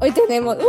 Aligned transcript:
Hoy 0.00 0.10
tenemos. 0.12 0.56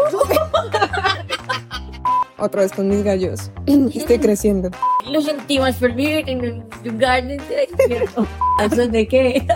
Otra 2.37 2.61
vez 2.63 2.71
con 2.73 2.89
mis 2.89 3.03
gallos. 3.03 3.51
Estoy 3.65 4.19
creciendo. 4.19 4.69
Lo 5.09 5.21
sentimos 5.21 5.75
por 5.75 5.93
vivir 5.93 6.27
en 6.27 6.39
un 6.39 6.69
lugar 6.83 7.25
de 7.25 7.37
de 8.89 9.07
qué? 9.07 9.47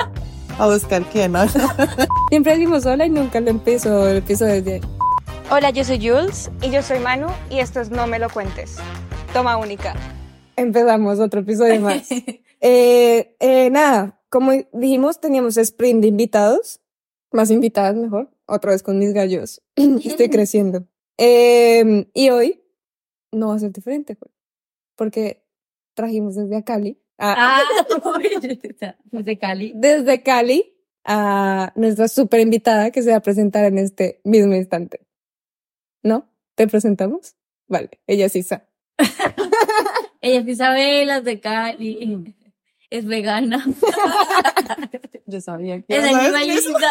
A 0.57 0.67
buscar 0.67 1.03
quién, 1.11 1.33
¿no? 1.33 1.45
Siempre 2.29 2.53
decimos 2.53 2.83
sola 2.83 3.05
y 3.05 3.09
nunca 3.09 3.41
lo 3.41 3.49
empiezo, 3.49 3.89
lo 3.89 4.11
empiezo 4.11 4.45
desde 4.45 4.75
ahí. 4.75 4.81
Hola, 5.51 5.71
yo 5.71 5.83
soy 5.83 5.97
Jules. 5.97 6.49
Y 6.61 6.69
yo 6.69 6.81
soy 6.81 6.99
Manu. 6.99 7.27
Y 7.49 7.59
esto 7.59 7.81
es 7.81 7.89
No 7.89 8.07
Me 8.07 8.17
Lo 8.19 8.29
Cuentes. 8.29 8.77
Toma 9.33 9.57
única. 9.57 9.93
Empezamos 10.55 11.19
otro 11.19 11.41
episodio 11.41 11.81
más. 11.81 12.09
eh, 12.61 13.35
eh, 13.39 13.69
nada, 13.71 14.21
como 14.29 14.53
dijimos, 14.71 15.19
teníamos 15.19 15.57
sprint 15.57 16.01
de 16.01 16.07
invitados. 16.07 16.79
Más 17.31 17.51
invitadas, 17.51 17.95
mejor. 17.95 18.29
Otra 18.47 18.71
vez 18.71 18.83
con 18.83 18.99
mis 18.99 19.13
gallos. 19.13 19.61
Estoy 19.75 20.29
creciendo. 20.29 20.87
Eh, 21.17 22.07
y 22.13 22.29
hoy 22.29 22.61
no 23.31 23.49
va 23.49 23.55
a 23.55 23.59
ser 23.59 23.71
diferente, 23.71 24.15
pues, 24.15 24.31
porque 24.95 25.45
trajimos 25.93 26.35
desde 26.35 26.63
Cali. 26.63 27.01
Ah, 27.17 27.61
desde 29.11 29.37
Cali. 29.39 29.73
Desde 29.75 30.23
Cali 30.23 30.75
a 31.05 31.71
nuestra 31.75 32.07
super 32.07 32.39
invitada 32.39 32.91
que 32.91 33.03
se 33.03 33.11
va 33.11 33.17
a 33.17 33.21
presentar 33.21 33.65
en 33.65 33.77
este 33.77 34.21
mismo 34.23 34.53
instante. 34.53 35.05
¿No? 36.03 36.29
¿Te 36.55 36.67
presentamos? 36.67 37.35
Vale, 37.67 37.89
ella 38.07 38.25
es 38.25 38.35
Isa. 38.35 38.67
ella 40.21 40.39
es 40.39 40.47
Isabela 40.47 41.21
de 41.21 41.39
Cali. 41.39 42.35
Es 42.89 43.05
vegana. 43.05 43.65
Yo 45.25 45.41
sabía 45.41 45.81
que 45.81 45.97
Es 45.97 46.03
animalista. 46.03 46.87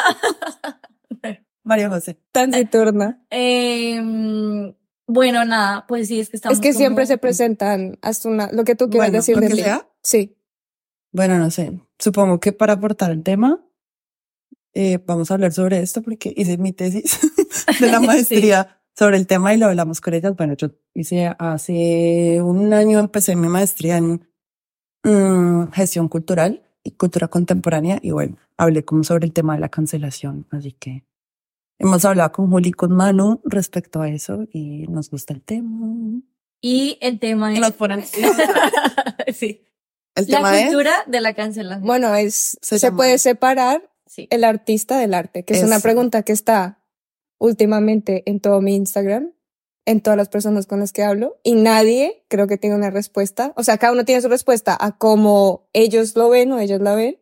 María 1.65 1.89
José. 1.89 2.19
Taciturna. 2.33 3.25
Eh, 3.31 4.75
bueno, 5.07 5.45
nada, 5.45 5.87
pues 5.87 6.09
sí, 6.09 6.21
es 6.21 6.29
que 6.31 6.37
estamos. 6.37 6.59
Es 6.59 6.63
que 6.63 6.71
como- 6.71 6.79
siempre 6.79 7.07
se 7.07 7.19
presentan 7.19 7.99
hasta 8.03 8.29
una, 8.29 8.51
lo 8.53 8.65
que 8.65 8.75
tú 8.75 8.89
quieras 8.91 9.09
Bueno, 9.11 9.19
decir 9.19 9.35
lo 9.37 9.41
de 9.43 9.49
que 9.49 9.55
sea. 9.57 9.89
Sí. 10.03 10.37
Bueno, 11.13 11.39
no 11.39 11.51
sé. 11.51 11.81
Supongo 11.99 12.41
que 12.41 12.53
para 12.53 12.75
aportar 12.75 13.11
el 13.13 13.23
tema, 13.23 13.65
eh, 14.75 14.99
vamos 15.07 15.31
a 15.31 15.35
hablar 15.35 15.53
sobre 15.53 15.81
esto 15.81 16.03
porque 16.03 16.33
hice 16.37 16.59
mi 16.59 16.73
tesis 16.73 17.19
de 17.81 17.91
la 17.91 18.01
maestría 18.01 18.81
sobre 18.97 19.17
el 19.17 19.27
tema 19.27 19.55
y 19.55 19.59
lo 19.59 19.67
hablamos 19.67 20.01
con 20.01 20.15
ellas. 20.15 20.35
Bueno, 20.37 20.55
yo 20.55 20.71
hice 20.95 21.35
hace 21.39 22.41
un 22.43 22.73
año, 22.73 22.99
empecé 22.99 23.37
mi 23.37 23.49
maestría 23.49 23.97
en 23.99 24.27
mm, 25.05 25.71
gestión 25.73 26.09
cultural 26.09 26.63
y 26.83 26.93
cultura 26.93 27.29
contemporánea 27.29 27.99
y 28.03 28.11
bueno, 28.11 28.37
hablé 28.57 28.85
como 28.85 29.05
sobre 29.05 29.27
el 29.27 29.33
tema 29.33 29.55
de 29.55 29.61
la 29.61 29.69
cancelación. 29.69 30.47
Así 30.51 30.73
que 30.73 31.05
hemos 31.79 32.05
hablado 32.05 32.33
con 32.33 32.51
Juli 32.51 32.71
y 32.71 32.73
con 32.73 32.93
Manu 32.93 33.41
respecto 33.45 34.01
a 34.01 34.09
eso 34.09 34.47
y 34.53 34.87
nos 34.89 35.11
gusta 35.11 35.33
el 35.35 35.43
tema. 35.43 35.95
Y 36.61 36.99
el 37.01 37.19
tema 37.19 37.53
es. 37.53 37.61
nos 37.61 37.73
ponen- 37.77 38.05
sí. 39.35 39.61
El 40.15 40.27
La 40.29 40.37
tema 40.39 40.59
es... 40.59 40.67
cultura 40.67 40.93
de 41.07 41.21
la 41.21 41.35
cancelación. 41.35 41.85
Bueno, 41.87 42.15
es, 42.15 42.57
Se 42.63 42.79
se, 42.79 42.93
puede 42.93 43.19
separar 43.19 43.91
sí. 44.07 44.29
el 44.31 44.45
artista 44.45 44.99
del 44.99 45.13
arte, 45.15 45.45
que 45.45 45.55
es 45.55 45.63
una 45.65 45.77
Eso. 45.77 45.83
pregunta 45.83 46.23
que 46.23 46.33
está 46.33 46.81
últimamente 47.39 48.23
en 48.27 48.41
todo 48.41 48.61
mi 48.61 48.75
Instagram, 48.77 49.33
en 49.87 50.01
todas 50.01 50.17
las 50.17 50.29
personas 50.29 50.67
con 50.67 50.81
las 50.81 50.93
que 50.93 51.03
hablo, 51.03 51.37
y 51.43 51.55
nadie 51.57 52.25
creo 52.29 52.47
que 52.47 52.57
tiene 52.57 52.77
una 52.77 52.91
respuesta. 52.91 53.53
O 53.57 53.65
sea, 53.65 53.77
cada 53.77 53.93
uno 53.93 54.05
tiene 54.05 54.23
su 54.23 54.29
respuesta 54.29 54.77
a 54.81 54.97
cómo 54.97 55.69
ellos 55.73 56.17
lo 56.17 56.29
ven 56.31 56.53
o 56.53 56.59
ellos 56.61 56.81
la 56.81 56.95
ven, 56.95 57.19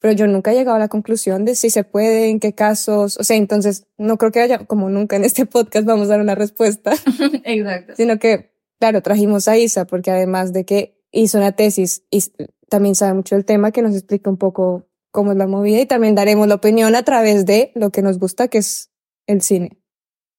pero 0.00 0.14
yo 0.14 0.26
nunca 0.26 0.50
he 0.50 0.54
llegado 0.54 0.76
a 0.76 0.80
la 0.80 0.88
conclusión 0.88 1.44
de 1.44 1.54
si 1.54 1.70
se 1.70 1.84
puede, 1.84 2.30
en 2.30 2.40
qué 2.40 2.54
casos. 2.54 3.18
O 3.18 3.24
sea, 3.24 3.36
entonces 3.36 3.86
no 3.98 4.16
creo 4.16 4.32
que 4.32 4.40
haya, 4.40 4.58
como 4.66 4.88
nunca 4.88 5.16
en 5.16 5.24
este 5.24 5.46
podcast 5.46 5.86
vamos 5.86 6.06
a 6.06 6.12
dar 6.12 6.20
una 6.20 6.34
respuesta, 6.34 6.92
Exacto. 7.44 7.94
sino 7.96 8.18
que, 8.18 8.52
claro, 8.78 9.02
trajimos 9.02 9.46
a 9.46 9.58
Isa 9.58 9.86
porque 9.86 10.10
además 10.10 10.52
de 10.52 10.64
que 10.64 10.98
hizo 11.12 11.38
una 11.38 11.52
tesis 11.52 12.04
y 12.10 12.22
también 12.68 12.94
sabe 12.94 13.14
mucho 13.14 13.34
del 13.34 13.44
tema, 13.44 13.72
que 13.72 13.82
nos 13.82 13.94
explica 13.94 14.30
un 14.30 14.38
poco 14.38 14.88
cómo 15.10 15.32
es 15.32 15.38
la 15.38 15.46
movida 15.46 15.80
y 15.80 15.86
también 15.86 16.14
daremos 16.14 16.48
la 16.48 16.54
opinión 16.54 16.94
a 16.94 17.02
través 17.02 17.44
de 17.44 17.72
lo 17.74 17.90
que 17.90 18.02
nos 18.02 18.18
gusta, 18.18 18.48
que 18.48 18.58
es 18.58 18.90
el 19.26 19.42
cine. 19.42 19.78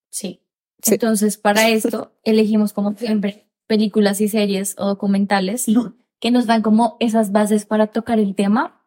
Sí. 0.10 0.42
Sí. 0.82 0.96
Entonces, 0.96 1.38
para 1.38 1.70
esto, 1.70 2.14
elegimos 2.24 2.74
como 2.74 2.94
siempre 2.94 3.48
películas 3.68 4.20
y 4.22 4.28
series 4.28 4.76
o 4.78 4.88
documentales 4.88 5.66
que 6.20 6.32
nos 6.32 6.46
dan 6.46 6.62
como 6.62 6.98
esas 7.00 7.32
bases 7.32 7.66
para 7.66 7.88
tocar 7.88 8.20
el 8.20 8.36
tema. 8.36 8.81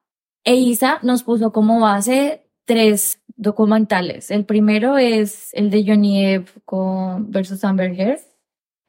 E 0.44 0.54
Isa 0.56 0.98
nos 1.02 1.22
puso 1.22 1.52
como 1.52 1.80
base 1.80 2.46
tres 2.66 3.20
documentales. 3.36 4.30
El 4.30 4.44
primero 4.44 4.98
es 4.98 5.48
el 5.52 5.70
de 5.70 5.84
Johnny 5.86 6.22
Depp 6.24 6.48
con 6.64 7.30
versus 7.30 7.64
Amber 7.64 7.98
Heard. 7.98 8.20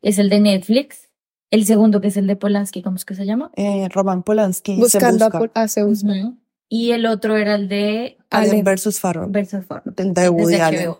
Es 0.01 0.19
el 0.19 0.29
de 0.29 0.39
Netflix. 0.39 1.09
El 1.51 1.65
segundo 1.65 2.01
que 2.01 2.07
es 2.07 2.17
el 2.17 2.27
de 2.27 2.35
Polanski, 2.35 2.81
¿cómo 2.81 2.97
es 2.97 3.05
que 3.05 3.15
se 3.15 3.25
llama? 3.25 3.51
Eh, 3.55 3.87
Roman 3.89 4.23
Polanski 4.23 4.75
Buscando 4.77 5.17
se 5.19 5.23
busca. 5.25 5.37
a, 5.37 5.39
Pol- 5.39 5.51
a 5.53 5.67
Zeus. 5.67 6.03
Ujú. 6.03 6.37
Y 6.67 6.91
el 6.91 7.05
otro 7.05 7.37
era 7.37 7.55
el 7.55 7.67
de. 7.69 8.17
Allen 8.31 8.63
versus 8.63 8.99
Farrow. 8.99 9.29
versus 9.29 9.65
Ford. 9.65 9.81
El 9.97 10.13
de 10.13 10.29
Woody 10.29 10.53
Desde 10.53 10.61
Allen. 10.63 10.93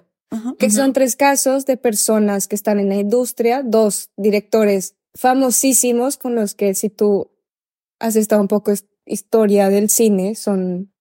Que 0.60 0.70
son 0.70 0.94
tres 0.94 1.16
casos 1.16 1.66
de 1.66 1.78
personas 1.78 2.48
que 2.48 2.56
están 2.56 2.80
en 2.80 2.90
la 2.90 2.96
industria, 2.96 3.64
dos 3.64 4.10
directores 4.18 4.96
famosísimos 5.16 6.18
con 6.18 6.36
los 6.36 6.56
que 6.56 6.74
si 6.76 6.90
tú 6.90 7.32
has 8.00 8.16
estado 8.16 8.42
un 8.42 8.48
poco 8.48 8.72
historia 9.06 9.70
del 9.70 9.90
cine, 9.90 10.36
son 10.36 10.92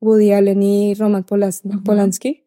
Woody 0.00 0.32
Allen 0.32 0.62
y 0.62 0.94
Roman 0.94 1.24
Polas- 1.24 1.62
Ujú. 1.64 1.82
Polanski, 1.82 2.46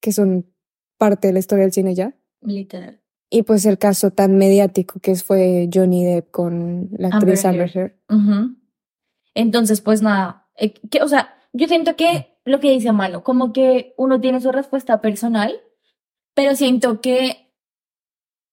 que 0.00 0.12
son 0.12 0.52
parte 0.98 1.28
de 1.28 1.32
la 1.34 1.38
historia 1.38 1.64
del 1.64 1.72
cine 1.72 1.94
ya. 1.94 2.14
Literal. 2.40 3.00
Y 3.30 3.42
pues 3.42 3.66
el 3.66 3.78
caso 3.78 4.10
tan 4.12 4.36
mediático 4.36 5.00
que 5.00 5.14
fue 5.16 5.68
Johnny 5.72 6.04
Depp 6.04 6.30
con 6.30 6.88
la 6.96 7.08
actriz 7.08 7.44
Amber 7.44 7.70
Heard. 7.76 7.92
Ujú. 8.08 8.56
Entonces, 9.34 9.80
pues 9.80 10.00
nada, 10.02 10.48
eh, 10.56 10.72
que, 10.90 11.02
o 11.02 11.08
sea, 11.08 11.34
yo 11.52 11.66
siento 11.66 11.96
que 11.96 12.38
lo 12.44 12.60
que 12.60 12.70
dice 12.70 12.92
Mano, 12.92 13.24
como 13.24 13.52
que 13.52 13.94
uno 13.96 14.20
tiene 14.20 14.40
su 14.40 14.52
respuesta 14.52 15.00
personal, 15.00 15.60
pero 16.34 16.54
siento 16.54 17.00
que 17.00 17.52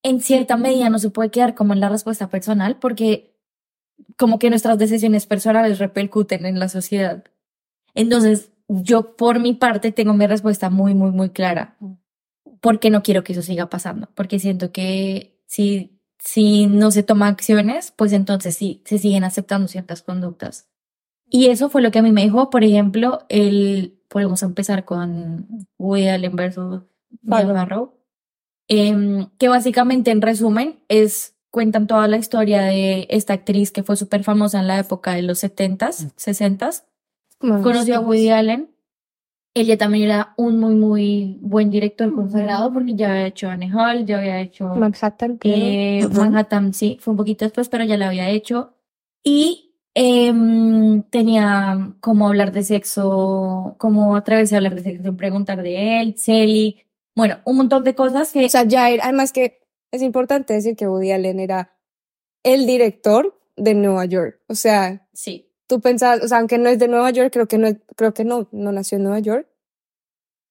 en 0.03 0.19
cierta 0.21 0.57
medida 0.57 0.89
no 0.89 0.99
se 0.99 1.09
puede 1.11 1.29
quedar 1.29 1.53
como 1.55 1.73
en 1.73 1.79
la 1.79 1.89
respuesta 1.89 2.29
personal 2.29 2.77
porque 2.79 3.32
como 4.17 4.39
que 4.39 4.49
nuestras 4.49 4.77
decisiones 4.77 5.25
personales 5.25 5.79
repercuten 5.79 6.45
en 6.45 6.59
la 6.59 6.69
sociedad. 6.69 7.23
Entonces, 7.95 8.51
yo 8.67 9.15
por 9.15 9.39
mi 9.39 9.53
parte 9.53 9.91
tengo 9.91 10.13
mi 10.13 10.27
respuesta 10.27 10.69
muy, 10.69 10.93
muy, 10.93 11.11
muy 11.11 11.29
clara, 11.29 11.77
porque 12.61 12.89
no 12.89 13.03
quiero 13.03 13.23
que 13.23 13.33
eso 13.33 13.41
siga 13.41 13.69
pasando, 13.69 14.09
porque 14.15 14.39
siento 14.39 14.71
que 14.71 15.39
si, 15.45 15.99
si 16.19 16.67
no 16.67 16.91
se 16.91 17.03
toman 17.03 17.33
acciones, 17.33 17.91
pues 17.91 18.13
entonces 18.13 18.55
sí, 18.55 18.81
se 18.85 18.97
siguen 18.97 19.23
aceptando 19.23 19.67
ciertas 19.67 20.01
conductas. 20.01 20.69
Y 21.29 21.47
eso 21.47 21.69
fue 21.69 21.81
lo 21.81 21.91
que 21.91 21.99
a 21.99 22.03
mí 22.03 22.11
me 22.11 22.23
dijo, 22.23 22.49
por 22.49 22.63
ejemplo, 22.63 23.25
el, 23.29 23.99
podemos 24.07 24.43
empezar 24.43 24.85
con 24.85 25.67
Woody 25.79 26.07
Allen 26.07 26.35
versus 26.35 26.83
Farrow. 27.27 27.53
Farrow, 27.55 27.93
em, 28.67 29.27
que 29.39 29.49
básicamente 29.49 30.11
en 30.11 30.21
resumen 30.21 30.79
es, 30.87 31.32
cuentan 31.53 31.85
toda 31.85 32.07
la 32.07 32.17
historia 32.17 32.63
de 32.63 33.05
esta 33.11 33.33
actriz 33.33 33.71
que 33.71 33.83
fue 33.83 33.95
súper 33.95 34.23
famosa 34.23 34.59
en 34.59 34.65
la 34.65 34.79
época 34.79 35.13
de 35.13 35.21
los 35.21 35.43
70s, 35.43 36.11
60s, 36.15 36.83
conoció 37.37 37.97
a 37.97 37.99
Woody 37.99 38.29
Allen. 38.31 38.71
Ella 39.53 39.77
también 39.77 40.05
era 40.05 40.33
un 40.35 40.59
muy, 40.59 40.73
muy 40.73 41.37
buen 41.41 41.69
director 41.69 42.11
consagrado 42.11 42.73
porque 42.73 42.95
ya 42.95 43.11
había 43.11 43.27
hecho 43.27 43.51
Annie 43.51 43.71
Hall, 43.71 44.03
ya 44.03 44.17
había 44.17 44.41
hecho 44.41 44.65
Manhattan. 44.65 45.37
eh. 45.43 46.07
Manhattan, 46.11 46.73
sí, 46.73 46.97
fue 46.99 47.11
un 47.11 47.17
poquito 47.17 47.45
después, 47.45 47.69
pero 47.69 47.83
ya 47.83 47.97
lo 47.97 48.05
había 48.05 48.31
hecho. 48.31 48.73
Y 49.23 49.75
em, 49.93 51.03
tenía 51.03 51.93
como 51.99 52.29
hablar 52.29 52.51
de 52.51 52.63
sexo, 52.63 53.75
como 53.77 54.15
a 54.15 54.23
hablar 54.25 54.73
de 54.73 54.81
sexo, 54.81 55.15
preguntar 55.15 55.61
de 55.61 56.01
él, 56.01 56.15
Sally, 56.17 56.81
bueno, 57.15 57.37
un 57.45 57.57
montón 57.57 57.83
de 57.83 57.93
cosas 57.93 58.31
que... 58.31 58.43
O 58.43 58.49
sea, 58.49 58.63
ya 58.63 58.89
era, 58.89 59.03
además 59.03 59.31
que 59.31 59.62
es 59.93 60.01
importante 60.01 60.55
decir 60.55 60.75
que 60.75 60.87
Woody 60.87 61.11
Allen 61.11 61.39
era 61.39 61.77
el 62.41 62.65
director 62.65 63.39
de 63.55 63.75
Nueva 63.75 64.05
York. 64.05 64.41
O 64.47 64.55
sea, 64.55 65.07
sí, 65.13 65.51
tú 65.67 65.81
pensabas, 65.81 66.23
o 66.23 66.27
sea, 66.27 66.39
aunque 66.39 66.57
no 66.57 66.67
es 66.67 66.79
de 66.79 66.87
Nueva 66.87 67.11
York, 67.11 67.31
creo 67.31 67.47
que 67.47 67.59
no, 67.59 67.67
creo 67.95 68.11
que 68.11 68.25
no, 68.25 68.49
no 68.51 68.71
nació 68.71 68.97
en 68.97 69.03
Nueva 69.03 69.19
York. 69.19 69.47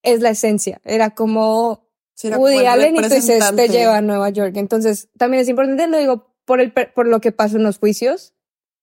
Es 0.05 0.21
la 0.21 0.31
esencia. 0.31 0.81
Era 0.85 1.11
como 1.11 1.89
Sí, 2.15 2.29
era 2.29 2.37
como 2.37 2.47
Woody 2.49 2.67
Allen 2.67 2.95
y 2.95 2.99
entonces 2.99 3.27
te 3.27 3.33
representante. 3.33 3.69
lleva 3.69 3.97
a 3.97 4.01
Nueva 4.01 4.31
York. 4.31 4.57
Entonces, 4.57 5.09
también 5.19 5.43
es 5.43 5.49
importante, 5.49 5.89
lo 5.89 5.99
digo, 5.99 6.37
por 6.45 6.61
el, 6.61 6.73
por 6.73 7.09
lo 7.09 7.21
que 7.21 7.33
pasó 7.33 7.57
en 7.57 7.65
los 7.65 7.79
juicios 7.79 8.35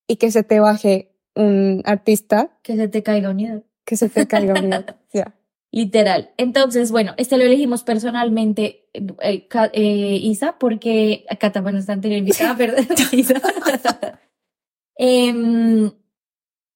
y 0.07 0.17
que 0.17 0.29
se 0.29 0.43
te 0.43 0.59
baje 0.59 1.15
un 1.35 1.83
artista 1.85 2.59
que 2.63 2.75
se 2.75 2.89
te 2.89 3.01
caiga 3.01 3.29
unidad. 3.29 3.63
que 3.85 3.95
se 3.95 4.09
te 4.09 4.27
caiga 4.27 4.59
un 4.59 4.69
Ya. 5.13 5.38
Literal. 5.71 6.31
Entonces, 6.37 6.91
bueno, 6.91 7.13
este 7.17 7.37
lo 7.37 7.43
elegimos 7.43 7.83
personalmente, 7.83 8.87
eh, 9.21 9.47
Ca- 9.47 9.69
eh, 9.73 10.17
Isa, 10.21 10.57
porque 10.59 11.25
acá 11.29 11.51
también 11.51 11.77
está 11.77 11.93
anterior 11.93 12.17
invitada, 12.19 12.57
perdón, 12.57 12.87
Isa. 13.11 13.35
Em, 15.01 15.91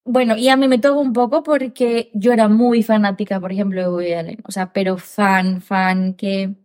Bueno, 0.06 0.36
y 0.38 0.50
a 0.50 0.58
mí 0.58 0.68
me 0.68 0.80
tocó 0.80 1.00
un 1.00 1.14
poco 1.14 1.44
porque 1.44 2.12
yo 2.14 2.34
era 2.34 2.50
muy 2.50 2.84
fanática, 2.84 3.40
por 3.40 3.52
ejemplo, 3.54 3.82
de 3.82 3.88
Woody 3.90 4.14
Allen. 4.14 4.38
O 4.46 4.52
sea, 4.52 4.74
pero 4.74 4.98
fan, 4.98 5.62
fan, 5.62 6.14
que 6.16 6.56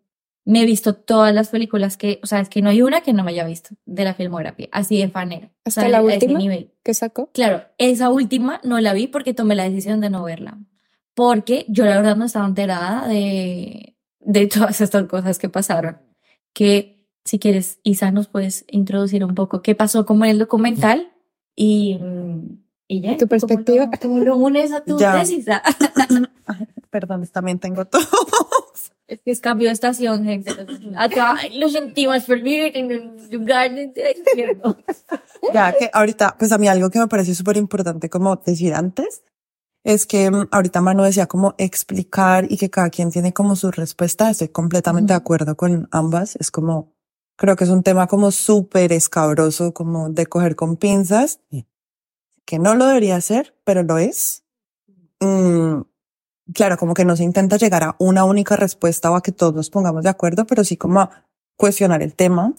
me 0.45 0.63
he 0.63 0.67
visto 0.67 0.95
todas 0.95 1.33
las 1.35 1.49
películas 1.51 1.97
que, 1.97 2.19
o 2.25 2.27
sea, 2.27 2.41
es 2.41 2.49
que 2.49 2.63
no 2.63 2.71
hay 2.71 2.83
una 2.83 3.01
que 3.03 3.13
no 3.13 3.23
me 3.23 3.31
haya 3.31 3.47
visto 3.47 3.71
de 3.87 4.05
la 4.05 4.15
filmografía. 4.15 4.69
Así 4.73 4.99
de 5.01 5.09
fan 5.09 5.31
era. 5.33 5.51
¿Hasta 5.65 5.83
O 5.83 5.85
sea, 5.85 5.89
la 5.89 5.99
a 5.99 6.03
ese 6.03 6.15
última? 6.27 6.39
nivel. 6.39 6.73
¿Qué 6.83 6.95
sacó? 6.95 7.31
Claro, 7.33 7.63
esa 7.79 8.11
última 8.11 8.61
no 8.65 8.81
la 8.81 8.93
vi 8.93 9.07
porque 9.07 9.35
tomé 9.35 9.55
la 9.55 9.65
decisión 9.69 10.01
de 10.01 10.11
no 10.11 10.25
verla. 10.25 10.59
Porque 11.19 11.67
yo 11.67 11.85
la 11.85 11.97
verdad 11.97 12.15
no 12.15 12.27
estaba 12.27 12.47
enterada 12.47 13.09
de, 13.09 13.97
de 14.21 14.47
todas 14.47 14.81
estas 14.81 15.09
cosas 15.09 15.37
que 15.37 15.49
pasaron. 15.49 15.99
Que 16.53 17.09
si 17.25 17.41
quieres, 17.41 17.81
Isa, 17.83 18.13
nos 18.13 18.29
puedes 18.29 18.65
introducir 18.69 19.25
un 19.25 19.35
poco 19.35 19.61
qué 19.61 19.75
pasó 19.75 20.07
como 20.07 20.25
en 20.25 20.31
el 20.31 20.39
documental 20.39 21.13
y, 21.57 21.99
mm, 22.01 22.63
y 22.87 23.01
ya. 23.01 23.17
¿Tu 23.17 23.27
perspectiva? 23.27 23.91
¿Cómo 24.01 24.21
lo, 24.21 24.35
cómo 24.35 24.39
lo 24.39 24.47
unes 24.47 24.71
a 24.71 24.85
tu? 24.85 24.97
Ah, 25.05 25.25
Perdón, 26.91 27.27
también 27.33 27.59
tengo 27.59 27.85
todo. 27.85 28.07
Es 29.09 29.21
que 29.21 29.33
es 29.33 29.41
cambio 29.41 29.67
de 29.67 29.73
estación, 29.73 30.23
gente. 30.23 30.53
Acá 30.97 31.37
lo 31.53 31.69
sentimos 31.69 32.23
por 32.23 32.37
vivir 32.37 32.77
en 32.77 32.93
el 32.93 33.29
lugar. 33.33 33.73
Ya 35.53 35.73
que 35.73 35.91
ahorita, 35.93 36.37
pues 36.39 36.53
a 36.53 36.59
mí 36.59 36.69
algo 36.69 36.91
que 36.91 37.01
me 37.01 37.09
parece 37.09 37.35
súper 37.35 37.57
importante 37.57 38.09
como 38.09 38.37
decir 38.37 38.73
antes 38.73 39.25
es 39.85 40.07
que 40.07 40.31
mm, 40.31 40.49
ahorita 40.51 40.81
Manu 40.81 41.03
decía 41.03 41.27
como 41.27 41.55
explicar 41.59 42.47
y 42.51 42.57
que 42.57 42.71
cada 42.71 42.91
quien 42.91 43.11
tiene 43.11 43.33
como 43.33 43.57
su 43.57 43.71
respuesta. 43.71 44.31
Estoy 44.31 44.49
completamente 44.49 45.13
de 45.13 45.17
acuerdo 45.17 45.57
con 45.57 45.89
ambas. 45.91 46.37
Es 46.37 46.51
como, 46.51 46.93
creo 47.37 47.57
que 47.57 47.65
es 47.65 47.71
un 47.71 47.83
tema 47.83 48.07
como 48.07 48.31
súper 48.31 48.93
escabroso, 48.93 49.73
como 49.73 50.11
de 50.11 50.27
coger 50.27 50.57
con 50.57 50.77
pinzas, 50.77 51.41
que 52.45 52.59
no 52.59 52.75
lo 52.75 52.87
debería 52.87 53.17
hacer, 53.17 53.55
pero 53.65 53.83
lo 53.83 53.99
es. 53.99 54.45
Mm, 55.21 55.83
claro, 56.55 56.77
como 56.77 56.95
que 56.95 57.05
no 57.05 57.17
se 57.17 57.25
intenta 57.25 57.57
llegar 57.57 57.85
a 57.85 57.97
una 57.99 58.25
única 58.25 58.57
respuesta 58.57 59.11
o 59.11 59.17
a 59.17 59.23
que 59.23 59.33
todos 59.33 59.55
nos 59.55 59.71
pongamos 59.71 60.05
de 60.05 60.11
acuerdo, 60.11 60.47
pero 60.47 60.65
sí 60.65 60.77
como 60.77 61.01
a 61.01 61.27
cuestionar 61.57 62.03
el 62.03 62.15
tema. 62.15 62.55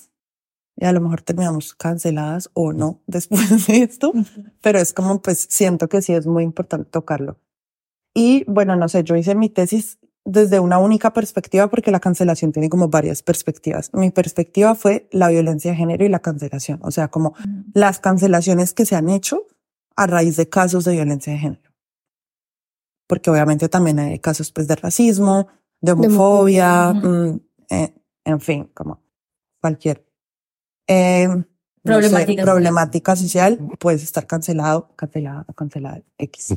Y 0.81 0.85
a 0.85 0.93
lo 0.93 1.01
mejor 1.01 1.21
terminamos 1.21 1.73
canceladas 1.73 2.49
o 2.53 2.71
no 2.71 3.01
después 3.05 3.67
de 3.67 3.83
esto, 3.83 4.13
pero 4.61 4.79
es 4.79 4.93
como, 4.93 5.21
pues 5.21 5.45
siento 5.49 5.89
que 5.89 6.01
sí 6.01 6.13
es 6.13 6.25
muy 6.25 6.43
importante 6.43 6.89
tocarlo. 6.89 7.37
Y 8.13 8.45
bueno, 8.47 8.75
no 8.75 8.87
sé, 8.87 9.03
yo 9.03 9.15
hice 9.15 9.35
mi 9.35 9.49
tesis 9.49 9.99
desde 10.23 10.59
una 10.59 10.77
única 10.77 11.11
perspectiva 11.11 11.69
porque 11.69 11.91
la 11.91 11.99
cancelación 11.99 12.53
tiene 12.53 12.69
como 12.69 12.87
varias 12.87 13.21
perspectivas. 13.21 13.93
Mi 13.93 14.09
perspectiva 14.09 14.73
fue 14.73 15.09
la 15.11 15.27
violencia 15.27 15.71
de 15.71 15.77
género 15.77 16.05
y 16.05 16.09
la 16.09 16.19
cancelación, 16.19 16.79
o 16.81 16.91
sea, 16.91 17.09
como 17.09 17.33
las 17.73 17.99
cancelaciones 17.99 18.73
que 18.73 18.85
se 18.85 18.95
han 18.95 19.09
hecho 19.09 19.47
a 19.97 20.07
raíz 20.07 20.37
de 20.37 20.47
casos 20.47 20.85
de 20.85 20.93
violencia 20.93 21.33
de 21.33 21.39
género. 21.39 21.71
Porque 23.05 23.29
obviamente 23.29 23.67
también 23.67 23.99
hay 23.99 24.19
casos 24.19 24.51
pues 24.51 24.67
de 24.67 24.75
racismo, 24.75 25.47
de 25.81 25.91
homofobia, 25.91 26.91
homofobia. 26.91 27.33
mm, 27.33 27.39
eh, 27.69 27.93
en 28.23 28.39
fin, 28.39 28.69
como 28.73 29.01
cualquier 29.59 30.08
eh, 30.89 31.27
no 31.30 31.36
sé, 31.44 31.45
Problemática 31.83 32.41
social. 32.41 32.45
problemática 32.45 33.15
social, 33.15 33.59
puedes 33.80 34.03
estar 34.03 34.27
cancelado, 34.27 34.89
cancelada, 34.97 35.45
cancelada, 35.56 36.01
X. 36.18 36.56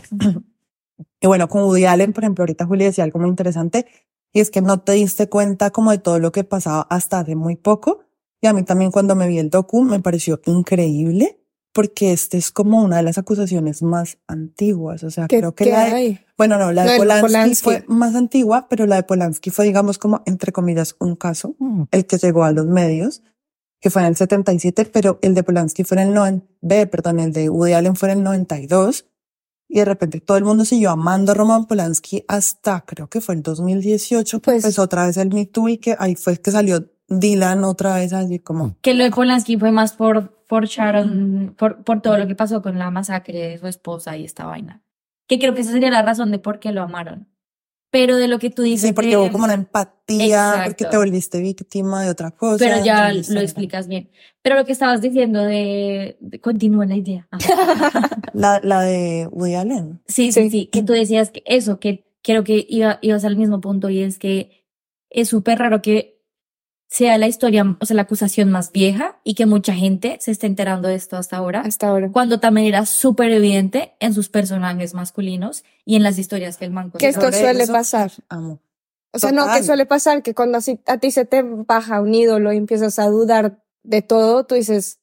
y 1.21 1.27
bueno, 1.29 1.49
con 1.49 1.63
Woody 1.63 1.85
Allen, 1.85 2.13
por 2.13 2.25
ejemplo, 2.25 2.43
ahorita 2.43 2.67
Juli 2.67 2.85
decía 2.87 3.05
algo 3.05 3.21
muy 3.21 3.29
interesante, 3.29 3.87
y 4.33 4.41
es 4.41 4.51
que 4.51 4.61
no 4.63 4.81
te 4.81 4.93
diste 4.93 5.29
cuenta 5.29 5.71
como 5.71 5.91
de 5.93 5.99
todo 5.99 6.19
lo 6.19 6.33
que 6.33 6.43
pasaba 6.45 6.87
hasta 6.91 7.21
hace 7.21 7.37
muy 7.37 7.57
poco. 7.57 8.01
Y 8.41 8.49
a 8.49 8.53
mí 8.53 8.65
también 8.65 8.91
cuando 8.91 9.15
me 9.15 9.29
vi 9.29 9.39
el 9.39 9.51
docu 9.51 9.83
me 9.83 10.01
pareció 10.01 10.41
increíble, 10.47 11.39
porque 11.73 12.13
este 12.13 12.39
es 12.39 12.51
como 12.51 12.83
una 12.83 12.97
de 12.97 13.03
las 13.05 13.19
acusaciones 13.19 13.83
más 13.83 14.19
antiguas. 14.27 15.05
O 15.05 15.11
sea, 15.11 15.29
¿Qué, 15.29 15.39
creo 15.39 15.55
que 15.55 15.65
qué 15.65 15.71
la 15.71 15.85
de, 15.85 15.93
hay? 15.93 16.21
bueno, 16.37 16.59
no, 16.59 16.73
la 16.73 16.83
Lo 16.85 16.89
de 16.89 16.93
de 16.95 16.99
Polanski, 16.99 17.27
Polanski. 17.27 17.63
fue 17.65 17.85
más 17.89 18.15
antigua, 18.17 18.67
pero 18.69 18.87
la 18.87 18.97
de 18.97 19.03
Polanski 19.05 19.51
fue, 19.51 19.65
digamos, 19.67 19.99
como, 19.99 20.23
entre 20.27 20.51
comillas, 20.51 20.97
un 20.99 21.15
caso, 21.15 21.55
el 21.93 22.07
que 22.07 22.19
llegó 22.19 22.45
a 22.45 22.53
los 22.53 22.67
medios, 22.67 23.23
que 23.83 23.91
fue 23.91 24.01
en 24.03 24.09
el 24.09 24.17
77, 24.17 24.87
pero 24.87 25.19
el 25.23 25.35
de 25.35 25.43
Polanski 25.43 25.83
fue 25.85 26.01
en 26.01 26.09
el 26.09 26.15
90, 26.15 26.47
ve, 26.63 26.87
perdón, 26.87 27.19
el 27.21 27.33
de 27.33 27.51
Woody 27.51 27.73
Allen 27.73 27.97
fue 27.97 28.11
en 28.13 28.19
el 28.19 28.25
92, 28.25 29.07
y 29.69 29.79
de 29.81 29.85
repente 29.85 30.21
todo 30.21 30.37
el 30.39 30.45
mundo 30.45 30.65
siguió 30.65 30.91
amando 30.91 31.33
a 31.33 31.35
Roman 31.35 31.67
Polanski 31.67 32.25
hasta, 32.29 32.83
creo 32.83 33.09
que 33.09 33.21
fue 33.21 33.35
el 33.35 33.43
2018, 33.43 34.39
que 34.39 34.45
Pues- 34.45 34.65
empezó 34.65 34.83
otra 34.83 35.07
vez 35.07 35.17
el 35.17 35.35
Me 35.35 35.47
Too 35.47 35.69
y 35.69 35.79
que 35.79 35.97
ahí 35.99 36.15
fue 36.15 36.37
que 36.39 36.51
salió 36.53 36.89
Dylan 37.09 37.65
otra 37.65 37.97
vez 37.97 38.13
así 38.13 38.39
como, 38.39 38.77
Que 38.83 38.95
lo 38.95 39.03
de 39.05 39.11
Polanski 39.11 39.57
fue 39.59 39.73
más 39.73 39.93
por, 39.95 40.45
por 40.47 40.67
Sharon, 40.67 41.55
por, 41.59 41.83
por 41.83 42.01
todo 42.01 42.17
lo 42.19 42.27
que 42.29 42.37
pasó 42.37 42.63
con 42.63 42.79
la 42.79 42.91
masacre 42.91 43.49
de 43.49 43.59
su 43.59 43.67
esposa 43.67 44.17
y 44.17 44.25
esta 44.25 44.47
vaina. 44.47 44.83
Que 45.27 45.39
creo 45.39 45.55
que 45.55 45.63
esa 45.63 45.73
sería 45.73 45.91
la 45.91 46.03
razón 46.03 46.31
de 46.31 46.39
por 46.39 46.61
qué 46.61 46.71
lo 46.73 46.83
amaron. 46.83 47.29
Pero 47.93 48.17
de 48.17 48.27
lo 48.27 48.39
que 48.41 48.51
tú 48.51 48.63
dices. 48.63 48.89
sí, 48.89 48.93
porque 48.95 49.17
hubo 49.17 49.31
como 49.31 49.45
una 49.45 49.55
empatía, 49.55 50.25
Exacto. 50.25 50.65
porque 50.71 50.85
te 50.87 50.97
volviste 50.97 51.41
víctima 51.41 52.03
de 52.03 52.11
otra 52.11 52.31
cosa. 52.33 52.57
Pero 52.59 52.85
ya 52.85 53.13
lo 53.13 53.41
explicas 53.41 53.87
bien. 53.87 54.11
Pero 54.43 54.57
lo 54.57 54.65
que 54.65 54.73
estabas 54.73 55.01
diciendo 55.01 55.45
de, 55.45 56.17
de- 56.19 56.41
continúa 56.41 56.87
la 56.87 56.97
idea. 56.97 57.29
La, 58.33 58.61
la 58.63 58.81
de 58.81 59.29
Woody 59.31 59.55
Allen. 59.55 60.01
Sí, 60.07 60.33
sí, 60.33 60.45
Sí. 60.45 60.51
sí, 60.51 60.67
que 60.73 60.83
tú 60.83 60.95
decías 60.95 61.31
que 61.31 61.43
eso, 61.45 61.79
que 61.79 62.05
creo 62.23 62.45
que 62.45 62.65
iba, 62.69 62.99
ibas 63.03 63.25
al 63.27 63.37
mismo 63.37 63.61
punto 63.61 63.91
y 63.91 64.01
es 64.01 64.19
que 64.19 64.65
es 65.11 65.29
súper 65.29 65.59
raro 65.59 65.83
que 65.83 66.12
sea 66.95 67.17
la 67.17 67.27
historia, 67.27 67.65
o 67.81 67.87
sea, 67.87 67.97
la 67.97 68.03
acusación 68.03 68.51
más 68.51 68.71
vieja 68.71 69.19
y 69.25 69.35
que 69.35 69.47
mucha 69.47 69.73
gente 69.73 70.19
se 70.21 70.31
esté 70.31 70.47
enterando 70.47 70.89
de 70.89 70.95
esto 70.95 71.17
hasta 71.17 71.39
ahora, 71.39 71.63
Hasta 71.63 71.89
ahora. 71.89 72.11
cuando 72.13 72.39
también 72.39 72.67
era 72.67 72.85
súper 72.85 73.31
evidente 73.31 73.95
en 73.99 74.13
sus 74.13 74.29
personajes 74.29 74.93
masculinos 74.93 75.65
y 75.87 75.97
en 75.97 76.03
las 76.03 76.19
historias 76.19 76.59
que 76.59 76.67
el 76.67 76.71
man 76.71 76.91
Que 76.91 77.09
esto 77.09 77.33
suele 77.33 77.63
eso- 77.63 77.73
pasar. 77.73 78.13
Amo. 78.29 78.61
O 79.15 79.19
sea, 79.19 79.33
no, 79.33 79.47
que 79.51 79.63
suele 79.63 79.87
pasar 79.87 80.23
que 80.23 80.35
cuando 80.35 80.59
así 80.59 80.81
a 80.87 80.99
ti 80.99 81.11
se 81.11 81.25
te 81.25 81.43
baja 81.43 82.03
un 82.03 82.15
ídolo 82.15 82.53
y 82.53 82.59
empiezas 82.59 82.99
a 82.99 83.07
dudar 83.07 83.65
de 83.83 84.03
todo, 84.03 84.45
tú 84.45 84.55
dices, 84.55 84.99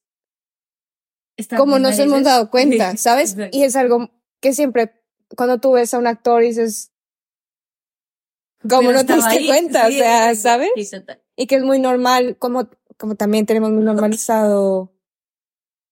Está 1.38 1.58
¿cómo 1.58 1.74
bien, 1.78 1.84
nos 1.84 1.98
hemos 1.98 2.22
dado 2.24 2.52
cuenta? 2.52 2.92
Sí, 2.92 2.98
¿Sabes? 3.00 3.32
exacto. 3.34 3.58
Y 3.58 3.64
es 3.64 3.76
algo 3.76 4.12
que 4.42 4.54
siempre, 4.54 4.94
cuando 5.36 5.58
tú 5.60 5.72
ves 5.72 5.92
a 5.96 5.98
un 5.98 6.06
actor 6.06 6.44
dices, 6.44 6.92
¿cómo 8.70 8.90
Pero 8.90 8.94
no 8.94 9.06
te 9.06 9.16
diste 9.16 9.30
ahí, 9.38 9.48
cuenta? 9.48 9.88
sí, 9.88 9.96
o 9.96 10.04
sea, 10.04 10.36
¿sabes? 10.36 10.70
sí, 10.76 10.90
total. 10.92 11.22
Y 11.40 11.48
que 11.48 11.56
es 11.56 11.64
muy 11.64 11.80
normal, 11.80 12.36
como, 12.38 12.68
como 12.98 13.16
también 13.16 13.46
tenemos 13.46 13.72
muy 13.72 13.82
normalizado 13.82 14.92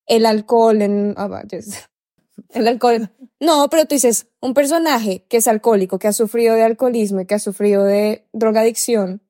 el 0.05 0.25
alcohol 0.25 0.81
en, 0.81 1.13
vayas. 1.13 1.89
el 2.49 2.67
alcohol. 2.67 3.09
No, 3.39 3.69
pero 3.69 3.85
tú 3.85 3.95
dices, 3.95 4.27
un 4.41 4.53
personaje 4.53 5.23
que 5.29 5.37
es 5.37 5.47
alcohólico, 5.47 5.99
que 5.99 6.09
ha 6.09 6.11
sufrido 6.11 6.53
de 6.53 6.63
alcoholismo 6.63 7.21
y 7.21 7.25
que 7.25 7.35
ha 7.35 7.39
sufrido 7.39 7.85
de 7.85 8.27
drogadicción, 8.33 9.21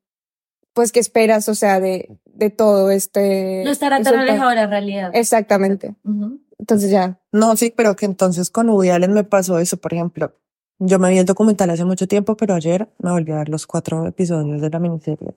pues 0.73 0.91
que 0.91 0.99
esperas, 0.99 1.49
o 1.49 1.53
sea, 1.53 1.79
de, 1.79 2.17
de 2.25 2.49
todo 2.49 2.89
este. 2.89 3.61
No 3.63 3.69
estará 3.69 4.01
tan 4.01 4.15
alejado 4.15 4.49
de 4.49 4.55
la 4.55 4.65
realidad. 4.65 5.11
Exactamente. 5.13 5.93
Ujú. 6.03 6.41
Entonces 6.57 6.89
ya. 6.89 7.19
No, 7.31 7.55
sí, 7.57 7.71
pero 7.77 7.95
que 7.95 8.05
entonces 8.05 8.49
con 8.49 8.71
Woody 8.71 8.89
Allen 8.89 9.13
me 9.13 9.23
pasó 9.23 9.59
eso, 9.59 9.77
por 9.77 9.93
ejemplo. 9.93 10.33
Yo 10.79 10.97
me 10.97 11.11
vi 11.11 11.19
el 11.19 11.25
documental 11.25 11.69
hace 11.69 11.85
mucho 11.85 12.07
tiempo, 12.07 12.35
pero 12.35 12.55
ayer 12.55 12.89
me 12.97 13.11
volví 13.11 13.31
a 13.33 13.37
ver 13.37 13.49
los 13.49 13.67
cuatro 13.67 14.07
episodios 14.07 14.61
de 14.61 14.69
la 14.71 14.79
miniserie. 14.79 15.35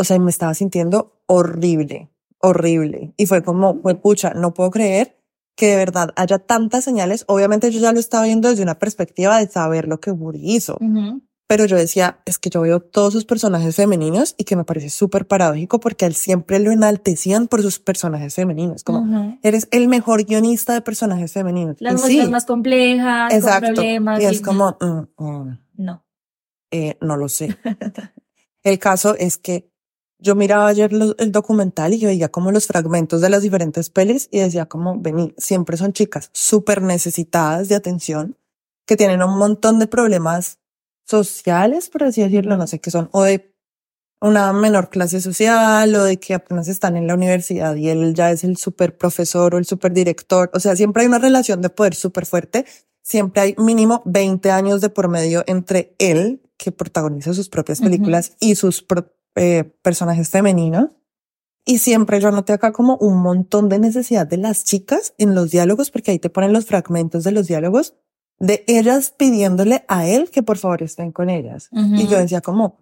O 0.00 0.04
sea, 0.04 0.18
me 0.18 0.30
estaba 0.30 0.54
sintiendo 0.54 1.20
horrible, 1.26 2.10
horrible. 2.38 3.12
Y 3.18 3.26
fue 3.26 3.42
como, 3.42 3.80
fue 3.82 3.96
pucha, 3.96 4.32
no 4.32 4.54
puedo 4.54 4.70
creer 4.70 5.18
que 5.56 5.66
de 5.66 5.76
verdad 5.76 6.10
haya 6.16 6.38
tantas 6.38 6.84
señales. 6.84 7.24
Obviamente 7.28 7.70
yo 7.70 7.80
ya 7.80 7.92
lo 7.92 8.00
estaba 8.00 8.24
viendo 8.24 8.48
desde 8.48 8.62
una 8.62 8.78
perspectiva 8.78 9.38
de 9.38 9.46
saber 9.48 9.86
lo 9.88 10.00
que 10.00 10.10
Woody 10.10 10.56
hizo. 10.56 10.78
Ujú. 10.80 11.20
Pero 11.46 11.66
yo 11.66 11.76
decía, 11.76 12.20
es 12.24 12.38
que 12.38 12.48
yo 12.48 12.62
veo 12.62 12.80
todos 12.80 13.12
sus 13.12 13.26
personajes 13.26 13.76
femeninos 13.76 14.34
y 14.38 14.44
que 14.44 14.56
me 14.56 14.64
parece 14.64 14.88
súper 14.88 15.26
paradójico 15.26 15.80
porque 15.80 16.06
él 16.06 16.14
siempre 16.14 16.60
lo 16.60 16.70
enaltecían 16.70 17.46
por 17.46 17.60
sus 17.60 17.78
personajes 17.78 18.34
femeninos. 18.36 18.84
Como, 18.84 19.00
Ujú. 19.00 19.38
eres 19.42 19.68
el 19.70 19.86
mejor 19.88 20.24
guionista 20.24 20.72
de 20.72 20.80
personajes 20.80 21.32
femeninos. 21.34 21.76
Las 21.80 21.94
muestras 22.00 22.24
sí, 22.24 22.30
más 22.30 22.46
complejas, 22.46 23.28
con 23.30 23.36
exacto. 23.38 23.74
problemas. 23.74 24.22
Y 24.22 24.24
es 24.24 24.38
y- 24.40 24.42
como, 24.42 24.78
mm, 24.80 25.22
mm, 25.22 25.58
No. 25.76 26.04
eh, 26.70 26.96
no 27.02 27.16
lo 27.18 27.28
sé. 27.28 27.54
el 28.62 28.78
caso 28.78 29.14
es 29.18 29.36
que 29.36 29.68
yo 30.20 30.34
miraba 30.34 30.66
ayer 30.68 30.92
los- 30.92 31.14
el 31.18 31.32
documental 31.32 31.94
y 31.94 31.98
yo 31.98 32.08
veía 32.08 32.28
como 32.28 32.52
los 32.52 32.66
fragmentos 32.66 33.20
de 33.20 33.30
las 33.30 33.42
diferentes 33.42 33.90
pelis 33.90 34.28
y 34.30 34.40
decía 34.40 34.66
como, 34.66 34.98
vení, 35.00 35.34
siempre 35.38 35.76
son 35.76 35.92
chicas 35.92 36.30
súper 36.32 36.82
necesitadas 36.82 37.68
de 37.68 37.74
atención, 37.74 38.36
que 38.86 38.96
tienen 38.96 39.22
un 39.22 39.38
montón 39.38 39.78
de 39.78 39.86
problemas 39.86 40.58
sociales, 41.06 41.90
por 41.90 42.04
así 42.04 42.22
decirlo, 42.22 42.56
no 42.56 42.66
sé 42.66 42.78
qué 42.80 42.90
son, 42.90 43.08
o 43.12 43.22
de 43.22 43.52
una 44.22 44.52
menor 44.52 44.90
clase 44.90 45.20
social 45.20 45.94
o 45.94 46.04
de 46.04 46.18
que 46.18 46.34
apenas 46.34 46.68
están 46.68 46.96
en 46.96 47.06
la 47.06 47.14
universidad 47.14 47.74
y 47.76 47.88
él 47.88 48.14
ya 48.14 48.30
es 48.30 48.44
el 48.44 48.56
super 48.58 48.96
profesor 48.98 49.54
o 49.54 49.58
el 49.58 49.64
super 49.64 49.92
director. 49.92 50.50
O 50.52 50.60
sea, 50.60 50.76
siempre 50.76 51.02
hay 51.02 51.08
una 51.08 51.18
relación 51.18 51.62
de 51.62 51.70
poder 51.70 51.94
súper 51.94 52.26
fuerte. 52.26 52.66
Siempre 53.02 53.40
hay 53.40 53.54
mínimo 53.56 54.02
20 54.04 54.50
años 54.50 54.82
de 54.82 54.90
por 54.90 55.08
medio 55.08 55.42
entre 55.46 55.94
él, 55.98 56.42
que 56.58 56.70
protagoniza 56.70 57.32
sus 57.32 57.48
propias 57.48 57.80
películas, 57.80 58.36
y 58.40 58.56
sus 58.56 58.82
pro- 58.82 59.10
eh, 59.34 59.64
personajes 59.82 60.28
femeninos. 60.28 60.90
Y 61.64 61.78
siempre 61.78 62.20
yo 62.20 62.30
noté 62.30 62.52
acá 62.52 62.72
como 62.72 62.96
un 62.96 63.20
montón 63.22 63.68
de 63.68 63.78
necesidad 63.78 64.26
de 64.26 64.38
las 64.38 64.64
chicas 64.64 65.14
en 65.18 65.34
los 65.34 65.50
diálogos, 65.50 65.90
porque 65.90 66.10
ahí 66.10 66.18
te 66.18 66.30
ponen 66.30 66.52
los 66.52 66.66
fragmentos 66.66 67.24
de 67.24 67.32
los 67.32 67.46
diálogos 67.46 67.94
de 68.40 68.64
ellas 68.66 69.14
pidiéndole 69.16 69.84
a 69.86 70.06
él 70.06 70.30
que 70.30 70.42
por 70.42 70.58
favor 70.58 70.82
estén 70.82 71.12
con 71.12 71.30
ellas. 71.30 71.68
Y 71.72 72.08
yo 72.08 72.18
decía 72.18 72.40
como, 72.40 72.80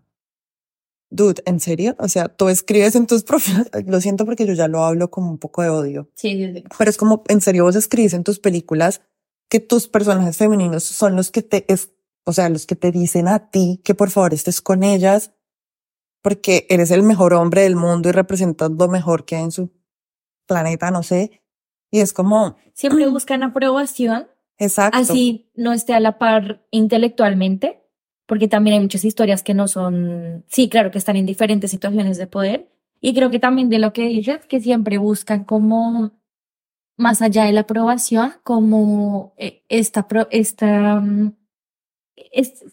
dude, 1.11 1.43
¿en 1.45 1.61
serio? 1.61 1.97
O 1.99 2.09
sea, 2.09 2.29
tú 2.29 2.49
escribes 2.49 2.95
en 2.95 3.07
tus 3.07 3.23
profiles, 3.25 3.69
lo 3.87 4.01
siento 4.01 4.25
porque 4.25 4.47
yo 4.47 4.55
ya 4.55 4.69
lo 4.69 4.85
hablo 4.85 5.11
como 5.11 5.31
un 5.31 5.39
poco 5.39 5.63
de 5.63 5.69
odio. 5.69 6.09
Sí, 6.15 6.33
sí, 6.33 6.53
sí. 6.55 6.65
Pero 6.79 6.91
es 6.91 6.97
como, 6.97 7.25
en 7.29 7.41
serio, 7.41 7.65
vos 7.65 7.77
escribes 7.77 8.15
en 8.15 8.25
tus 8.25 8.39
películas 8.39 9.03
que 9.51 9.61
tus 9.61 9.89
personajes 9.89 10.37
femeninos 10.37 10.85
son 10.85 11.17
los 11.17 11.31
que 11.31 11.43
te, 11.43 11.65
es, 11.73 11.91
o 12.25 12.33
sea, 12.33 12.49
los 12.49 12.67
que 12.67 12.77
te 12.77 12.93
dicen 12.93 13.27
a 13.29 13.51
ti 13.51 13.81
que 13.85 13.95
por 13.95 14.11
favor 14.11 14.35
estés 14.35 14.61
con 14.61 14.85
ellas 14.85 15.33
porque 16.23 16.67
eres 16.69 16.91
el 16.91 17.03
mejor 17.03 17.35
hombre 17.35 17.63
del 17.63 17.77
mundo 17.77 18.09
y 18.09 18.13
representas 18.13 18.71
lo 18.71 18.89
mejor 18.89 19.25
que 19.25 19.37
hay 19.37 19.45
en 19.45 19.53
su 19.53 19.71
planeta, 20.47 20.91
no 20.91 21.03
sé. 21.03 21.43
Y 21.91 22.01
es 22.01 22.13
como... 22.13 22.57
Siempre 22.75 23.07
buscan 23.09 23.43
aprobación. 23.43 24.29
Exacto. 24.59 24.99
Así 24.99 25.51
no 25.55 25.73
esté 25.73 25.95
a 25.95 26.01
la 26.01 26.19
par 26.19 26.67
intelectualmente, 26.71 27.83
porque 28.27 28.49
también 28.49 28.75
hay 28.75 28.81
muchas 28.81 29.05
historias 29.05 29.43
que 29.43 29.55
no 29.55 29.69
son, 29.69 30.45
sí, 30.49 30.69
claro, 30.69 30.91
que 30.91 30.99
están 30.99 31.17
en 31.17 31.27
diferentes 31.27 31.71
situaciones 31.71 32.19
de 32.19 32.27
poder. 32.27 32.69
Y 33.01 33.15
creo 33.15 33.31
que 33.31 33.39
también 33.39 33.69
de 33.69 33.79
lo 33.79 33.93
que 33.93 34.09
dices, 34.09 34.45
que 34.47 34.61
siempre 34.61 34.99
buscan 34.99 35.45
como, 35.45 36.13
más 36.97 37.23
allá 37.23 37.45
de 37.45 37.53
la 37.53 37.61
aprobación, 37.61 38.33
como 38.43 39.35
eh, 39.37 39.63
esta, 39.69 40.07
esta, 40.31 40.97
mm, 41.01 41.33
es 42.17 42.65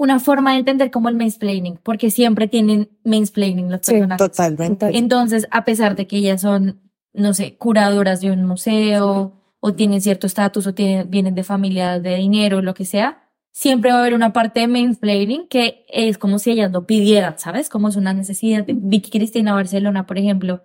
una 0.00 0.18
forma 0.18 0.52
de 0.52 0.60
entender 0.60 0.90
como 0.90 1.10
el 1.10 1.14
mansplaining, 1.14 1.78
porque 1.82 2.10
siempre 2.10 2.48
tienen 2.48 2.88
mansplaining 3.04 3.70
los 3.70 3.82
personajes. 3.82 4.30
totalmente. 4.30 4.96
Entonces, 4.96 5.46
a 5.50 5.66
pesar 5.66 5.94
de 5.94 6.06
que 6.06 6.16
ellas 6.16 6.40
son, 6.40 6.80
no 7.12 7.34
sé, 7.34 7.58
curadoras 7.58 8.22
de 8.22 8.30
un 8.30 8.46
museo, 8.46 9.34
o 9.60 9.74
tienen 9.74 10.00
cierto 10.00 10.26
estatus, 10.26 10.66
o 10.66 10.72
tienen, 10.72 11.10
vienen 11.10 11.34
de 11.34 11.44
familia 11.44 12.00
de 12.00 12.16
dinero, 12.16 12.62
lo 12.62 12.72
que 12.72 12.86
sea, 12.86 13.28
siempre 13.52 13.92
va 13.92 13.98
a 13.98 14.00
haber 14.00 14.14
una 14.14 14.32
parte 14.32 14.60
de 14.60 14.68
mansplaining 14.68 15.46
que 15.48 15.84
es 15.90 16.16
como 16.16 16.38
si 16.38 16.52
ellas 16.52 16.72
lo 16.72 16.86
pidieran, 16.86 17.38
¿sabes? 17.38 17.68
Como 17.68 17.88
es 17.88 17.96
una 17.96 18.14
necesidad. 18.14 18.64
Vicky 18.66 19.10
Cristina 19.10 19.52
Barcelona, 19.52 20.06
por 20.06 20.16
ejemplo, 20.16 20.62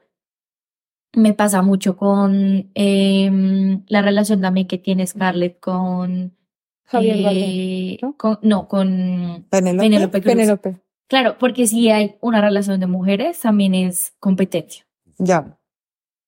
me 1.12 1.34
pasa 1.34 1.62
mucho 1.62 1.98
con 1.98 2.72
eh, 2.74 3.82
la 3.90 4.02
relación 4.02 4.40
también 4.40 4.68
que 4.68 4.78
tiene 4.78 5.06
Scarlett 5.06 5.60
con 5.60 6.38
Javier 6.86 7.18
eh, 7.32 8.00
con, 8.18 8.40
no, 8.42 8.68
con 8.68 9.46
Penélope. 9.50 10.22
Penélope. 10.22 10.78
Claro, 11.08 11.38
porque 11.40 11.68
si 11.68 11.90
hay 11.90 12.16
una 12.22 12.42
relación 12.42 12.80
de 12.80 12.88
mujeres, 12.88 13.40
también 13.40 13.76
es 13.76 14.14
competencia. 14.20 14.86
Ya. 15.18 15.58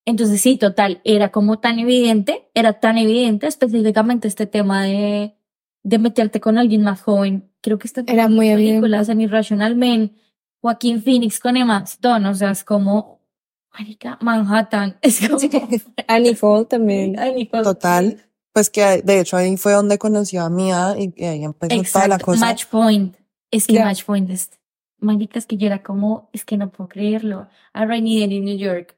Entonces 0.06 0.42
sí, 0.42 0.58
total, 0.58 1.02
era 1.04 1.30
como 1.32 1.60
tan 1.60 1.80
evidente, 1.80 2.50
era 2.54 2.80
tan 2.80 2.98
evidente 2.98 3.48
específicamente 3.48 4.28
este 4.28 4.46
tema 4.46 4.84
de, 4.84 5.36
de 5.84 6.00
meterte 6.00 6.40
con 6.40 6.58
alguien 6.58 6.84
más 6.84 7.02
joven. 7.02 7.52
Creo 7.62 7.78
que 7.78 7.88
está 7.88 8.02
en 8.02 8.10
Era 8.10 8.30
muy 8.30 8.48
películas 8.50 9.10
en 9.10 9.22
Irrational 9.22 9.76
Men, 9.76 10.16
Joaquín 10.62 11.04
Phoenix 11.04 11.40
con 11.40 11.58
Emma 11.58 11.84
Stone, 11.86 12.28
o 12.30 12.34
sea, 12.34 12.52
es 12.52 12.64
como, 12.64 13.20
marica, 13.78 14.18
Manhattan, 14.22 14.98
es 15.02 15.28
como, 15.28 15.40
Annie 16.08 16.38
Hall 16.40 16.68
también. 16.68 17.20
Ay, 17.20 17.34
Nicole. 17.34 17.64
Total. 17.64 18.27
Pues 18.58 18.72
que 18.72 19.04
de 19.04 19.20
hecho 19.20 19.38
ahí 19.38 19.56
fue 19.56 19.74
donde 19.74 20.00
conoció 20.00 20.42
a 20.42 20.50
Mia 20.50 20.96
y, 20.98 21.14
y 21.16 21.26
ahí 21.26 21.44
empezó 21.44 21.68
toda 21.94 22.08
la 22.08 22.16
Exacto, 22.16 22.26
cosa. 22.26 22.40
Match 22.40 22.66
Point. 22.66 23.16
Es 23.52 23.68
que 23.68 23.74
Ya. 23.74 23.86
Match 23.86 24.04
Point 24.04 24.32
es, 24.32 24.50
marica, 24.98 25.38
es 25.38 25.46
que 25.46 25.58
yo 25.58 25.68
era 25.68 25.84
como, 25.84 26.28
es 26.34 26.44
que 26.44 26.58
no 26.58 26.72
puedo 26.72 26.88
creerlo. 26.88 27.48
A 27.74 27.86
Rainy 27.86 28.20
Day 28.20 28.36
in 28.36 28.46
New 28.46 28.58
York. 28.58 28.98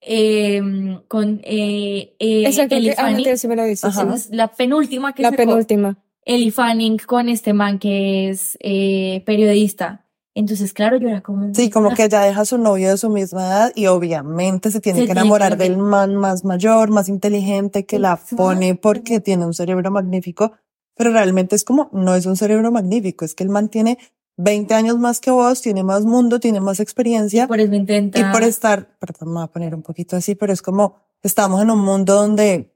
Eh, 0.00 0.60
con 1.06 1.40
eh, 1.44 2.16
eh, 2.18 2.46
Exacto, 2.46 2.74
Ellie 2.74 2.94
que, 2.96 3.00
ah, 3.00 3.04
Fanning. 3.04 3.38
sí 3.38 3.46
me 3.46 3.54
lo 3.54 3.62
dices. 3.64 3.94
Sí. 3.94 4.28
La 4.32 4.48
penúltima 4.48 5.14
que 5.14 5.22
La 5.22 5.30
sacó. 5.30 5.36
penúltima. 5.44 5.96
Ellie 6.24 6.50
Fanning 6.50 6.98
con 6.98 7.28
este 7.28 7.52
man 7.52 7.78
que 7.78 8.28
es 8.30 8.58
eh, 8.60 9.22
periodista. 9.24 10.03
Entonces, 10.36 10.72
claro, 10.72 10.96
yo 10.96 11.08
era 11.08 11.20
como... 11.20 11.54
Sí, 11.54 11.70
como 11.70 11.94
que 11.94 12.04
ella 12.04 12.20
deja 12.22 12.40
a 12.40 12.44
su 12.44 12.58
novio 12.58 12.90
de 12.90 12.96
su 12.96 13.08
misma 13.08 13.46
edad 13.46 13.72
y 13.76 13.86
obviamente 13.86 14.70
se 14.72 14.80
tiene 14.80 14.98
Se 15.00 15.02
que 15.06 15.12
tiene 15.12 15.20
enamorar 15.20 15.56
que- 15.56 15.64
del 15.64 15.76
man 15.78 16.16
más 16.16 16.44
mayor, 16.44 16.90
más 16.90 17.08
inteligente, 17.08 17.86
que 17.86 17.98
la 18.00 18.16
pone 18.16 18.74
porque 18.74 19.20
tiene 19.20 19.46
un 19.46 19.54
cerebro 19.54 19.90
magnífico, 19.92 20.52
pero 20.96 21.12
realmente 21.12 21.54
es 21.54 21.62
como, 21.64 21.88
no 21.92 22.14
es 22.16 22.26
un 22.26 22.36
cerebro 22.36 22.72
magnífico, 22.72 23.24
es 23.24 23.34
que 23.36 23.44
el 23.44 23.50
man 23.50 23.68
tiene 23.68 23.98
20 24.36 24.74
años 24.74 24.98
más 24.98 25.20
que 25.20 25.30
vos, 25.30 25.62
tiene 25.62 25.84
más 25.84 26.04
mundo, 26.04 26.40
tiene 26.40 26.58
más 26.60 26.80
experiencia 26.80 27.46
Por 27.46 27.60
eso 27.60 27.72
intenta... 27.72 28.18
y 28.18 28.24
por 28.32 28.42
estar, 28.42 28.88
perdón, 28.98 29.28
me 29.28 29.34
voy 29.34 29.44
a 29.44 29.46
poner 29.46 29.74
un 29.76 29.82
poquito 29.82 30.16
así, 30.16 30.34
pero 30.34 30.52
es 30.52 30.60
como, 30.62 30.96
estamos 31.22 31.62
en 31.62 31.70
un 31.70 31.78
mundo 31.78 32.14
donde 32.16 32.73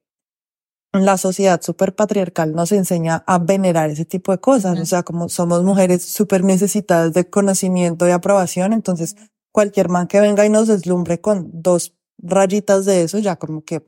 la 0.93 1.19
sociedad 1.19 1.61
súper 1.63 1.95
patriarcal 1.95 2.55
nos 2.55 2.73
enseña 2.73 3.23
a 3.27 3.39
venerar 3.39 3.91
ese 3.91 4.05
tipo 4.05 4.33
de 4.33 4.39
cosas. 4.39 4.79
O 4.79 4.87
sea, 4.87 5.03
como 5.03 5.29
somos 5.29 5.63
mujeres 5.65 6.03
súper 6.05 6.45
necesitadas 6.45 7.13
de 7.13 7.29
conocimiento 7.29 8.09
y 8.09 8.11
aprobación, 8.11 8.73
entonces 8.73 9.17
cualquier 9.53 9.89
man 9.89 10.07
que 10.07 10.21
venga 10.21 10.47
y 10.47 10.51
nos 10.51 10.69
deslumbre 10.69 11.21
con 11.21 11.51
dos 11.53 11.95
rayitas 12.19 12.85
de 12.85 13.03
eso, 13.03 13.19
ya 13.19 13.37
como 13.37 13.65
que... 13.65 13.87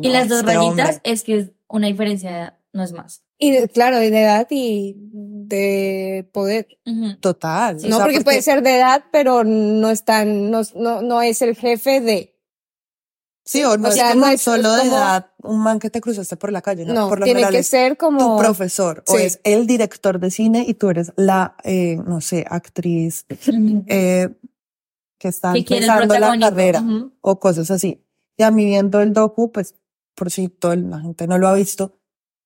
Y 0.00 0.08
no, 0.08 0.12
las 0.12 0.28
dos 0.28 0.40
este 0.40 0.54
rayitas 0.54 0.96
hombre. 0.96 1.00
es 1.04 1.22
que 1.24 1.38
es 1.38 1.50
una 1.68 1.86
diferencia 1.86 2.30
de 2.30 2.36
edad, 2.36 2.58
no 2.72 2.82
es 2.82 2.92
más. 2.92 3.22
Y 3.38 3.50
de- 3.52 3.68
claro, 3.68 3.98
de 3.98 4.08
edad 4.08 4.46
y 4.50 4.94
de 4.96 6.28
poder. 6.32 6.66
Total. 7.20 7.78
Sí. 7.80 7.86
o 7.86 7.90
no, 7.90 7.96
sea, 7.96 8.04
porque, 8.06 8.20
puede 8.22 8.42
ser 8.42 8.62
de 8.62 8.76
edad, 8.76 9.04
pero 9.12 9.44
no 9.44 9.90
es 9.90 10.04
tan, 10.04 10.50
no, 10.50 10.62
no, 10.74 11.02
no 11.02 11.22
es 11.22 11.42
el 11.42 11.56
jefe 11.56 12.00
de. 12.00 12.33
Sí, 13.46 13.62
o 13.62 13.76
no 13.76 13.88
o 13.88 13.90
es 13.90 13.96
sea, 13.96 14.12
como 14.14 14.26
no 14.26 14.38
solo 14.38 14.70
es 14.76 14.84
de 14.84 14.88
como- 14.90 14.96
edad 14.96 15.26
un 15.42 15.58
man 15.60 15.78
que 15.78 15.90
te 15.90 16.00
cruzaste 16.00 16.36
por 16.38 16.50
la 16.50 16.62
calle, 16.62 16.86
¿no? 16.86 16.94
No, 16.94 17.08
por 17.10 17.18
lo 17.20 17.24
tiene 17.26 17.46
que 17.48 17.58
es 17.58 17.66
ser 17.66 17.96
como. 17.98 18.18
tu 18.18 18.38
profesor 18.38 19.04
o 19.06 19.16
Sí. 19.18 19.22
es 19.24 19.40
el 19.44 19.66
director 19.66 20.18
de 20.18 20.30
cine 20.30 20.64
y 20.66 20.72
tú 20.74 20.88
eres 20.88 21.12
la, 21.16 21.54
eh, 21.64 21.96
no 22.06 22.20
sé, 22.22 22.46
actriz 22.48 23.26
eh, 23.86 24.30
que 25.18 25.28
está 25.28 25.52
empezando 25.54 26.18
la 26.18 26.38
carrera 26.38 26.80
Ujú. 26.80 27.12
o 27.20 27.38
cosas 27.38 27.70
así. 27.70 28.02
Y 28.38 28.42
a 28.44 28.50
mí 28.50 28.64
viendo 28.64 29.00
el 29.02 29.12
docu, 29.12 29.52
pues 29.52 29.74
por 30.16 30.30
si 30.30 30.48
toda 30.48 30.76
la 30.76 31.00
gente 31.00 31.26
no 31.26 31.36
lo 31.38 31.48
ha 31.48 31.54
visto, 31.54 31.98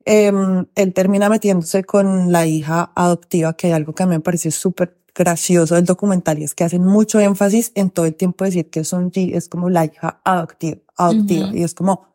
em, 0.05 0.67
él 0.75 0.93
termina 0.95 1.29
metiéndose 1.29 1.85
con 1.85 2.33
la 2.33 2.47
hija 2.47 2.93
adoptiva, 2.97 3.53
que 3.57 3.69
hay 3.69 3.73
algo 3.75 3.95
que 3.95 4.03
a 4.03 4.07
mí 4.07 4.17
me 4.17 4.21
pareció 4.21 4.51
súper 4.51 4.98
gracioso 5.15 5.75
del 5.75 5.85
documental 5.85 6.39
y 6.39 6.45
es 6.45 6.55
que 6.55 6.65
hacen 6.65 6.85
mucho 6.85 7.19
énfasis 7.21 7.73
en 7.75 7.91
todo 7.91 8.07
el 8.07 8.15
tiempo 8.15 8.45
decir 8.45 8.71
que 8.71 8.85
Son 8.85 9.11
Ji 9.11 9.33
es 9.35 9.49
como 9.49 9.69
la 9.71 9.85
hija 9.85 10.21
adoptiva, 10.25 10.79
adoptiva 10.97 11.47
Ujú. 11.49 11.57
y 11.57 11.63
es 11.65 11.75
como 11.75 12.07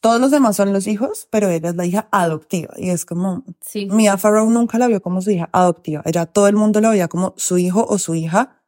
todos 0.00 0.20
los 0.20 0.30
demás 0.30 0.54
son 0.56 0.72
los 0.72 0.86
hijos, 0.86 1.26
pero 1.30 1.48
ella 1.48 1.70
es 1.70 1.74
la 1.76 1.84
hija 1.84 2.08
adoptiva 2.12 2.72
y 2.76 2.90
es 2.90 3.04
como 3.04 3.42
Sí. 3.60 3.86
Mia 3.90 4.16
Farrow 4.16 4.48
nunca 4.50 4.78
la 4.78 4.86
vio 4.86 5.02
como 5.02 5.20
su 5.20 5.30
hija 5.32 5.48
adoptiva. 5.52 6.02
Ella, 6.04 6.26
todo 6.26 6.46
el 6.48 6.54
mundo 6.56 6.80
la 6.80 6.90
veía 6.90 7.08
como 7.08 7.34
su 7.36 7.58
hijo 7.58 7.84
o 7.88 7.98
su 7.98 8.14
hija, 8.14 8.62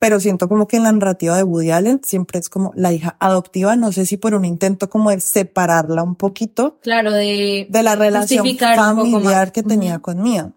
pero 0.00 0.18
siento 0.18 0.48
como 0.48 0.66
que 0.66 0.78
en 0.78 0.82
la 0.84 0.92
narrativa 0.92 1.36
de 1.36 1.42
Woody 1.44 1.70
Allen 1.70 2.00
siempre 2.02 2.40
es 2.40 2.48
como 2.48 2.72
la 2.74 2.92
hija 2.92 3.16
adoptiva. 3.20 3.76
No 3.76 3.92
sé 3.92 4.04
si 4.06 4.16
por 4.16 4.34
un 4.34 4.44
intento 4.46 4.88
como 4.90 5.10
de 5.10 5.20
separarla 5.20 6.02
un 6.02 6.16
poquito 6.16 6.78
Claro, 6.82 7.12
de... 7.12 7.66
de 7.70 7.82
la 7.82 7.94
relación 7.94 8.44
familiar 8.58 9.52
que 9.52 9.62
tenía 9.62 9.92
Ujú. 9.96 10.02
con 10.02 10.22
Mia. 10.22 10.52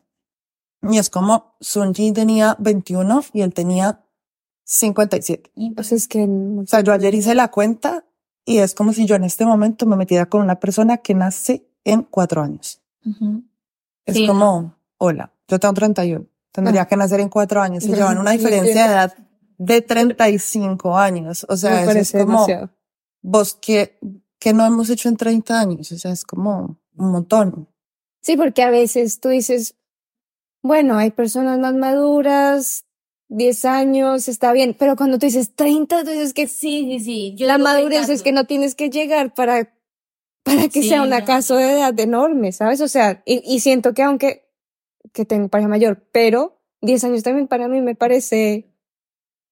Y 0.89 0.97
es 0.97 1.09
como 1.09 1.55
Sunji 1.61 2.11
tenía 2.11 2.55
21 2.59 3.23
y 3.33 3.41
él 3.41 3.53
tenía 3.53 4.03
57. 4.65 5.51
O 5.77 5.83
sea, 5.83 5.97
es 5.97 6.07
que. 6.07 6.23
O 6.23 6.65
sea, 6.65 6.81
yo 6.81 6.93
ayer 6.93 7.13
hice 7.13 7.35
la 7.35 7.49
cuenta 7.49 8.05
y 8.45 8.57
es 8.59 8.73
como 8.73 8.93
si 8.93 9.05
yo 9.05 9.15
en 9.15 9.23
este 9.23 9.45
momento 9.45 9.85
me 9.85 9.95
metiera 9.95 10.25
con 10.27 10.41
una 10.41 10.59
persona 10.59 10.97
que 10.97 11.13
nace 11.13 11.67
en 11.83 12.03
cuatro 12.03 12.41
años. 12.41 12.81
Ujú. 13.05 13.43
Es 14.05 14.15
Sí, 14.15 14.27
como, 14.27 14.75
hola, 14.97 15.31
yo 15.47 15.59
tengo 15.59 15.73
31, 15.73 16.25
tendría 16.51 16.81
Ah. 16.81 16.87
que 16.87 16.97
nacer 16.97 17.19
en 17.19 17.29
cuatro 17.29 17.61
años. 17.61 17.83
Ujú. 17.85 17.95
llevan 17.95 18.17
una 18.17 18.31
diferencia 18.31 18.87
de 18.87 18.93
edad 18.93 19.13
de 19.57 19.81
35 19.81 20.97
años. 20.97 21.45
O 21.49 21.55
sea, 21.57 21.83
eso 21.83 21.91
es 21.91 22.11
como, 22.11 22.25
demasiado. 22.25 22.69
vos 23.21 23.53
que, 23.53 23.97
que 24.39 24.53
no 24.53 24.65
hemos 24.65 24.89
hecho 24.89 25.07
en 25.09 25.15
30 25.17 25.59
años. 25.59 25.91
O 25.91 25.97
sea, 25.97 26.11
es 26.11 26.25
como 26.25 26.77
un 26.97 27.11
montón. 27.11 27.69
Sí, 28.21 28.35
porque 28.37 28.63
a 28.63 28.69
veces 28.69 29.19
tú 29.21 29.29
dices, 29.29 29.75
bueno, 30.63 30.97
hay 30.97 31.11
personas 31.11 31.59
más 31.59 31.73
maduras, 31.75 32.85
10 33.27 33.65
años, 33.65 34.27
está 34.27 34.51
bien, 34.53 34.75
pero 34.77 34.95
cuando 34.95 35.19
tú 35.19 35.25
dices 35.25 35.55
30, 35.55 36.03
tú 36.03 36.09
dices 36.11 36.33
que 36.33 36.47
Sí, 36.47 36.85
sí, 36.85 36.99
sí. 36.99 37.35
Yo 37.37 37.45
la 37.47 37.57
madurez 37.57 38.09
es 38.09 38.23
que 38.23 38.31
no 38.31 38.45
tienes 38.45 38.73
que 38.75 38.89
llegar 38.89 39.33
para, 39.33 39.75
para 40.43 40.63
que 40.69 40.81
Sí, 40.81 40.89
sea 40.89 41.01
un 41.03 41.09
no. 41.09 41.15
acaso 41.17 41.55
de 41.57 41.71
edad 41.71 41.99
enorme, 41.99 42.51
¿sabes? 42.51 42.81
O 42.81 42.87
sea, 42.87 43.21
y, 43.25 43.41
y 43.45 43.59
siento 43.59 43.93
que 43.93 44.03
aunque 44.03 44.43
que 45.13 45.25
tengo 45.25 45.47
pareja 45.49 45.67
mayor, 45.67 46.07
pero 46.11 46.61
10 46.81 47.03
años 47.03 47.23
también 47.23 47.47
para 47.47 47.67
mí 47.67 47.81
me 47.81 47.93
parece, 47.95 48.71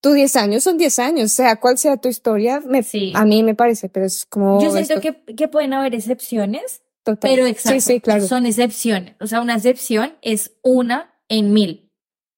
tú 0.02 0.14
10 0.14 0.36
años 0.38 0.64
son 0.64 0.78
10 0.78 0.98
años, 1.00 1.32
sea 1.32 1.60
cual 1.60 1.78
sea 1.78 1.98
tu 1.98 2.08
historia, 2.08 2.62
me, 2.66 2.84
Sí. 2.84 3.12
a 3.16 3.26
mí 3.26 3.44
me 3.44 3.54
parece, 3.54 3.90
pero 3.90 4.06
es 4.06 4.26
como... 4.26 4.62
Yo 4.62 4.72
siento 4.72 4.94
esto- 4.96 5.02
que, 5.26 5.36
que 5.36 5.48
pueden 5.48 5.74
haber 5.74 5.94
excepciones, 5.94 6.82
total. 7.04 7.30
pero 7.32 7.46
exacto, 7.46 7.80
Sí, 7.80 7.94
sí, 7.96 8.02
claro. 8.02 8.26
son 8.26 8.46
excepciones. 8.46 9.16
O 9.20 9.28
sea, 9.28 9.42
una 9.42 9.56
excepción 9.56 10.14
es 10.22 10.58
una 10.64 11.14
en 11.30 11.54
mil. 11.54 11.90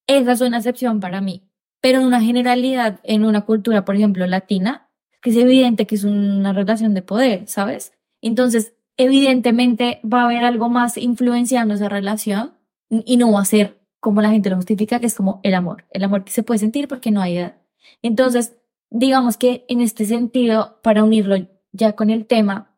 Esa 0.06 0.32
es 0.32 0.40
una 0.40 0.58
excepción 0.58 1.00
para 1.00 1.20
mí. 1.20 1.42
pero 1.80 2.00
en 2.00 2.06
una 2.06 2.20
generalidad, 2.22 3.00
en 3.02 3.24
una 3.26 3.42
cultura, 3.42 3.84
por 3.84 3.94
ejemplo, 3.94 4.26
latina, 4.26 4.88
que 5.20 5.30
es 5.30 5.36
evidente 5.36 5.86
que 5.86 5.96
es 5.96 6.04
una 6.04 6.52
relación 6.54 6.94
de 6.94 7.02
poder, 7.02 7.46
¿sabes? 7.46 7.92
Entonces, 8.22 8.72
evidentemente 8.96 10.00
va 10.02 10.22
a 10.22 10.24
haber 10.24 10.44
algo 10.44 10.68
más 10.70 10.96
influenciando 10.96 11.74
esa 11.74 11.88
relación 11.90 12.54
y 12.90 13.16
no 13.18 13.32
va 13.32 13.40
a 13.42 13.44
ser 13.44 13.80
como 14.00 14.22
la 14.22 14.30
gente 14.30 14.48
lo 14.50 14.56
justifica, 14.56 14.98
que 15.00 15.06
es 15.06 15.14
como 15.14 15.40
el 15.42 15.54
amor, 15.54 15.84
el 15.90 16.04
amor 16.04 16.24
que 16.24 16.32
se 16.32 16.42
puede 16.42 16.58
sentir 16.58 16.88
porque 16.88 17.10
no 17.10 17.20
hay 17.20 17.36
edad. 17.38 17.56
Entonces, 18.02 18.56
digamos 18.90 19.36
que 19.36 19.64
en 19.68 19.80
este 19.80 20.04
sentido, 20.06 20.80
para 20.82 21.04
unirlo 21.04 21.36
ya 21.72 21.92
con 21.96 22.08
el 22.10 22.26
tema, 22.26 22.73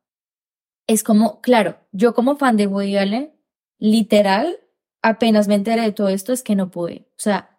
es 0.86 1.02
como, 1.02 1.40
claro, 1.40 1.78
yo 1.92 2.14
como 2.14 2.36
fan 2.36 2.56
de 2.56 2.66
Woody 2.66 2.96
Allen, 2.96 3.32
literal, 3.78 4.58
apenas 5.02 5.48
me 5.48 5.54
enteré 5.54 5.82
de 5.82 5.92
todo 5.92 6.08
esto, 6.08 6.32
es 6.32 6.42
que 6.42 6.54
no 6.54 6.70
pude. 6.70 7.08
O 7.12 7.18
sea, 7.20 7.56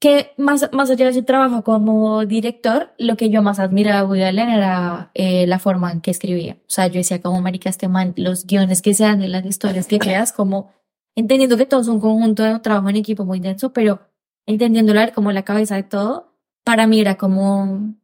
que 0.00 0.32
más, 0.36 0.70
más 0.72 0.90
allá 0.90 1.06
de 1.06 1.14
su 1.14 1.24
trabajo 1.24 1.64
como 1.64 2.24
director, 2.24 2.94
lo 2.98 3.16
que 3.16 3.30
yo 3.30 3.42
más 3.42 3.58
admiraba 3.58 4.00
de 4.00 4.06
Woody 4.06 4.22
Allen 4.22 4.48
era 4.48 5.10
eh, 5.14 5.46
la 5.46 5.58
forma 5.58 5.90
en 5.90 6.00
que 6.00 6.12
escribía. 6.12 6.58
O 6.62 6.70
sea, 6.70 6.86
yo 6.86 6.94
decía 6.94 7.20
como 7.20 7.40
marica 7.40 7.68
este 7.68 7.88
man, 7.88 8.14
los 8.16 8.46
guiones 8.46 8.82
que 8.82 8.94
se 8.94 9.04
dan 9.04 9.22
en 9.22 9.32
las 9.32 9.44
historias 9.44 9.86
que 9.88 9.98
creas, 9.98 10.32
como 10.32 10.72
entendiendo 11.16 11.56
que 11.56 11.66
todo 11.66 11.80
es 11.80 11.88
un 11.88 12.00
conjunto 12.00 12.44
de 12.44 12.60
trabajo 12.60 12.88
en 12.88 12.96
equipo 12.96 13.24
muy 13.24 13.40
denso, 13.40 13.72
pero 13.72 14.00
entendiéndolo 14.46 15.00
como 15.14 15.32
la 15.32 15.44
cabeza 15.44 15.74
de 15.74 15.82
todo, 15.82 16.32
para 16.64 16.86
mí 16.86 17.00
era 17.00 17.16
como, 17.16 17.94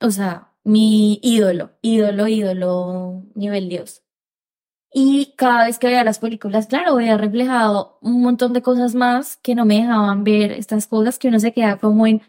o 0.00 0.10
sea, 0.10 0.49
mi 0.64 1.18
ídolo, 1.22 1.70
ídolo, 1.82 2.28
ídolo, 2.28 3.22
nivel 3.34 3.68
Dios. 3.68 4.02
Y 4.92 5.34
cada 5.36 5.66
vez 5.66 5.78
que 5.78 5.86
veía 5.86 6.02
las 6.02 6.18
películas, 6.18 6.66
claro, 6.66 6.96
veía 6.96 7.16
reflejado 7.16 7.98
un 8.02 8.22
montón 8.22 8.52
de 8.52 8.62
cosas 8.62 8.94
más 8.94 9.36
que 9.36 9.54
no 9.54 9.64
me 9.64 9.76
dejaban 9.76 10.24
ver 10.24 10.50
estas 10.52 10.88
cosas 10.88 11.18
que 11.18 11.28
uno 11.28 11.38
se 11.38 11.52
queda 11.52 11.78
como 11.78 12.06
en 12.06 12.22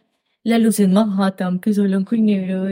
la 0.44 0.60
luz 0.60 0.80
en 0.80 0.94
Manhattan, 0.94 1.60
que 1.60 1.72
es 1.72 1.80
blanco 1.80 2.16
y 2.16 2.22
negro. 2.22 2.68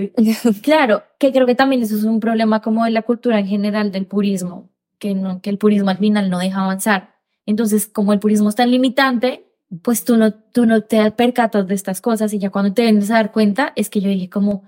claro, 0.62 1.04
que 1.18 1.32
creo 1.32 1.46
que 1.46 1.56
también 1.56 1.82
eso 1.82 1.96
es 1.96 2.04
un 2.04 2.20
problema 2.20 2.62
como 2.62 2.86
de 2.86 2.92
la 2.92 3.02
cultura 3.02 3.40
en 3.40 3.48
general 3.48 3.92
del 3.92 4.06
purismo, 4.06 4.70
que, 5.00 5.16
no, 5.16 5.42
que 5.42 5.50
el 5.50 5.58
purismo 5.58 5.90
al 5.90 5.98
final 5.98 6.30
no 6.30 6.40
deja 6.40 6.62
avanzar. 6.62 7.16
Entonces, 7.46 7.88
como 7.88 8.14
el 8.14 8.20
purismo 8.20 8.50
es 8.50 8.56
tan 8.56 8.70
limitante, 8.70 9.46
pues 9.82 10.04
tú 10.04 10.18
no, 10.18 10.34
tú 10.34 10.66
no 10.66 10.82
te 10.82 11.10
percatas 11.12 11.68
de 11.68 11.76
estas 11.76 12.02
cosas 12.02 12.34
y 12.34 12.40
ya 12.40 12.50
cuando 12.50 12.74
te 12.74 12.84
vienes 12.84 13.10
a 13.12 13.16
dar 13.16 13.32
cuenta 13.32 13.74
es 13.76 13.90
que 13.90 14.02
yo 14.02 14.10
dije 14.10 14.30
como, 14.30 14.64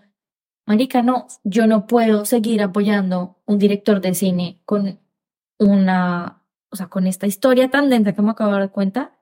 marica, 0.66 1.02
no, 1.02 1.28
yo 1.44 1.68
no 1.68 1.88
puedo 1.88 2.26
seguir 2.26 2.62
apoyando 2.62 3.38
un 3.46 3.60
director 3.60 4.02
de 4.02 4.14
cine 4.14 4.62
con 4.66 5.00
una, 5.60 6.44
o 6.70 6.76
sea, 6.76 6.88
con 6.88 7.08
esta 7.08 7.28
historia 7.28 7.70
tan 7.70 7.90
lenta 7.90 8.14
que 8.14 8.22
me 8.22 8.32
acabo 8.32 8.52
de 8.54 8.60
dar 8.60 8.72
cuenta, 8.72 9.18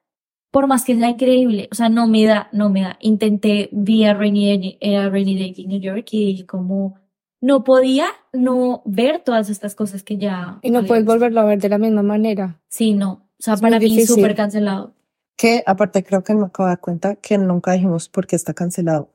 por 0.51 0.67
más 0.67 0.83
que 0.83 0.97
sea 0.97 1.09
increíble, 1.09 1.69
o 1.71 1.75
sea, 1.75 1.89
no 1.89 2.07
me 2.07 2.25
da, 2.25 2.49
no 2.51 2.69
me 2.69 2.81
da. 2.81 2.97
Intenté 3.01 3.69
vía 3.71 4.13
Rainy, 4.13 4.77
Day, 4.81 5.09
Rainy 5.09 5.37
Day 5.37 5.53
in 5.57 5.69
New 5.69 5.79
York 5.79 6.07
y 6.11 6.43
como 6.45 6.95
no 7.41 7.63
podía 7.63 8.07
no 8.33 8.81
ver 8.85 9.19
todas 9.23 9.49
estas 9.49 9.75
cosas 9.75 10.03
que 10.03 10.17
ya... 10.17 10.59
Y 10.61 10.71
no 10.71 10.85
puedes 10.85 11.05
volverlo 11.05 11.41
a 11.41 11.45
ver 11.45 11.59
de 11.59 11.69
la 11.69 11.77
misma 11.77 12.03
manera. 12.03 12.59
Sí, 12.67 12.93
no. 12.93 13.11
O 13.11 13.41
sea, 13.41 13.55
para 13.57 13.79
mí 13.79 14.05
súper 14.05 14.35
cancelado. 14.35 14.93
Que 15.37 15.63
aparte 15.65 16.03
creo 16.03 16.23
que 16.23 16.33
me 16.33 16.47
acabo 16.47 16.67
de 16.67 16.71
dar 16.71 16.81
cuenta 16.81 17.15
que 17.15 17.37
nunca 17.37 17.71
dijimos 17.71 18.09
por 18.09 18.27
qué 18.27 18.35
está 18.35 18.53
cancelado. 18.53 19.13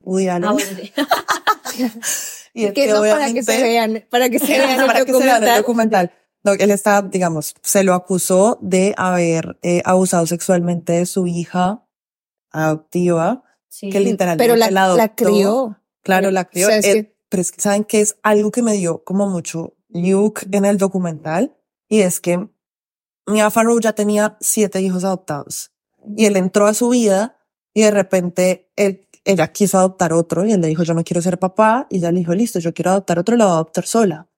Woody 0.00 0.28
Allen. 0.28 0.48
Ah, 0.48 0.56
y 2.54 2.64
es 2.64 2.72
que, 2.72 2.88
no 2.88 3.00
para 3.00 3.32
que 3.32 3.42
se 3.42 3.62
vean, 3.62 4.04
para 4.10 4.28
que 4.28 4.38
se 4.38 4.46
vean 4.58 4.86
para 4.86 5.04
que 5.04 5.12
se 5.12 5.24
vean 5.24 5.44
el 5.44 5.56
documental 5.56 6.12
él 6.58 6.70
está, 6.70 7.02
digamos, 7.02 7.54
se 7.62 7.84
lo 7.84 7.94
acusó 7.94 8.58
de 8.60 8.94
haber 8.96 9.58
eh, 9.62 9.82
abusado 9.84 10.26
sexualmente 10.26 10.94
de 10.94 11.06
su 11.06 11.26
hija 11.26 11.84
adoptiva, 12.50 13.44
que 13.80 14.00
literalmente 14.00 14.42
pero 14.42 14.56
la, 14.56 14.70
la, 14.70 14.84
adoptó. 14.84 15.02
la 15.02 15.14
crió. 15.14 15.80
Claro, 16.02 16.30
la 16.30 16.44
crió. 16.46 16.68
Pero 17.30 17.40
es 17.42 17.52
que 17.52 17.60
saben 17.60 17.84
que 17.84 18.00
es 18.00 18.16
algo 18.22 18.50
que 18.50 18.62
me 18.62 18.72
dio 18.72 19.04
como 19.04 19.28
mucho 19.28 19.74
look 19.90 20.40
en 20.50 20.64
el 20.64 20.78
documental 20.78 21.54
y 21.88 22.00
es 22.00 22.20
que 22.20 22.48
Mia 23.26 23.50
Farrow 23.50 23.78
ya 23.80 23.92
tenía 23.92 24.38
siete 24.40 24.80
hijos 24.80 25.04
adoptados 25.04 25.72
y 26.16 26.24
él 26.24 26.36
entró 26.36 26.66
a 26.66 26.72
su 26.72 26.88
vida 26.88 27.38
y 27.74 27.82
de 27.82 27.90
repente 27.90 28.70
él, 28.76 29.06
ella 29.28 29.48
quiso 29.52 29.78
adoptar 29.78 30.12
otro 30.12 30.44
y 30.44 30.52
él 30.52 30.60
le 30.60 30.68
dijo 30.68 30.82
yo 30.82 30.94
no 30.94 31.04
quiero 31.04 31.22
ser 31.22 31.38
papá 31.38 31.86
y 31.90 31.98
ella 31.98 32.10
le 32.10 32.20
dijo 32.20 32.34
listo 32.34 32.58
yo 32.58 32.74
quiero 32.74 32.90
adoptar 32.90 33.18
otro 33.18 33.36
lo 33.36 33.44
voy 33.44 33.52
a 33.52 33.54
adoptar 33.54 33.86
sola 33.86 34.28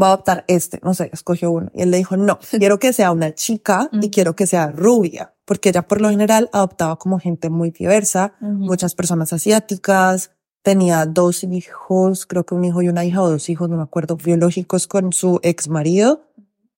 va 0.00 0.08
a 0.08 0.12
adoptar 0.14 0.44
este, 0.48 0.80
no 0.82 0.94
sé, 0.94 1.10
escogió 1.12 1.50
uno. 1.50 1.70
Y 1.74 1.82
él 1.82 1.90
le 1.90 1.98
dijo, 1.98 2.16
no, 2.16 2.38
quiero 2.50 2.78
que 2.78 2.92
sea 2.92 3.12
una 3.12 3.34
chica 3.34 3.88
y 3.92 4.10
quiero 4.10 4.34
que 4.34 4.46
sea 4.46 4.70
rubia, 4.70 5.34
porque 5.44 5.70
ella 5.70 5.86
por 5.86 6.00
lo 6.00 6.10
general 6.10 6.50
adoptaba 6.52 6.96
como 6.98 7.18
gente 7.18 7.50
muy 7.50 7.70
diversa, 7.70 8.34
muchas 8.40 8.94
personas 8.94 9.32
asiáticas, 9.32 10.32
tenía 10.62 11.04
dos 11.06 11.44
hijos, 11.44 12.26
creo 12.26 12.44
que 12.44 12.54
un 12.54 12.64
hijo 12.64 12.82
y 12.82 12.88
una 12.88 13.04
hija 13.04 13.22
o 13.22 13.30
dos 13.30 13.48
hijos, 13.48 13.68
no 13.68 13.76
me 13.76 13.82
acuerdo, 13.82 14.16
biológicos 14.16 14.86
con 14.86 15.12
su 15.12 15.38
ex 15.42 15.68
marido, 15.68 16.30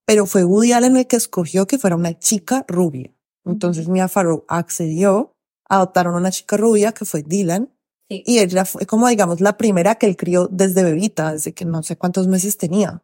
pero 0.05 0.27
fue 0.27 0.45
Woody 0.45 0.73
Allen 0.73 0.97
el 0.97 1.07
que 1.07 1.17
escogió 1.17 1.67
que 1.67 1.79
fuera 1.79 1.97
una 1.97 2.19
chica 2.19 2.65
rubia. 2.69 3.13
Entonces 3.45 3.89
Mia 3.89 4.09
Farrow 4.09 4.45
accedió, 4.49 5.36
adoptaron 5.69 6.15
una 6.15 6.31
chica 6.31 6.57
rubia 6.57 6.93
que 6.93 7.05
fue 7.05 7.23
Dylan, 7.23 7.71
Y 8.09 8.39
ella 8.39 8.65
fue 8.65 8.87
como, 8.87 9.09
digamos, 9.09 9.41
la 9.41 9.57
primera 9.57 9.97
que 9.97 10.07
él 10.07 10.17
crió 10.17 10.49
desde 10.49 10.85
bebita, 10.85 11.33
desde 11.33 11.55
que 11.55 11.65
no 11.65 11.83
sé 11.83 11.97
cuántos 11.97 12.29
meses 12.29 12.57
tenía. 12.57 13.03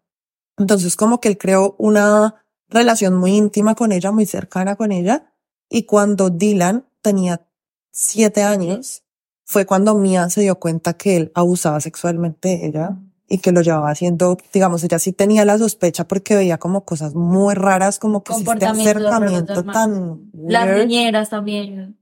Entonces 0.58 0.94
como 0.94 1.20
que 1.20 1.28
él 1.28 1.38
creó 1.38 1.74
una 1.78 2.44
relación 2.68 3.16
muy 3.16 3.32
íntima 3.32 3.74
con 3.74 3.90
ella, 3.90 4.12
muy 4.12 4.26
cercana 4.26 4.76
con 4.76 4.92
ella. 4.92 5.32
Y 5.68 5.84
cuando 5.84 6.30
Dylan 6.30 6.86
tenía 7.00 7.44
siete 7.90 8.42
años, 8.42 9.02
fue 9.44 9.66
cuando 9.66 9.94
Mia 9.96 10.30
se 10.30 10.42
dio 10.42 10.60
cuenta 10.60 10.94
que 10.94 11.16
él 11.16 11.32
abusaba 11.34 11.80
sexualmente 11.80 12.48
de 12.48 12.66
ella 12.66 12.96
y 13.28 13.38
que 13.38 13.50
lo 13.50 13.62
llevaba 13.62 13.90
haciendo, 13.90 14.36
digamos, 14.52 14.84
ella 14.84 14.98
sí 14.98 15.12
tenía 15.12 15.44
la 15.44 15.58
sospecha 15.58 16.06
porque 16.06 16.36
veía 16.36 16.58
como 16.58 16.84
cosas 16.84 17.14
muy 17.14 17.54
raras, 17.54 17.98
como 17.98 18.22
que 18.22 18.34
este 18.34 18.66
acercamiento 18.66 19.64
tan... 19.64 20.30
Las 20.32 20.76
niñeras 20.76 21.30
también. 21.30 21.96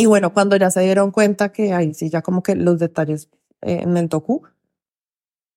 Y 0.00 0.06
bueno, 0.06 0.32
cuando 0.32 0.56
ya 0.56 0.70
se 0.70 0.80
dieron 0.80 1.10
cuenta 1.10 1.50
que 1.50 1.72
ahí 1.72 1.92
sí, 1.92 2.08
ya 2.08 2.22
como 2.22 2.42
que 2.42 2.54
los 2.54 2.78
detalles 2.78 3.28
eh, 3.62 3.80
en 3.82 3.96
el 3.96 4.08
docu, 4.08 4.42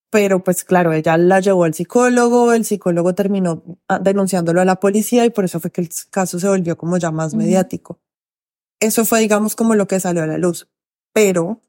pero 0.09 0.43
pues 0.43 0.63
claro, 0.63 0.91
ella 0.91 1.15
la 1.17 1.39
llevó 1.39 1.63
al 1.63 1.75
psicólogo, 1.75 2.51
el 2.51 2.65
psicólogo 2.65 3.15
terminó 3.15 3.63
ah, 3.87 3.99
denunciándolo 3.99 4.59
a 4.59 4.65
la 4.65 4.79
policía 4.79 5.25
y 5.25 5.29
por 5.29 5.45
eso 5.45 5.59
fue 5.59 5.71
que 5.71 5.81
el 5.81 5.89
caso 6.09 6.39
se 6.39 6.49
volvió 6.49 6.75
como 6.75 6.97
ya 6.97 7.11
más 7.11 7.35
mediático. 7.35 7.99
Eso 8.79 9.05
fue, 9.05 9.19
digamos, 9.19 9.55
como 9.55 9.75
lo 9.75 9.87
que 9.87 9.99
salió 9.99 10.23
a 10.23 10.27
la 10.27 10.39
luz. 10.39 10.67
Pero 11.13 11.61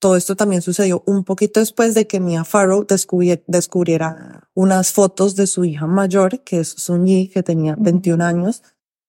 todo 0.00 0.16
esto 0.16 0.36
también 0.36 0.62
sucedió 0.62 1.02
un 1.06 1.24
poquito 1.24 1.60
después 1.60 1.94
de 1.94 2.06
que 2.06 2.20
Mia 2.20 2.44
Farrow 2.44 2.84
descubriera 2.86 4.50
unas 4.52 4.92
fotos 4.92 5.36
de 5.36 5.46
su 5.46 5.64
hija 5.64 5.86
mayor, 5.86 6.40
que 6.40 6.60
es 6.60 6.68
Sun 6.68 7.06
Yi, 7.06 7.28
que 7.28 7.42
tenía 7.42 7.76
21 7.78 8.22
años, 8.22 8.62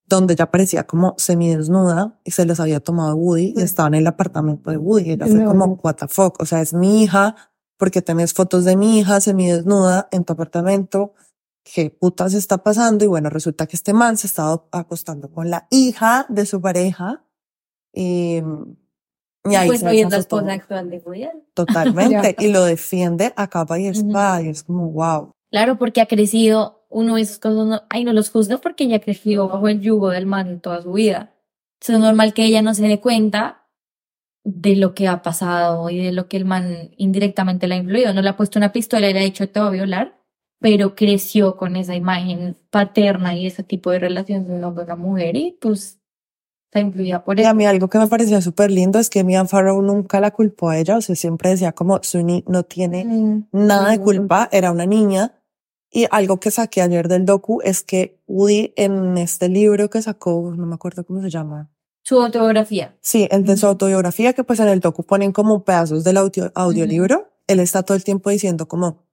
donde 0.07 0.33
ella 0.33 0.49
parecía 0.49 0.87
como 0.87 1.15
semidesnuda 1.17 2.17
y 2.23 2.31
se 2.31 2.45
les 2.45 2.59
había 2.59 2.79
tomado 2.79 3.15
Woody 3.15 3.53
y 3.55 3.61
estaba 3.61 3.89
en 3.89 3.95
el 3.95 4.07
apartamento 4.07 4.71
de 4.71 4.77
Woody. 4.77 5.11
Ella 5.11 5.27
fue 5.27 5.43
como, 5.43 5.79
what 5.83 5.95
the 5.95 6.07
fuck, 6.07 6.41
o 6.41 6.45
sea, 6.45 6.61
es 6.61 6.73
mi 6.73 7.03
hija, 7.03 7.35
porque 7.77 8.01
tenés 8.01 8.33
fotos 8.33 8.63
de 8.63 8.77
mi 8.77 8.99
hija 8.99 9.19
semidesnuda 9.19 10.07
en 10.11 10.23
tu 10.23 10.33
apartamento. 10.33 11.13
¿Qué 11.63 11.89
putas 11.89 12.33
está 12.33 12.59
pasando? 12.59 13.03
Y 13.03 13.07
bueno, 13.07 13.29
resulta 13.29 13.67
que 13.67 13.75
este 13.75 13.93
man 13.93 14.15
se 14.15 14.27
estaba 14.27 14.63
acostando 14.71 15.29
con 15.29 15.49
la 15.49 15.67
hija 15.69 16.25
de 16.29 16.45
su 16.45 16.61
pareja. 16.61 17.25
Y, 17.93 18.41
y 19.43 19.55
ahí 19.55 19.67
pues 19.67 19.83
hoy 19.83 19.99
es 19.99 20.09
la 20.09 20.17
esposa 20.17 20.53
actual 20.53 20.89
de 20.89 21.01
Julián. 21.01 21.43
Totalmente. 21.53 22.37
y 22.39 22.47
lo 22.47 22.63
defiende 22.63 23.33
a 23.35 23.49
capa 23.49 23.77
y 23.77 23.87
espada. 23.87 24.41
Y 24.41 24.47
es 24.47 24.63
como, 24.63 24.89
wow. 24.91 25.31
Claro, 25.51 25.77
porque 25.77 25.99
ha 25.99 26.05
crecido 26.05 26.76
uno 26.89 27.15
de 27.15 27.21
esos 27.21 27.39
cosas. 27.39 27.67
No, 27.67 27.81
ay, 27.89 28.03
no 28.03 28.13
los 28.13 28.29
juzgo 28.29 28.59
porque 28.59 28.85
ella 28.85 28.99
creció 28.99 29.47
bajo 29.47 29.67
el 29.67 29.81
yugo 29.81 30.09
del 30.09 30.25
man 30.25 30.59
toda 30.61 30.81
su 30.81 30.93
vida. 30.93 31.33
Es 31.81 31.89
normal 31.89 32.33
que 32.33 32.45
ella 32.45 32.61
no 32.61 32.73
se 32.73 32.87
dé 32.87 32.99
cuenta 32.99 33.67
de 34.43 34.75
lo 34.77 34.93
que 34.93 35.07
ha 35.07 35.21
pasado 35.21 35.89
y 35.89 36.03
de 36.03 36.11
lo 36.11 36.27
que 36.27 36.37
el 36.37 36.45
man 36.45 36.91
indirectamente 36.97 37.67
le 37.67 37.75
ha 37.75 37.77
influido. 37.79 38.13
No 38.13 38.21
le 38.21 38.29
ha 38.29 38.37
puesto 38.37 38.59
una 38.59 38.71
pistola 38.71 39.09
y 39.09 39.13
le 39.13 39.19
ha 39.19 39.23
dicho 39.23 39.49
te 39.49 39.59
voy 39.59 39.67
a 39.67 39.71
violar, 39.71 40.21
pero 40.59 40.95
creció 40.95 41.57
con 41.57 41.75
esa 41.75 41.95
imagen 41.95 42.57
paterna 42.69 43.35
y 43.35 43.45
ese 43.45 43.63
tipo 43.63 43.91
de 43.91 43.99
relación 43.99 44.47
de 44.47 44.53
un 44.53 44.63
hombre 44.63 44.83
y 44.83 44.85
una 44.85 44.95
mujer 44.95 45.35
y 45.35 45.57
pues 45.59 45.99
está 46.67 46.79
influida 46.79 47.23
por 47.23 47.39
eso. 47.39 47.47
Y 47.47 47.49
a 47.49 47.53
mí 47.53 47.65
algo 47.65 47.89
que 47.89 47.97
me 47.97 48.07
parecía 48.07 48.41
súper 48.41 48.71
lindo 48.71 48.99
es 48.99 49.09
que 49.09 49.23
Mia 49.23 49.45
Farrow 49.45 49.81
nunca 49.81 50.19
la 50.19 50.31
culpó 50.31 50.69
a 50.69 50.77
ella, 50.77 50.97
o 50.97 51.01
sea, 51.01 51.15
siempre 51.15 51.51
decía 51.51 51.73
como 51.73 51.99
Sunny 52.01 52.43
no 52.47 52.63
tiene 52.63 53.05
mm, 53.05 53.47
nada 53.51 53.91
de 53.91 53.99
culpa, 53.99 54.49
era 54.51 54.71
una 54.71 54.85
niña. 54.85 55.33
Y 55.91 56.05
algo 56.11 56.39
que 56.39 56.51
saqué 56.51 56.81
ayer 56.81 57.07
del 57.07 57.25
docu 57.25 57.61
es 57.63 57.81
que 57.81 58.19
Woody 58.27 58.73
en 58.75 59.17
este 59.17 59.49
libro 59.49 59.89
que 59.89 60.01
sacó, 60.01 60.53
no 60.55 60.65
me 60.65 60.75
acuerdo 60.75 61.05
cómo 61.05 61.21
se 61.21 61.29
llama, 61.29 61.69
su 62.07 62.21
autobiografía. 62.21 62.95
Sí, 63.01 63.27
el 63.31 63.43
de 63.43 63.57
su 63.57 63.67
autobiografía, 63.67 64.31
que 64.31 64.45
pues 64.45 64.61
en 64.61 64.69
el 64.69 64.79
docu 64.79 65.03
ponen 65.03 65.33
como 65.33 65.65
pedazos 65.65 66.05
del 66.05 66.15
audio, 66.15 66.53
audiolibro. 66.55 67.33
Él 67.47 67.59
está 67.59 67.83
todo 67.83 67.97
el 67.97 68.05
tiempo 68.05 68.29
diciendo 68.29 68.65
como, 68.65 69.03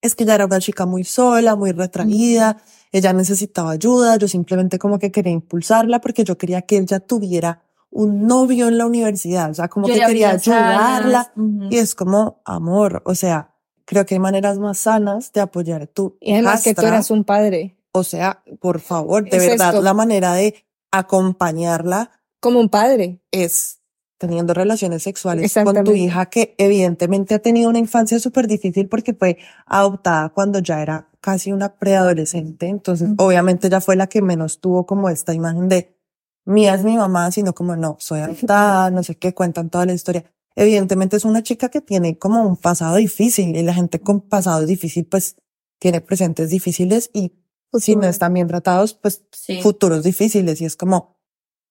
es 0.00 0.14
que 0.14 0.22
ella 0.22 0.36
era 0.36 0.46
una 0.46 0.60
chica 0.60 0.86
muy 0.86 1.02
sola, 1.02 1.56
muy 1.56 1.72
retraída, 1.72 2.62
ella 2.92 3.12
necesitaba 3.12 3.72
ayuda, 3.72 4.16
yo 4.16 4.28
simplemente 4.28 4.78
como 4.78 5.00
que 5.00 5.10
quería 5.10 5.32
impulsarla 5.32 6.00
porque 6.00 6.22
yo 6.22 6.38
quería 6.38 6.62
que 6.62 6.78
ella 6.78 7.00
tuviera 7.00 7.62
un 7.90 8.26
novio 8.28 8.68
en 8.68 8.78
la 8.78 8.86
universidad, 8.86 9.50
o 9.50 9.54
sea, 9.54 9.66
como 9.66 9.88
Yo 9.88 9.94
que 9.94 10.06
quería 10.06 10.30
ayudarla. 10.30 11.32
Y 11.68 11.78
es 11.78 11.96
como 11.96 12.40
amor, 12.44 13.02
o 13.06 13.16
sea, 13.16 13.56
creo 13.90 14.06
que 14.06 14.14
hay 14.14 14.20
maneras 14.20 14.60
más 14.60 14.78
sanas 14.78 15.32
de 15.32 15.40
apoyar 15.40 15.82
a 15.82 15.86
tu 15.86 16.16
Y 16.20 16.32
además 16.32 16.62
que 16.62 16.76
tú 16.76 16.86
eras 16.86 17.10
un 17.10 17.24
padre, 17.24 17.76
O 17.90 18.04
sea, 18.04 18.40
por 18.60 18.78
favor, 18.78 19.28
de 19.28 19.36
Es 19.36 19.48
verdad, 19.48 19.70
esto. 19.70 19.82
la 19.82 19.94
manera 19.94 20.32
de 20.34 20.54
acompañarla 20.92 22.12
como 22.38 22.60
un 22.60 22.68
padre. 22.68 23.20
es 23.32 23.80
teniendo 24.16 24.54
relaciones 24.54 25.02
sexuales 25.02 25.52
con 25.64 25.82
tu 25.82 25.92
hija 25.92 26.26
que 26.26 26.54
evidentemente 26.58 27.34
ha 27.34 27.40
tenido 27.40 27.68
una 27.68 27.80
infancia 27.80 28.20
súper 28.20 28.46
difícil 28.46 28.86
porque 28.86 29.12
fue 29.12 29.38
adoptada 29.66 30.28
cuando 30.28 30.60
ya 30.60 30.82
era 30.82 31.08
casi 31.20 31.50
una 31.50 31.74
preadolescente. 31.74 32.68
Entonces, 32.68 33.08
obviamente 33.18 33.66
ella 33.66 33.80
fue 33.80 33.96
la 33.96 34.06
que 34.06 34.22
menos 34.22 34.60
tuvo 34.60 34.86
como 34.86 35.08
esta 35.08 35.34
imagen 35.34 35.68
de 35.68 35.96
mía 36.44 36.74
es 36.74 36.84
mi 36.84 36.96
mamá, 36.96 37.32
sino 37.32 37.54
como 37.54 37.74
no, 37.74 37.96
soy 37.98 38.20
adoptada, 38.26 38.90
no 38.92 39.02
sé 39.02 39.16
qué, 39.16 39.34
cuentan 39.34 39.68
toda 39.68 39.84
la 39.84 39.94
historia. 39.94 40.30
Evidentemente 40.56 41.16
es 41.16 41.24
una 41.24 41.42
chica 41.42 41.68
que 41.68 41.80
tiene 41.80 42.18
como 42.18 42.42
un 42.42 42.56
pasado 42.56 42.96
difícil 42.96 43.56
y 43.56 43.62
la 43.62 43.74
gente 43.74 44.00
con 44.00 44.20
pasado 44.20 44.66
difícil 44.66 45.06
pues 45.06 45.36
tiene 45.78 46.00
presentes 46.00 46.50
difíciles 46.50 47.10
y 47.12 47.32
si 47.78 47.94
no 47.96 48.06
están 48.06 48.34
bien 48.34 48.48
tratados 48.48 48.94
pues 48.94 49.22
Sí. 49.32 49.62
futuros 49.62 50.02
difíciles 50.02 50.60
y 50.60 50.64
es 50.64 50.76
como 50.76 51.16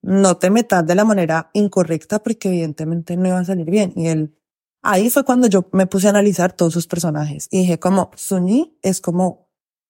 no 0.01 0.37
te 0.37 0.49
metas 0.49 0.87
de 0.87 0.95
la 0.95 1.03
manera 1.03 1.49
incorrecta 1.53 2.23
porque 2.23 2.47
evidentemente 2.47 3.17
no 3.17 3.27
iba 3.27 3.39
a 3.39 3.43
salir 3.45 3.69
bien. 3.69 3.91
Y 3.97 4.07
él, 4.07 4.33
ahí 4.81 5.09
fue 5.09 5.25
cuando 5.25 5.47
yo 5.47 5.67
me 5.73 5.87
puse 5.87 6.07
a 6.07 6.11
analizar 6.11 6.53
todos 6.53 6.71
sus 6.71 6.87
personajes 6.87 7.49
y 7.51 7.59
dije 7.59 7.79
como 7.79 8.09
Sunny 8.15 8.77
es 8.81 9.01
como 9.01 9.49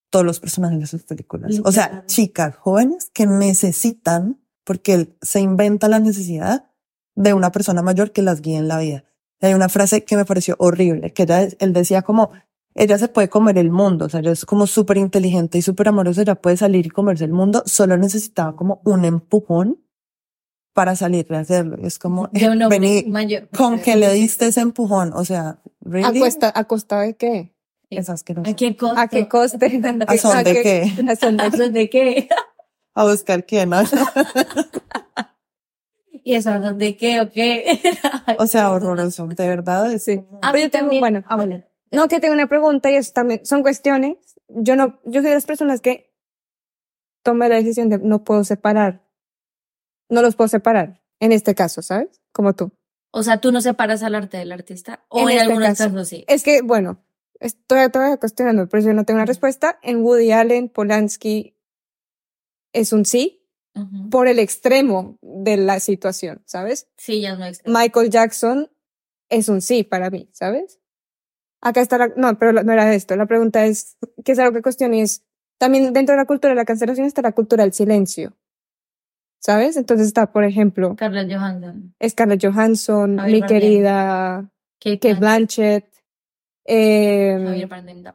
todos 0.09 0.25
los 0.25 0.39
personajes 0.39 0.79
de 0.79 0.87
sus 0.87 1.03
películas. 1.03 1.61
O 1.63 1.71
sea, 1.71 2.03
chicas 2.07 2.55
jóvenes 2.55 3.11
que 3.13 3.27
necesitan, 3.27 4.41
porque 4.63 4.93
él 4.95 5.15
se 5.21 5.39
inventa 5.41 5.87
la 5.87 5.99
necesidad 5.99 6.68
de 7.19 7.33
una 7.33 7.51
persona 7.51 7.81
mayor 7.81 8.11
que 8.11 8.21
las 8.21 8.41
guíe 8.41 8.57
en 8.57 8.67
la 8.69 8.79
vida. 8.79 9.03
Hay 9.41 9.53
una 9.53 9.67
frase 9.69 10.03
que 10.05 10.15
me 10.15 10.25
pareció 10.25 10.55
horrible, 10.57 11.11
que 11.13 11.23
ella, 11.23 11.47
él 11.59 11.73
decía 11.73 12.01
como, 12.01 12.31
ella 12.75 12.97
se 12.97 13.09
puede 13.09 13.29
comer 13.29 13.57
el 13.57 13.71
mundo, 13.71 14.05
o 14.05 14.09
sea, 14.09 14.21
ella 14.21 14.31
es 14.31 14.45
como 14.45 14.67
súper 14.67 14.97
inteligente 14.97 15.57
y 15.57 15.61
súper 15.61 15.89
amorosa, 15.89 16.21
ella 16.21 16.35
puede 16.35 16.55
salir 16.57 16.85
y 16.85 16.89
comerse 16.89 17.25
el 17.25 17.33
mundo, 17.33 17.61
solo 17.65 17.97
necesitaba 17.97 18.55
como 18.55 18.81
un 18.85 19.03
empujón 19.05 19.83
para 20.73 20.95
salir 20.95 21.27
de 21.27 21.37
hacerlo. 21.37 21.77
Es 21.81 21.99
como, 21.99 22.27
De 22.31 22.47
un 22.49 22.61
hombre 22.61 22.79
vení, 22.79 23.03
mayor. 23.09 23.49
con 23.49 23.79
que 23.79 23.95
le 23.97 24.13
diste 24.13 24.47
ese 24.47 24.61
empujón, 24.61 25.11
o 25.13 25.25
sea, 25.25 25.49
¿A 25.49 25.59
really? 25.81 26.19
costa, 26.19 26.51
¿A 26.55 26.63
costa 26.65 27.01
de 27.01 27.15
qué? 27.17 27.53
Es 27.89 28.09
asqueroso. 28.09 28.49
¿A 28.49 28.53
qué 28.55 28.77
costo? 28.77 28.97
¿A 28.99 29.07
qué 29.07 29.27
coste? 29.27 29.81
¿A 30.07 30.17
son 30.17 30.37
¿A 30.37 30.43
de 30.43 30.53
qué- 30.53 30.61
qué? 30.95 31.11
a 31.11 31.15
son 31.15 31.35
de 31.37 31.43
¿A 31.43 31.51
son 31.51 31.73
de 31.73 31.89
qué? 31.89 32.29
A 32.95 33.03
buscar 33.05 33.45
quién, 33.45 33.69
¿no? 33.69 33.77
¿Y 36.23 36.35
eso 36.35 36.59
de 36.73 36.97
qué 36.97 37.21
o 37.21 37.29
qué? 37.31 37.79
O 38.39 38.47
sea, 38.47 38.71
horroroso, 38.71 39.27
de 39.27 39.47
verdad. 39.47 39.97
Sí. 39.97 40.21
A 40.41 40.51
Pero 40.51 40.63
yo 40.65 40.69
tengo- 40.71 40.83
también. 40.85 40.99
bueno, 41.01 41.23
Ah, 41.27 41.35
bueno. 41.35 41.63
No, 41.91 42.07
que 42.07 42.19
tengo 42.19 42.33
una 42.35 42.47
pregunta 42.47 42.91
y 42.91 42.95
eso 42.95 43.11
también 43.13 43.45
son 43.45 43.61
cuestiones. 43.63 44.17
Yo 44.47 44.75
no, 44.75 44.99
yo 45.05 45.21
soy 45.21 45.29
de 45.29 45.33
las 45.35 45.45
personas 45.45 45.81
que 45.81 46.13
toma 47.23 47.47
la 47.49 47.55
decisión 47.55 47.89
de 47.89 47.97
no 47.97 48.23
puedo 48.23 48.43
separar. 48.43 49.03
No 50.09 50.21
los 50.21 50.35
puedo 50.35 50.47
separar. 50.47 51.01
En 51.19 51.31
este 51.31 51.55
caso, 51.55 51.81
¿sabes? 51.81 52.21
Como 52.31 52.53
tú. 52.53 52.71
O 53.11 53.23
sea, 53.23 53.41
tú 53.41 53.51
no 53.51 53.59
separas 53.61 54.03
al 54.03 54.13
arte 54.15 54.37
del 54.37 54.51
artista. 54.51 55.03
O 55.09 55.19
En 55.21 55.23
en, 55.23 55.29
este 55.31 55.41
algunos 55.41 55.67
caso. 55.69 55.83
casos 55.85 56.07
sí. 56.07 56.25
Es 56.27 56.43
que, 56.43 56.61
bueno, 56.61 57.03
estoy 57.39 57.89
todavía 57.89 58.17
cuestionando, 58.17 58.69
pero 58.69 58.83
yo 58.83 58.93
no 58.93 59.03
tengo 59.03 59.17
una 59.17 59.25
respuesta. 59.25 59.79
En 59.81 60.03
Woody 60.03 60.31
Allen, 60.31 60.69
Polanski 60.69 61.55
es 62.73 62.93
un 62.93 63.05
sí 63.05 63.38
Por 64.09 64.27
el 64.27 64.39
extremo 64.39 65.17
de 65.21 65.57
la 65.57 65.79
situación, 65.79 66.41
¿sabes? 66.45 66.87
Sí, 66.97 67.21
ya 67.21 67.35
no 67.35 67.45
extra. 67.45 67.71
Michael 67.71 68.09
Jackson 68.09 68.69
es 69.29 69.49
un 69.49 69.61
sí 69.61 69.83
para 69.83 70.09
mí, 70.09 70.29
¿sabes? 70.31 70.79
Acá 71.61 71.81
está 71.81 71.97
la, 71.97 72.07
no, 72.15 72.37
pero 72.39 72.53
no 72.63 72.71
era 72.71 72.93
esto. 72.93 73.15
La 73.15 73.25
pregunta 73.25 73.65
es, 73.65 73.97
que 74.23 74.31
es 74.31 74.39
algo 74.39 74.53
que 74.53 74.61
cuestioné, 74.61 75.01
es, 75.01 75.23
también 75.57 75.93
dentro 75.93 76.13
de 76.13 76.21
la 76.21 76.25
cultura 76.25 76.49
de 76.49 76.55
la 76.55 76.65
cancelación 76.65 77.05
está 77.05 77.21
la 77.21 77.33
cultura 77.33 77.63
del 77.63 77.73
silencio, 77.73 78.37
¿sabes? 79.39 79.77
Entonces 79.77 80.07
está, 80.07 80.31
por 80.31 80.43
ejemplo, 80.43 80.95
Carlos 80.95 81.25
Johansson. 81.29 81.95
Scarlett 82.07 82.45
Johansson, 82.45 83.17
Javier 83.17 83.33
mi 83.33 83.41
Bardem. 83.41 83.59
querida 83.59 84.51
Kate 84.79 84.99
Kate 84.99 85.19
Blanchett. 85.19 85.83
Blanchett, 85.83 85.99
eh, 86.65 87.67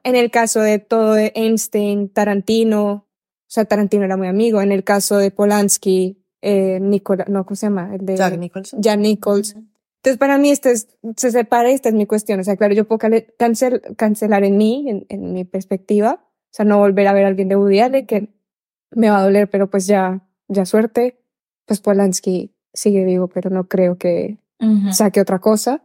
en 0.04 0.16
el 0.16 0.30
caso 0.30 0.60
de 0.60 0.78
todo 0.78 1.14
de 1.14 1.32
Einstein, 1.34 2.08
Tarantino, 2.08 3.06
sea, 3.54 3.64
Tarantino 3.64 4.04
era 4.04 4.16
muy 4.16 4.26
amigo, 4.28 4.60
en 4.60 4.72
el 4.72 4.84
caso 4.84 5.16
de 5.16 5.30
Polanski, 5.30 6.22
eh, 6.42 6.78
Nicola, 6.80 7.24
no, 7.28 7.44
¿cómo 7.46 7.56
se 7.56 7.66
llama? 7.66 7.94
El 7.94 8.04
de 8.04 8.16
Jack 8.16 8.36
Nicholson. 8.38 8.82
Jack 8.82 8.98
Nichols. 8.98 9.54
Entonces, 9.54 10.18
para 10.18 10.36
mí, 10.38 10.50
este 10.50 10.72
es, 10.72 10.88
se 11.16 11.30
separa, 11.30 11.70
esta 11.70 11.88
es 11.88 11.94
mi 11.94 12.04
cuestión. 12.06 12.38
O 12.40 12.44
sea, 12.44 12.56
claro, 12.56 12.74
yo 12.74 12.86
puedo 12.86 12.98
cancel, 13.38 13.80
cancelar 13.96 14.44
en 14.44 14.58
mí, 14.58 14.84
en, 14.88 15.06
en 15.08 15.32
mi 15.32 15.44
perspectiva. 15.44 16.20
O 16.22 16.50
sea, 16.50 16.64
no 16.66 16.78
volver 16.78 17.06
a 17.06 17.12
ver 17.14 17.24
a 17.24 17.28
alguien 17.28 17.48
de 17.48 17.56
Woody 17.56 17.80
Allen, 17.80 18.06
que 18.06 18.28
me 18.90 19.08
va 19.08 19.18
a 19.20 19.22
doler, 19.24 19.48
pero 19.48 19.70
pues 19.70 19.86
ya, 19.86 20.20
ya 20.48 20.66
suerte. 20.66 21.20
Pues 21.64 21.80
Polanski 21.80 22.54
sigue 22.74 23.04
vivo, 23.04 23.28
pero 23.28 23.48
no 23.48 23.66
creo 23.66 23.96
que 23.96 24.36
Ujú. 24.60 24.92
saque 24.92 25.20
otra 25.22 25.38
cosa. 25.38 25.82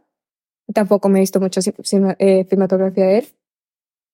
Tampoco 0.74 1.08
me 1.08 1.18
he 1.18 1.22
visto 1.22 1.40
cima- 1.82 2.16
eh, 2.18 2.44
filmografía 2.44 3.06
de 3.06 3.18
él. 3.18 3.28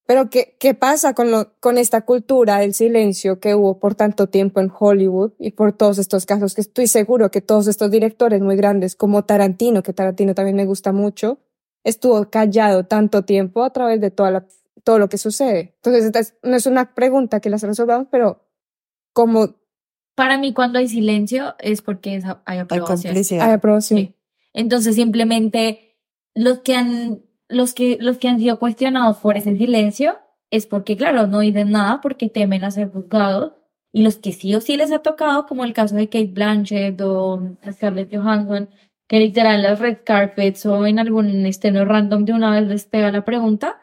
Pero 0.06 0.30
¿qué, 0.30 0.56
qué 0.60 0.72
pasa 0.74 1.14
con, 1.14 1.30
lo, 1.32 1.52
con 1.58 1.78
esta 1.78 2.02
cultura 2.02 2.58
del 2.58 2.74
silencio 2.74 3.40
que 3.40 3.54
hubo 3.56 3.78
por 3.80 3.94
tanto 3.96 4.28
tiempo 4.28 4.60
en 4.60 4.70
Hollywood 4.76 5.32
y 5.38 5.50
por 5.50 5.72
todos 5.72 5.98
estos 5.98 6.26
casos? 6.26 6.54
Que 6.54 6.60
estoy 6.60 6.86
seguro 6.86 7.30
que 7.30 7.40
todos 7.40 7.66
estos 7.66 7.90
directores 7.90 8.40
muy 8.40 8.54
grandes, 8.56 8.94
como 8.94 9.24
Tarantino, 9.24 9.82
que 9.82 9.92
Tarantino 9.92 10.34
también 10.34 10.56
me 10.56 10.64
gusta 10.64 10.92
mucho, 10.92 11.38
estuvo 11.82 12.30
callado 12.30 12.84
tanto 12.86 13.24
tiempo 13.24 13.64
a 13.64 13.72
través 13.72 14.00
de 14.00 14.10
toda 14.12 14.30
la, 14.30 14.46
todo 14.84 14.98
lo 15.00 15.08
que 15.08 15.18
sucede. 15.18 15.74
Entonces, 15.76 16.04
esta 16.04 16.20
es- 16.20 16.34
no 16.42 16.54
es 16.54 16.66
una 16.66 16.94
pregunta 16.94 17.40
que 17.40 17.50
las 17.50 17.62
resolvamos, 17.62 18.06
pero 18.10 18.44
como 19.12 19.56
Para 20.14 20.38
mí, 20.38 20.54
cuando 20.54 20.78
hay 20.78 20.88
silencio, 20.88 21.54
es 21.58 21.82
porque 21.82 22.14
es- 22.16 22.24
hay 22.44 22.58
aprobación. 22.58 23.14
hay 23.16 23.50
aprobación. 23.50 23.98
Sí. 24.00 24.14
Entonces, 24.54 24.94
simplemente 24.94 25.98
los 26.34 26.60
que 26.60 26.74
han, 26.74 27.22
los 27.48 27.74
que, 27.74 27.98
los 28.00 28.18
que 28.18 28.28
han 28.28 28.38
sido 28.38 28.59
cuestionados 28.59 29.18
por 29.18 29.37
ese 29.37 29.56
silencio 29.56 30.18
es 30.50 30.66
porque, 30.66 30.96
claro, 30.96 31.26
no 31.26 31.40
dicen 31.40 31.70
nada 31.70 32.00
porque 32.00 32.28
temen 32.28 32.64
a 32.64 32.70
ser 32.70 32.90
juzgados. 32.90 33.52
Y 33.92 34.02
los 34.02 34.16
que 34.16 34.32
sí 34.32 34.54
o 34.54 34.61
sí 34.61 34.76
les 34.76 34.92
ha 34.92 34.98
tocado, 34.98 35.46
como 35.46 35.64
el 35.64 35.72
caso 35.72 35.96
de 35.96 36.09
Kate 36.09 36.26
Blanchett 36.32 37.00
o 37.00 37.56
Scarlett 37.70 38.14
Johansson, 38.14 38.68
que 39.09 39.20
literal 39.20 39.56
en 39.56 39.62
las 39.62 39.78
red 39.78 39.98
carpets 40.04 40.66
o 40.66 40.87
en 40.87 40.98
algún 40.98 41.46
estreno 41.46 41.85
random 41.85 42.24
de 42.24 42.32
una 42.32 42.50
vez 42.50 42.68
les 42.68 42.87
pega 42.87 43.11
la 43.11 43.24
pregunta. 43.24 43.80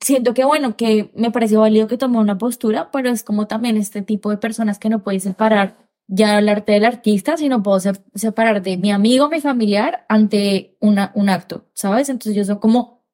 Siento 0.00 0.32
que, 0.32 0.44
bueno, 0.44 0.76
que 0.76 1.10
me 1.14 1.32
pareció 1.32 1.60
válido 1.60 1.88
que 1.88 1.98
tomó 1.98 2.20
una 2.20 2.38
postura, 2.38 2.90
pero 2.92 3.10
es 3.10 3.24
como 3.24 3.48
también 3.48 3.76
este 3.76 4.02
tipo 4.02 4.30
de 4.30 4.38
personas 4.38 4.78
que 4.78 4.88
no 4.88 5.02
puedes 5.02 5.24
separar 5.24 5.87
ya 6.08 6.38
el 6.38 6.48
arte 6.48 6.72
del 6.72 6.84
artista, 6.86 7.36
sino 7.36 7.62
puedo 7.62 7.80
se- 7.80 7.92
separar 8.14 8.62
de 8.62 8.76
mi 8.78 8.90
amigo, 8.90 9.28
mi 9.28 9.40
familiar, 9.40 10.06
ante 10.08 10.76
una, 10.80 11.12
un 11.14 11.28
acto, 11.28 11.66
¿sabes? 11.74 12.08
Entonces 12.08 12.34
yo 12.34 12.44
soy 12.44 12.58
como 12.58 13.04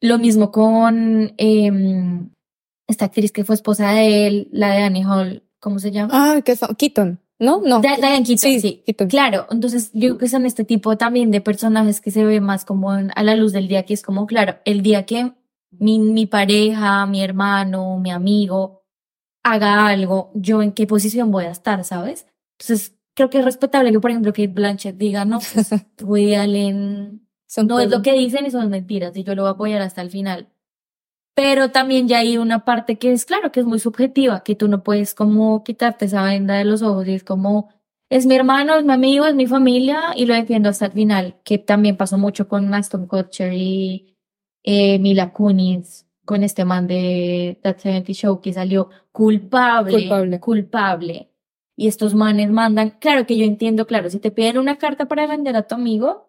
lo 0.00 0.18
mismo 0.18 0.52
con 0.52 1.32
em, 1.38 2.30
esta 2.88 3.06
actriz 3.06 3.32
que 3.32 3.44
fue 3.44 3.54
esposa 3.54 3.92
de 3.92 4.26
él, 4.26 4.48
la 4.52 4.72
de 4.74 4.82
Annie 4.82 5.04
Hall, 5.04 5.42
¿cómo 5.60 5.78
se 5.78 5.90
llama? 5.90 6.10
Ah, 6.12 6.42
que 6.42 6.52
es 6.52 6.58
fa- 6.58 6.74
Keaton, 6.76 7.20
¿no? 7.38 7.62
No. 7.64 7.80
Di- 7.80 7.88
Diane 7.96 8.24
Keaton, 8.24 8.38
sí, 8.38 8.60
sí. 8.60 8.82
Keaton. 8.84 9.08
Claro, 9.08 9.46
entonces 9.50 9.90
yo 9.94 10.08
creo 10.10 10.18
que 10.18 10.28
son 10.28 10.44
este 10.44 10.64
tipo 10.64 10.96
también 10.98 11.30
de 11.30 11.40
personajes 11.40 12.00
que 12.00 12.10
se 12.10 12.24
ve 12.24 12.40
más 12.40 12.64
como 12.64 12.94
en- 12.96 13.12
a 13.14 13.22
la 13.22 13.34
luz 13.36 13.52
del 13.52 13.68
día, 13.68 13.84
que 13.84 13.94
es 13.94 14.02
como, 14.02 14.26
claro, 14.26 14.56
el 14.64 14.82
día 14.82 15.06
que 15.06 15.32
mi, 15.70 15.98
mi 16.00 16.26
pareja, 16.26 17.06
mi 17.06 17.22
hermano, 17.22 17.98
mi 17.98 18.10
amigo 18.10 18.82
haga 19.44 19.86
algo, 19.86 20.30
yo 20.34 20.62
en 20.62 20.72
qué 20.72 20.86
posición 20.86 21.30
voy 21.30 21.44
a 21.46 21.50
estar, 21.50 21.82
¿sabes? 21.84 22.26
Entonces, 22.58 22.96
creo 23.14 23.30
que 23.30 23.38
es 23.38 23.44
respetable 23.44 23.92
que, 23.92 24.00
por 24.00 24.10
ejemplo, 24.10 24.32
Kate 24.32 24.48
Blanchett 24.48 24.96
diga, 24.96 25.24
no, 25.24 25.38
pues, 25.38 25.70
Woody 26.02 26.34
Allen 26.34 27.28
Son 27.46 27.66
no 27.66 27.80
es 27.80 27.90
lo 27.90 28.02
que 28.02 28.12
dicen 28.12 28.46
y 28.46 28.50
son 28.50 28.68
mentiras 28.70 29.16
y 29.16 29.24
yo 29.24 29.34
lo 29.34 29.42
voy 29.42 29.48
a 29.48 29.52
apoyar 29.52 29.82
hasta 29.82 30.02
el 30.02 30.10
final. 30.10 30.48
Pero 31.34 31.70
también 31.70 32.08
ya 32.08 32.18
hay 32.18 32.36
una 32.36 32.64
parte 32.64 32.98
que 32.98 33.12
es 33.12 33.24
claro 33.24 33.52
que 33.52 33.60
es 33.60 33.66
muy 33.66 33.78
subjetiva, 33.78 34.42
que 34.44 34.54
tú 34.54 34.68
no 34.68 34.82
puedes 34.82 35.14
como 35.14 35.64
quitarte 35.64 36.04
esa 36.04 36.22
venda 36.22 36.54
de 36.54 36.64
los 36.64 36.82
ojos 36.82 37.08
y 37.08 37.14
es 37.14 37.24
como, 37.24 37.70
es 38.10 38.26
mi 38.26 38.34
hermano, 38.34 38.76
es 38.76 38.84
mi 38.84 38.92
amigo, 38.92 39.24
es 39.24 39.34
mi 39.34 39.46
familia 39.46 40.12
y 40.14 40.26
lo 40.26 40.34
defiendo 40.34 40.68
hasta 40.68 40.86
el 40.86 40.92
final, 40.92 41.36
que 41.42 41.56
también 41.56 41.96
pasó 41.96 42.18
mucho 42.18 42.48
con 42.48 42.72
Aston 42.74 43.06
Kutcher 43.06 43.54
y 43.54 44.14
eh, 44.62 44.98
Mila 44.98 45.32
Kunis, 45.32 46.06
con 46.26 46.44
este 46.44 46.66
man 46.66 46.86
de 46.86 47.58
That 47.62 47.78
70 47.78 48.12
Show 48.12 48.40
que 48.42 48.52
salió 48.52 48.90
culpable, 49.10 49.92
Culpable. 49.92 50.40
culpable. 50.40 51.31
Y 51.76 51.88
estos 51.88 52.14
manes 52.14 52.50
mandan, 52.50 52.90
claro 53.00 53.26
que 53.26 53.36
yo 53.36 53.44
entiendo, 53.44 53.86
claro, 53.86 54.10
si 54.10 54.18
te 54.18 54.30
piden 54.30 54.58
una 54.58 54.76
carta 54.78 55.06
para 55.06 55.22
defender 55.22 55.56
a 55.56 55.66
tu 55.66 55.74
amigo, 55.74 56.28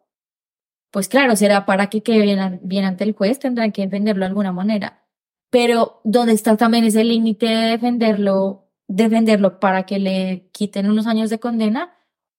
pues 0.91 1.07
claro, 1.07 1.35
será 1.35 1.65
para 1.65 1.87
que 1.87 2.01
quede 2.01 2.21
bien, 2.21 2.59
bien 2.63 2.85
ante 2.85 3.03
el 3.03 3.13
juez, 3.13 3.39
tendrán 3.39 3.71
que 3.71 3.81
defenderlo 3.81 4.21
de 4.21 4.27
alguna 4.27 4.51
manera. 4.51 5.05
Pero 5.49 6.01
¿dónde 6.03 6.33
está 6.33 6.55
también 6.57 6.85
ese 6.85 7.03
límite 7.03 7.45
de 7.47 7.71
defenderlo, 7.71 8.69
defenderlo 8.87 9.59
para 9.59 9.85
que 9.85 9.99
le 9.99 10.49
quiten 10.51 10.89
unos 10.89 11.07
años 11.07 11.29
de 11.29 11.39
condena? 11.39 11.93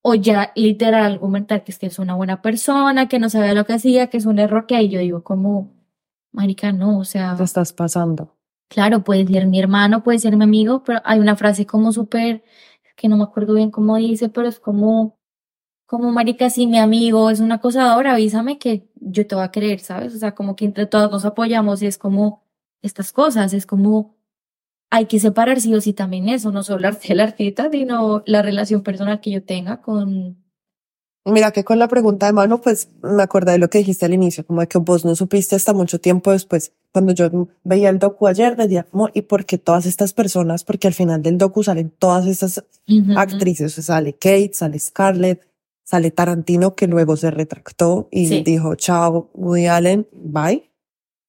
o 0.07 0.15
ya 0.15 0.53
literal 0.55 1.13
argumentar 1.13 1.65
que 1.65 1.73
es 1.73 1.79
que 1.79 1.87
es 1.87 1.99
una 1.99 2.15
buena 2.15 2.43
persona, 2.43 3.09
que 3.09 3.19
no 3.19 3.31
sabe 3.31 3.55
lo 3.55 3.65
que 3.65 3.73
hacía, 3.73 4.09
que 4.09 4.19
es 4.19 4.27
un 4.27 4.39
error 4.39 4.67
que 4.67 4.77
ahí 4.77 4.91
yo 4.91 5.01
digo 5.01 5.25
como, 5.25 5.73
marica, 6.31 6.73
no, 6.73 6.99
o 6.99 7.05
sea, 7.05 7.35
Te 7.35 7.45
estás 7.45 7.73
pasando. 7.73 8.37
claro, 8.69 9.03
puede 9.03 9.27
ser 9.27 9.47
mi 9.47 9.59
hermano, 9.59 10.03
puede 10.03 10.19
ser 10.19 10.37
mi 10.37 10.45
amigo, 10.45 10.85
pero 10.85 11.01
hay 11.05 11.21
una 11.21 11.37
frase 11.37 11.65
como 11.65 11.91
súper, 11.91 12.45
que 12.97 13.09
no 13.09 13.17
me 13.17 13.25
acuerdo 13.25 13.55
bien 13.55 13.71
cómo 13.71 13.97
dice, 13.97 14.29
pero 14.29 14.49
es 14.49 14.61
como, 14.61 15.19
como 15.87 16.13
marica, 16.13 16.51
si 16.51 16.67
mi 16.67 16.79
amigo 16.79 17.31
es 17.31 17.41
un 17.41 17.53
acosador, 17.53 18.07
avísame 18.07 18.59
que 18.59 18.89
yo 18.97 19.27
te 19.27 19.35
voy 19.35 19.45
a 19.45 19.51
creer, 19.53 19.81
¿sabes? 19.81 20.15
O 20.15 20.19
sea, 20.19 20.35
como 20.35 20.57
que 20.57 20.65
entre 20.65 20.87
todos 20.87 21.11
nos 21.11 21.25
apoyamos 21.25 21.83
y 21.83 21.87
es 21.87 21.99
como 21.99 22.45
estas 22.83 23.13
cosas, 23.13 23.53
es 23.55 23.67
como 23.67 24.17
hay 24.91 25.07
que 25.07 25.19
separar 25.19 25.61
sí 25.61 25.75
o 25.75 25.81
sí 25.81 25.93
también 25.93 26.29
eso, 26.29 26.53
no 26.53 26.63
solo 26.63 26.89
del 27.09 27.21
artista, 27.21 27.69
sino 27.71 28.23
la 28.27 28.43
relación 28.43 28.83
personal 28.83 29.21
que 29.21 29.33
yo 29.33 29.45
tenga 29.45 29.83
con... 29.83 30.44
Mira 31.27 31.53
que 31.53 31.65
con 31.65 31.79
la 31.79 31.89
pregunta 31.89 32.27
de 32.27 32.35
mano, 32.35 32.61
pues 32.61 32.89
me 33.03 33.23
acordé 33.23 33.53
de 33.53 33.59
lo 33.59 33.71
que 33.71 33.79
dijiste 33.79 34.05
al 34.05 34.13
inicio, 34.13 34.45
como 34.47 34.61
de 34.61 34.67
que 34.67 34.77
vos 34.79 35.07
no 35.07 35.17
supiste 35.17 35.57
hasta 35.57 35.73
mucho 35.73 35.99
tiempo 35.99 36.33
después. 36.33 36.73
Cuando 36.93 37.15
yo 37.15 37.49
veía 37.65 37.89
el 37.89 37.99
docu 37.99 38.27
ayer, 38.27 38.57
decía 38.57 38.83
como, 38.85 39.09
¿y 39.15 39.23
por 39.23 39.47
qué 39.47 39.57
todas 39.57 39.87
estas 39.87 40.13
personas? 40.13 40.65
Porque 40.65 40.87
al 40.87 40.93
final 40.93 41.23
del 41.23 41.39
docu 41.39 41.63
salen 41.63 41.91
todas 41.99 42.27
estas 42.27 42.63
Ujú. 42.87 43.19
actrices. 43.19 43.73
O 43.79 43.83
sea, 43.83 43.97
sale 43.97 44.13
Kate, 44.13 44.51
sale 44.53 44.79
Scarlett, 44.79 45.41
sale 45.83 46.11
Tarantino, 46.11 46.75
que 46.75 46.87
luego 46.89 47.17
se 47.17 47.31
retractó 47.31 48.07
y 48.11 48.29
Sí. 48.29 48.43
dijo, 48.43 48.75
chao, 48.75 49.31
Woody 49.33 49.67
Allen, 49.67 50.07
bye. 50.13 50.71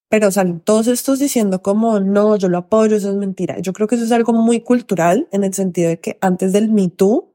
Pero 0.10 0.30
salen 0.30 0.60
todos 0.60 0.88
estos 0.88 1.20
diciendo 1.20 1.62
como, 1.62 2.02
no, 2.02 2.36
yo 2.36 2.50
lo 2.50 2.58
apoyo, 2.58 2.98
eso 2.98 3.10
es 3.10 3.16
mentira. 3.16 3.60
Yo 3.60 3.72
creo 3.72 3.88
que 3.88 3.96
eso 3.96 4.04
es 4.04 4.12
algo 4.12 4.34
muy 4.34 4.60
cultural 4.60 5.28
en 5.32 5.46
el 5.46 5.54
sentido 5.54 5.88
de 5.90 6.00
que 6.02 6.18
antes 6.20 6.52
del 6.52 6.70
Me 6.70 6.90
Too, 6.90 7.30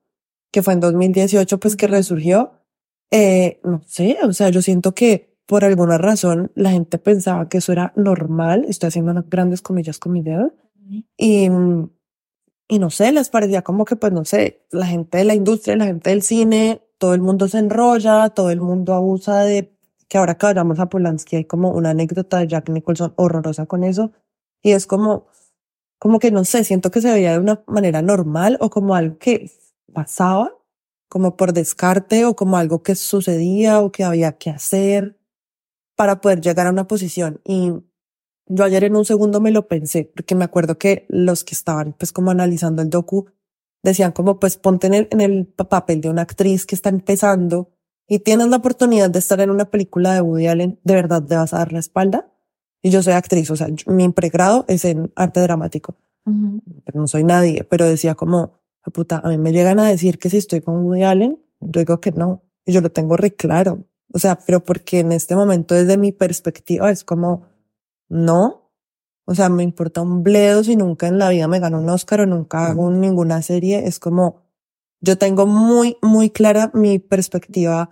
que 0.50 0.62
fue 0.62 0.74
en 0.74 0.80
2018, 0.80 1.60
pues 1.60 1.76
que 1.76 1.86
resurgió, 1.86 2.52
eh, 3.10 3.60
no 3.64 3.82
sé, 3.86 4.18
o 4.22 4.32
sea, 4.32 4.50
yo 4.50 4.62
siento 4.62 4.94
que 4.94 5.36
por 5.46 5.64
alguna 5.64 5.98
razón 5.98 6.52
la 6.54 6.70
gente 6.70 6.98
pensaba 6.98 7.48
que 7.48 7.58
eso 7.58 7.72
era 7.72 7.92
normal, 7.96 8.64
estoy 8.68 8.88
haciendo 8.88 9.10
unas 9.12 9.28
grandes 9.28 9.62
comillas 9.62 9.98
con 9.98 10.12
mi 10.12 10.22
dedo, 10.22 10.52
y, 11.16 11.50
mm, 11.50 11.90
y 12.68 12.78
no 12.78 12.90
sé, 12.90 13.12
les 13.12 13.30
parecía 13.30 13.62
como 13.62 13.84
que, 13.84 13.96
pues 13.96 14.12
no 14.12 14.24
sé, 14.24 14.64
la 14.70 14.86
gente 14.86 15.18
de 15.18 15.24
la 15.24 15.34
industria, 15.34 15.76
la 15.76 15.86
gente 15.86 16.10
del 16.10 16.22
cine, 16.22 16.82
todo 16.98 17.14
el 17.14 17.20
mundo 17.20 17.48
se 17.48 17.58
enrolla, 17.58 18.28
todo 18.30 18.50
el 18.50 18.60
mundo 18.60 18.94
abusa 18.94 19.40
de 19.40 19.72
que 20.08 20.18
ahora 20.18 20.36
que 20.36 20.46
vayamos 20.46 20.78
a 20.80 20.88
Polanski 20.88 21.36
hay 21.36 21.44
como 21.44 21.70
una 21.70 21.90
anécdota 21.90 22.38
de 22.38 22.48
Jack 22.48 22.68
Nicholson 22.68 23.14
horrorosa 23.16 23.66
con 23.66 23.84
eso, 23.84 24.12
y 24.62 24.72
es 24.72 24.86
como, 24.86 25.26
como 25.98 26.18
que 26.18 26.30
no 26.30 26.44
sé, 26.44 26.64
siento 26.64 26.90
que 26.90 27.00
se 27.00 27.12
veía 27.12 27.32
de 27.32 27.38
una 27.38 27.62
manera 27.66 28.02
normal 28.02 28.56
o 28.60 28.70
como 28.70 28.94
algo 28.94 29.18
que 29.18 29.50
pasaba, 29.92 30.52
como 31.08 31.36
por 31.36 31.52
descarte 31.52 32.24
o 32.24 32.34
como 32.36 32.56
algo 32.56 32.82
que 32.82 32.94
sucedía 32.94 33.80
o 33.80 33.90
que 33.92 34.04
había 34.04 34.38
que 34.38 34.50
hacer 34.50 35.18
para 35.96 36.20
poder 36.20 36.40
llegar 36.40 36.66
a 36.66 36.70
una 36.70 36.86
posición. 36.86 37.40
Y 37.44 37.72
yo 38.46 38.64
ayer 38.64 38.84
en 38.84 38.96
un 38.96 39.04
segundo 39.04 39.40
me 39.40 39.50
lo 39.50 39.68
pensé, 39.68 40.10
porque 40.14 40.34
me 40.34 40.44
acuerdo 40.44 40.78
que 40.78 41.06
los 41.08 41.44
que 41.44 41.54
estaban 41.54 41.92
pues 41.98 42.12
como 42.12 42.30
analizando 42.30 42.82
el 42.82 42.90
docu 42.90 43.26
decían 43.82 44.12
como 44.12 44.38
pues 44.40 44.56
ponte 44.56 44.86
en 44.86 44.94
el, 44.94 45.08
en 45.10 45.20
el 45.20 45.46
pa- 45.46 45.68
papel 45.68 46.00
de 46.00 46.10
una 46.10 46.22
actriz 46.22 46.66
que 46.66 46.74
está 46.74 46.88
empezando 46.90 47.70
y 48.08 48.18
tienes 48.20 48.48
la 48.48 48.56
oportunidad 48.56 49.08
de 49.10 49.18
estar 49.20 49.40
en 49.40 49.50
una 49.50 49.70
película 49.70 50.14
de 50.14 50.20
Woody 50.20 50.48
Allen, 50.48 50.80
¿de 50.84 50.94
verdad 50.94 51.22
te 51.22 51.36
vas 51.36 51.54
a 51.54 51.58
dar 51.58 51.72
la 51.72 51.78
espalda? 51.78 52.32
Y 52.82 52.90
yo 52.90 53.02
soy 53.02 53.12
actriz, 53.12 53.50
o 53.50 53.56
sea, 53.56 53.68
mi 53.86 54.08
pregrado 54.10 54.64
es 54.68 54.84
en 54.84 55.12
arte 55.16 55.40
dramático 55.40 55.96
Ujú. 56.26 56.60
pero 56.84 57.00
no 57.00 57.06
soy 57.06 57.24
nadie, 57.24 57.64
pero 57.64 57.86
decía 57.86 58.14
como, 58.14 58.59
"Ah, 58.82 58.90
puta, 58.90 59.20
a 59.22 59.28
mí 59.28 59.38
me 59.38 59.52
llegan 59.52 59.78
a 59.78 59.88
decir 59.88 60.18
que 60.18 60.30
si 60.30 60.38
estoy 60.38 60.60
con 60.60 60.84
Woody 60.84 61.02
Allen, 61.02 61.38
yo 61.60 61.80
digo 61.80 62.00
que 62.00 62.12
no, 62.12 62.42
y 62.64 62.72
yo 62.72 62.80
lo 62.80 62.90
tengo 62.90 63.16
re 63.16 63.32
claro. 63.34 63.84
O 64.12 64.18
sea, 64.18 64.38
pero 64.46 64.64
porque 64.64 65.00
en 65.00 65.12
este 65.12 65.36
momento 65.36 65.74
desde 65.74 65.96
mi 65.96 66.12
perspectiva 66.12 66.90
es 66.90 67.04
como, 67.04 67.44
no, 68.08 68.72
o 69.24 69.34
sea, 69.34 69.48
me 69.48 69.62
importa 69.62 70.02
un 70.02 70.22
bledo 70.22 70.64
si 70.64 70.74
nunca 70.76 71.06
en 71.06 71.18
la 71.18 71.28
vida 71.28 71.46
me 71.46 71.60
gano 71.60 71.78
un 71.78 71.88
Oscar 71.88 72.22
o 72.22 72.26
nunca 72.26 72.66
hago 72.66 72.90
ninguna 72.90 73.42
serie, 73.42 73.86
es 73.86 74.00
como, 74.00 74.42
yo 75.00 75.16
tengo 75.16 75.46
muy, 75.46 75.96
muy 76.02 76.30
clara 76.30 76.70
mi 76.74 76.98
perspectiva 76.98 77.90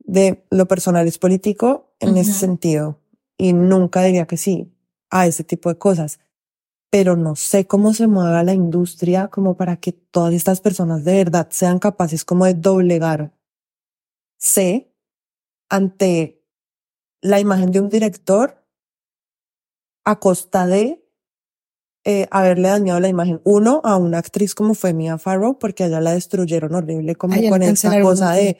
de 0.00 0.44
lo 0.50 0.66
personal 0.66 1.06
es 1.06 1.18
político 1.18 1.94
en 2.00 2.16
ese 2.16 2.30
Ujú. 2.32 2.40
sentido 2.40 3.00
y 3.38 3.52
nunca 3.52 4.02
diría 4.02 4.26
que 4.26 4.36
sí 4.36 4.72
a 5.10 5.26
ese 5.26 5.44
tipo 5.44 5.68
de 5.68 5.78
cosas 5.78 6.18
pero 6.94 7.16
no 7.16 7.34
sé 7.34 7.66
cómo 7.66 7.92
se 7.92 8.06
mueva 8.06 8.44
la 8.44 8.54
industria 8.54 9.26
como 9.26 9.56
para 9.56 9.78
que 9.78 9.90
todas 9.90 10.32
estas 10.32 10.60
personas 10.60 11.02
de 11.02 11.16
verdad 11.16 11.48
sean 11.50 11.80
capaces 11.80 12.24
como 12.24 12.44
de 12.44 12.54
doblegar 12.54 13.32
sé 14.38 14.94
ante 15.68 16.40
la 17.20 17.40
imagen 17.40 17.72
de 17.72 17.80
un 17.80 17.88
director 17.88 18.64
a 20.04 20.20
costa 20.20 20.68
de 20.68 21.04
eh, 22.04 22.28
haberle 22.30 22.68
dañado 22.68 23.00
la 23.00 23.08
imagen 23.08 23.40
uno 23.42 23.80
a 23.82 23.96
una 23.96 24.18
actriz 24.18 24.54
como 24.54 24.74
fue 24.74 24.92
Mia 24.92 25.18
Farrow 25.18 25.58
porque 25.58 25.82
allá 25.82 26.00
la 26.00 26.12
destruyeron 26.12 26.76
horrible 26.76 27.16
como 27.16 27.34
Ay, 27.34 27.48
con 27.48 27.60
esa 27.62 28.00
cosa 28.02 28.34
de 28.34 28.56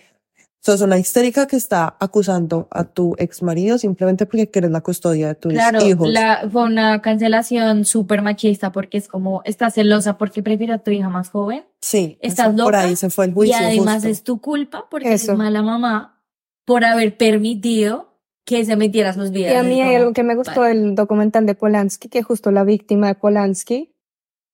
sos 0.65 0.81
una 0.81 0.97
histérica 0.99 1.47
que 1.47 1.57
está 1.57 1.97
acusando 2.01 2.69
a 2.71 2.85
tu 2.85 3.15
ex 3.19 3.43
marido 3.43 3.77
simplemente 3.77 4.25
porque 4.25 4.51
quieres 4.51 4.71
la 4.71 4.81
custodia 4.81 5.29
de 5.29 5.35
tus 5.35 5.53
Claro, 5.53 5.85
hijos. 5.85 6.09
la, 6.09 6.49
fue 6.51 6.63
una 6.65 7.03
cancelación 7.03 7.85
súper 7.85 8.23
machista 8.23 8.73
porque 8.73 8.97
es 8.97 9.07
como, 9.09 9.43
estás 9.45 9.75
celosa 9.75 10.17
porque 10.17 10.43
prefieres 10.43 10.77
a 10.77 10.79
tu 10.83 10.91
hija 10.91 11.09
más 11.11 11.29
joven 11.31 11.65
Sí, 11.83 12.19
estás 12.23 12.47
eso, 12.55 12.57
por 12.65 12.73
loca 12.73 12.81
ahí 12.81 12.97
se 12.97 13.11
fue 13.11 13.27
el 13.27 13.33
y 13.33 13.35
juicio. 13.35 13.57
además 13.59 13.95
justo. 13.97 14.09
es 14.09 14.23
tu 14.25 14.41
culpa 14.41 14.87
porque 14.91 15.13
Eso. 15.13 15.33
eres 15.33 15.39
mala 15.39 15.63
mamá 15.63 16.23
por 16.65 16.85
haber 16.85 17.17
permitido 17.19 18.15
que 18.47 18.65
se 18.65 18.77
metiera 18.77 19.13
sus 19.13 19.31
vidas. 19.33 19.53
Y 19.53 19.57
a 19.57 19.63
mí 19.63 19.81
hay 19.83 19.89
como, 19.89 19.99
algo 19.99 20.13
que 20.15 20.23
me 20.23 20.35
gustó 20.35 20.61
vale. 20.63 20.75
del 20.79 20.95
documental 20.95 21.45
de 21.47 21.55
Polanski, 21.55 22.09
que 22.09 22.23
justo 22.23 22.51
la 22.51 22.65
víctima 22.65 23.09
de 23.09 23.15
Polanski 23.17 23.95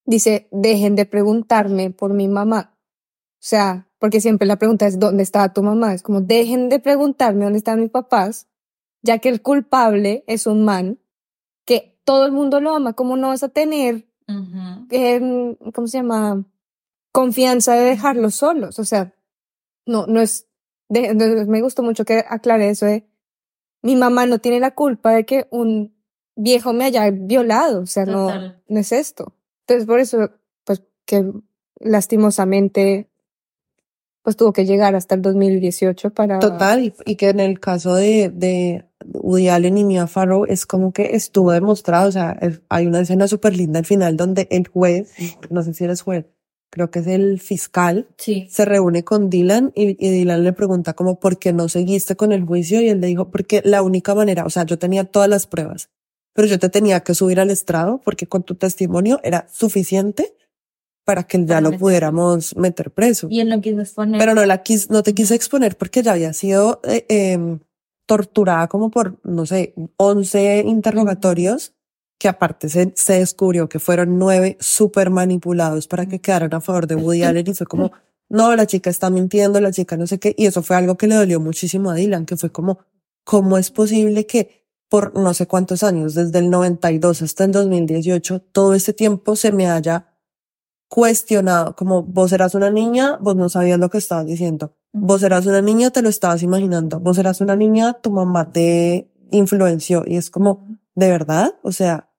dice, 0.07 0.49
dejen 0.51 0.97
de 0.97 1.07
preguntarme 1.07 1.91
por 1.91 2.13
mi 2.15 2.27
mamá. 2.27 2.75
O 2.77 3.43
sea, 3.43 3.87
porque 4.01 4.21
siempre 4.21 4.49
la 4.49 4.57
pregunta 4.57 4.87
es, 4.89 4.99
¿dónde 4.99 5.23
estaba 5.23 5.53
tu 5.53 5.63
mamá? 5.63 5.95
Es 5.95 6.03
como, 6.03 6.21
dejen 6.21 6.69
de 6.69 6.81
preguntarme 6.81 7.45
dónde 7.45 7.59
están 7.59 7.81
mis 7.81 7.91
papás, 7.91 8.49
ya 9.03 9.19
que 9.21 9.29
el 9.29 9.41
culpable 9.43 10.25
es 10.27 10.47
un 10.49 10.65
man 10.65 10.99
que 11.65 11.97
todo 12.05 12.27
el 12.27 12.33
mundo 12.33 12.61
lo 12.61 12.75
ama. 12.75 12.95
¿Cómo 12.95 13.17
no 13.17 13.29
vas 13.29 13.43
a 13.45 13.49
tener, 13.51 14.09
eh, 14.91 15.57
¿cómo 15.75 15.87
se 15.87 15.99
llama? 15.99 16.45
Confianza 17.13 17.75
de 17.75 17.85
dejarlos 17.85 18.35
solos. 18.35 18.79
O 18.79 18.85
sea, 18.85 19.15
no, 19.87 20.07
no 20.07 20.21
es, 20.21 20.49
de- 20.89 21.15
me 21.47 21.61
gustó 21.63 21.83
mucho 21.83 22.05
que 22.05 22.25
aclare 22.29 22.71
eso 22.71 22.87
de, 22.87 23.07
mi 23.83 23.97
mamá 23.97 24.27
no 24.27 24.39
tiene 24.39 24.61
la 24.61 24.75
culpa 24.75 25.13
de 25.13 25.25
que 25.27 25.47
un 25.51 25.95
viejo 26.37 26.73
me 26.73 26.85
haya 26.85 27.11
violado, 27.11 27.83
o 27.83 27.87
sea, 27.87 28.07
no, 28.07 28.29
no 28.69 28.81
es 28.81 28.93
esto. 28.93 29.35
Entonces, 29.67 29.87
por 29.87 30.01
eso, 30.01 30.31
pues, 30.65 30.83
que 31.07 31.25
lastimosamente, 31.81 33.10
pues 34.23 34.37
tuvo 34.37 34.53
que 34.53 34.67
llegar 34.67 34.95
hasta 34.95 35.15
el 35.15 35.23
2018 35.23 36.11
para... 36.11 36.39
Total, 36.41 36.85
y, 36.85 36.95
y 37.07 37.17
que 37.17 37.31
en 37.31 37.41
el 37.41 37.59
caso 37.61 37.95
de, 37.95 38.31
de 38.33 38.85
Woody 39.15 39.49
Allen 39.49 39.79
y 39.79 39.85
Mia 39.85 40.07
Farrow 40.07 40.45
es 40.47 40.67
como 40.67 40.93
que 40.93 41.15
estuvo 41.17 41.53
demostrado, 41.53 42.09
o 42.09 42.13
sea, 42.13 42.33
es- 42.41 42.61
hay 42.69 42.87
una 42.87 43.01
escena 43.01 43.27
súper 43.29 43.57
linda 43.57 43.79
al 43.79 43.87
final 43.87 44.17
donde 44.17 44.47
el 44.51 44.69
juez, 44.69 45.13
no 45.49 45.63
sé 45.63 45.73
si 45.75 45.85
eres 45.85 46.03
juez, 46.03 46.27
creo 46.73 46.91
que 46.91 46.99
es 47.01 47.07
el 47.07 47.41
fiscal, 47.41 48.07
Sí. 48.19 48.47
se 48.51 48.65
reúne 48.65 49.03
con 49.05 49.31
Dylan 49.31 49.73
y, 49.75 49.97
y 49.99 50.11
Dylan 50.11 50.45
le 50.45 50.53
pregunta 50.53 50.93
como 50.93 51.19
por 51.19 51.39
qué 51.39 51.53
no 51.53 51.69
seguiste 51.69 52.15
con 52.15 52.31
el 52.33 52.45
juicio 52.45 52.81
y 52.83 52.89
él 52.91 53.01
le 53.01 53.07
dijo 53.09 53.31
porque 53.31 53.63
la 53.65 53.83
única 53.83 54.15
manera, 54.15 54.45
o 54.45 54.51
sea, 54.51 54.65
yo 54.65 54.79
tenía 54.79 55.05
todas 55.05 55.29
las 55.29 55.47
pruebas, 55.47 55.89
pero 56.35 56.47
yo 56.47 56.59
te 56.59 56.69
tenía 56.69 57.01
que 57.01 57.15
subir 57.15 57.41
al 57.41 57.51
estrado 57.51 58.01
porque 58.05 58.27
con 58.29 58.43
tu 58.45 58.55
testimonio 58.55 59.19
era 59.25 59.47
suficiente 59.51 60.35
para 61.05 61.25
que 61.25 61.45
ya 61.45 61.61
lo 61.61 61.73
pudiéramos 61.73 62.57
meter 62.57 62.91
preso. 62.91 63.27
Y 63.31 63.41
él 63.41 63.49
no 63.49 63.61
quiso 63.61 63.81
exponer. 63.81 64.19
Pero 64.19 64.35
no 64.35 64.45
la 64.45 64.63
quis, 64.63 64.91
no 64.91 65.03
te 65.03 65.15
quise 65.15 65.35
exponer 65.35 65.77
porque 65.77 66.03
ya 66.03 66.13
había 66.13 66.33
sido 66.33 66.81
eh, 66.85 67.05
em, 67.09 67.61
torturada 68.07 68.69
como 68.69 68.91
por, 68.91 69.19
no 69.25 69.47
sé, 69.47 69.75
11 69.97 70.65
interrogatorios, 70.67 71.75
que 72.19 72.29
aparte 72.29 72.69
se, 72.69 72.93
se 72.95 73.15
descubrió 73.15 73.69
que 73.69 73.79
fueron 73.79 74.19
nueve 74.19 74.57
súper 74.61 75.11
manipulados 75.11 75.89
para 75.89 76.07
que 76.07 76.21
quedaran 76.21 76.53
a 76.55 76.61
favor 76.61 76.87
de 76.87 76.97
Woody 76.97 77.23
Allen 77.23 77.49
y 77.49 77.55
fue 77.55 77.67
como, 77.67 77.93
no, 78.29 78.55
la 78.55 78.67
chica 78.67 78.91
está 78.91 79.11
mintiendo, 79.11 79.61
la 79.61 79.73
chica 79.73 79.97
no 79.97 80.07
sé 80.07 80.19
qué, 80.19 80.35
y 80.37 80.47
eso 80.47 80.63
fue 80.63 80.77
algo 80.77 80.97
que 80.97 81.07
le 81.07 81.15
dolió 81.15 81.41
muchísimo 81.41 81.91
a 81.91 81.95
Dylan, 81.95 82.27
que 82.27 82.37
fue 82.37 82.51
como, 82.53 82.79
¿cómo 83.25 83.57
es 83.57 83.71
posible 83.71 84.27
que 84.27 84.61
por 84.91 85.17
no 85.17 85.33
sé 85.35 85.47
cuántos 85.47 85.83
años, 85.85 86.15
desde 86.15 86.41
el 86.41 86.51
92 86.51 87.23
hasta 87.23 87.45
el 87.45 87.53
2018, 87.53 88.43
todo 88.53 88.75
este 88.75 88.93
tiempo 88.93 89.37
se 89.37 89.53
me 89.53 89.71
haya 89.71 90.10
cuestionado, 90.91 91.77
como 91.77 92.03
vos 92.03 92.33
eras 92.33 92.57
una 92.57 92.69
niña, 92.69 93.17
vos 93.21 93.37
no 93.37 93.49
sabías 93.49 93.79
lo 93.79 93.91
que 93.91 93.99
estabas 93.99 94.27
diciendo. 94.27 94.75
Vos 94.93 95.23
eras 95.23 95.47
una 95.47 95.63
niña, 95.63 95.91
te 95.91 96.03
lo 96.03 96.09
estabas 96.09 96.43
imaginando. 96.43 96.99
Vos 96.99 97.17
eras 97.17 97.41
una 97.41 97.55
niña, 97.55 97.93
tu 98.03 98.11
mamá 98.11 98.51
te 98.51 99.09
influenció 99.31 100.03
y 100.05 100.17
es 100.17 100.31
como, 100.31 100.67
¿de 100.97 101.09
verdad? 101.09 101.55
O 101.63 101.71
sea, 101.71 102.11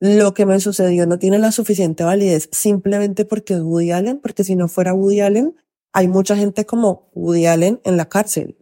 lo 0.00 0.34
que 0.34 0.44
me 0.44 0.58
sucedió 0.58 1.06
no 1.06 1.20
tiene 1.20 1.38
la 1.38 1.52
suficiente 1.52 2.02
validez 2.02 2.48
simplemente 2.50 3.24
porque 3.24 3.54
es 3.54 3.60
Woody 3.60 3.92
Allen, 3.92 4.18
porque 4.18 4.42
si 4.42 4.56
no 4.56 4.66
fuera 4.66 4.92
Woody 4.92 5.20
Allen, 5.20 5.54
hay 5.92 6.08
mucha 6.08 6.34
gente 6.34 6.66
como 6.66 7.08
Woody 7.14 7.46
Allen 7.46 7.80
en 7.84 7.96
la 7.96 8.08
cárcel 8.08 8.58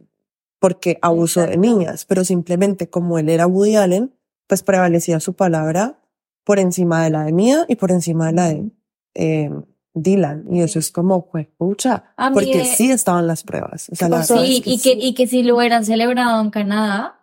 porque 0.60 0.98
abusó 1.00 1.40
de 1.40 1.56
niñas, 1.56 2.04
pero 2.04 2.22
simplemente 2.22 2.88
como 2.90 3.18
él 3.18 3.30
era 3.30 3.46
Woody 3.46 3.76
Allen, 3.76 4.14
pues 4.46 4.62
prevalecía 4.62 5.20
su 5.20 5.32
palabra 5.34 5.98
por 6.44 6.58
encima 6.58 7.02
de 7.02 7.10
la 7.10 7.24
de 7.24 7.32
Mía 7.32 7.64
y 7.66 7.76
por 7.76 7.90
encima 7.90 8.26
de 8.26 8.32
la 8.32 8.48
de 8.48 8.70
eh, 9.14 9.50
Dylan. 9.94 10.44
Y 10.50 10.60
eso 10.60 10.78
es 10.78 10.90
como, 10.90 11.26
pues, 11.26 11.46
pucha, 11.56 12.12
A 12.16 12.32
porque 12.32 12.64
sí 12.64 12.90
estaban 12.90 13.26
las 13.26 13.44
pruebas. 13.44 13.88
O 13.90 13.94
sea, 13.94 14.08
la 14.08 14.22
Sí, 14.22 14.56
es 14.58 14.62
que 14.62 14.70
y 14.70 14.78
que, 14.78 15.06
y 15.06 15.14
que 15.14 15.26
si 15.26 15.42
lo 15.42 15.56
hubieran 15.56 15.84
celebrado 15.84 16.40
en 16.40 16.50
Canadá, 16.50 17.20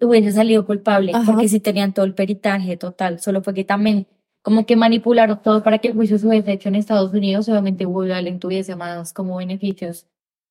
hubiese 0.00 0.32
salido 0.32 0.66
culpable, 0.66 1.12
Ajá. 1.14 1.32
porque 1.32 1.48
sí 1.48 1.60
tenían 1.60 1.94
todo 1.94 2.04
el 2.04 2.14
peritaje 2.14 2.76
total, 2.76 3.20
solo 3.20 3.42
fue 3.42 3.54
que 3.54 3.64
también 3.64 4.06
como 4.42 4.66
que 4.66 4.74
manipularon 4.74 5.40
todo 5.40 5.62
para 5.62 5.78
que 5.78 5.88
el 5.88 5.94
juicio 5.94 6.18
se 6.18 6.26
hubiese 6.26 6.52
hecho 6.52 6.68
en 6.68 6.74
Estados 6.74 7.12
Unidos, 7.12 7.48
obviamente 7.48 7.86
Woody 7.86 8.10
Allen 8.10 8.40
tuviese 8.40 8.74
más 8.74 9.12
como 9.12 9.36
beneficios. 9.36 10.06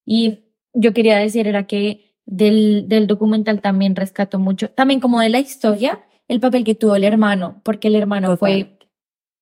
Y 0.06 0.45
yo 0.73 0.93
quería 0.93 1.17
decir 1.17 1.47
era 1.47 1.67
que 1.67 2.15
del, 2.25 2.86
del 2.88 3.08
documental 3.08 3.60
también 3.62 3.95
rescató 3.95 4.39
mucho, 4.39 4.69
también 4.69 5.01
como 5.01 5.19
de 5.19 5.30
la 5.30 5.39
historia, 5.39 6.01
el 6.30 6.39
papel 6.39 6.63
que 6.63 6.75
tuvo 6.75 6.95
el 6.95 7.04
hermano, 7.04 7.60
porque 7.63 7.89
el 7.89 7.95
hermano 7.95 8.38
fue 8.38 8.77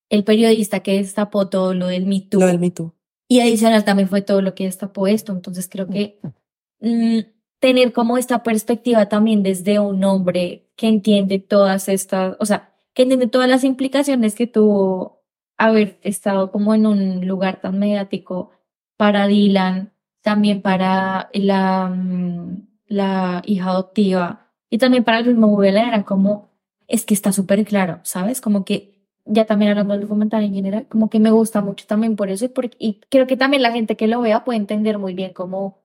el 0.10 0.24
periodista 0.24 0.82
que 0.82 0.98
destapó 0.98 1.50
todo 1.50 1.74
lo 1.74 1.88
del 1.88 2.06
Me 2.06 2.22
Too. 2.22 2.40
Lo 2.40 2.48
del 2.48 2.60
Me 2.60 2.72
Too. 2.72 2.94
Y 3.28 3.42
adicional 3.42 3.86
también 3.86 4.10
fue 4.10 4.22
todo 4.22 4.42
lo 4.42 4.56
que 4.56 4.66
destapó 4.66 5.08
esto. 5.08 5.32
Entonces 5.32 5.70
creo 5.70 5.88
que 5.88 6.20
mm, 6.80 7.20
tener 7.60 7.94
como 7.94 8.18
esta 8.18 8.44
perspectiva 8.44 9.08
también 9.08 9.44
desde 9.44 9.80
un 9.80 10.04
hombre 10.04 10.72
que 10.76 10.88
entiende 10.88 11.40
todas 11.40 11.90
estas, 11.90 12.36
o 12.40 12.46
sea, 12.46 12.74
que 12.94 13.04
entiende 13.04 13.28
todas 13.28 13.50
las 13.50 13.64
implicaciones 13.64 14.36
que 14.36 14.48
tuvo 14.48 15.24
haber 15.58 16.00
estado 16.02 16.52
como 16.52 16.74
en 16.74 16.88
un 16.88 17.28
lugar 17.28 17.62
tan 17.62 17.78
mediático 17.78 18.52
para 18.98 19.28
Dylan, 19.28 19.94
también 20.22 20.62
para 20.62 21.30
la, 21.34 21.90
mm, 21.90 22.68
la 22.88 23.42
hija 23.46 23.70
adoptiva 23.70 24.50
y 24.70 24.78
también 24.78 25.04
para 25.04 25.20
el 25.20 25.28
mismo 25.28 25.60
Allen, 25.60 25.88
era 25.88 26.04
como, 26.04 26.50
es 26.88 27.06
que 27.06 27.14
está 27.14 27.32
súper 27.32 27.66
claro, 27.66 28.00
¿sabes? 28.04 28.42
Como 28.42 28.66
que 28.66 28.99
ya 29.30 29.46
también 29.46 29.72
hablando 29.72 29.94
del 29.94 30.02
documental 30.02 30.44
en 30.44 30.54
general, 30.54 30.88
como 30.90 31.10
que 31.10 31.20
me 31.20 31.32
gusta 31.32 31.62
mucho 31.62 31.86
también 31.88 32.16
por 32.16 32.30
eso 32.30 32.46
y, 32.46 32.48
porque, 32.50 32.76
y 32.80 33.00
creo 33.10 33.28
que 33.28 33.38
también 33.38 33.62
la 33.62 33.72
gente 33.72 33.96
que 33.96 34.08
lo 34.08 34.22
vea 34.22 34.44
puede 34.44 34.58
entender 34.58 34.98
muy 34.98 35.14
bien 35.14 35.34
cómo, 35.34 35.84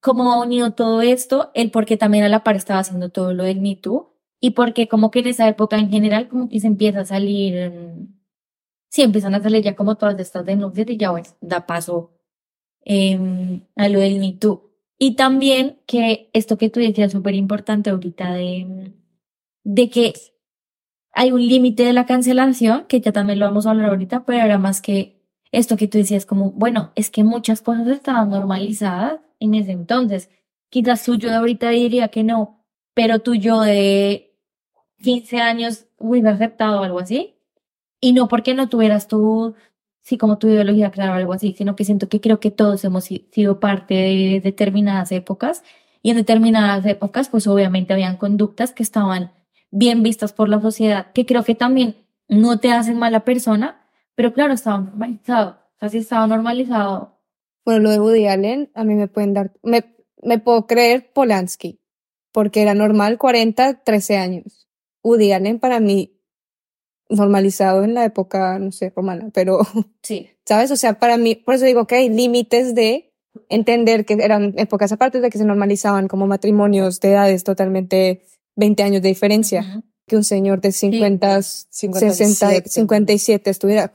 cómo 0.00 0.32
ha 0.32 0.42
unido 0.42 0.72
todo 0.72 1.00
esto, 1.00 1.50
el 1.54 1.70
por 1.70 1.86
qué 1.86 1.96
también 1.96 2.24
a 2.24 2.28
la 2.28 2.44
par 2.44 2.56
estaba 2.56 2.80
haciendo 2.80 3.10
todo 3.10 3.32
lo 3.32 3.44
del 3.44 3.60
Me 3.60 3.76
Too 3.76 4.12
y 4.40 4.50
porque 4.50 4.88
como 4.88 5.10
que 5.10 5.20
en 5.20 5.28
esa 5.28 5.48
época 5.48 5.78
en 5.78 5.90
general 5.90 6.28
como 6.28 6.48
que 6.48 6.60
se 6.60 6.66
empieza 6.66 7.00
a 7.00 7.04
salir, 7.04 7.70
mm, 7.70 8.20
sí, 8.90 9.02
empiezan 9.02 9.34
a 9.34 9.42
salir 9.42 9.62
ya 9.62 9.76
como 9.76 9.96
todas 9.96 10.18
estas 10.18 10.44
denuncias 10.44 10.88
y 10.90 10.96
ya 10.96 11.10
bueno, 11.12 11.28
da 11.40 11.66
paso 11.66 12.12
em, 12.84 13.62
a 13.76 13.88
lo 13.88 14.00
del 14.00 14.18
Me 14.20 14.32
Too. 14.32 14.70
Y 14.98 15.16
también 15.16 15.80
que 15.86 16.30
esto 16.32 16.58
que 16.58 16.70
tú 16.70 16.80
decías 16.80 17.12
súper 17.12 17.34
importante 17.34 17.90
ahorita 17.90 18.34
de, 18.34 18.92
de 19.64 19.90
que 19.90 20.14
hay 21.12 21.32
un 21.32 21.46
límite 21.46 21.84
de 21.84 21.92
la 21.92 22.06
cancelación, 22.06 22.86
que 22.88 23.00
ya 23.00 23.12
también 23.12 23.38
lo 23.38 23.46
vamos 23.46 23.66
a 23.66 23.70
hablar 23.70 23.90
ahorita, 23.90 24.24
pero 24.24 24.44
era 24.44 24.58
más 24.58 24.80
que 24.80 25.20
esto 25.52 25.76
que 25.76 25.88
tú 25.88 25.98
decías, 25.98 26.26
como, 26.26 26.52
bueno, 26.52 26.92
es 26.94 27.10
que 27.10 27.24
muchas 27.24 27.60
cosas 27.62 27.88
estaban 27.88 28.30
normalizadas 28.30 29.20
en 29.40 29.54
ese 29.54 29.72
entonces. 29.72 30.30
Quizás 30.70 31.04
tú 31.04 31.16
yo 31.16 31.28
de 31.30 31.36
ahorita 31.36 31.70
diría 31.70 32.08
que 32.08 32.22
no, 32.22 32.64
pero 32.94 33.18
tú 33.20 33.34
yo 33.34 33.60
de 33.62 34.36
15 35.02 35.38
años 35.40 35.86
hubiera 35.98 36.30
aceptado 36.32 36.82
algo 36.84 37.00
así. 37.00 37.36
Y 38.00 38.12
no 38.12 38.28
porque 38.28 38.54
no 38.54 38.68
tuvieras 38.68 39.08
tú, 39.08 39.54
sí, 40.00 40.16
como 40.18 40.38
tu 40.38 40.48
ideología 40.48 40.90
clara 40.90 41.12
o 41.12 41.14
algo 41.16 41.32
así, 41.34 41.54
sino 41.56 41.76
que 41.76 41.84
siento 41.84 42.08
que 42.08 42.20
creo 42.20 42.40
que 42.40 42.50
todos 42.50 42.84
hemos 42.84 43.04
si- 43.04 43.28
sido 43.32 43.60
parte 43.60 43.94
de 43.94 44.40
determinadas 44.42 45.12
épocas. 45.12 45.62
Y 46.02 46.10
en 46.10 46.16
determinadas 46.16 46.86
épocas, 46.86 47.28
pues 47.28 47.46
obviamente 47.46 47.92
habían 47.92 48.16
conductas 48.16 48.72
que 48.72 48.82
estaban 48.82 49.32
bien 49.70 50.02
vistas 50.02 50.32
por 50.32 50.48
la 50.48 50.60
sociedad, 50.60 51.12
que 51.12 51.26
creo 51.26 51.44
que 51.44 51.54
también 51.54 51.96
no 52.28 52.58
te 52.58 52.72
hacen 52.72 52.98
mala 52.98 53.24
persona, 53.24 53.86
pero 54.14 54.32
claro, 54.32 54.54
estaba 54.54 54.78
normalizado. 54.78 55.58
O 55.80 55.88
sea, 55.88 56.00
estaba 56.00 56.26
normalizado. 56.26 57.18
Bueno, 57.64 57.80
lo 57.80 57.90
de 57.90 58.00
Woody 58.00 58.26
Allen, 58.26 58.70
a 58.74 58.84
mí 58.84 58.94
me 58.94 59.08
pueden 59.08 59.34
dar, 59.34 59.52
me, 59.62 59.84
me 60.22 60.38
puedo 60.38 60.66
creer 60.66 61.12
Polanski, 61.12 61.80
porque 62.32 62.62
era 62.62 62.74
normal 62.74 63.18
40, 63.18 63.82
13 63.82 64.16
años. 64.16 64.68
Woody 65.02 65.32
Allen 65.32 65.58
para 65.58 65.80
mí, 65.80 66.20
normalizado 67.08 67.84
en 67.84 67.94
la 67.94 68.04
época, 68.04 68.58
no 68.58 68.72
sé, 68.72 68.92
romana, 68.94 69.30
pero, 69.32 69.60
Sí. 70.02 70.28
¿sabes? 70.44 70.70
O 70.70 70.76
sea, 70.76 70.98
para 70.98 71.16
mí, 71.16 71.34
por 71.34 71.54
eso 71.54 71.64
digo 71.64 71.86
que 71.86 71.96
hay 71.96 72.08
límites 72.08 72.74
de 72.74 73.12
entender 73.48 74.04
que 74.04 74.14
eran 74.14 74.54
épocas 74.56 74.92
aparte 74.92 75.20
de 75.20 75.30
que 75.30 75.38
se 75.38 75.44
normalizaban 75.44 76.08
como 76.08 76.26
matrimonios 76.26 77.00
de 77.00 77.12
edades 77.12 77.44
totalmente 77.44 78.22
20 78.56 78.82
años 78.82 79.02
de 79.02 79.08
diferencia, 79.08 79.82
que 80.06 80.16
un 80.16 80.24
señor 80.24 80.60
de 80.60 80.72
50, 80.72 81.42
60, 81.42 81.66
57. 81.70 82.68
57 82.68 83.50
estuviera, 83.50 83.94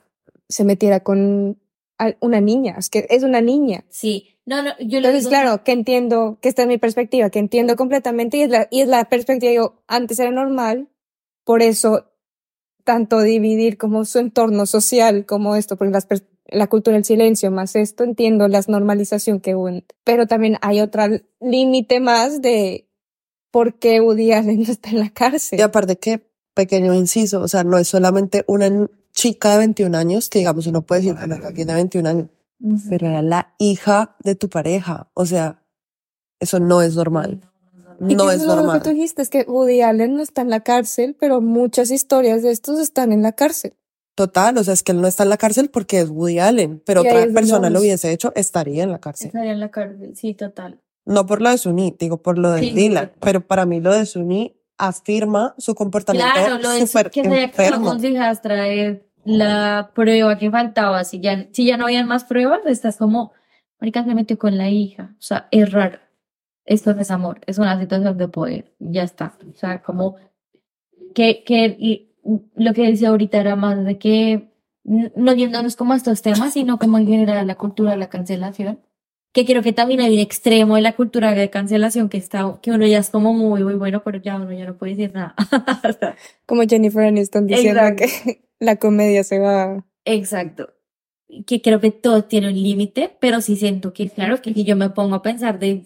se 0.50 0.64
metiera 0.64 1.02
con 1.02 1.60
una 2.20 2.42
niña, 2.42 2.76
es 2.78 2.90
que 2.90 3.06
es 3.10 3.24
una 3.24 3.42
niña. 3.42 3.86
Sí. 3.90 4.32
No, 4.46 4.62
no, 4.62 4.72
yo 4.80 5.00
lo 5.00 5.08
Entonces, 5.08 5.22
digo- 5.22 5.30
claro, 5.30 5.64
que 5.64 5.72
entiendo, 5.72 6.38
que 6.42 6.50
esta 6.50 6.62
es 6.64 6.68
mi 6.68 6.78
perspectiva, 6.78 7.30
que 7.32 7.40
entiendo 7.40 7.76
completamente 7.76 8.38
y 8.38 8.42
es 8.44 8.50
la, 8.50 8.68
y 8.70 8.82
es 8.82 8.88
la 8.88 9.06
perspectiva, 9.06 9.52
yo, 9.54 9.82
antes 9.88 10.20
era 10.20 10.30
normal, 10.32 10.88
por 11.44 11.62
eso 11.64 12.12
tanto 12.84 13.22
dividir 13.22 13.78
como 13.78 14.06
su 14.06 14.20
entorno 14.20 14.68
social, 14.68 15.26
como 15.26 15.56
esto, 15.56 15.78
porque 15.78 15.94
las 15.94 16.08
la 16.48 16.68
cultura 16.68 16.94
del 16.96 17.06
silencio 17.06 17.50
más 17.50 17.76
esto, 17.76 18.04
entiendo 18.04 18.48
la 18.48 18.62
normalización 18.68 19.40
que 19.40 19.56
hubo, 19.56 19.70
pero 20.04 20.28
también 20.28 20.58
hay 20.62 20.80
otro 20.82 21.02
límite 21.40 22.00
más 22.00 22.40
de 22.44 22.88
por 23.56 23.76
qué 23.76 24.02
Woody 24.02 24.34
Allen 24.34 24.64
no 24.68 24.70
está 24.70 24.90
en 24.90 25.00
la 25.00 25.10
cárcel. 25.12 25.58
Y 25.58 25.62
aparte 25.62 25.96
que, 25.96 26.30
pequeño 26.54 26.94
inciso, 26.94 27.40
o 27.40 27.48
sea, 27.48 27.64
no 27.64 27.78
es 27.78 27.88
solamente 27.88 28.44
una 28.48 28.90
chica 29.14 29.52
de 29.54 29.60
21 29.60 29.98
años, 29.98 30.28
que 30.28 30.40
digamos 30.40 30.68
uno 30.68 30.82
puede 30.82 31.00
decir, 31.00 31.16
bueno, 31.18 31.38
tiene 31.54 31.74
21 31.74 32.10
años, 32.10 32.28
pero 32.90 33.08
era 33.08 33.22
la 33.22 33.54
hija 33.58 34.18
de 34.26 34.36
tu 34.36 34.50
pareja. 34.50 35.10
O 35.14 35.26
sea, 35.26 35.64
eso 36.38 36.60
no 36.60 36.82
es 36.82 36.98
normal. 36.98 37.50
Y 38.02 38.16
No 38.16 38.28
que 38.28 38.36
es 38.36 38.42
eso 38.42 38.58
Lo 38.58 38.64
que 38.64 38.68
tú 38.68 38.68
normal. 38.72 38.94
dijiste 38.94 39.22
es 39.22 39.30
que 39.30 39.46
Woody 39.48 39.80
Allen 39.80 40.16
no 40.16 40.22
está 40.22 40.42
en 40.42 40.50
la 40.50 40.60
cárcel, 40.60 41.16
pero 41.18 41.40
muchas 41.40 41.92
historias 41.92 42.44
de 42.44 42.52
estos 42.52 42.78
están 42.78 43.14
en 43.14 43.22
la 43.22 43.32
cárcel. 43.32 43.74
Total, 44.16 44.58
o 44.58 44.66
sea, 44.66 44.74
es 44.74 44.84
que 44.84 44.92
él 44.92 45.00
no 45.00 45.08
está 45.08 45.24
en 45.24 45.30
la 45.30 45.38
cárcel 45.38 45.70
porque 45.70 46.02
es 46.02 46.10
Woody 46.10 46.40
Allen, 46.40 46.84
pero 46.86 47.02
otra 47.02 47.24
es 47.24 47.34
persona 47.34 47.70
lo 47.70 47.80
hubiese 47.80 48.12
hecho, 48.12 48.34
estaría 48.36 48.84
en 48.84 48.92
la 48.92 49.00
cárcel. 49.00 49.28
Estaría 49.28 49.54
en 49.54 49.62
la 49.62 49.72
cárcel, 49.72 50.14
sí, 50.18 50.34
total. 50.34 50.82
No 51.06 51.26
por 51.26 51.42
lo 51.42 51.50
de 51.50 51.58
Suni, 51.58 51.96
digo 52.00 52.22
por 52.22 52.38
lo 52.38 52.52
de 52.52 52.62
Sí, 52.62 52.72
Dylan, 52.72 53.06
sí. 53.14 53.20
pero 53.20 53.42
para 53.42 53.66
mí 53.66 53.80
lo 53.80 53.94
de 53.94 54.06
Suni 54.06 54.56
afirma 54.78 55.54
su 55.58 55.76
comportamiento 55.76 56.34
Claro, 56.34 56.58
lo 56.60 56.70
de 56.72 56.88
súper 56.88 57.12
que 57.12 57.22
enfermo. 57.22 57.86
con 57.86 58.02
su 58.02 58.08
la 59.26 59.92
prueba 59.94 60.38
que 60.38 60.52
faltaba. 60.52 61.04
Si 61.04 61.20
ya, 61.20 61.48
si 61.52 61.66
ya 61.66 61.78
no 61.78 61.86
habían 61.86 62.08
más 62.08 62.26
pruebas, 62.26 62.62
estás 62.66 62.98
como, 62.98 63.34
marica 63.80 64.04
se 64.04 64.14
metió 64.16 64.38
con 64.38 64.58
la 64.58 64.70
hija. 64.70 65.16
O 65.20 65.22
sea, 65.22 65.48
es 65.52 65.72
raro. 65.72 66.00
Esto 66.66 66.94
no 66.94 67.02
es 67.02 67.12
amor, 67.12 67.42
es 67.46 67.58
una 67.58 67.80
situación 67.80 68.18
de 68.18 68.28
poder. 68.28 68.74
Ya 68.80 69.04
está. 69.04 69.38
O 69.54 69.58
sea, 69.58 69.82
como 69.82 70.16
que, 71.14 71.44
que 71.44 71.76
y 71.80 72.12
lo 72.56 72.74
que 72.74 72.88
decía 72.88 73.10
ahorita 73.10 73.40
era 73.40 73.56
más 73.56 73.84
de 73.84 73.98
que 73.98 74.52
no 74.84 75.34
yéndonos 75.34 75.76
como 75.76 75.94
a 75.94 75.96
estos 75.96 76.22
temas, 76.22 76.54
sino 76.54 76.78
como 76.78 76.98
en 76.98 77.08
general 77.08 77.48
la 77.48 77.56
cultura 77.56 77.92
de 77.92 77.98
la 77.98 78.10
cancelación. 78.10 78.80
Que 79.36 79.46
creo 79.46 79.62
que 79.62 79.74
también 79.74 80.00
hay 80.00 80.14
un 80.14 80.20
extremo 80.22 80.76
de 80.78 80.82
la 80.82 80.96
cultura 80.96 81.36
de 81.36 81.50
cancelación 81.50 82.08
que 82.08 82.18
está, 82.18 82.58
que 82.62 82.72
uno 82.72 82.88
ya 82.88 83.00
es 83.00 83.10
como 83.10 83.34
muy, 83.34 83.66
muy 83.66 83.74
bueno, 83.74 84.02
pero 84.02 84.18
ya 84.18 84.38
uno 84.38 84.50
ya 84.54 84.66
no 84.66 84.78
puede 84.78 84.96
decir 84.96 85.14
nada. 85.14 85.36
Como 86.46 86.64
Jennifer 86.64 87.04
Aniston 87.04 87.46
diciendo 87.46 87.82
Exacto. 87.82 88.04
que 88.24 88.46
la 88.62 88.78
comedia 88.78 89.26
se 89.26 89.40
va. 89.40 89.86
Exacto. 90.06 90.70
Que 91.46 91.62
creo 91.62 91.82
que 91.82 91.92
todo 91.92 92.24
tiene 92.24 92.48
un 92.48 92.54
límite, 92.64 93.12
pero 93.20 93.42
sí 93.42 93.58
siento 93.58 93.92
que, 93.92 94.10
claro, 94.10 94.42
que 94.42 94.54
si 94.54 94.64
yo 94.64 94.78
me 94.78 94.90
pongo 94.92 95.16
a 95.16 95.22
pensar 95.22 95.60
de 95.60 95.84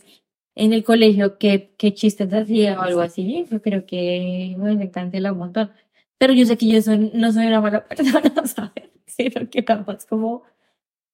en 0.55 0.73
el 0.73 0.83
colegio 0.83 1.39
qué, 1.39 1.73
qué 1.75 1.93
chistes 1.95 2.31
hacía 2.31 2.77
o 2.77 2.83
algo 2.83 3.01
así, 3.01 3.47
yo 3.49 3.61
creo 3.63 3.83
que 3.87 4.53
bueno, 4.59 4.75
me 4.77 4.91
cancela 4.91 5.31
un 5.31 5.39
montón. 5.39 5.71
Pero 6.19 6.33
yo 6.33 6.45
sé 6.45 6.55
que 6.55 6.67
yo 6.67 6.81
soy- 6.83 7.09
no 7.15 7.31
soy 7.31 7.47
una 7.47 7.61
mala 7.61 7.83
persona, 7.87 8.31
¿sabes? 8.45 8.89
Sino 9.07 9.49
que 9.49 9.65
más 9.87 10.05
como 10.05 10.43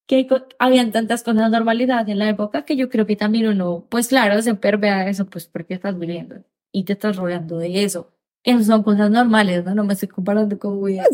que 0.07 0.27
habían 0.59 0.91
tantas 0.91 1.23
cosas 1.23 1.49
normalizadas 1.51 2.07
en 2.09 2.19
la 2.19 2.29
época 2.29 2.63
que 2.65 2.75
yo 2.75 2.89
creo 2.89 3.05
que 3.07 3.15
también 3.15 3.47
uno, 3.47 3.85
pues 3.89 4.07
claro, 4.09 4.41
se 4.41 4.55
pervea 4.55 5.09
eso, 5.09 5.25
pues 5.27 5.47
porque 5.47 5.73
estás 5.73 5.97
viviendo 5.97 6.35
y 6.71 6.83
te 6.83 6.93
estás 6.93 7.15
rodeando 7.17 7.57
de 7.57 7.83
eso. 7.83 8.11
Que 8.43 8.63
son 8.63 8.83
cosas 8.83 9.09
normales, 9.09 9.65
¿no? 9.65 9.73
No 9.73 9.83
me 9.83 9.93
estoy 9.93 10.07
comparando 10.09 10.59
con 10.59 10.79
ya. 10.93 11.05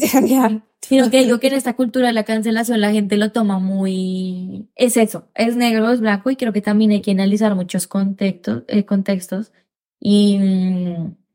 Sino 0.82 1.10
que 1.10 1.24
digo 1.24 1.40
que 1.40 1.48
en 1.48 1.54
esta 1.54 1.76
cultura 1.78 2.08
de 2.08 2.14
la 2.14 2.26
cancelación 2.26 2.82
la 2.82 2.92
gente 2.92 3.16
lo 3.16 3.32
toma 3.32 3.60
muy... 3.60 4.68
Es 4.76 4.98
eso, 4.98 5.30
es 5.36 5.56
negro, 5.56 5.90
es 5.92 6.02
blanco 6.02 6.30
y 6.30 6.36
creo 6.36 6.52
que 6.52 6.62
también 6.62 6.92
hay 6.92 7.02
que 7.02 7.12
analizar 7.12 7.56
muchos 7.56 7.88
contextos, 7.88 8.64
eh, 8.68 8.84
contextos 8.84 9.54
y, 10.02 10.40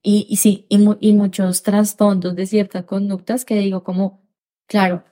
y, 0.02 0.26
y 0.28 0.36
sí, 0.36 0.66
y, 0.68 0.78
mu- 0.78 0.96
y 1.00 1.12
muchos 1.14 1.62
trasfondos 1.62 2.34
de 2.36 2.44
ciertas 2.46 2.84
conductas 2.84 3.44
que 3.46 3.54
digo 3.58 3.82
como, 3.82 4.20
claro, 4.66 5.04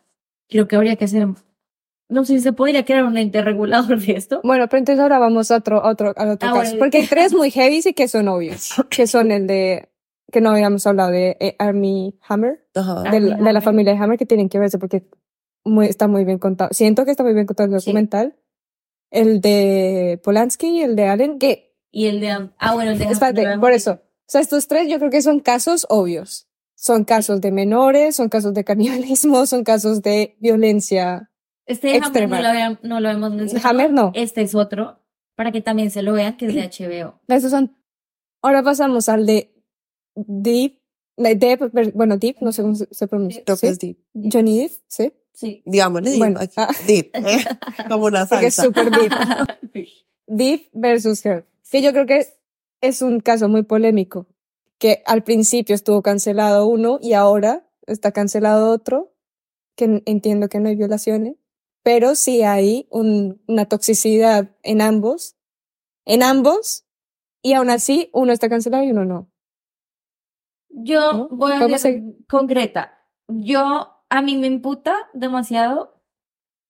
creo 0.49 0.69
que 0.69 0.77
habría 0.77 0.97
que 0.97 1.05
hacer 1.07 1.29
no 2.15 2.25
sé 2.25 2.35
si 2.35 2.41
se 2.41 2.53
podría 2.53 2.85
crear 2.85 3.05
un 3.05 3.19
ente 3.19 3.43
regulador 3.43 4.01
de 4.01 4.13
esto. 4.15 4.41
Bueno, 4.45 4.67
pero 4.69 4.79
entonces 4.79 5.03
ahora 5.03 5.19
vamos 5.19 5.51
a 5.51 5.57
otro, 5.57 5.85
a 5.85 5.91
otro, 5.91 6.15
al 6.17 6.31
otro 6.31 6.49
Ah, 6.49 6.53
caso. 6.53 6.63
bueno. 6.71 6.79
Porque 6.79 6.99
hay 6.99 7.07
tres 7.07 7.35
muy 7.35 7.51
heavy 7.51 7.81
y 7.85 7.93
que 7.93 8.09
son 8.09 8.29
obvios. 8.29 8.71
Que 8.89 9.07
son 9.07 9.31
el 9.33 9.47
de, 9.47 9.91
que 10.33 10.41
no 10.41 10.51
habíamos 10.51 10.87
hablado 10.87 11.11
de 11.11 11.37
eh, 11.41 11.57
Army 11.59 12.19
Hammer, 12.29 12.67
Ajá. 12.75 13.03
Ah. 13.07 13.11
de, 13.11 13.21
la- 13.21 13.37
de 13.37 13.43
la 13.43 13.51
Hammer. 13.51 13.63
familia 13.63 13.93
de 13.93 13.99
Hammer, 13.99 14.19
que 14.19 14.27
tienen 14.27 14.49
que 14.49 14.59
verse 14.59 14.79
porque 14.79 15.07
muy, 15.65 15.87
está 15.87 16.09
muy 16.09 16.25
bien 16.25 16.39
contado. 16.39 16.71
Siento 16.73 17.05
que 17.05 17.11
está 17.11 17.23
muy 17.25 17.35
bien 17.35 17.47
contado 17.47 17.75
el 17.75 17.81
Sí. 17.81 17.87
documental. 17.87 18.37
El 19.11 19.41
de 19.41 20.21
Polanski, 20.25 20.81
el 20.83 20.97
de 20.97 21.07
Allen, 21.07 21.39
que, 21.39 21.75
Y 21.93 22.07
el 22.07 22.21
de, 22.21 22.31
ah, 22.59 22.75
bueno, 22.75 22.91
el 22.93 22.99
de 22.99 23.05
espérate, 23.05 23.59
por 23.59 23.73
eso. 23.73 23.93
O 23.93 24.27
sea, 24.27 24.41
estos 24.41 24.67
tres 24.67 24.89
yo 24.89 24.99
creo 24.99 25.11
que 25.11 25.23
son 25.23 25.39
casos 25.41 25.87
obvios. 25.89 26.49
Son 26.77 27.05
casos 27.05 27.41
de 27.41 27.53
menores, 27.53 28.17
son 28.17 28.29
casos 28.29 28.53
de 28.53 28.65
canibalismo, 28.65 29.47
son 29.47 29.63
casos 29.63 30.03
de 30.03 30.37
violencia. 30.41 31.31
Este 31.67 31.89
de 31.89 31.99
Hammer 32.05 32.29
no 32.29 32.41
lo, 32.43 32.49
había- 32.49 32.79
no 32.83 33.01
lo 33.01 33.09
hemos 33.11 33.33
mencionado. 33.33 33.69
Hammer 33.69 33.93
no. 33.93 34.13
Este 34.15 34.43
es 34.43 34.55
otro, 34.55 34.99
para 35.35 35.51
que 35.53 35.61
también 35.63 35.91
se 35.91 36.03
lo 36.03 36.13
vean, 36.13 36.37
que 36.37 36.47
es 36.47 36.55
de 36.55 36.63
HBO. 36.63 37.21
Estos 37.29 37.51
son. 37.51 37.75
Ahora 38.43 38.63
pasamos 38.63 39.09
al 39.09 39.25
de 39.27 39.51
Deep. 40.15 40.79
de 41.17 41.35
Depp, 41.35 41.73
ver- 41.73 41.93
bueno, 41.93 42.17
Deep, 42.19 42.37
no 42.41 42.53
sé 42.53 42.63
cómo 42.63 42.75
se 42.75 43.07
pronuncia. 43.09 43.43
Creo 43.45 43.57
que 43.57 43.67
¿sí? 43.67 43.73
es 43.73 43.79
deep. 43.79 43.99
Johnny 44.33 44.59
Depp, 44.61 44.73
sí. 44.89 45.13
Sí. 45.33 45.63
Digámosle 45.65 46.11
deep. 46.11 46.19
Bueno, 46.19 46.41
aquí. 46.41 46.53
ah. 46.59 46.69
Deep. 46.87 47.11
Como 47.89 48.05
una 48.07 48.27
Porque 48.27 48.47
es 48.49 48.55
salsa. 48.55 48.69
súper 48.69 48.91
deep. 48.91 49.13
Deep 50.27 50.69
versus 50.73 51.25
Her. 51.27 51.45
Que 51.71 51.83
yo 51.83 51.93
creo 51.93 52.07
que 52.07 52.27
es 52.81 53.03
un 53.03 53.21
caso 53.21 53.49
muy 53.49 53.63
polémico. 53.63 54.27
Que 54.79 55.03
al 55.07 55.25
principio 55.25 55.75
estuvo 55.75 56.03
cancelado 56.03 56.67
uno 56.67 56.99
y 57.03 57.15
ahora 57.15 57.67
está 57.87 58.13
cancelado 58.13 58.71
otro. 58.71 59.13
Que 59.77 59.87
en- 59.87 60.03
entiendo 60.07 60.49
que 60.49 60.61
no 60.61 60.69
hay 60.69 60.77
violaciones. 60.77 61.35
Pero 61.85 62.17
sí 62.17 62.43
hay 62.43 62.89
un- 62.91 63.41
una 63.47 63.67
toxicidad 63.67 64.51
en 64.65 64.81
ambos. 64.81 65.37
En 66.05 66.25
ambos. 66.25 66.85
Y 67.43 67.53
aún 67.53 67.71
así, 67.71 68.11
uno 68.13 68.33
está 68.33 68.49
cancelado 68.49 68.83
y 68.85 68.91
uno 68.91 69.05
no. 69.05 69.31
Yo 70.71 71.13
¿No? 71.13 71.29
voy 71.29 71.53
a 71.53 71.59
¿Cómo 71.61 71.79
ser 71.79 72.03
concreta. 72.29 72.99
Yo, 73.29 74.03
a 74.09 74.23
mí 74.23 74.37
me 74.37 74.47
imputa 74.49 74.97
demasiado 75.13 76.03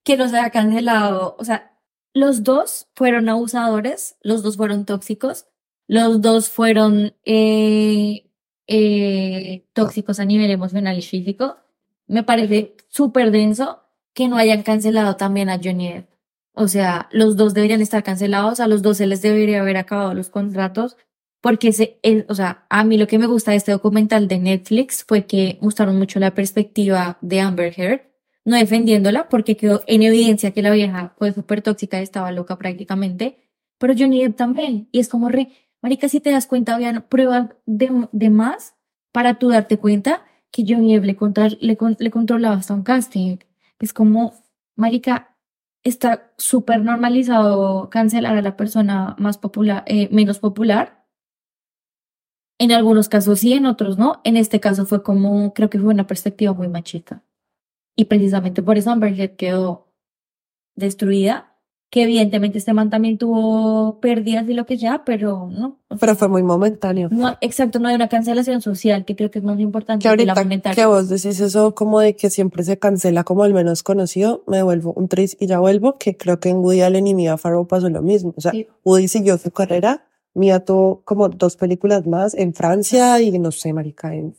que 0.04 0.16
no 0.16 0.28
se 0.28 0.36
haya 0.38 0.50
cancelado. 0.50 1.36
O 1.38 1.44
sea, 1.44 1.78
los 2.12 2.42
dos 2.44 2.88
fueron 2.94 3.28
abusadores, 3.28 4.16
los 4.20 4.42
dos 4.42 4.56
fueron 4.56 4.84
tóxicos, 4.84 5.46
los 5.86 6.20
dos 6.20 6.50
fueron 6.50 7.14
eh, 7.24 8.30
eh, 8.66 9.66
tóxicos 9.72 10.20
a 10.20 10.24
nivel 10.24 10.50
emocional 10.50 10.98
y 10.98 11.02
físico. 11.02 11.56
Me 12.06 12.22
parece 12.24 12.76
súper 12.88 13.30
denso 13.30 13.83
que 14.14 14.28
no 14.28 14.36
hayan 14.36 14.62
cancelado 14.62 15.16
también 15.16 15.48
a 15.50 15.58
Johnny 15.62 15.92
Depp. 15.92 16.08
O 16.54 16.68
sea, 16.68 17.08
los 17.10 17.36
dos 17.36 17.52
deberían 17.54 17.80
estar 17.80 18.02
cancelados, 18.04 18.60
a 18.60 18.68
los 18.68 18.82
dos 18.82 18.98
se 18.98 19.06
les 19.06 19.22
debería 19.22 19.60
haber 19.60 19.76
acabado 19.76 20.14
los 20.14 20.30
contratos 20.30 20.96
porque 21.40 21.72
se, 21.72 21.98
el- 22.02 22.24
o 22.28 22.34
sea, 22.34 22.64
a 22.70 22.84
mí 22.84 22.96
lo 22.96 23.06
que 23.06 23.18
me 23.18 23.26
gusta 23.26 23.50
de 23.50 23.58
este 23.58 23.72
documental 23.72 24.28
de 24.28 24.38
Netflix 24.38 25.04
fue 25.06 25.26
que 25.26 25.58
mostraron 25.60 25.98
mucho 25.98 26.18
la 26.20 26.32
perspectiva 26.34 27.18
de 27.20 27.40
Amber 27.40 27.74
Heard, 27.76 28.00
no 28.46 28.56
defendiéndola, 28.56 29.28
porque 29.28 29.56
quedó 29.56 29.82
en 29.86 30.02
evidencia 30.02 30.52
que 30.52 30.62
la 30.62 30.70
vieja 30.70 31.14
fue 31.18 31.32
súper 31.32 31.60
tóxica 31.62 31.98
y 32.00 32.02
estaba 32.02 32.30
loca 32.32 32.56
prácticamente, 32.56 33.38
pero 33.78 33.94
Johnny 33.98 34.22
Depp 34.22 34.36
también, 34.36 34.88
y 34.92 35.00
es 35.00 35.08
como 35.08 35.28
re, 35.28 35.48
marica, 35.82 36.08
si 36.08 36.20
te 36.20 36.30
das 36.30 36.46
cuenta, 36.46 36.74
habían 36.74 37.02
pruebas 37.08 37.50
de, 37.66 38.06
de 38.12 38.30
más 38.30 38.74
para 39.12 39.38
tú 39.38 39.48
darte 39.50 39.76
cuenta 39.78 40.24
que 40.50 40.64
Johnny 40.66 40.94
Depp 40.98 41.04
le, 41.04 41.16
le, 41.60 41.76
le 41.98 42.10
controlaba 42.10 42.54
hasta 42.56 42.72
un 42.74 42.82
casting. 42.84 43.36
Es 43.84 43.92
como, 43.92 44.32
marica, 44.76 45.36
está 45.82 46.32
súper 46.38 46.80
normalizado 46.82 47.90
cancelar 47.90 48.34
a 48.38 48.40
la 48.40 48.56
persona 48.56 49.14
más 49.18 49.36
popular, 49.36 49.84
eh, 49.86 50.08
menos 50.10 50.38
popular, 50.38 51.04
en 52.58 52.72
algunos 52.72 53.10
casos 53.10 53.40
sí, 53.40 53.52
en 53.52 53.66
otros 53.66 53.98
no. 53.98 54.22
En 54.24 54.38
este 54.38 54.58
caso 54.58 54.86
fue 54.86 55.02
como, 55.02 55.52
creo 55.52 55.68
que 55.68 55.78
fue 55.78 55.92
una 55.92 56.06
perspectiva 56.06 56.54
muy 56.54 56.68
machista. 56.68 57.22
Y 57.94 58.06
precisamente 58.06 58.62
por 58.62 58.78
eso 58.78 58.90
Amber 58.90 59.12
Heard 59.12 59.36
quedó 59.36 59.92
destruida. 60.74 61.53
Que 61.94 62.02
evidentemente 62.02 62.58
este 62.58 62.72
man 62.72 62.90
también 62.90 63.18
tuvo 63.18 64.00
pérdidas 64.00 64.48
y 64.48 64.54
lo 64.54 64.66
que 64.66 64.76
sea, 64.76 65.04
pero 65.04 65.48
no. 65.48 65.78
o 65.88 65.96
Pero 65.96 66.16
fue 66.16 66.26
muy 66.26 66.42
momentáneo. 66.42 67.08
no, 67.12 67.36
exacto, 67.40 67.78
no 67.78 67.86
hay 67.88 67.94
una 67.94 68.08
cancelación 68.08 68.60
social, 68.60 69.04
que 69.04 69.14
creo 69.14 69.30
que 69.30 69.38
es 69.38 69.44
más 69.44 69.60
importante 69.60 70.02
Que 70.02 70.16
que 70.16 70.24
la 70.26 70.32
ahorita 70.32 70.42
monetaria. 70.42 70.74
que 70.74 70.86
vos 70.86 71.08
decís 71.08 71.38
eso 71.38 71.72
como 71.76 72.00
de 72.00 72.16
que 72.16 72.30
siempre 72.30 72.64
se 72.64 72.80
cancela 72.80 73.22
como 73.22 73.44
el 73.44 73.54
menos 73.54 73.84
conocido, 73.84 74.42
me 74.48 74.56
devuelvo 74.56 74.92
un 74.96 75.06
tris 75.06 75.36
y 75.38 75.46
ya 75.46 75.60
vuelvo, 75.60 75.96
que 75.96 76.16
creo 76.16 76.40
que 76.40 76.48
en 76.48 76.56
Woody 76.56 76.80
Allen 76.80 77.06
y 77.06 77.14
Mia 77.14 77.36
Farrow 77.38 77.68
pasó 77.68 77.88
lo 77.88 78.02
mismo. 78.02 78.34
O 78.36 78.40
sea, 78.40 78.50
Sí. 78.50 78.66
Woody 78.84 79.06
siguió 79.06 79.38
su 79.38 79.52
carrera, 79.52 80.04
Mia 80.34 80.64
tuvo 80.64 81.02
como 81.04 81.28
dos 81.28 81.56
películas 81.56 82.08
más 82.08 82.34
en 82.34 82.54
Francia 82.54 83.20
y 83.22 83.38
no 83.38 83.52
sé, 83.52 83.72
marica, 83.72 84.12
en, 84.16 84.34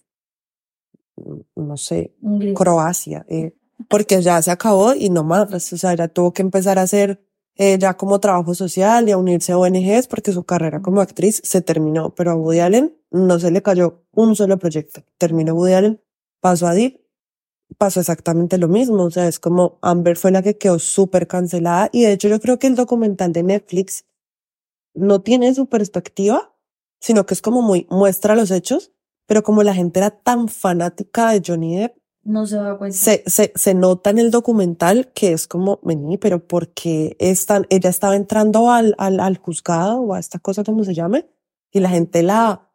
no 1.56 1.78
sé. 1.78 2.14
Croacia, 2.53 3.26
eh, 3.30 3.56
porque 3.88 4.22
ya 4.22 4.41
se 4.41 4.51
acabó 4.51 4.93
y 4.93 5.10
no 5.10 5.24
más, 5.24 5.72
o 5.72 5.78
sea, 5.78 5.93
ya 5.95 6.10
tuvo 6.10 6.34
que 6.34 6.41
empezar 6.41 6.80
a 6.80 6.82
hacer 6.82 7.22
ya 7.58 7.95
como 7.95 8.20
trabajo 8.20 8.53
social 8.53 9.08
y 9.08 9.12
a 9.12 9.18
unirse 9.18 9.53
a 9.53 9.58
ONGs 9.58 10.08
porque 10.08 10.34
su 10.34 10.43
carrera 10.43 10.82
como 10.82 11.01
actriz 11.01 11.41
se 11.43 11.62
terminó, 11.62 12.14
pero 12.14 12.32
a 12.32 12.36
Woody 12.36 12.60
Allen 12.60 12.97
no 13.12 13.39
se 13.39 13.51
le 13.51 13.62
cayó 13.62 14.03
un 14.12 14.36
solo 14.36 14.58
proyecto. 14.60 15.03
Terminó 15.18 15.53
Woody 15.53 15.74
Allen, 15.74 16.01
pasó 16.41 16.68
a 16.68 16.74
Deep, 16.74 16.99
pasó 17.78 17.99
exactamente 18.01 18.58
lo 18.58 18.68
mismo, 18.68 19.03
o 19.03 19.12
sea, 19.12 19.28
es 19.28 19.39
como 19.39 19.80
Amber 19.82 20.18
fue 20.18 20.32
la 20.32 20.41
que 20.41 20.58
quedó 20.58 20.80
súper 20.80 21.28
cancelada 21.28 21.89
y 21.91 22.03
de 22.03 22.14
hecho 22.14 22.28
yo 22.28 22.39
creo 22.39 22.60
que 22.60 22.68
el 22.68 22.76
documental 22.76 23.32
de 23.32 23.43
Netflix 23.43 24.06
no 24.93 25.22
tiene 25.22 25.53
su 25.53 25.68
perspectiva, 25.68 26.53
sino 26.99 27.26
que 27.26 27.34
es 27.34 27.41
como 27.41 27.62
muy 27.62 27.88
muestra 27.89 28.36
los 28.36 28.51
hechos, 28.51 28.91
pero 29.28 29.43
como 29.43 29.64
la 29.64 29.74
gente 29.74 29.99
era 29.99 30.12
tan 30.12 30.47
fanática 30.47 31.32
de 31.32 31.41
Johnny 31.45 31.78
Depp, 31.78 31.97
No 32.26 32.47
se 32.47 32.55
da 32.55 32.76
cuenta. 32.76 32.97
se, 32.97 33.23
se, 33.28 33.53
se 33.53 33.73
nota 33.76 34.09
en 34.09 34.17
el 34.17 34.32
documental 34.32 35.11
que 35.13 35.32
es 35.32 35.47
como, 35.47 35.80
vení, 35.84 36.17
pero 36.17 36.45
porque 36.45 37.15
están, 37.19 37.67
ella 37.69 37.91
estaba 37.91 38.15
entrando 38.15 38.71
al, 38.71 38.95
al, 38.97 39.19
al 39.19 39.38
juzgado 39.38 40.01
o 40.01 40.15
a 40.15 40.19
esta 40.19 40.39
cosa 40.39 40.63
como 40.63 40.84
se 40.84 40.95
llame, 40.95 41.30
y 41.71 41.82
la 41.82 41.89
gente 41.89 42.23
la, 42.23 42.71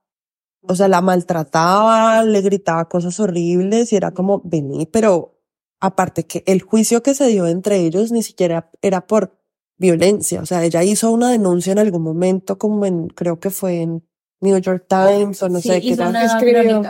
o 0.62 0.76
sea, 0.76 0.86
la 0.86 1.01
maltrataba, 1.01 2.22
le 2.24 2.40
gritaba 2.42 2.88
cosas 2.88 3.18
horribles 3.18 3.92
y 3.92 3.96
era 3.96 4.12
como, 4.12 4.40
vení, 4.44 4.86
pero 4.86 5.40
aparte 5.80 6.26
que 6.26 6.44
el 6.46 6.62
juicio 6.62 7.03
que 7.03 7.14
se 7.14 7.26
dio 7.26 7.48
entre 7.48 7.78
ellos 7.78 8.12
ni 8.12 8.22
siquiera 8.22 8.70
era 8.82 9.09
por 9.09 9.36
violencia, 9.78 10.42
o 10.42 10.46
sea, 10.46 10.62
ella 10.64 10.84
hizo 10.84 11.11
una 11.11 11.30
denuncia 11.30 11.72
en 11.72 11.80
algún 11.80 12.03
momento, 12.03 12.57
como 12.57 12.86
en, 12.86 13.09
creo 13.09 13.40
que 13.40 13.51
fue 13.51 13.80
en 13.80 14.07
New 14.40 14.59
York 14.59 14.86
Times 14.88 15.42
o 15.42 15.48
no 15.48 15.61
Sí, 15.61 15.70
sé 15.70 15.80
qué 15.80 15.90
Escribió 15.92 16.82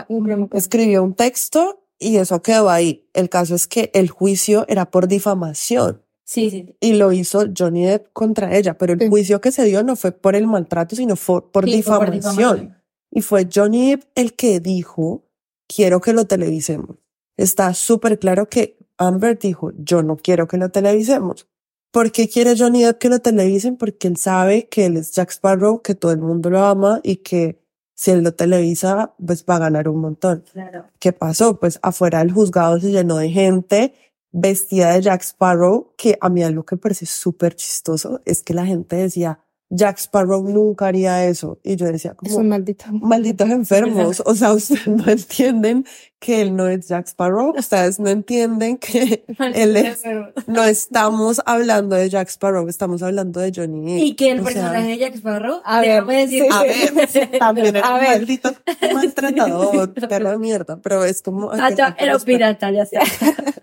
escribió 0.53 1.03
un 1.03 1.15
texto 1.15 1.80
y 2.01 2.17
eso 2.17 2.41
quedó 2.41 2.69
ahí. 2.69 3.07
El 3.13 3.29
caso 3.29 3.55
es 3.55 3.67
que 3.67 3.91
el 3.93 4.09
juicio 4.09 4.65
era 4.67 4.89
por 4.91 5.07
difamación 5.07 6.01
Sí, 6.25 6.49
sí. 6.49 6.75
y 6.79 6.93
lo 6.93 7.11
hizo 7.11 7.45
Johnny 7.57 7.85
Depp 7.85 8.07
contra 8.13 8.55
ella, 8.57 8.77
pero 8.77 8.93
el 8.93 8.99
Sí. 8.99 9.07
juicio 9.09 9.39
que 9.41 9.51
se 9.51 9.63
dio 9.65 9.83
no 9.83 9.95
fue 9.95 10.11
por 10.11 10.35
el 10.35 10.47
maltrato, 10.47 10.95
sino 10.95 11.15
fue 11.15 11.49
por, 11.51 11.65
Sí, 11.65 11.81
fue 11.83 11.97
por 11.97 12.11
difamación. 12.11 12.55
difamación. 12.55 12.81
Y 13.11 13.21
fue 13.21 13.47
Johnny 13.53 13.91
Depp 13.91 14.03
el 14.15 14.33
que 14.33 14.59
dijo, 14.59 15.23
quiero 15.67 16.01
que 16.01 16.13
lo 16.13 16.25
televisemos. 16.25 16.97
Está 17.37 17.73
súper 17.73 18.19
claro 18.19 18.47
que 18.49 18.77
Amber 18.97 19.37
dijo, 19.39 19.71
yo 19.77 20.03
no 20.03 20.15
quiero 20.17 20.47
que 20.47 20.57
lo 20.57 20.69
televisemos. 20.69 21.47
¿Por 21.91 22.11
qué 22.13 22.29
quiere 22.29 22.55
Johnny 22.57 22.83
Depp 22.83 22.99
que 22.99 23.09
lo 23.09 23.19
televisen? 23.19 23.75
Porque 23.75 24.07
él 24.07 24.15
sabe 24.17 24.67
que 24.69 24.85
él 24.85 24.95
es 24.97 25.11
Jack 25.11 25.31
Sparrow, 25.31 25.81
que 25.81 25.93
todo 25.95 26.11
el 26.13 26.19
mundo 26.19 26.49
lo 26.49 26.63
ama 26.63 27.01
y 27.03 27.17
que 27.17 27.59
si 28.01 28.09
él 28.09 28.23
lo 28.23 28.33
televisa, 28.33 29.13
pues 29.23 29.45
va 29.47 29.57
a 29.57 29.59
ganar 29.59 29.87
un 29.87 30.01
montón. 30.01 30.43
Claro. 30.51 30.87
¿Qué 30.97 31.13
pasó? 31.13 31.59
Pues 31.59 31.77
afuera 31.83 32.17
del 32.17 32.31
juzgado 32.31 32.79
se 32.79 32.89
llenó 32.89 33.17
de 33.17 33.29
gente 33.29 33.93
vestida 34.31 34.93
de 34.93 35.03
Jack 35.03 35.21
Sparrow, 35.21 35.93
que 35.97 36.17
a 36.19 36.27
mí 36.29 36.41
algo 36.41 36.65
que 36.65 36.77
parece 36.77 37.05
súper 37.05 37.55
chistoso 37.55 38.19
es 38.25 38.41
que 38.41 38.55
la 38.55 38.65
gente 38.65 38.95
decía, 38.95 39.41
Jack 39.73 39.97
Sparrow 39.99 40.43
nunca 40.43 40.87
haría 40.87 41.25
eso. 41.25 41.57
Y 41.63 41.77
yo 41.77 41.85
decía, 41.85 42.11
Es 42.11 42.17
como, 42.17 42.41
un 42.41 42.49
maldito. 42.49 42.85
malditos 42.91 43.49
enfermos. 43.49 44.21
O 44.25 44.35
sea, 44.35 44.51
ustedes 44.53 44.85
no 44.87 45.09
entienden 45.09 45.85
que 46.19 46.41
él 46.41 46.55
no 46.57 46.67
es 46.67 46.89
Jack 46.89 47.07
Sparrow. 47.07 47.53
Ustedes 47.57 47.97
no 47.97 48.09
entienden 48.09 48.77
que 48.77 49.23
él 49.55 49.77
es, 49.77 50.03
no 50.45 50.65
estamos 50.65 51.41
hablando 51.45 51.95
de 51.95 52.09
Jack 52.09 52.27
Sparrow, 52.27 52.67
estamos 52.67 53.01
hablando 53.01 53.39
de 53.39 53.53
Johnny. 53.55 53.95
Depp. 53.95 54.03
Y 54.03 54.15
que 54.15 54.31
el 54.31 54.39
O 54.41 54.43
sea, 54.43 54.53
personaje 54.53 54.87
de 54.89 54.97
Jack 54.97 55.15
Sparrow, 55.15 55.61
A 55.63 55.79
ver, 55.81 56.05
decir, 56.05 56.43
a 56.51 56.63
ver, 56.63 57.39
también 57.39 57.75
era 57.77 57.87
A 57.87 57.93
un 57.95 57.99
ver. 58.01 58.09
maldito 58.09 58.51
maltratador, 58.93 59.93
perro 59.93 60.31
de 60.31 60.37
mierda, 60.37 60.77
pero 60.83 61.05
es 61.05 61.21
como... 61.21 61.49
Ah, 61.51 61.69
ya, 61.75 61.95
era 61.97 62.17
un 62.17 62.21
pirata, 62.23 62.69
ya 62.71 62.85
sé. 62.85 62.97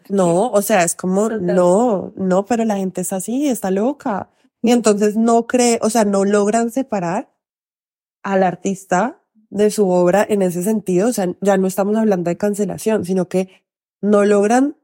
No, 0.09 0.51
o 0.51 0.63
sea, 0.63 0.85
es 0.85 0.95
como, 0.95 1.29
no, 1.29 2.13
no, 2.17 2.47
pero 2.47 2.65
la 2.65 2.77
gente 2.77 3.03
está 3.03 3.17
así, 3.17 3.47
está 3.47 3.71
loca. 3.71 4.31
Y 4.63 4.73
entonces 4.73 5.17
no 5.17 5.47
cree, 5.47 5.79
o 5.83 5.91
sea, 5.91 6.05
no 6.05 6.25
logran 6.25 6.71
separar 6.71 7.33
al 8.23 8.43
artista 8.43 9.23
de 9.51 9.71
su 9.71 9.89
obra 9.89 10.27
en 10.29 10.43
ese 10.43 10.63
sentido. 10.63 11.09
O 11.09 11.13
sea, 11.13 11.35
ya 11.41 11.57
no 11.57 11.67
estamos 11.67 11.97
hablando 11.97 12.29
de 12.29 12.37
cancelación, 12.37 13.05
sino 13.05 13.29
que 13.29 13.49
no 14.01 14.25
logran 14.25 14.77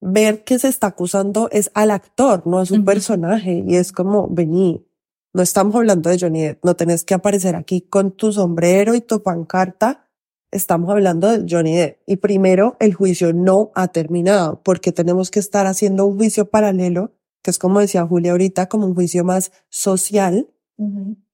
ver 0.00 0.44
que 0.44 0.58
se 0.58 0.68
está 0.68 0.88
acusando 0.88 1.48
es 1.52 1.70
al 1.74 1.90
actor, 1.90 2.46
no 2.46 2.60
es 2.60 2.70
un 2.70 2.78
Ujú. 2.80 2.86
personaje. 2.86 3.64
Y 3.66 3.76
es 3.76 3.92
como, 3.92 4.28
vení, 4.28 4.84
no 5.32 5.42
estamos 5.42 5.74
hablando 5.76 6.10
de 6.10 6.18
Johnny 6.18 6.42
Depp, 6.42 6.64
no 6.64 6.76
tenés 6.76 7.04
que 7.04 7.14
aparecer 7.14 7.56
aquí 7.56 7.80
con 7.80 8.10
tu 8.12 8.32
sombrero 8.32 8.94
y 8.94 9.00
tu 9.00 9.22
pancarta. 9.22 10.08
Estamos 10.50 10.90
hablando 10.90 11.28
de 11.28 11.46
Johnny 11.48 11.74
Depp. 11.74 12.00
Y 12.06 12.16
primero, 12.16 12.76
el 12.80 12.94
juicio 12.94 13.32
no 13.32 13.70
ha 13.74 13.88
terminado 13.88 14.60
porque 14.62 14.92
tenemos 14.92 15.30
que 15.30 15.38
estar 15.38 15.66
haciendo 15.66 16.04
un 16.04 16.18
juicio 16.18 16.50
paralelo, 16.50 17.12
que 17.42 17.50
es 17.50 17.58
como 17.58 17.80
decía 17.80 18.06
Julia 18.06 18.32
ahorita, 18.32 18.68
como 18.68 18.86
un 18.86 18.94
juicio 18.94 19.24
más 19.24 19.52
social. 19.68 20.48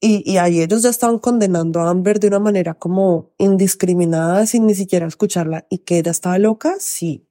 Y, 0.00 0.30
y 0.30 0.36
ahí 0.36 0.60
ellos 0.60 0.82
ya 0.82 0.90
estaban 0.90 1.18
condenando 1.18 1.80
a 1.80 1.88
Amber 1.88 2.20
de 2.20 2.28
una 2.28 2.38
manera 2.38 2.74
como 2.74 3.30
indiscriminada 3.38 4.44
sin 4.44 4.66
ni 4.66 4.74
siquiera 4.74 5.06
escucharla. 5.06 5.66
Y 5.70 5.78
que 5.78 5.98
ella 5.98 6.10
estaba 6.10 6.38
loca, 6.38 6.74
sí. 6.80 7.26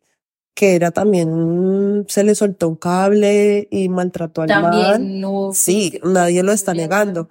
Que 0.55 0.73
era 0.73 0.89
también, 0.89 2.05
se 2.07 2.23
le 2.23 2.33
soltó 2.33 2.69
un 2.69 2.75
cable 2.75 3.67
y 3.69 3.89
maltrató 3.89 4.41
al 4.41 4.49
man. 4.49 4.71
También 4.71 5.21
no. 5.21 5.51
Sí, 5.53 5.99
nadie 6.03 6.41
lo 6.41 6.53
está 6.53 6.71
Bien. 6.71 6.85
negando. 6.89 7.29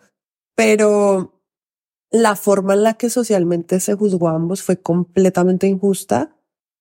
Pero 0.54 1.42
la 2.12 2.36
forma 2.36 2.74
en 2.74 2.84
la 2.84 2.94
que 2.94 3.10
socialmente 3.10 3.80
se 3.80 3.94
juzgó 3.94 4.28
a 4.28 4.34
ambos 4.34 4.62
fue 4.62 4.80
completamente 4.80 5.66
injusta. 5.66 6.35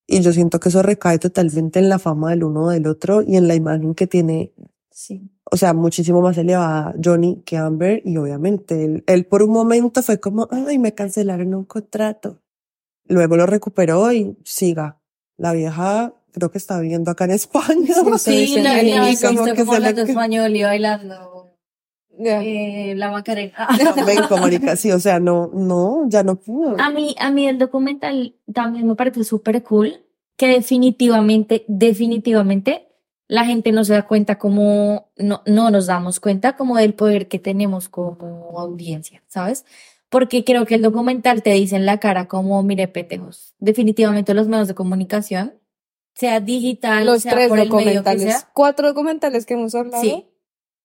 Y 0.07 0.21
yo 0.21 0.31
siento 0.33 0.59
que 0.59 0.69
eso 0.69 0.81
recae 0.83 1.17
totalmente 1.19 1.79
en 1.79 1.89
la 1.89 1.97
fama 1.99 2.29
del 2.31 2.43
uno 2.43 2.65
o 2.65 2.69
del 2.69 2.85
otro 2.87 3.21
y 3.21 3.37
en 3.37 3.47
la 3.47 3.55
imagen 3.55 3.95
que 3.95 4.07
tiene 4.07 4.53
Sí. 4.91 5.29
o 5.51 5.57
sea, 5.57 5.73
muchísimo 5.73 6.21
más 6.21 6.37
elevada 6.37 6.93
Johnny 7.03 7.41
que 7.45 7.57
Amber 7.57 8.01
y 8.05 8.15
obviamente 8.17 8.85
él, 8.85 9.03
él 9.07 9.25
por 9.25 9.43
un 9.43 9.51
momento 9.51 10.01
fue 10.03 10.19
como, 10.21 10.47
ay, 10.51 10.79
me 10.79 10.93
cancelaron 10.93 11.53
un 11.53 11.65
contrato. 11.65 12.41
Luego 13.07 13.35
lo 13.35 13.45
recuperó 13.45 14.11
y 14.13 14.37
siga. 14.45 15.01
La 15.37 15.51
vieja 15.53 16.13
creo 16.31 16.49
que 16.49 16.57
está 16.57 16.79
viviendo 16.79 17.11
acá 17.11 17.25
en 17.25 17.31
España. 17.31 17.93
Sí, 18.17 18.47
Sí, 18.47 18.47
sí, 18.55 18.61
la, 18.61 18.79
sí, 18.79 18.89
la 18.91 19.09
he 19.11 19.17
como 19.19 19.43
que 19.53 19.65
se 19.65 19.79
le- 19.79 20.01
español 20.03 20.55
y 20.55 20.63
bailando 20.63 21.34
Eh, 22.19 22.93
la 22.95 23.11
Macarena. 23.11 23.67
Marica, 24.41 24.75
sí, 24.75 24.91
o 24.91 24.99
sea, 24.99 25.19
no, 25.19 25.49
no, 25.53 26.05
ya 26.07 26.23
no 26.23 26.35
pudo. 26.35 26.75
A 26.79 26.89
mí, 26.89 27.15
a 27.19 27.31
mí 27.31 27.47
el 27.47 27.57
documental 27.57 28.35
también 28.53 28.87
me 28.87 28.95
parece 28.95 29.23
súper 29.23 29.63
cool, 29.63 30.01
que 30.37 30.47
definitivamente, 30.47 31.65
definitivamente 31.67 32.87
la 33.27 33.45
gente 33.45 33.71
no 33.71 33.83
se 33.83 33.93
da 33.93 34.07
cuenta 34.07 34.37
como, 34.37 35.09
no, 35.17 35.41
no 35.45 35.71
nos 35.71 35.87
damos 35.87 36.19
cuenta 36.19 36.55
como 36.55 36.77
del 36.77 36.93
poder 36.93 37.27
que 37.27 37.39
tenemos 37.39 37.89
como 37.89 38.59
audiencia, 38.59 39.23
¿sabes? 39.27 39.65
Porque 40.09 40.43
creo 40.43 40.65
que 40.65 40.75
el 40.75 40.81
documental 40.81 41.41
te 41.41 41.51
dice 41.51 41.75
en 41.75 41.85
la 41.85 41.99
cara 41.99 42.27
como, 42.27 42.61
mire, 42.63 42.87
petejos, 42.87 43.55
definitivamente 43.59 44.33
los 44.33 44.47
medios 44.47 44.67
de 44.67 44.75
comunicación, 44.75 45.53
sea 46.13 46.39
digital, 46.39 47.05
Los 47.05 47.23
sea 47.23 47.33
tres 47.33 47.49
por 47.49 47.59
el 47.59 47.69
medio 47.69 47.83
que 47.83 47.95
documentales, 47.95 48.23
sea, 48.23 48.49
cuatro 48.53 48.87
documentales 48.87 49.45
que 49.45 49.55
hemos 49.55 49.75
hablado. 49.75 50.01
Sí. 50.01 50.25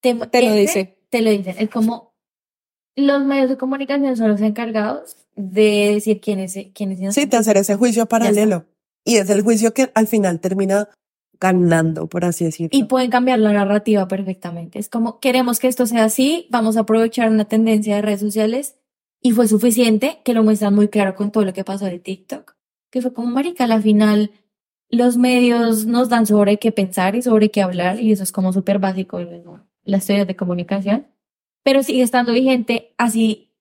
Te, 0.01 0.14
Te 0.14 0.43
lo 0.43 0.49
ese 0.49 0.61
dice. 0.61 1.00
Te 1.11 1.23
lo 1.23 1.31
dicen. 1.31 1.57
Es 1.59 1.71
como 1.71 2.15
los 2.97 3.25
medios 3.25 3.51
de 3.51 3.57
comunicación 3.57 4.17
son 4.17 4.31
los 4.31 4.41
encargados 4.41 5.17
de 5.37 5.93
decir 5.95 6.21
quiénes 6.21 6.59
quiénes 6.75 7.15
Sí, 7.15 7.27
de 7.27 7.37
hacer 7.37 7.57
ese 7.57 7.77
juicio 7.77 8.07
paralelo. 8.07 8.67
Y 9.05 9.17
es 9.17 9.31
el 9.31 9.43
juicio 9.43 9.73
que 9.73 9.91
al 9.95 10.07
final 10.07 10.41
termina 10.41 10.89
ganando, 11.41 12.07
por 12.07 12.25
así 12.25 12.45
decirlo. 12.45 12.71
y 12.73 12.85
pueden 12.85 13.11
cambiar 13.11 13.39
la 13.39 13.53
narrativa 13.53 14.07
perfectamente. 14.07 14.79
Es 14.79 14.89
como 14.89 15.21
queremos 15.21 15.59
que 15.59 15.69
esto 15.69 15.87
sea 15.87 16.05
así, 16.05 16.47
vamos 16.51 16.77
a 16.77 16.81
aprovechar 16.81 17.31
una 17.31 17.47
tendencia 17.47 17.97
de 17.97 18.03
redes 18.03 18.21
sociales 18.21 18.77
y 19.23 19.33
fue 19.33 19.49
suficiente 19.49 20.21
que 20.23 20.35
lo 20.35 20.45
muestran 20.45 20.75
muy 20.75 20.89
claro 20.89 21.15
con 21.15 21.33
todo 21.33 21.45
lo 21.45 21.55
que 21.55 21.65
pasó 21.65 21.87
de 21.87 21.99
TikTok, 21.99 22.57
que 22.91 23.01
fue 23.01 23.15
como 23.15 23.29
marica, 23.31 23.65
al 23.65 23.83
final 23.83 24.33
los 24.91 25.17
medios 25.17 25.87
nos 25.87 26.11
dan 26.11 26.27
sobre 26.27 26.59
qué 26.59 26.73
pensar 26.73 27.15
y 27.15 27.23
sobre 27.23 27.51
qué 27.51 27.63
hablar 27.63 28.01
y 28.01 28.13
eso 28.13 28.23
es 28.23 28.33
como 28.33 28.53
súper 28.53 28.79
básico 28.79 29.19
en 29.21 29.43
las 29.85 30.07
teorías 30.07 30.26
de 30.26 30.37
comunicación, 30.37 31.07
pero 31.62 31.83
sigue 31.83 32.03
estando 32.03 32.33
vigente 32.33 32.95
así 32.99 33.55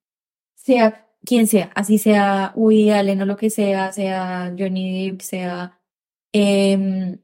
sea 0.56 1.06
quien 1.26 1.48
sea, 1.48 1.72
así 1.76 1.98
sea 1.98 2.54
Woody 2.56 2.92
Allen 2.92 3.22
o 3.22 3.26
lo 3.26 3.36
que 3.38 3.50
sea, 3.50 3.92
sea 3.92 4.54
Johnny 4.58 5.10
Depp, 5.10 5.22
sea 5.22 5.80
em, 6.34 7.20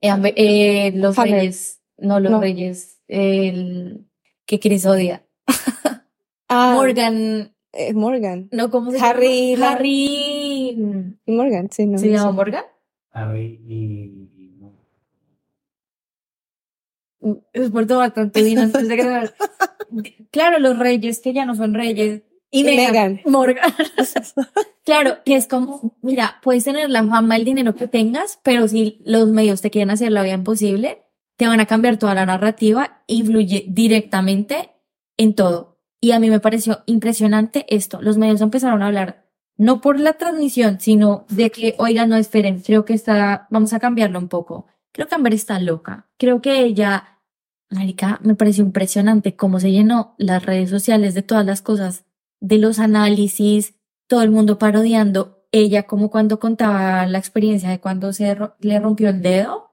eh, 0.00 0.32
eh, 0.36 0.92
los 0.94 1.18
Hammer. 1.18 1.32
reyes, 1.40 1.82
no 1.98 2.20
los 2.20 2.30
No. 2.32 2.40
reyes, 2.40 3.00
el 3.08 4.06
que 4.46 4.60
Chris 4.60 4.86
odia. 4.86 5.24
Ah, 6.50 6.72
Morgan, 6.76 7.54
eh, 7.72 7.92
Morgan. 7.92 8.48
no, 8.52 8.70
¿cómo 8.70 8.90
se 8.90 8.98
Harry, 9.00 9.50
llama? 9.54 9.66
la- 9.66 9.72
Harry, 9.72 11.16
Morgan, 11.26 11.68
sí, 11.70 11.84
no. 11.86 11.98
¿se 11.98 12.08
llama 12.08 12.30
sí. 12.30 12.36
Morgan? 12.36 12.64
Harry 13.10 13.60
y... 13.68 14.28
tomar 17.86 18.12
tanto 18.12 18.42
vino 18.42 18.62
antes 18.62 18.88
de 18.88 18.96
grabar. 18.96 19.34
Claro, 20.30 20.58
los 20.58 20.78
reyes 20.78 21.20
que 21.20 21.32
ya 21.32 21.46
no 21.46 21.54
son 21.54 21.74
reyes. 21.74 22.22
Y 22.50 22.64
Meghan. 22.64 23.20
Morgan. 23.26 23.74
claro, 24.84 25.18
que 25.24 25.36
es 25.36 25.46
como, 25.46 25.96
mira, 26.02 26.36
puedes 26.42 26.64
tener 26.64 26.88
la 26.88 27.04
fama, 27.04 27.36
el 27.36 27.44
dinero 27.44 27.74
que 27.74 27.88
tengas, 27.88 28.38
pero 28.42 28.68
si 28.68 29.00
los 29.04 29.28
medios 29.28 29.60
te 29.60 29.70
quieren 29.70 29.90
hacer 29.90 30.12
la 30.12 30.22
vida 30.22 30.34
imposible, 30.34 31.02
te 31.36 31.46
van 31.46 31.60
a 31.60 31.66
cambiar 31.66 31.98
toda 31.98 32.14
la 32.14 32.26
narrativa, 32.26 33.02
influye 33.06 33.66
directamente 33.68 34.70
en 35.16 35.34
todo. 35.34 35.78
Y 36.00 36.12
a 36.12 36.20
mí 36.20 36.30
me 36.30 36.40
pareció 36.40 36.80
impresionante 36.86 37.66
esto. 37.68 38.00
Los 38.00 38.18
medios 38.18 38.40
empezaron 38.40 38.82
a 38.82 38.86
hablar 38.86 39.28
no 39.58 39.80
por 39.80 39.98
la 39.98 40.14
transmisión, 40.14 40.80
sino 40.80 41.26
de 41.28 41.50
que, 41.50 41.74
oigan, 41.78 42.08
no 42.08 42.16
esperen, 42.16 42.60
creo 42.60 42.84
que 42.84 42.94
está, 42.94 43.48
vamos 43.50 43.72
a 43.72 43.80
cambiarlo 43.80 44.18
un 44.18 44.28
poco. 44.28 44.66
Creo 44.92 45.08
que 45.08 45.14
Amber 45.14 45.34
está 45.34 45.58
loca. 45.60 46.08
Creo 46.16 46.40
que 46.40 46.62
ella, 46.62 47.17
marica, 47.70 48.18
me 48.22 48.34
pareció 48.34 48.64
impresionante 48.64 49.36
cómo 49.36 49.60
se 49.60 49.70
llenó 49.70 50.14
las 50.18 50.44
redes 50.44 50.70
sociales 50.70 51.14
de 51.14 51.22
todas 51.22 51.44
las 51.44 51.62
cosas, 51.62 52.04
de 52.40 52.58
los 52.58 52.78
análisis, 52.78 53.74
todo 54.08 54.22
el 54.22 54.30
mundo 54.30 54.58
parodiando. 54.58 55.44
Ella 55.52 55.84
como 55.84 56.10
cuando 56.10 56.38
contaba 56.38 57.06
la 57.06 57.18
experiencia 57.18 57.70
de 57.70 57.80
cuando 57.80 58.12
se 58.12 58.34
ro- 58.34 58.54
le 58.60 58.78
rompió 58.80 59.08
el 59.08 59.22
dedo. 59.22 59.66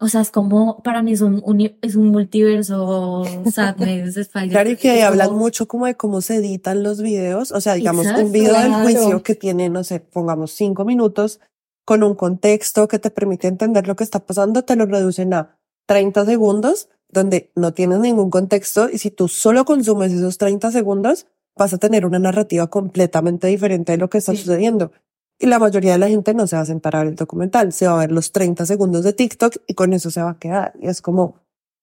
O 0.00 0.08
sea, 0.08 0.20
es 0.22 0.30
como, 0.30 0.82
para 0.82 1.02
mí 1.02 1.12
es 1.12 1.20
un, 1.20 1.40
uni- 1.44 1.78
es 1.80 1.94
un 1.94 2.08
multiverso 2.08 3.24
sadness, 3.50 4.16
Spider- 4.16 4.50
Claro, 4.50 4.70
y 4.70 4.76
que 4.76 5.02
hablan 5.02 5.28
como- 5.28 5.38
mucho 5.40 5.66
como 5.68 5.86
de 5.86 5.94
cómo 5.94 6.20
se 6.20 6.36
editan 6.36 6.82
los 6.82 7.00
videos. 7.00 7.52
O 7.52 7.60
sea, 7.60 7.74
digamos, 7.74 8.06
Exacto, 8.06 8.26
un 8.26 8.32
video 8.32 8.54
del 8.54 8.66
claro. 8.68 8.82
juicio 8.84 9.22
que 9.22 9.34
tiene, 9.34 9.68
no 9.68 9.84
sé, 9.84 10.00
pongamos 10.00 10.52
cinco 10.52 10.84
minutos 10.84 11.40
con 11.86 12.02
un 12.02 12.14
contexto 12.14 12.88
que 12.88 12.98
te 12.98 13.10
permite 13.10 13.46
entender 13.46 13.86
lo 13.86 13.94
que 13.94 14.04
está 14.04 14.20
pasando, 14.26 14.62
te 14.62 14.74
lo 14.74 14.86
reducen 14.86 15.32
a 15.34 15.58
30 15.86 16.24
segundos, 16.24 16.88
donde 17.14 17.50
no 17.56 17.72
tienes 17.72 18.00
ningún 18.00 18.28
contexto. 18.30 18.90
Y 18.90 18.98
si 18.98 19.10
tú 19.10 19.28
solo 19.28 19.64
consumes 19.64 20.12
esos 20.12 20.36
30 20.36 20.70
segundos, 20.70 21.26
vas 21.56 21.72
a 21.72 21.78
tener 21.78 22.04
una 22.04 22.18
narrativa 22.18 22.66
completamente 22.66 23.46
diferente 23.46 23.92
de 23.92 23.98
lo 23.98 24.10
que 24.10 24.18
está 24.18 24.32
Sí. 24.32 24.38
sucediendo. 24.38 24.92
Y 25.38 25.46
la 25.46 25.58
mayoría 25.58 25.92
de 25.92 25.98
la 25.98 26.08
gente 26.08 26.34
no 26.34 26.46
se 26.46 26.56
va 26.56 26.62
a 26.62 26.66
sentar 26.66 26.94
a 26.94 26.98
ver 27.00 27.08
el 27.08 27.14
documental, 27.16 27.72
se 27.72 27.86
va 27.88 27.94
a 27.94 27.98
ver 28.00 28.12
los 28.12 28.30
30 28.32 28.66
segundos 28.66 29.02
de 29.04 29.14
TikTok 29.14 29.56
y 29.66 29.74
con 29.74 29.92
eso 29.94 30.10
se 30.10 30.22
va 30.22 30.30
a 30.30 30.38
quedar. 30.38 30.74
Y 30.80 30.88
es 30.88 31.00
como, 31.00 31.36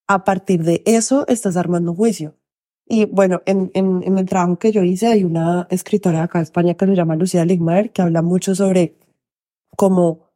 a 0.07 0.23
partir 0.23 0.63
de 0.63 0.83
eso 0.85 1.25
estás 1.27 1.57
armando 1.57 1.91
un 1.91 1.97
juicio. 1.97 2.35
Y 2.87 3.05
bueno, 3.05 3.41
en, 3.45 3.71
en, 3.73 4.03
en 4.03 4.17
el 4.17 4.25
trabajo 4.25 4.57
que 4.59 4.71
yo 4.71 4.83
hice 4.83 5.07
hay 5.07 5.23
una 5.23 5.67
escritora 5.69 6.19
de 6.19 6.23
acá 6.25 6.39
de 6.39 6.43
España 6.43 6.73
que 6.75 6.85
se 6.85 6.95
llama 6.95 7.15
Lucía 7.15 7.45
Ligmaer 7.45 7.91
que 7.91 8.01
habla 8.01 8.21
mucho 8.21 8.53
sobre 8.55 8.97
cómo, 9.77 10.27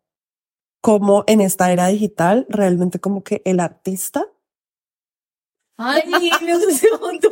cómo 0.81 1.23
en 1.27 1.41
esta 1.41 1.71
era 1.71 1.87
digital 1.87 2.45
realmente 2.49 2.99
como 2.99 3.23
que 3.23 3.41
el 3.45 3.59
artista, 3.59 4.25
Ay, 5.77 6.03
me 6.41 6.55
gusta 6.57 6.87
un 6.93 7.01
montón. 7.01 7.31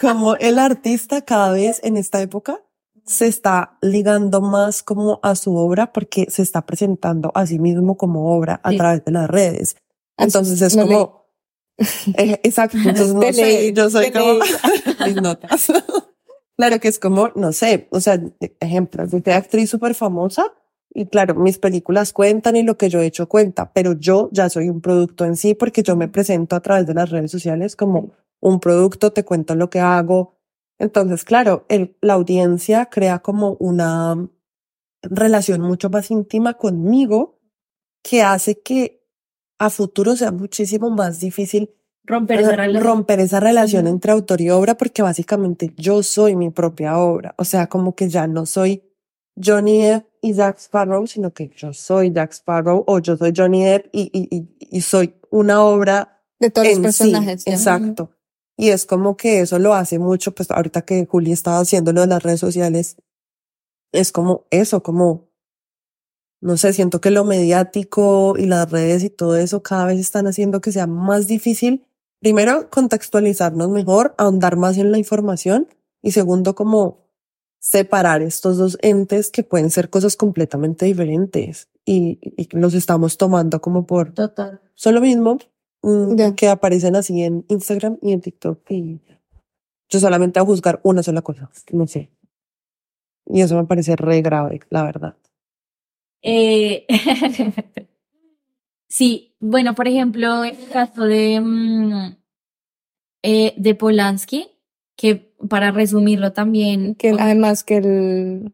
como 0.00 0.34
el 0.36 0.58
artista 0.58 1.22
cada 1.22 1.52
vez 1.52 1.80
en 1.82 1.96
esta 1.96 2.20
época 2.20 2.60
se 3.06 3.26
está 3.26 3.78
ligando 3.80 4.42
más 4.42 4.82
como 4.82 5.18
a 5.22 5.34
su 5.34 5.56
obra 5.56 5.92
porque 5.92 6.26
se 6.30 6.42
está 6.42 6.66
presentando 6.66 7.32
a 7.34 7.46
sí 7.46 7.58
mismo 7.58 7.96
como 7.96 8.36
obra 8.36 8.60
a 8.62 8.70
Sí. 8.70 8.76
través 8.76 9.04
de 9.04 9.12
las 9.12 9.28
redes. 9.30 9.76
Entonces 10.18 10.60
es 10.60 10.76
no 10.76 10.82
como, 10.86 11.26
Eh, 12.18 12.40
exacto, 12.42 12.76
entonces 12.76 13.14
no 13.14 13.22
sé, 13.32 13.72
yo 13.72 13.88
soy 13.88 14.10
como 14.12 14.34
mis 15.06 15.16
notas. 15.22 15.68
claro 16.56 16.80
que 16.80 16.88
es 16.88 16.98
como, 16.98 17.30
no 17.34 17.52
sé, 17.52 17.88
o 17.92 18.00
sea, 18.00 18.20
ejemplo, 18.60 19.08
soy 19.08 19.22
actriz 19.32 19.70
súper 19.70 19.94
famosa 19.94 20.52
y 20.90 21.06
claro, 21.06 21.34
mis 21.34 21.58
películas 21.58 22.12
cuentan 22.12 22.56
y 22.56 22.62
lo 22.62 22.78
que 22.78 22.88
yo 22.88 23.00
he 23.00 23.06
hecho 23.06 23.28
cuenta, 23.28 23.72
pero 23.72 23.92
yo 23.92 24.30
ya 24.32 24.48
soy 24.48 24.68
un 24.68 24.80
producto 24.80 25.24
en 25.24 25.36
sí 25.36 25.54
porque 25.54 25.82
yo 25.82 25.96
me 25.96 26.08
presento 26.08 26.56
a 26.56 26.60
través 26.60 26.86
de 26.86 26.94
las 26.94 27.10
redes 27.10 27.30
sociales 27.30 27.76
como 27.76 28.12
un 28.40 28.60
producto, 28.60 29.12
te 29.12 29.24
cuento 29.24 29.54
lo 29.54 29.68
que 29.70 29.80
hago. 29.80 30.36
Entonces, 30.78 31.24
claro, 31.24 31.66
el, 31.68 31.96
la 32.00 32.14
audiencia 32.14 32.86
crea 32.86 33.18
como 33.18 33.56
una 33.60 34.28
relación 35.02 35.60
mucho 35.60 35.90
más 35.90 36.10
íntima 36.10 36.54
conmigo 36.54 37.38
que 38.02 38.22
hace 38.22 38.60
que 38.60 39.04
a 39.58 39.70
futuro 39.70 40.16
sea 40.16 40.32
muchísimo 40.32 40.90
más 40.90 41.20
difícil 41.20 41.70
Romper 42.04 42.40
esa 42.40 42.56
relación. 42.56 42.84
romper 42.84 43.20
esa 43.20 43.38
relación 43.38 43.86
entre 43.86 44.12
autor 44.12 44.40
y 44.40 44.48
obra 44.48 44.78
porque 44.78 45.02
básicamente 45.02 45.74
yo 45.76 46.02
soy 46.02 46.36
mi 46.36 46.48
propia 46.48 46.96
obra. 46.96 47.34
O 47.36 47.44
sea, 47.44 47.66
como 47.66 47.94
que 47.94 48.08
ya 48.08 48.26
no 48.26 48.46
soy 48.46 48.82
Johnny 49.36 49.82
Depp 49.82 50.07
y 50.20 50.34
Jack 50.34 50.58
Sparrow, 50.58 51.06
sino 51.06 51.32
que 51.32 51.50
yo 51.56 51.72
soy 51.72 52.12
Jack 52.12 52.32
Sparrow 52.32 52.84
o 52.86 52.98
yo 52.98 53.16
soy 53.16 53.32
Johnny 53.36 53.64
Depp 53.64 53.88
y, 53.92 54.10
y, 54.12 54.36
y, 54.36 54.48
y 54.76 54.80
soy 54.80 55.14
una 55.30 55.62
obra 55.62 56.22
De 56.40 56.50
todos 56.50 56.66
los 56.68 56.76
en 56.76 56.92
sí, 56.92 57.04
personajes. 57.10 57.44
ya. 57.44 57.52
exacto. 57.54 58.10
Y 58.56 58.70
es 58.70 58.86
como 58.86 59.16
que 59.16 59.40
eso 59.40 59.58
lo 59.58 59.74
hace 59.74 59.98
mucho, 60.00 60.34
pues 60.34 60.50
ahorita 60.50 60.82
que 60.82 61.06
Juli 61.06 61.30
estaba 61.32 61.60
haciendo 61.60 61.92
lo 61.92 62.00
de 62.00 62.08
las 62.08 62.22
redes 62.22 62.40
sociales, 62.40 62.96
es 63.92 64.10
como 64.12 64.46
eso, 64.50 64.82
como, 64.82 65.28
no 66.40 66.56
sé, 66.56 66.72
siento 66.72 67.00
que 67.00 67.10
lo 67.10 67.24
mediático 67.24 68.34
y 68.36 68.46
las 68.46 68.70
redes 68.70 69.04
y 69.04 69.10
todo 69.10 69.36
eso 69.36 69.62
cada 69.62 69.86
vez 69.86 70.00
están 70.00 70.26
haciendo 70.26 70.60
que 70.60 70.72
sea 70.72 70.86
más 70.88 71.28
difícil, 71.28 71.86
primero, 72.20 72.68
contextualizarnos 72.70 73.68
mejor, 73.70 74.14
ahondar 74.18 74.56
más 74.56 74.76
en 74.76 74.90
la 74.90 74.98
información 74.98 75.68
y 76.02 76.10
segundo, 76.10 76.54
como 76.56 77.07
separar 77.68 78.22
estos 78.22 78.56
dos 78.56 78.78
entes 78.80 79.30
que 79.30 79.42
pueden 79.42 79.70
ser 79.70 79.90
cosas 79.90 80.16
completamente 80.16 80.86
diferentes 80.86 81.68
y, 81.84 82.18
y 82.22 82.48
los 82.56 82.72
estamos 82.72 83.18
tomando 83.18 83.60
como 83.60 83.86
por 83.86 84.14
Total. 84.14 84.62
son 84.74 84.94
lo 84.94 85.02
mismo 85.02 85.36
mm, 85.82 86.30
que 86.34 86.48
aparecen 86.48 86.96
así 86.96 87.22
en 87.22 87.44
Instagram 87.48 87.98
y 88.00 88.12
en 88.12 88.22
TikTok 88.22 88.70
y 88.70 89.02
yo 89.90 90.00
solamente 90.00 90.40
a 90.40 90.46
juzgar 90.46 90.80
una 90.82 91.02
sola 91.02 91.20
cosa, 91.20 91.50
no 91.72 91.86
sé. 91.86 92.10
Y 93.26 93.42
eso 93.42 93.54
me 93.54 93.64
parece 93.64 93.96
re 93.96 94.22
grave, 94.22 94.60
la 94.70 94.84
verdad. 94.84 95.16
Eh, 96.22 96.86
sí, 98.88 99.34
bueno, 99.40 99.74
por 99.74 99.88
ejemplo, 99.88 100.42
el 100.44 100.56
caso 100.70 101.04
de, 101.04 101.38
mm, 101.38 102.16
eh, 103.24 103.54
de 103.58 103.74
Polanski, 103.74 104.57
que 104.98 105.32
para 105.48 105.70
resumirlo 105.70 106.32
también, 106.32 106.96
Que 106.96 107.10
el- 107.10 107.20
además 107.20 107.62
que 107.64 107.76
el 107.76 108.52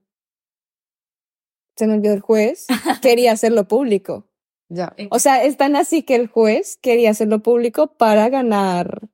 se 1.76 1.86
me 1.88 1.94
olvidó 1.94 2.12
el 2.14 2.20
juez 2.20 2.66
quería 3.02 3.32
hacerlo 3.32 3.66
público. 3.66 4.28
Ya. 4.68 4.94
O 5.10 5.18
sea, 5.18 5.42
es 5.44 5.56
tan 5.56 5.74
así 5.76 6.02
que 6.02 6.14
el 6.14 6.28
juez 6.28 6.78
quería 6.80 7.10
hacerlo 7.10 7.42
público 7.42 7.96
para 7.96 8.28
ganar 8.28 9.08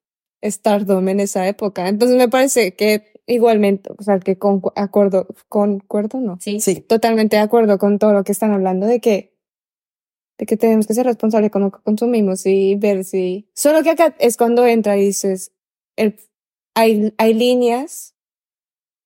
Stardom 0.45 1.09
en 1.09 1.20
esa 1.20 1.47
época. 1.49 1.89
Entonces 1.89 2.16
me 2.18 2.28
parece 2.28 2.74
que 2.74 3.12
igualmente, 3.26 3.91
o 3.97 4.03
sea, 4.03 4.18
que 4.20 4.37
con 4.39 4.61
acuerdo, 4.76 5.28
concuerdo, 5.49 6.20
no. 6.20 6.39
sí, 6.41 6.61
Sí, 6.61 6.81
Totalmente 6.81 7.37
de 7.37 7.43
acuerdo 7.43 7.78
con 7.78 7.99
todo 7.99 8.12
lo 8.12 8.24
que 8.24 8.33
están 8.33 8.53
hablando 8.53 8.87
de 8.87 9.01
que 9.01 9.31
de 10.39 10.47
que 10.47 10.57
tenemos 10.57 10.87
que 10.87 10.95
ser 10.95 11.05
responsables 11.05 11.51
con 11.51 11.62
lo 11.62 11.70
que 11.70 11.83
consumimos 11.83 12.47
y 12.47 12.74
ver 12.74 13.05
si 13.05 13.51
solo 13.55 13.83
que 13.83 13.91
acá 13.91 14.16
es 14.18 14.39
cuando 14.39 14.64
entra 14.66 14.97
y 14.97 15.05
dices 15.05 15.53
el, 15.97 16.16
hay 16.81 17.14
hay 17.18 17.35
líneas 17.35 18.14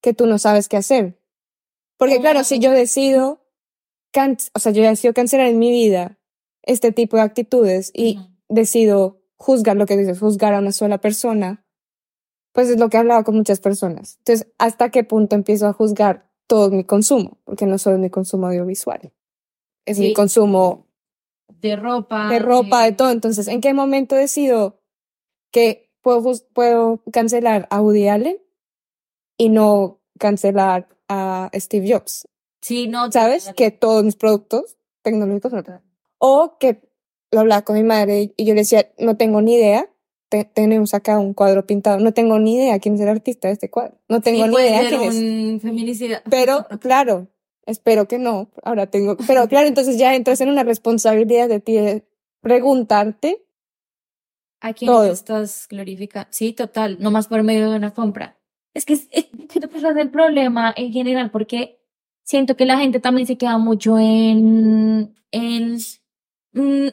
que 0.00 0.14
tú 0.14 0.26
no 0.26 0.38
sabes 0.38 0.68
qué 0.68 0.76
hacer. 0.76 1.20
Porque 1.96 2.20
claro, 2.20 2.44
si 2.44 2.58
yo 2.58 2.70
decido 2.70 3.44
can- 4.12 4.36
o 4.54 4.58
sea, 4.58 4.72
yo 4.72 4.82
decido 4.82 5.14
cancelar 5.14 5.46
en 5.46 5.58
mi 5.58 5.70
vida 5.70 6.18
este 6.62 6.92
tipo 6.92 7.16
de 7.16 7.22
actitudes 7.22 7.90
y 7.94 8.18
decido 8.48 9.22
juzgar 9.36 9.76
lo 9.76 9.86
que 9.86 9.96
dices, 9.96 10.18
juzgar 10.18 10.54
a 10.54 10.58
una 10.58 10.72
sola 10.72 10.98
persona, 10.98 11.66
pues 12.52 12.68
es 12.70 12.78
lo 12.78 12.88
que 12.88 12.96
he 12.96 13.00
hablado 13.00 13.24
con 13.24 13.36
muchas 13.36 13.60
personas. 13.60 14.16
Entonces, 14.18 14.46
¿hasta 14.58 14.90
qué 14.90 15.04
punto 15.04 15.34
empiezo 15.34 15.66
a 15.66 15.72
juzgar 15.72 16.30
todo 16.46 16.70
mi 16.70 16.84
consumo? 16.84 17.38
Porque 17.44 17.66
no 17.66 17.78
solo 17.78 17.96
es 17.96 18.02
mi 18.02 18.10
consumo 18.10 18.46
audiovisual, 18.46 19.12
es 19.86 19.98
mi 19.98 20.14
consumo 20.14 20.86
de 21.60 21.76
ropa. 21.76 22.28
de 22.28 22.38
ropa, 22.38 22.82
de 22.84 22.90
eh, 22.90 22.92
todo. 22.92 23.10
Entonces, 23.10 23.48
¿en 23.48 23.60
qué 23.60 23.74
momento 23.74 24.14
decido 24.14 24.80
que 25.50 25.83
puedo, 26.04 26.32
puedo 26.52 27.02
cancelar 27.12 27.66
a 27.70 27.80
Woody 27.82 28.06
Allen 28.06 28.38
y 29.36 29.48
no 29.48 29.98
cancelar 30.20 30.86
a 31.08 31.50
Steve 31.54 31.92
Jobs? 31.92 32.28
Sí, 32.60 32.86
no. 32.86 33.10
¿Sabes? 33.10 33.52
Que 33.56 33.72
todos 33.72 34.04
mis 34.04 34.14
productos 34.14 34.76
tecnológicos 35.02 35.52
no 35.52 35.62
O 36.18 36.56
que 36.60 36.80
lo 37.32 37.40
hablaba 37.40 37.62
con 37.62 37.74
mi 37.76 37.82
madre 37.82 38.32
y 38.36 38.44
yo 38.44 38.54
le 38.54 38.60
decía, 38.60 38.92
no 38.98 39.16
tengo 39.16 39.40
ni 39.42 39.54
idea. 39.56 39.90
te- 40.30 40.44
tenemos 40.44 40.94
acá 40.94 41.18
un 41.18 41.34
cuadro 41.34 41.66
pintado. 41.66 41.98
No 42.00 42.12
tengo 42.14 42.38
ni 42.38 42.56
idea 42.56 42.78
quién 42.78 42.94
es 42.94 43.00
el 43.00 43.08
artista 43.08 43.48
de 43.48 43.54
este 43.54 43.70
cuadro. 43.70 43.98
No 44.08 44.20
tengo 44.20 44.44
Sí, 44.44 44.50
ni 44.50 44.56
idea 44.56 44.88
quién 44.88 45.02
es. 45.02 45.14
un 45.16 45.60
feminicida. 45.60 46.22
Pero, 46.30 46.66
claro, 46.80 47.28
espero 47.66 48.08
que 48.08 48.18
no. 48.18 48.50
Ahora 48.62 48.86
tengo, 48.88 49.16
pero 49.28 49.46
claro, 49.48 49.68
entonces 49.68 49.96
ya 49.98 50.14
entras 50.14 50.40
en 50.40 50.48
una 50.48 50.64
responsabilidad 50.64 51.48
de 51.48 51.60
ti 51.60 51.74
de 51.74 52.04
preguntarte. 52.40 53.44
¿A 54.64 54.72
quién 54.72 54.90
Todo. 54.90 55.04
estás 55.12 55.66
glorificando? 55.68 56.26
Sí, 56.30 56.54
total, 56.54 56.96
no 56.98 57.10
más 57.10 57.28
por 57.28 57.42
medio 57.42 57.70
de 57.70 57.76
una 57.76 57.92
compra. 57.92 58.38
Es 58.72 58.86
que 58.86 58.96
siento 58.96 59.68
que 59.68 59.76
ese 59.76 59.90
es 59.90 59.96
el 59.96 60.10
problema 60.10 60.72
en 60.74 60.90
general, 60.90 61.30
porque 61.30 61.82
siento 62.22 62.56
que 62.56 62.64
la 62.64 62.78
gente 62.78 62.98
también 62.98 63.26
se 63.26 63.36
queda 63.36 63.58
mucho 63.58 63.98
en, 63.98 65.14
en, 65.32 65.76
mm, 66.52 66.88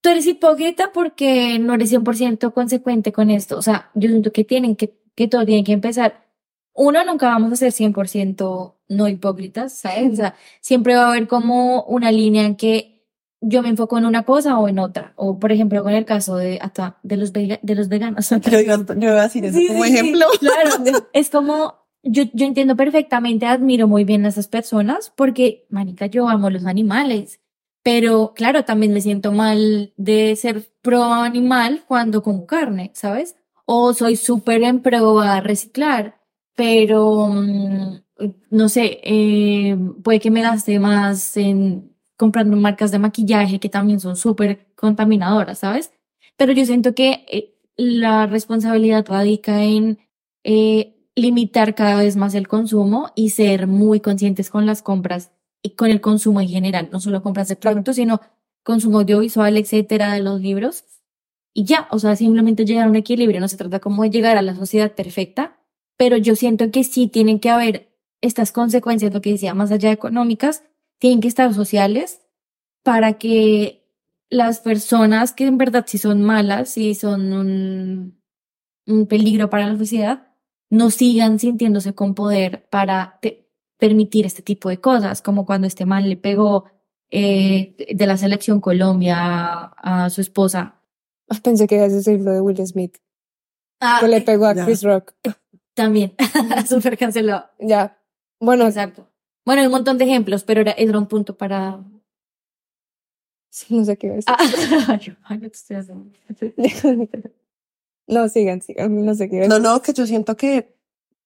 tú 0.00 0.08
eres 0.08 0.28
hipócrita 0.28 0.92
porque 0.92 1.58
no 1.58 1.74
eres 1.74 1.90
100% 1.90 2.54
consecuente 2.54 3.10
con 3.10 3.30
esto. 3.30 3.58
O 3.58 3.62
sea, 3.62 3.90
yo 3.94 4.08
siento 4.08 4.32
que 4.32 4.44
tienen 4.44 4.76
que, 4.76 4.96
que 5.16 5.26
todo 5.26 5.44
tiene 5.44 5.64
que 5.64 5.72
empezar. 5.72 6.24
Uno, 6.72 7.04
nunca 7.04 7.26
vamos 7.26 7.52
a 7.52 7.56
ser 7.56 7.72
100% 7.72 8.76
no 8.90 9.08
hipócritas, 9.08 9.72
¿sabes? 9.72 10.12
O 10.12 10.16
sea, 10.16 10.36
siempre 10.60 10.94
va 10.94 11.06
a 11.06 11.08
haber 11.10 11.26
como 11.26 11.82
una 11.82 12.12
línea 12.12 12.44
en 12.44 12.54
que 12.54 12.97
yo 13.40 13.62
me 13.62 13.68
enfoco 13.68 13.98
en 13.98 14.04
una 14.06 14.24
cosa 14.24 14.58
o 14.58 14.68
en 14.68 14.78
otra. 14.78 15.12
O, 15.16 15.38
por 15.38 15.52
ejemplo, 15.52 15.82
con 15.82 15.92
el 15.92 16.04
caso 16.04 16.36
de, 16.36 16.58
hasta, 16.60 16.98
de 17.02 17.16
los, 17.16 17.32
vega- 17.32 17.60
de 17.62 17.74
los 17.74 17.88
veganos. 17.88 18.28
Yo 18.50 18.60
iba, 18.60 18.76
yo 18.76 18.94
iba 19.10 19.20
a 19.20 19.24
decir 19.24 19.44
eso 19.44 19.56
Sí, 19.58 19.66
como 19.68 19.84
sí, 19.84 19.90
sí, 19.90 19.96
ejemplo. 19.96 20.26
Claro, 20.40 20.70
es 21.12 21.30
como, 21.30 21.74
yo, 22.02 22.24
yo 22.32 22.46
entiendo 22.46 22.76
perfectamente, 22.76 23.46
admiro 23.46 23.86
muy 23.88 24.04
bien 24.04 24.24
a 24.26 24.28
esas 24.28 24.48
personas 24.48 25.12
porque, 25.16 25.66
manica, 25.70 26.06
yo 26.06 26.28
amo 26.28 26.50
los 26.50 26.64
animales. 26.66 27.40
Pero, 27.84 28.32
claro, 28.34 28.64
también 28.64 28.92
me 28.92 29.00
siento 29.00 29.32
mal 29.32 29.94
de 29.96 30.34
ser 30.36 30.68
pro 30.82 31.04
animal 31.04 31.84
cuando 31.86 32.22
como 32.22 32.44
carne, 32.46 32.90
¿sabes? 32.94 33.36
O 33.64 33.94
soy 33.94 34.16
súper 34.16 34.62
en 34.64 34.80
pro 34.80 35.20
a 35.20 35.40
reciclar, 35.40 36.18
pero, 36.54 37.28
mm, 37.28 38.00
no 38.50 38.68
sé, 38.68 38.98
eh, 39.04 39.76
puede 40.02 40.18
que 40.20 40.30
me 40.30 40.42
gaste 40.42 40.78
más 40.80 41.36
en 41.36 41.94
comprando 42.18 42.56
marcas 42.56 42.90
de 42.90 42.98
maquillaje 42.98 43.60
que 43.60 43.70
también 43.70 44.00
son 44.00 44.16
súper 44.16 44.66
contaminadoras, 44.74 45.60
¿sabes? 45.60 45.92
Pero 46.36 46.52
yo 46.52 46.66
siento 46.66 46.94
que 46.94 47.24
eh, 47.30 47.54
la 47.76 48.26
responsabilidad 48.26 49.06
radica 49.08 49.62
en 49.62 49.98
eh, 50.44 50.96
limitar 51.14 51.74
cada 51.74 52.02
vez 52.02 52.16
más 52.16 52.34
el 52.34 52.48
consumo 52.48 53.12
y 53.14 53.30
ser 53.30 53.68
muy 53.68 54.00
conscientes 54.00 54.50
con 54.50 54.66
las 54.66 54.82
compras 54.82 55.30
y 55.62 55.70
con 55.70 55.90
el 55.90 56.00
consumo 56.00 56.40
en 56.40 56.48
general, 56.48 56.88
no 56.92 57.00
solo 57.00 57.22
compras 57.22 57.48
de 57.48 57.56
productos, 57.56 57.96
sino 57.96 58.20
consumo 58.64 58.98
audiovisual, 58.98 59.56
etcétera, 59.56 60.12
de 60.12 60.20
los 60.20 60.40
libros. 60.40 60.84
Y 61.54 61.64
ya, 61.64 61.88
o 61.90 61.98
sea, 61.98 62.16
simplemente 62.16 62.64
llegar 62.64 62.86
a 62.86 62.90
un 62.90 62.96
equilibrio, 62.96 63.40
no 63.40 63.48
se 63.48 63.56
trata 63.56 63.78
como 63.80 64.02
de 64.02 64.10
llegar 64.10 64.36
a 64.36 64.42
la 64.42 64.54
sociedad 64.54 64.92
perfecta, 64.92 65.58
pero 65.96 66.16
yo 66.16 66.36
siento 66.36 66.70
que 66.70 66.84
sí 66.84 67.06
tienen 67.06 67.38
que 67.40 67.50
haber 67.50 67.88
estas 68.20 68.52
consecuencias, 68.52 69.14
lo 69.14 69.20
que 69.20 69.30
decía, 69.30 69.54
más 69.54 69.70
allá 69.70 69.88
de 69.88 69.94
económicas, 69.94 70.64
tienen 70.98 71.20
que 71.20 71.28
estar 71.28 71.52
sociales 71.54 72.20
para 72.82 73.14
que 73.18 73.84
las 74.30 74.60
personas 74.60 75.32
que 75.32 75.46
en 75.46 75.58
verdad 75.58 75.84
sí 75.86 75.98
son 75.98 76.22
malas 76.22 76.76
y 76.76 76.94
son 76.94 77.32
un, 77.32 78.22
un 78.86 79.06
peligro 79.06 79.48
para 79.50 79.66
la 79.68 79.78
sociedad, 79.78 80.28
no 80.70 80.90
sigan 80.90 81.38
sintiéndose 81.38 81.94
con 81.94 82.14
poder 82.14 82.68
para 82.70 83.18
te- 83.22 83.48
permitir 83.78 84.26
este 84.26 84.42
tipo 84.42 84.68
de 84.68 84.80
cosas, 84.80 85.22
como 85.22 85.46
cuando 85.46 85.66
este 85.66 85.86
man 85.86 86.08
le 86.08 86.16
pegó 86.16 86.64
eh, 87.10 87.74
de 87.94 88.06
la 88.06 88.16
selección 88.18 88.60
Colombia 88.60 89.16
a, 89.18 90.04
a 90.04 90.10
su 90.10 90.20
esposa. 90.20 90.82
Ah, 91.30 91.36
Pensé 91.42 91.66
que 91.66 91.76
ibas 91.76 91.92
a 91.92 91.96
decir 91.96 92.20
lo 92.20 92.32
de 92.32 92.40
Will 92.40 92.66
Smith, 92.66 92.98
Ah, 93.80 93.98
que 94.00 94.08
le 94.08 94.20
pegó 94.20 94.46
a 94.46 94.54
ya. 94.54 94.64
Chris 94.66 94.82
Rock. 94.82 95.14
también, 95.74 96.14
súper 96.68 96.98
cancelado. 96.98 97.46
Ya. 97.60 97.98
Bueno, 98.40 98.66
Exacto. 98.66 99.07
Bueno, 99.48 99.62
hay 99.62 99.66
un 99.68 99.72
montón 99.72 99.96
de 99.96 100.04
ejemplos, 100.04 100.44
pero 100.44 100.60
era, 100.60 100.72
era 100.72 100.98
un 100.98 101.06
punto 101.06 101.34
para... 101.34 101.78
no 103.70 103.84
sé 103.86 103.96
qué 103.96 104.08
iba 104.08 104.12
a 104.12 104.16
decir. 104.16 104.34
Ah, 104.86 104.98
yo, 105.00 105.14
ay, 105.24 105.38
no 105.38 105.48
te 105.48 105.56
estoy 105.56 105.76
haciendo. 105.76 106.10
No, 108.06 108.28
sigan, 108.28 108.60
sigan, 108.60 109.06
no 109.06 109.14
sé 109.14 109.30
qué 109.30 109.36
iba 109.36 109.44
a 109.46 109.48
No, 109.48 109.54
decir. 109.54 109.70
no, 109.70 109.80
que 109.80 109.94
yo 109.94 110.06
siento 110.06 110.36
que 110.36 110.74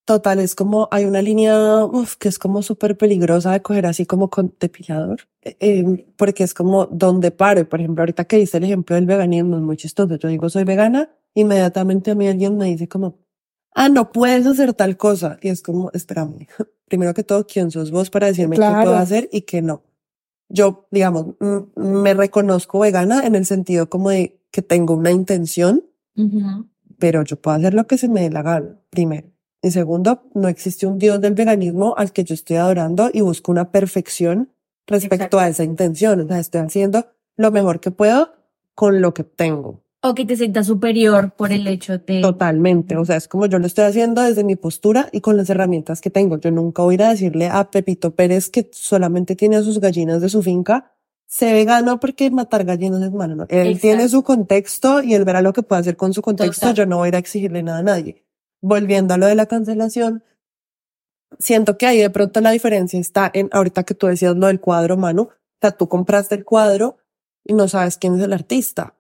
total 0.05 0.39
es 0.39 0.55
como 0.55 0.87
hay 0.93 1.05
una 1.05 1.21
línea 1.21 1.85
uf, 1.85 2.15
que 2.15 2.29
es 2.29 2.39
como 2.39 2.63
súper 2.63 2.97
peligrosa 2.97 3.51
de 3.51 3.61
coger 3.61 3.87
así 3.87 4.07
como 4.07 4.31
con 4.31 4.55
depilador, 4.61 5.23
eh, 5.43 5.57
eh, 5.59 6.07
porque 6.17 6.45
es 6.45 6.55
como 6.55 6.87
donde 6.87 7.33
pare. 7.33 7.65
Por 7.65 7.81
ejemplo, 7.81 8.03
ahorita 8.03 8.25
que 8.27 8.37
dice 8.37 8.59
el 8.59 8.65
ejemplo 8.65 8.95
del 8.95 9.07
veganismo 9.07 9.57
es 9.57 9.63
muy 9.63 9.77
chistoso. 9.77 10.15
Yo 10.15 10.29
digo 10.29 10.49
soy 10.49 10.63
vegana, 10.63 11.11
inmediatamente 11.35 12.13
a 12.13 12.15
mí 12.15 12.29
alguien 12.29 12.57
me 12.57 12.67
dice 12.67 12.87
como, 12.87 13.19
ah, 13.75 13.89
no 13.89 14.13
puedes 14.13 14.47
hacer 14.47 14.75
tal 14.75 14.97
cosa. 14.97 15.39
Y 15.43 15.49
es 15.49 15.63
como, 15.63 15.91
espérame, 15.93 16.47
primero 16.89 17.15
que 17.15 17.25
todo, 17.25 17.47
¿quién 17.47 17.71
sos 17.71 17.91
vos 17.91 18.11
para 18.11 18.27
decirme 18.29 18.57
qué 18.57 18.61
Claro. 18.63 18.83
puedo 18.91 18.97
hacer 18.97 19.29
y 19.33 19.43
qué 19.43 19.63
no? 19.63 19.83
Yo, 20.49 20.87
digamos, 20.91 21.29
me 21.77 22.13
reconozco 22.15 22.79
vegana 22.81 23.27
en 23.27 23.35
el 23.35 23.47
sentido 23.47 23.89
como 23.89 24.11
de 24.11 24.39
que 24.51 24.61
tengo 24.61 24.95
una 24.95 25.11
intención 25.11 25.85
Ujú. 26.15 26.67
pero 26.99 27.23
yo 27.25 27.41
puedo 27.41 27.57
hacer 27.57 27.73
lo 27.73 27.87
que 27.87 27.97
se 27.97 28.09
me 28.09 28.21
dé 28.21 28.31
la 28.31 28.43
gana, 28.43 28.79
primero. 28.91 29.29
Y 29.63 29.71
segundo, 29.71 30.25
no 30.35 30.49
existe 30.49 30.87
un 30.87 30.99
Dios 30.99 31.21
del 31.23 31.35
veganismo 31.35 31.95
al 31.97 32.13
que 32.13 32.25
yo 32.25 32.35
estoy 32.35 32.57
adorando 32.57 33.09
y 33.13 33.21
busco 33.23 33.51
una 33.53 33.71
perfección 33.71 34.51
respecto 34.87 35.15
Exacto. 35.15 35.39
a 35.39 35.49
esa 35.49 35.65
intención. 35.65 36.21
O 36.21 36.27
sea, 36.29 36.39
estoy 36.41 36.61
haciendo 36.61 37.07
lo 37.37 37.51
mejor 37.51 37.81
que 37.81 37.91
puedo 37.93 38.33
con 38.75 39.01
lo 39.01 39.15
que 39.15 39.25
tengo. 39.25 39.82
O 40.05 40.15
que 40.15 40.25
te 40.25 40.37
sientas 40.37 40.67
superior 40.67 41.33
por 41.37 41.53
el 41.53 41.67
hecho 41.69 41.99
de... 41.99 42.21
Totalmente. 42.21 42.97
O 42.97 43.05
sea, 43.05 43.17
es 43.17 43.29
como 43.29 43.47
yo 43.47 43.61
lo 43.61 43.67
estoy 43.67 43.85
haciendo 43.85 44.21
desde 44.21 44.43
mi 44.43 44.57
postura 44.57 45.09
y 45.13 45.21
con 45.21 45.37
las 45.37 45.49
herramientas 45.49 46.01
que 46.01 46.11
tengo. 46.11 46.39
Yo 46.39 46.51
nunca 46.51 46.83
voy 46.83 46.95
a 46.95 46.97
ir 46.97 47.03
a 47.05 47.11
decirle 47.11 47.49
a 47.49 47.71
Pepito 47.71 48.13
Pérez 48.17 48.51
que 48.51 48.69
solamente 48.73 49.37
tiene 49.37 49.63
sus 49.63 49.79
gallinas 49.79 50.21
de 50.21 50.29
su 50.29 50.43
finca, 50.43 50.93
se 51.29 51.53
vegano 51.53 52.01
porque 52.01 52.33
matar 52.33 52.65
gallinas 52.65 53.01
es 53.01 53.13
malo. 53.13 53.37
¿no? 53.37 53.47
Él 53.49 53.69
Exacto. 53.69 53.81
tiene 53.81 54.09
su 54.09 54.25
contexto 54.25 55.03
y 55.03 55.15
él 55.15 55.25
verá 55.25 55.41
lo 55.41 55.53
que 55.53 55.63
puede 55.63 55.81
hacer 55.81 55.97
con 55.97 56.13
su 56.13 56.21
contexto. 56.21 56.67
Total. 56.67 56.75
Yo 56.75 56.87
no 56.87 56.97
voy 56.97 57.07
a 57.07 57.09
ir 57.09 57.15
a 57.15 57.19
exigirle 57.19 57.63
nada 57.63 57.79
a 57.79 57.83
nadie. 57.83 58.27
Volviendo 58.61 59.15
a 59.15 59.19
lo 59.19 59.27
de 59.27 59.37
la 59.37 59.47
cancelación, 59.47 60.25
siento 61.39 61.79
que 61.79 61.87
ahí 61.87 61.99
de 61.99 62.11
pronto 62.11 62.41
la 62.41 62.51
diferencia 62.51 62.99
está 62.99 63.31
en, 63.33 63.49
ahorita 63.53 63.85
que 63.85 63.95
tú 63.95 64.09
decías 64.09 64.37
lo 64.37 64.49
del 64.49 64.61
cuadro, 64.61 64.97
Manu, 64.97 65.23
o 65.23 65.31
sea, 65.61 65.71
tú 65.71 65.89
compraste 65.89 66.35
el 66.35 66.45
cuadro 66.45 66.99
y 67.45 67.55
no 67.55 67.69
sabes 67.69 67.99
quién 67.99 68.17
es 68.17 68.23
el 68.23 68.33
artista. 68.33 68.97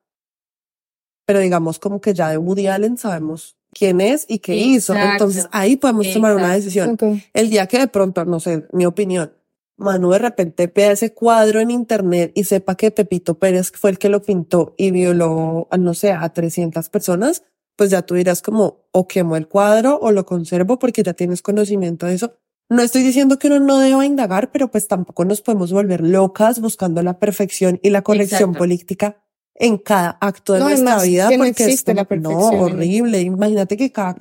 Pero 1.32 1.40
digamos 1.40 1.78
como 1.78 1.98
que 1.98 2.12
ya 2.12 2.28
de 2.28 2.36
Woody 2.36 2.66
Allen 2.66 2.98
sabemos 2.98 3.56
quién 3.72 4.02
es 4.02 4.26
y 4.28 4.40
qué 4.40 4.54
hizo. 4.54 4.92
Exacto. 4.92 5.12
Entonces 5.12 5.48
ahí 5.50 5.76
podemos 5.76 6.12
tomar 6.12 6.34
una 6.34 6.54
Exacto. 6.54 7.06
decisión. 7.06 7.18
Ok. 7.20 7.24
El 7.32 7.48
día 7.48 7.66
que 7.66 7.78
de 7.78 7.86
pronto, 7.86 8.22
no 8.26 8.38
sé, 8.38 8.66
mi 8.72 8.84
opinión, 8.84 9.32
Manu 9.78 10.10
de 10.10 10.18
repente 10.18 10.66
vea 10.66 10.92
ese 10.92 11.14
cuadro 11.14 11.60
en 11.60 11.70
internet 11.70 12.32
y 12.34 12.44
sepa 12.44 12.74
que 12.74 12.90
Pepito 12.90 13.38
Pérez 13.38 13.72
fue 13.72 13.88
el 13.88 13.98
que 13.98 14.10
lo 14.10 14.20
pintó 14.20 14.74
y 14.76 14.90
violó, 14.90 15.68
a, 15.70 15.78
no 15.78 15.94
sé, 15.94 16.12
a 16.12 16.28
300 16.28 16.90
personas, 16.90 17.44
pues 17.76 17.88
ya 17.88 18.02
tú 18.02 18.14
dirás 18.14 18.42
como, 18.42 18.84
o 18.92 19.08
quemo 19.08 19.36
el 19.36 19.48
cuadro 19.48 19.98
o 20.02 20.12
lo 20.12 20.26
conservo 20.26 20.78
porque 20.78 21.02
ya 21.02 21.14
tienes 21.14 21.40
conocimiento 21.40 22.04
de 22.04 22.12
eso. 22.16 22.34
No 22.68 22.82
estoy 22.82 23.02
diciendo 23.04 23.38
que 23.38 23.46
uno 23.46 23.58
no 23.58 23.78
deba 23.78 24.04
indagar, 24.04 24.52
pero 24.52 24.70
pues 24.70 24.86
tampoco 24.86 25.24
nos 25.24 25.40
podemos 25.40 25.72
volver 25.72 26.02
locas 26.02 26.60
buscando 26.60 27.02
la 27.02 27.18
perfección 27.18 27.80
y 27.82 27.88
la 27.88 28.02
corrección 28.02 28.50
Exacto. 28.50 28.58
política 28.58 29.21
en 29.54 29.78
cada 29.78 30.16
acto 30.20 30.54
de 30.54 30.60
No, 30.60 30.66
nuestra 30.68 30.92
además, 30.96 31.08
vida 31.08 31.28
que 31.28 31.38
no 31.38 31.44
porque 31.44 31.62
es 31.62 31.68
existe 31.68 31.94
la 31.94 32.02
no, 32.02 32.08
perfección 32.08 32.54
en- 32.54 32.60
horrible. 32.60 33.20
Imagínate 33.20 33.76
que 33.76 33.92
cada 33.92 34.16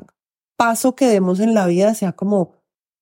paso 0.58 0.96
que 0.96 1.08
demos 1.08 1.40
en 1.40 1.54
la 1.54 1.66
vida 1.68 1.94
sea 1.96 2.12
como, 2.14 2.54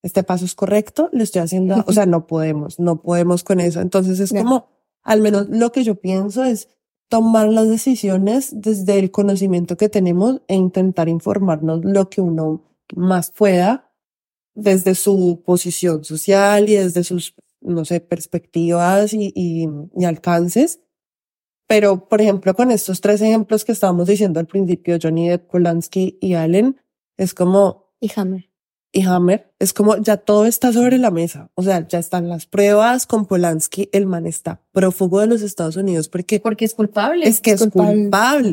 este 0.03 0.23
paso 0.23 0.45
es 0.45 0.55
correcto, 0.55 1.09
lo 1.11 1.23
estoy 1.23 1.41
haciendo, 1.41 1.83
o 1.85 1.91
sea, 1.91 2.05
no 2.05 2.25
podemos, 2.27 2.79
no 2.79 3.01
podemos 3.01 3.43
con 3.43 3.59
eso. 3.59 3.81
Entonces 3.81 4.19
es 4.19 4.31
como, 4.31 4.67
al 5.03 5.21
menos 5.21 5.47
lo 5.49 5.71
que 5.71 5.83
yo 5.83 5.95
pienso 5.95 6.43
es 6.45 6.69
tomar 7.09 7.49
las 7.49 7.67
decisiones 7.67 8.49
desde 8.53 8.99
el 8.99 9.11
conocimiento 9.11 9.75
que 9.75 9.89
tenemos 9.89 10.41
e 10.47 10.55
intentar 10.55 11.09
informarnos 11.09 11.83
lo 11.83 12.09
que 12.09 12.21
uno 12.21 12.63
más 12.95 13.31
pueda 13.31 13.91
desde 14.55 14.93
su 14.95 15.41
posición 15.43 16.03
social 16.03 16.69
y 16.69 16.75
desde 16.75 17.03
sus, 17.03 17.33
no 17.61 17.83
sé, 17.85 17.99
perspectivas 17.99 19.13
y, 19.13 19.31
y, 19.35 19.67
y 19.97 20.05
alcances. 20.05 20.79
Pero, 21.69 22.09
por 22.09 22.19
ejemplo, 22.19 22.55
con 22.55 22.71
estos 22.71 22.99
tres 22.99 23.21
ejemplos 23.21 23.63
que 23.63 23.71
estábamos 23.71 24.07
diciendo 24.07 24.39
al 24.39 24.47
principio, 24.47 24.97
Johnny 25.01 25.29
Depp, 25.29 25.49
Polanski 25.51 26.17
y 26.19 26.33
Allen, 26.33 26.77
es 27.15 27.35
como, 27.35 27.93
Y 27.99 28.11
Hammer. 28.15 28.49
y 28.91 29.03
Hammer, 29.03 29.53
es 29.59 29.71
como 29.71 29.95
ya 29.97 30.17
todo 30.17 30.47
está 30.47 30.73
sobre 30.73 30.97
la 30.97 31.11
mesa. 31.11 31.51
O 31.53 31.61
sea, 31.61 31.87
ya 31.87 31.99
están 31.99 32.27
las 32.27 32.47
pruebas 32.47 33.05
con 33.05 33.27
Polanski. 33.27 33.87
El 33.91 34.07
man 34.07 34.25
está 34.25 34.63
prófugo 34.71 35.19
de 35.19 35.27
los 35.27 35.43
Estados 35.43 35.75
Unidos 35.75 36.09
porque 36.09 36.39
Porque 36.39 36.65
es 36.65 36.73
culpable. 36.73 37.27
es 37.27 37.39
que 37.39 37.51
es 37.51 37.59
culpable. 37.61 37.93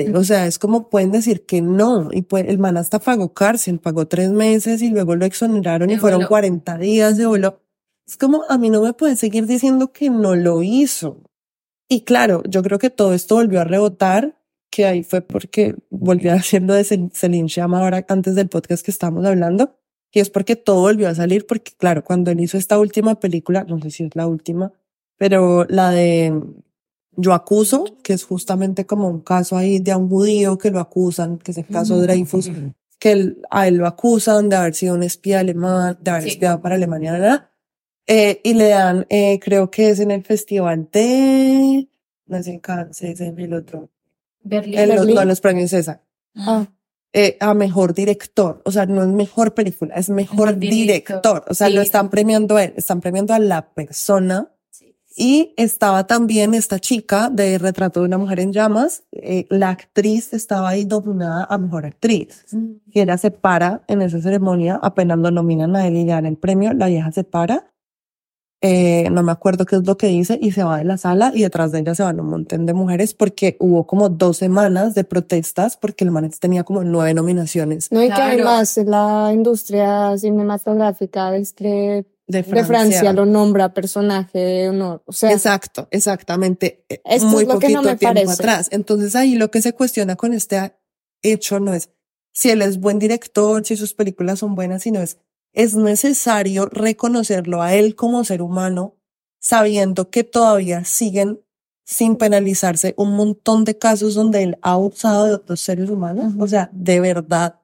culpable. 0.05 0.13
O 0.19 0.23
sea, 0.23 0.47
es 0.47 0.59
como 0.59 0.91
pueden 0.91 1.11
decir 1.11 1.47
que 1.47 1.63
no. 1.63 2.11
Y 2.13 2.21
pues 2.21 2.47
el 2.49 2.59
man 2.59 2.77
hasta 2.77 2.99
pagó 2.99 3.33
cárcel, 3.33 3.79
pagó 3.79 4.07
tres 4.09 4.31
meses 4.31 4.83
y 4.83 4.91
luego 4.91 5.17
lo 5.17 5.25
exoneraron 5.25 5.89
y 5.89 5.95
Se 5.95 6.01
fueron 6.01 6.19
voló. 6.19 6.29
40 6.29 6.77
días 6.77 7.17
de 7.17 7.25
voló. 7.25 7.61
Es 8.07 8.19
como 8.19 8.43
a 8.51 8.59
mí 8.59 8.69
no 8.69 8.83
me 8.83 8.93
pueden 8.93 9.17
seguir 9.17 9.47
diciendo 9.47 9.91
que 9.91 10.11
no 10.11 10.37
lo 10.37 10.63
hizo. 10.63 11.23
Y 11.89 12.03
claro, 12.03 12.43
yo 12.49 12.63
creo 12.63 12.79
que 12.79 12.91
todo 12.91 13.15
esto 13.15 13.37
volvió 13.37 13.61
a 13.61 13.65
rebotar, 13.65 14.37
que 14.71 14.87
ahí 14.87 15.03
fue 15.05 15.21
porque 15.23 15.75
volvió 15.91 16.33
haciendo 16.35 16.75
de 16.75 16.83
Cel- 16.85 17.11
Celine 17.13 17.49
Chama 17.49 17.81
ahora 17.81 18.05
antes 18.09 18.35
del 18.35 18.49
podcast 18.49 18.85
que 18.85 18.91
estábamos 18.91 19.25
hablando. 19.25 19.77
Y 20.13 20.21
es 20.21 20.31
porque 20.31 20.57
todo 20.57 20.81
volvió 20.81 21.09
a 21.09 21.15
salir, 21.15 21.47
porque 21.47 21.73
claro, 21.77 22.03
cuando 22.03 22.31
él 22.31 22.41
hizo 22.41 22.57
esta 22.57 22.79
última 22.79 23.21
película, 23.21 23.65
no 23.69 23.81
sé 23.81 23.91
si 23.91 24.05
es 24.05 24.17
la 24.17 24.27
última, 24.27 24.73
pero 25.19 25.65
la 25.69 25.91
de 25.91 26.33
Yo 27.19 27.33
acuso, 27.33 27.85
que 28.03 28.13
es 28.13 28.25
justamente 28.25 28.85
como 28.87 29.09
un 29.09 29.21
caso 29.21 29.57
ahí 29.57 29.79
de 29.79 29.95
un 29.95 30.09
judío 30.09 30.59
que 30.59 30.71
lo 30.71 30.81
acusan, 30.81 31.39
que 31.39 31.51
es 31.53 31.59
el 31.59 31.67
caso 31.67 31.99
Dreyfus, 32.01 32.51
que 32.99 33.13
él- 33.13 33.43
a 33.51 33.69
él 33.69 33.77
lo 33.77 33.87
acusan 33.87 34.49
de 34.51 34.57
haber 34.57 34.75
sido 34.75 34.95
un 34.95 35.03
espía 35.03 35.41
alemán, 35.41 35.99
de 36.01 36.11
haber 36.11 36.23
Sí. 36.25 36.29
espiado 36.31 36.61
para 36.61 36.75
Alemania, 36.75 37.13
¿verdad? 37.13 37.49
Eh, 38.09 38.41
y 38.45 38.55
le 38.55 38.69
dan, 38.69 39.05
eh, 39.09 39.41
creo 39.41 39.71
que 39.71 39.91
es 39.91 39.99
en 40.01 40.11
el 40.13 40.23
festival 40.23 40.89
de, 40.93 41.89
no 42.27 42.37
es 42.37 42.47
en 42.47 42.61
Cannes, 42.61 43.03
es 43.03 43.21
en 43.21 43.39
el 43.41 43.53
otro, 43.53 43.91
Berlín. 44.43 44.79
en 44.79 44.95
los, 44.95 45.07
no, 45.09 45.25
los 45.25 45.41
premios 45.41 45.71
César, 45.71 46.03
Ah, 46.37 46.67
eh, 47.13 47.37
a 47.41 47.53
mejor 47.55 47.95
director, 47.95 48.63
o 48.65 48.71
sea, 48.71 48.87
no 48.87 49.03
es 49.03 49.09
mejor 49.09 49.55
película, 49.55 49.95
es 49.97 50.09
mejor, 50.09 50.57
director. 50.57 50.77
director, 51.23 51.45
o 51.49 51.55
sea, 51.55 51.67
Sí. 51.69 51.75
lo 51.75 51.81
están 51.81 52.11
premiando 52.11 52.57
a 52.57 52.65
él, 52.65 52.75
están 52.77 53.01
premiando 53.01 53.35
a 53.35 53.39
la 53.41 53.71
persona 53.75 54.53
Sí. 54.71 54.95
y 55.17 55.55
estaba 55.57 56.07
también 56.07 56.55
esta 56.55 56.79
chica 56.79 57.29
de 57.31 57.59
Retrato 57.59 58.01
de 58.01 58.07
una 58.07 58.19
mujer 58.19 58.39
en 58.39 58.53
llamas. 58.53 59.03
eh, 59.13 59.47
la 59.51 59.71
actriz 59.71 60.33
estaba 60.33 60.69
ahí 60.69 60.85
nominada 60.85 61.45
a 61.51 61.59
mejor 61.59 61.87
actriz. 61.87 62.45
Y 62.93 63.01
ella 63.01 63.17
se 63.19 63.31
para 63.33 63.83
en 63.89 64.03
esa 64.03 64.21
ceremonia, 64.21 64.79
apenas 64.81 65.19
lo 65.19 65.31
nominan 65.33 65.75
a 65.75 65.87
él 65.89 65.97
y 65.97 66.05
le 66.05 66.13
dan 66.13 66.27
el 66.27 66.37
premio, 66.37 66.73
la 66.75 66.87
vieja 66.87 67.11
se 67.11 67.25
para. 67.25 67.73
Eh, 68.67 69.09
no 69.11 69.23
me 69.23 69.31
acuerdo 69.33 69.65
qué 69.67 69.77
es 69.77 69.87
lo 69.87 69.97
que 69.97 70.09
dice 70.09 70.39
y 70.43 70.51
se 70.53 70.65
va 70.65 70.79
de 70.79 70.85
la 70.85 70.97
sala 70.99 71.31
y 71.35 71.43
detrás 71.43 71.71
de 71.73 71.79
ella 71.81 71.95
se 71.95 72.03
van 72.03 72.19
un 72.19 72.27
montón 72.31 72.67
de 72.67 72.73
mujeres 72.75 73.15
porque 73.15 73.57
hubo 73.61 73.87
como 73.87 74.09
dos 74.09 74.39
semanas 74.39 74.95
de 74.95 75.05
protestas 75.05 75.77
porque 75.77 76.05
el 76.05 76.11
man 76.11 76.29
tenía 76.41 76.65
como 76.65 76.83
nueve 76.83 77.15
nominaciones 77.15 77.93
no, 77.93 78.03
y 78.03 78.09
que 78.09 78.15
Claro. 78.15 78.33
además 78.49 78.77
la 78.79 79.31
industria 79.33 80.17
cinematográfica 80.19 81.31
de, 81.31 81.39
este- 81.39 81.63
de 81.65 82.07
de 82.27 82.43
Francia. 82.43 82.65
Francia 82.67 83.13
lo 83.13 83.25
nombra 83.25 83.73
personaje 83.73 84.39
de 84.39 84.69
honor. 84.71 85.03
O 85.07 85.13
sea, 85.13 85.31
Exacto, 85.33 85.87
exactamente. 85.93 86.85
eh, 86.89 87.01
Esto 87.05 87.29
Muy 87.29 87.43
es 87.43 87.49
lo 87.49 87.59
que 87.61 87.67
poquito 87.69 87.83
no 87.83 87.89
me 87.89 87.97
tiempo 87.97 88.15
parece. 88.15 88.33
atrás. 88.33 88.69
Entonces 88.73 89.15
ahí 89.15 89.37
lo 89.37 89.51
que 89.53 89.63
se 89.63 89.73
cuestiona 89.75 90.17
con 90.17 90.33
este 90.33 90.75
hecho 91.23 91.61
no 91.61 91.73
es 91.73 91.91
si 92.33 92.51
él 92.51 92.63
es 92.63 92.81
buen 92.81 92.99
director, 92.99 93.65
si 93.65 93.77
sus 93.77 93.95
películas 93.95 94.41
son 94.41 94.55
buenas, 94.57 94.83
sino 94.83 95.01
es, 95.01 95.19
es 95.57 95.75
necesario 95.75 96.67
reconocerlo 96.67 97.63
a 97.63 97.73
él 97.75 97.97
como 97.97 98.25
ser 98.25 98.43
humano, 98.43 98.95
sabiendo 99.41 100.11
que 100.11 100.23
todavía 100.23 100.85
siguen 100.85 101.41
sin 101.83 102.17
penalizarse 102.17 102.95
un 102.99 103.17
montón 103.17 103.65
de 103.65 103.79
casos 103.79 104.15
donde 104.15 104.43
él 104.43 104.59
ha 104.61 104.73
abusado 104.73 105.25
de 105.25 105.35
otros 105.35 105.61
seres 105.61 105.89
humanos. 105.89 106.35
O 106.39 106.47
sea, 106.47 106.69
de 106.73 107.01
verdad, 107.01 107.61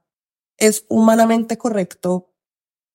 es 0.56 0.86
humanamente 0.88 1.58
correcto 1.58 2.30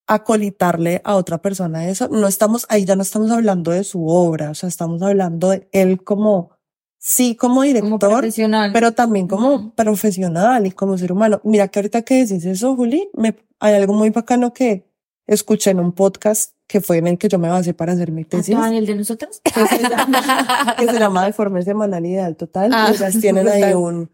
acolitarle 0.08 1.00
a 1.04 1.14
otra 1.14 1.38
persona 1.40 1.88
eso. 1.88 2.08
No 2.08 2.26
estamos, 2.26 2.66
ahí 2.68 2.84
ya 2.84 2.96
no 2.96 3.02
estamos 3.02 3.30
hablando 3.30 3.70
de 3.70 3.84
su 3.84 4.08
obra, 4.08 4.50
o 4.50 4.54
sea, 4.54 4.68
estamos 4.68 5.00
hablando 5.02 5.50
de 5.50 5.68
él 5.70 6.02
como, 6.02 6.50
sí, 6.98 7.36
como 7.36 7.56
Como 7.56 7.62
director, 7.62 7.98
profesional. 8.00 8.72
pero 8.72 8.92
también 8.92 9.28
como 9.28 9.72
profesional 9.76 10.66
y 10.66 10.72
como 10.72 10.98
ser 10.98 11.12
humano. 11.12 11.40
Mira 11.44 11.68
que 11.68 11.78
ahorita 11.78 12.02
que 12.02 12.24
decís 12.26 12.44
eso, 12.46 12.74
Juli, 12.74 13.10
me, 13.12 13.36
hay 13.60 13.74
algo 13.74 13.92
muy 13.92 14.10
bacano 14.10 14.52
que 14.52 14.87
escuché 15.28 15.70
en 15.70 15.78
un 15.78 15.92
podcast 15.92 16.52
que 16.66 16.80
fue 16.80 16.98
en 16.98 17.06
el 17.06 17.18
que 17.18 17.28
yo 17.28 17.38
me 17.38 17.48
basé 17.48 17.72
para 17.74 17.92
hacer 17.92 18.10
mi 18.10 18.24
tesis. 18.24 18.48
¿Estaban 18.50 18.74
el 18.74 18.84
de 18.86 18.96
nosotros? 18.96 19.40
que 19.44 19.66
se 19.66 19.78
llama, 19.88 20.76
que 20.76 20.86
se 20.86 20.98
llama 20.98 21.24
De 21.26 21.32
forma 21.32 21.62
semanal 21.62 22.04
ideal 22.04 22.34
total. 22.36 22.70
Ah, 22.74 22.90
ellas 22.92 23.18
tienen 23.20 23.46
ahí 23.48 23.60
total. 23.62 23.76
un 23.76 24.10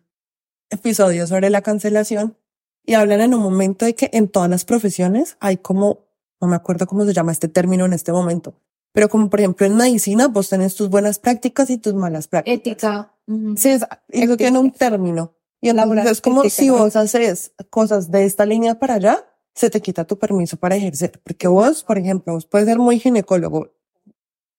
episodio 0.71 1.27
sobre 1.27 1.51
la 1.51 1.63
cancelación 1.63 2.37
y 2.85 2.95
hablan 2.95 3.21
en 3.21 3.35
un 3.35 3.41
momento 3.43 3.85
de 3.87 3.95
que 3.95 4.11
en 4.13 4.29
todas 4.29 4.51
las 4.51 4.65
profesiones 4.65 5.37
hay 5.41 5.57
como, 5.57 6.01
no 6.41 6.49
me 6.49 6.57
acuerdo 6.57 6.87
cómo 6.87 7.05
se 7.05 7.13
llama 7.13 7.33
este 7.33 7.49
término 7.49 7.85
en 7.87 7.93
este 7.93 8.13
momento, 8.13 8.55
pero 8.93 9.09
como 9.09 9.31
por 9.31 9.41
ejemplo 9.41 9.67
en 9.67 9.77
medicina 9.77 10.29
vos 10.29 10.49
tenés 10.49 10.75
tus 10.75 10.89
buenas 10.91 11.19
prácticas 11.19 11.71
y 11.71 11.79
tus 11.79 11.95
malas 11.95 12.29
prácticas. 12.29 12.59
Ética. 12.59 13.11
Sí, 13.57 13.71
es- 13.71 13.83
eso 13.83 13.89
Ética. 14.09 14.37
tiene 14.37 14.59
un 14.59 14.71
término. 14.71 15.33
Y 15.61 15.71
entonces 15.71 15.89
Laboral, 15.97 16.13
es 16.13 16.21
como 16.21 16.43
ética, 16.43 16.55
si 16.63 16.71
vos 16.71 16.95
haces 16.95 17.53
cosas 17.71 18.11
de 18.11 18.25
esta 18.27 18.45
línea 18.45 18.79
para 18.79 18.95
allá, 18.95 19.25
se 19.55 19.71
te 19.71 19.81
quita 19.81 20.05
tu 20.05 20.19
permiso 20.19 20.57
para 20.57 20.77
ejercer. 20.77 21.21
Porque 21.25 21.49
vos, 21.49 21.85
por 21.85 21.99
ejemplo, 21.99 22.33
vos 22.35 22.47
puedes 22.47 22.67
ser 22.69 22.79
muy 22.79 22.99
ginecólogo, 22.99 23.73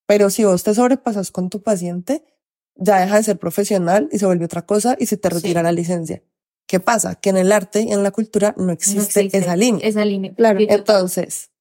pero 0.08 0.30
si 0.30 0.44
vos 0.44 0.64
te 0.64 0.74
sobrepasas 0.74 1.32
con 1.32 1.50
tu 1.50 1.62
paciente, 1.62 2.24
ya 2.76 3.00
deja 3.00 3.18
de 3.18 3.24
ser 3.24 3.40
profesional 3.40 4.10
y 4.12 4.20
se 4.20 4.26
vuelve 4.26 4.46
otra 4.46 4.66
cosa 4.66 4.96
y 5.00 5.06
se 5.08 5.18
te 5.18 5.30
retira 5.30 5.62
Sí. 5.62 5.64
la 5.66 5.72
licencia. 5.72 6.24
¿Qué 6.68 6.80
pasa? 6.80 7.16
Que 7.16 7.30
en 7.30 7.38
el 7.38 7.52
arte 7.52 7.82
y 7.82 7.92
en 7.92 8.04
la 8.04 8.12
cultura 8.12 8.54
no 8.58 8.66
No 8.66 8.72
existe, 8.72 9.22
existe 9.22 9.38
esa 9.38 9.56
línea. 9.56 9.88
Esa 9.88 10.04
línea. 10.04 10.34
Claro. 10.34 10.60
Entonces, 10.62 11.52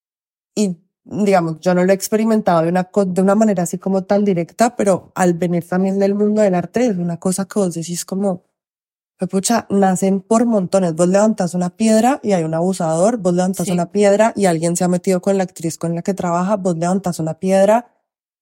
y 0.55 0.77
digamos, 1.05 1.61
yo 1.61 1.75
no 1.75 1.85
lo 1.85 1.93
he 1.93 1.95
experimentado 1.95 2.63
de 2.63 2.69
una, 2.69 2.89
de 3.07 3.21
una 3.23 3.35
manera 3.35 3.65
así 3.65 3.79
como 3.79 4.05
tan 4.05 4.25
directa, 4.25 4.75
pero 4.77 5.13
al 5.15 5.35
venir 5.35 5.69
también 5.69 5.99
del 5.99 6.15
mundo 6.15 6.41
del 6.41 6.55
arte 6.55 6.87
es 6.87 6.97
una 6.97 7.19
cosa 7.19 7.45
que 7.45 7.59
vos 7.59 7.75
decís 7.75 8.05
como, 8.05 8.45
pues, 9.19 9.31
pucha, 9.31 9.67
nacen 9.71 10.21
por 10.21 10.45
montones. 10.47 10.95
Vos 10.95 11.09
levantas 11.09 11.55
una 11.55 11.71
piedra 11.71 12.21
y 12.23 12.33
hay 12.33 12.45
un 12.45 12.55
abusador, 12.55 13.19
vos 13.19 13.35
levantas 13.35 13.67
Sí. 13.67 13.73
una 13.73 13.91
piedra 13.93 14.33
y 14.37 14.47
alguien 14.47 14.77
se 14.77 14.85
ha 14.85 14.89
metido 14.89 15.21
con 15.21 15.39
la 15.39 15.45
actriz 15.45 15.79
con 15.79 15.95
la 15.95 16.03
que 16.03 16.15
trabaja, 16.15 16.57
vos 16.57 16.77
levantas 16.77 17.19
una 17.21 17.35
piedra 17.35 17.91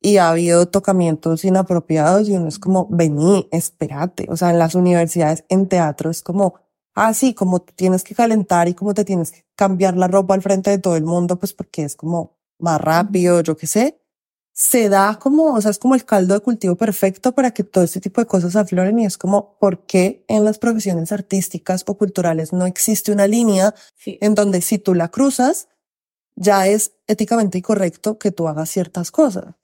y 0.00 0.16
ha 0.16 0.30
habido 0.30 0.66
tocamientos 0.66 1.44
inapropiados 1.44 2.28
y 2.28 2.32
uno 2.36 2.48
es 2.48 2.58
como, 2.58 2.88
vení, 2.90 3.48
espérate. 3.52 4.26
O 4.30 4.36
sea, 4.36 4.50
en 4.50 4.58
las 4.58 4.74
universidades, 4.74 5.44
en 5.48 5.68
teatro, 5.68 6.10
es 6.10 6.22
como, 6.22 6.54
ah, 6.94 7.14
sí, 7.14 7.34
como 7.34 7.60
tienes 7.62 8.02
que 8.02 8.14
calentar 8.14 8.66
y 8.68 8.74
como 8.74 8.94
te 8.94 9.04
tienes 9.04 9.30
que 9.32 9.44
cambiar 9.54 9.96
la 9.96 10.08
ropa 10.08 10.34
al 10.34 10.42
frente 10.42 10.70
de 10.70 10.78
todo 10.78 10.96
el 10.96 11.04
mundo, 11.04 11.38
pues 11.38 11.52
porque 11.52 11.84
es 11.84 11.94
como 11.96 12.36
más 12.58 12.80
rápido, 12.80 13.40
yo 13.42 13.56
qué 13.56 13.66
sé. 13.68 14.01
Se 14.54 14.88
da 14.90 15.18
como, 15.18 15.54
o 15.54 15.60
sea, 15.62 15.70
es 15.70 15.78
como 15.78 15.94
el 15.94 16.04
caldo 16.04 16.34
de 16.34 16.40
cultivo 16.40 16.76
perfecto 16.76 17.32
para 17.32 17.52
que 17.52 17.64
todo 17.64 17.84
este 17.84 18.00
tipo 18.00 18.20
de 18.20 18.26
cosas 18.26 18.54
afloren 18.54 18.98
y 18.98 19.06
es 19.06 19.16
como, 19.16 19.56
¿por 19.58 19.86
qué 19.86 20.24
en 20.28 20.44
las 20.44 20.58
profesiones 20.58 21.10
artísticas 21.10 21.84
o 21.86 21.94
culturales 21.96 22.52
no 22.52 22.66
existe 22.66 23.12
una 23.12 23.26
línea 23.26 23.74
Sí. 23.96 24.18
en 24.20 24.34
donde 24.34 24.60
si 24.60 24.78
tú 24.78 24.94
la 24.94 25.08
cruzas, 25.08 25.68
ya 26.36 26.66
es 26.68 26.92
éticamente 27.06 27.58
incorrecto 27.58 28.18
que 28.18 28.30
tú 28.30 28.46
hagas 28.48 28.68
ciertas 28.70 29.10
cosas. 29.10 29.54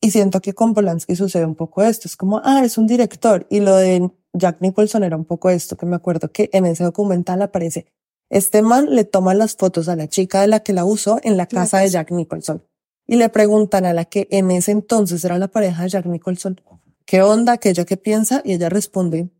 Y 0.00 0.12
siento 0.12 0.40
que 0.40 0.54
con 0.54 0.74
Polanski 0.74 1.16
sucede 1.16 1.44
un 1.44 1.56
poco 1.56 1.82
esto. 1.82 2.08
Es 2.08 2.16
como, 2.16 2.40
ah, 2.44 2.62
es 2.64 2.78
un 2.78 2.86
director. 2.86 3.46
Y 3.50 3.60
lo 3.60 3.76
de 3.76 4.10
Jack 4.32 4.60
Nicholson 4.60 5.04
era 5.04 5.16
un 5.16 5.24
poco 5.24 5.50
esto, 5.50 5.76
que 5.76 5.86
me 5.86 5.96
acuerdo 5.96 6.32
que 6.32 6.50
en 6.52 6.66
ese 6.66 6.84
documental 6.84 7.42
aparece, 7.42 7.86
este 8.30 8.62
man 8.62 8.86
le 8.94 9.04
toma 9.04 9.34
las 9.34 9.56
fotos 9.56 9.88
a 9.88 9.96
la 9.96 10.08
chica 10.08 10.40
de 10.40 10.46
la 10.46 10.60
que 10.60 10.72
la 10.72 10.84
usó 10.84 11.18
en 11.22 11.36
la 11.36 11.46
casa 11.46 11.78
de 11.78 11.88
Jack 11.88 12.12
Nicholson. 12.12 12.62
Y 13.10 13.16
le 13.16 13.28
preguntan 13.28 13.86
a 13.86 13.92
la 13.92 14.04
que 14.04 14.28
en 14.30 14.52
ese 14.52 14.70
entonces 14.70 15.24
era 15.24 15.36
la 15.36 15.48
pareja 15.48 15.82
de 15.82 15.88
Jack 15.88 16.06
Nicholson, 16.06 16.60
¿qué 17.04 17.22
onda? 17.22 17.58
¿Qué 17.58 17.70
ella 17.70 17.84
qué 17.84 17.96
piensa? 17.96 18.40
Y 18.44 18.52
ella 18.52 18.68
responde, 18.68 19.32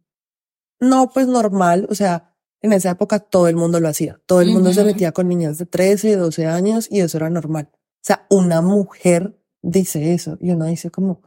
no, 0.81 1.11
pues 1.11 1.29
normal. 1.29 1.87
O 1.89 1.95
sea, 1.95 2.35
en 2.63 2.73
esa 2.73 2.91
época 2.91 3.21
todo 3.21 3.47
el 3.47 3.55
mundo 3.55 3.79
lo 3.79 3.87
hacía. 3.87 4.21
Todo 4.27 4.41
el 4.41 4.51
mundo 4.51 4.73
se 4.73 4.83
metía 4.83 5.13
con 5.13 5.29
niñas 5.29 5.57
de 5.57 5.67
13, 5.67 6.17
12 6.17 6.47
años 6.47 6.89
y 6.91 6.99
eso 6.99 7.17
era 7.19 7.31
normal. 7.31 7.71
O 7.73 8.03
sea, 8.03 8.27
una 8.29 8.61
mujer 8.61 9.41
dice 9.63 10.15
eso 10.15 10.37
y 10.41 10.51
uno 10.51 10.65
dice 10.65 10.91
como, 10.91 11.23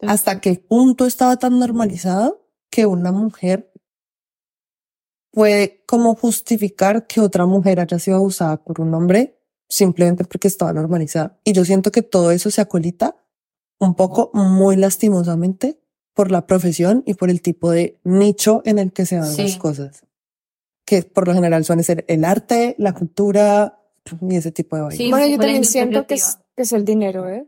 ¿hasta 0.00 0.40
qué 0.40 0.56
punto 0.56 1.06
estaba 1.06 1.36
tan 1.36 1.60
normalizado 1.60 2.44
que 2.70 2.86
una 2.86 3.12
mujer 3.12 3.72
puede 5.30 5.84
como 5.86 6.16
justificar 6.16 7.06
que 7.06 7.20
otra 7.20 7.46
mujer 7.46 7.78
haya 7.78 8.00
sido 8.00 8.16
abusada 8.16 8.56
por 8.64 8.80
un 8.80 8.92
hombre 8.94 9.38
simplemente 9.68 10.24
porque 10.24 10.48
estaba 10.48 10.72
normalizada? 10.72 11.38
Y 11.44 11.52
yo 11.52 11.64
siento 11.64 11.90
que 11.92 12.02
todo 12.02 12.30
eso 12.30 12.50
se 12.50 12.60
acolita 12.60 13.16
un 13.80 13.94
poco 13.94 14.30
muy 14.34 14.76
lastimosamente 14.76 15.80
por 16.14 16.30
la 16.30 16.46
profesión 16.46 17.02
y 17.06 17.14
por 17.14 17.28
el 17.30 17.42
tipo 17.42 17.70
de 17.70 17.98
nicho 18.04 18.62
en 18.64 18.78
el 18.78 18.92
que 18.92 19.04
se 19.06 19.16
dan 19.16 19.26
Sí. 19.32 19.42
las 19.42 19.56
cosas. 19.56 20.04
Que 20.86 21.02
por 21.02 21.26
lo 21.26 21.34
general 21.34 21.64
suele 21.64 21.82
ser 21.82 22.04
el 22.08 22.24
arte, 22.24 22.74
la 22.78 22.92
cultura 22.94 23.80
y 24.20 24.36
ese 24.36 24.52
tipo 24.52 24.76
de 24.76 24.82
vainas. 24.82 24.98
Sí, 24.98 25.10
bueno, 25.10 25.26
yo 25.26 25.38
también 25.38 25.64
siento 25.64 26.06
que 26.06 26.14
es, 26.14 26.38
que 26.56 26.62
es 26.62 26.72
el 26.72 26.84
dinero, 26.84 27.28
¿eh? 27.28 27.46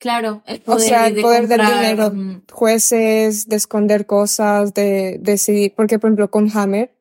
Claro, 0.00 0.42
el 0.46 0.58
O 0.60 0.64
poder, 0.74 0.80
sea, 0.88 1.06
el 1.08 1.14
de 1.16 1.22
poder 1.22 1.48
del 1.48 1.58
comprar, 1.58 1.80
dinero. 1.80 2.10
mm, 2.12 2.42
Jueces, 2.52 3.48
de 3.48 3.56
esconder 3.56 4.06
cosas, 4.06 4.72
de 4.74 5.18
decidir, 5.20 5.74
porque 5.74 5.98
por 5.98 6.08
ejemplo 6.08 6.30
con 6.30 6.48
Hammer, 6.56 6.94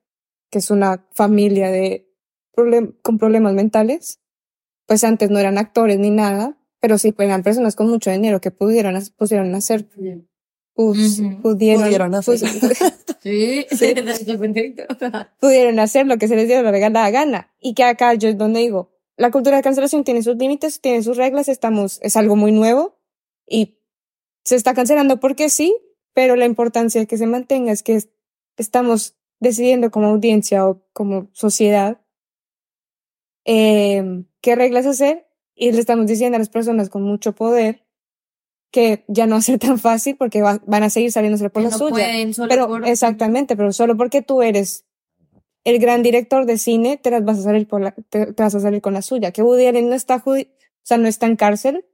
que 0.49 0.59
es 0.59 0.71
una 0.71 1.05
familia 1.11 1.69
de 1.69 2.06
problem- 2.57 2.95
con 3.03 3.17
problemas 3.19 3.53
mentales, 3.53 4.19
pues 4.87 5.03
antes 5.03 5.29
no 5.29 5.37
eran 5.39 5.57
actores 5.57 5.99
ni 5.99 6.09
nada, 6.09 6.57
pero 6.79 6.97
sí 6.97 7.11
pues, 7.11 7.27
eran 7.27 7.43
personas 7.43 7.75
con 7.75 7.87
mucho 7.89 8.09
dinero 8.11 8.41
que 8.41 8.51
pudieron, 8.51 8.95
ha- 8.95 9.01
pudieron 9.15 9.53
hacer, 9.55 9.87
pus- 10.75 11.19
Ujú. 11.19 11.41
pudieron, 11.41 11.83
Pudieron 11.83 12.15
hacer. 12.15 12.39
pus- 12.39 12.41
Sí, 13.21 13.65
pudieron 15.39 15.79
hacer 15.79 16.05
lo 16.07 16.17
que 16.17 16.27
se 16.27 16.35
les 16.35 16.47
dio 16.47 16.61
la 16.61 16.71
regalada 16.71 17.09
gana. 17.09 17.53
Y 17.59 17.73
que 17.73 17.83
acá 17.83 18.13
yo 18.13 18.29
es 18.29 18.37
donde 18.37 18.59
digo, 18.61 18.91
la 19.17 19.31
cultura 19.31 19.57
de 19.57 19.63
cancelación 19.63 20.03
tiene 20.03 20.21
sus 20.23 20.37
límites, 20.37 20.79
tiene 20.81 21.01
sus 21.03 21.17
reglas, 21.17 21.47
estamos, 21.49 21.99
es 22.03 22.15
algo 22.15 22.35
muy 22.35 22.51
nuevo 22.51 22.99
y 23.47 23.79
se 24.43 24.55
está 24.55 24.73
cancelando 24.73 25.19
porque 25.19 25.49
sí, 25.49 25.75
pero 26.13 26.35
la 26.35 26.45
importancia 26.45 27.01
de 27.01 27.07
que 27.07 27.17
se 27.17 27.27
mantenga 27.27 27.71
es 27.71 27.83
que 27.83 27.95
es- 27.95 28.09
estamos 28.57 29.15
decidiendo 29.39 29.91
como 29.91 30.07
audiencia 30.07 30.67
o 30.67 30.83
como 30.93 31.29
sociedad 31.33 31.99
eh, 33.47 34.23
qué 34.41 34.55
reglas 34.55 34.85
hacer 34.85 35.27
y 35.55 35.71
le 35.71 35.79
estamos 35.79 36.05
diciendo 36.05 36.35
a 36.35 36.39
las 36.39 36.49
personas 36.49 36.89
con 36.89 37.01
mucho 37.01 37.33
poder 37.33 37.83
que 38.71 39.05
ya 39.07 39.25
no 39.25 39.35
va 39.35 39.39
a 39.39 39.41
ser 39.41 39.57
tan 39.59 39.79
fácil 39.79 40.15
porque 40.17 40.41
va- 40.41 40.61
van 40.67 40.83
a 40.83 40.89
seguir 40.89 41.11
saliéndose 41.11 41.49
por 41.49 41.63
la 41.63 41.69
no 41.69 41.77
suya. 41.77 41.89
pueden 41.89 42.33
solo 42.33 42.49
Pero 42.49 42.67
por- 42.67 42.87
exactamente, 42.87 43.55
pero 43.55 43.71
solo 43.71 43.95
porque 43.97 44.21
tú 44.21 44.41
eres 44.41 44.85
el 45.63 45.79
gran 45.79 46.03
director 46.03 46.45
de 46.45 46.57
cine, 46.57 46.97
te 46.97 47.09
las 47.09 47.23
vas 47.25 47.39
a 47.39 47.43
salir 47.43 47.67
por 47.67 47.81
la, 47.81 47.91
te, 48.09 48.33
te 48.33 48.43
vas 48.43 48.53
a 48.55 48.59
salir 48.59 48.81
con 48.81 48.93
la 48.93 49.01
suya. 49.01 49.31
Que 49.31 49.41
Woody 49.41 49.65
Allen 49.65 49.89
no 49.89 49.95
está 49.95 50.21
o 50.25 50.35
sea, 50.83 50.97
no 50.97 51.07
está 51.07 51.25
en 51.25 51.35
cárcel, 51.37 51.85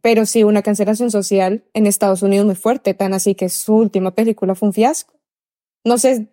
pero 0.00 0.24
sí 0.26 0.42
una 0.44 0.62
cancelación 0.62 1.10
social 1.10 1.64
en 1.74 1.86
Estados 1.86 2.22
Unidos 2.22 2.46
muy 2.46 2.54
fuerte, 2.56 2.94
tan 2.94 3.14
así 3.14 3.34
que 3.36 3.48
su 3.48 3.74
última 3.76 4.12
película 4.14 4.54
fue 4.56 4.68
un 4.68 4.72
fiasco. 4.72 5.14
No 5.84 5.98
sé 5.98 6.32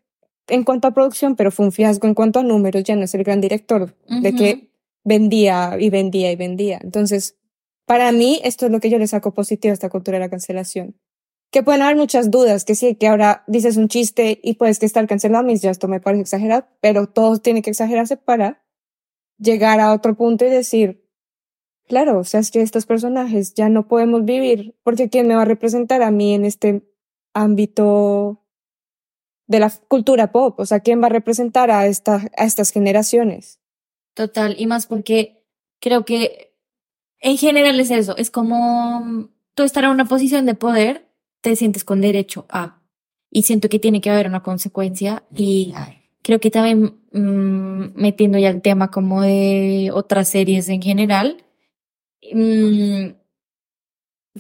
en 0.50 0.64
cuanto 0.64 0.88
a 0.88 0.94
producción, 0.94 1.36
pero 1.36 1.52
fue 1.52 1.66
un 1.66 1.72
fiasco 1.72 2.08
en 2.08 2.14
cuanto 2.14 2.40
a 2.40 2.44
números, 2.44 2.84
ya 2.84 2.96
no 2.96 3.04
es 3.04 3.14
el 3.16 3.24
gran 3.24 3.42
director 3.42 3.96
de 4.08 4.36
que 4.36 4.70
vendía 5.04 5.78
y 5.80 5.90
vendía 5.90 6.32
y 6.32 6.36
vendía. 6.36 6.80
Entonces, 6.82 7.38
para 7.86 8.12
mí, 8.12 8.40
esto 8.44 8.66
es 8.66 8.72
lo 8.72 8.80
que 8.80 8.90
yo 8.90 9.00
le 9.00 9.08
saco 9.08 9.34
positivo 9.34 9.72
a 9.72 9.74
esta 9.74 9.90
cultura 9.90 10.18
de 10.18 10.26
la 10.26 10.30
cancelación. 10.30 10.96
Que 11.52 11.64
pueden 11.64 11.82
haber 11.82 11.96
muchas 11.96 12.30
dudas, 12.30 12.64
que 12.64 12.76
sí, 12.76 12.96
que 12.96 13.08
ahora 13.08 13.44
dices 13.48 13.78
un 13.78 13.88
chiste 13.88 14.40
y 14.44 14.54
puedes 14.54 14.78
que 14.78 14.86
estar 14.86 15.08
cancelado, 15.08 15.44
mis 15.44 15.62
ya 15.62 15.72
esto 15.72 15.88
me 15.88 16.00
parece 16.00 16.22
exagerado, 16.22 16.68
pero 16.82 17.08
todo 17.08 17.38
tiene 17.38 17.64
que 17.64 17.72
exagerarse 17.72 18.18
para 18.18 18.64
llegar 19.40 19.80
a 19.80 19.94
otro 19.94 20.16
punto 20.16 20.46
y 20.46 20.50
decir, 20.50 21.10
claro, 21.88 22.20
o 22.20 22.24
sea, 22.24 22.40
es 22.40 22.52
que 22.52 22.62
estos 22.62 22.86
personajes 22.86 23.56
ya 23.56 23.70
no 23.70 23.88
podemos 23.88 24.24
vivir, 24.26 24.76
porque 24.84 25.10
¿quién 25.10 25.28
me 25.28 25.34
va 25.34 25.42
a 25.42 25.46
representar 25.46 26.04
a 26.04 26.12
mí 26.12 26.36
en 26.36 26.46
este 26.46 26.84
ámbito 27.34 28.46
de 29.50 29.60
la 29.60 29.74
cultura 29.90 30.32
pop? 30.32 30.58
O 30.60 30.66
sea, 30.66 30.80
¿quién 30.80 31.02
va 31.02 31.08
a 31.08 31.10
representar 31.10 31.72
a, 31.72 31.88
esta, 31.88 32.22
a 32.38 32.46
estas 32.46 32.72
generaciones? 32.72 33.60
Total, 34.14 34.56
y 34.58 34.68
más 34.68 34.86
porque 34.86 35.44
creo 35.82 36.06
que 36.06 36.54
en 37.20 37.38
general 37.38 37.80
es 37.80 37.92
eso, 37.92 38.16
es 38.16 38.32
como 38.32 39.02
mm, 39.02 39.30
tú 39.56 39.64
estar 39.64 39.84
en 39.84 39.90
una 39.90 40.06
posición 40.06 40.46
de 40.46 40.54
poder, 40.54 41.10
te 41.42 41.56
sientes 41.56 41.84
con 41.84 42.00
derecho 42.00 42.46
a, 42.50 42.82
y 43.32 43.44
siento 43.44 43.70
que 43.70 43.80
tiene 43.80 44.02
que 44.02 44.12
haber 44.12 44.28
una 44.28 44.44
consecuencia 44.44 45.24
y 45.36 45.74
creo 46.22 46.40
que 46.40 46.52
también 46.52 47.00
mm, 47.12 48.00
metiendo 48.00 48.38
ya 48.38 48.50
el 48.50 48.62
tema 48.62 48.92
como 48.92 49.24
de 49.24 49.90
otras 49.94 50.30
series 50.30 50.70
en 50.70 50.82
general, 50.82 51.44
mm, 52.32 53.19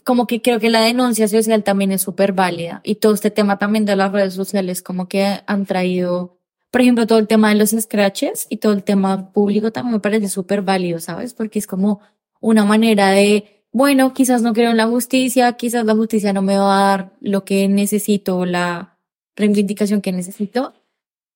como 0.03 0.27
que 0.27 0.41
creo 0.41 0.59
que 0.59 0.69
la 0.69 0.81
denuncia 0.81 1.27
social 1.27 1.63
también 1.63 1.91
es 1.91 2.01
súper 2.01 2.33
válida 2.33 2.81
y 2.83 2.95
todo 2.95 3.13
este 3.13 3.31
tema 3.31 3.57
también 3.57 3.85
de 3.85 3.95
las 3.95 4.11
redes 4.11 4.33
sociales 4.33 4.81
como 4.81 5.07
que 5.07 5.41
han 5.45 5.65
traído 5.65 6.39
por 6.71 6.81
ejemplo, 6.81 7.07
todo 7.07 7.19
el 7.19 7.27
tema 7.27 7.49
de 7.49 7.55
los 7.55 7.71
scratches 7.71 8.45
y 8.49 8.57
todo 8.57 8.73
el 8.73 8.83
tema 8.83 9.31
público 9.31 9.71
también 9.71 9.93
me 9.93 9.99
parece 9.99 10.29
súper 10.29 10.61
válido, 10.61 10.99
¿sabes? 10.99 11.33
Porque 11.33 11.59
es 11.59 11.67
como 11.67 12.01
una 12.41 12.63
manera 12.63 13.09
de, 13.09 13.63
bueno, 13.71 14.13
quizás 14.13 14.41
no 14.41 14.53
creo 14.53 14.71
en 14.71 14.77
la 14.77 14.87
justicia, 14.87 15.53
quizás 15.53 15.85
la 15.85 15.95
justicia 15.95 16.31
no 16.31 16.41
me 16.41 16.57
va 16.57 16.77
a 16.77 16.89
dar 16.89 17.13
lo 17.21 17.43
que 17.43 17.67
necesito, 17.67 18.45
la 18.45 18.97
reivindicación 19.35 20.01
que 20.01 20.11
necesito, 20.11 20.73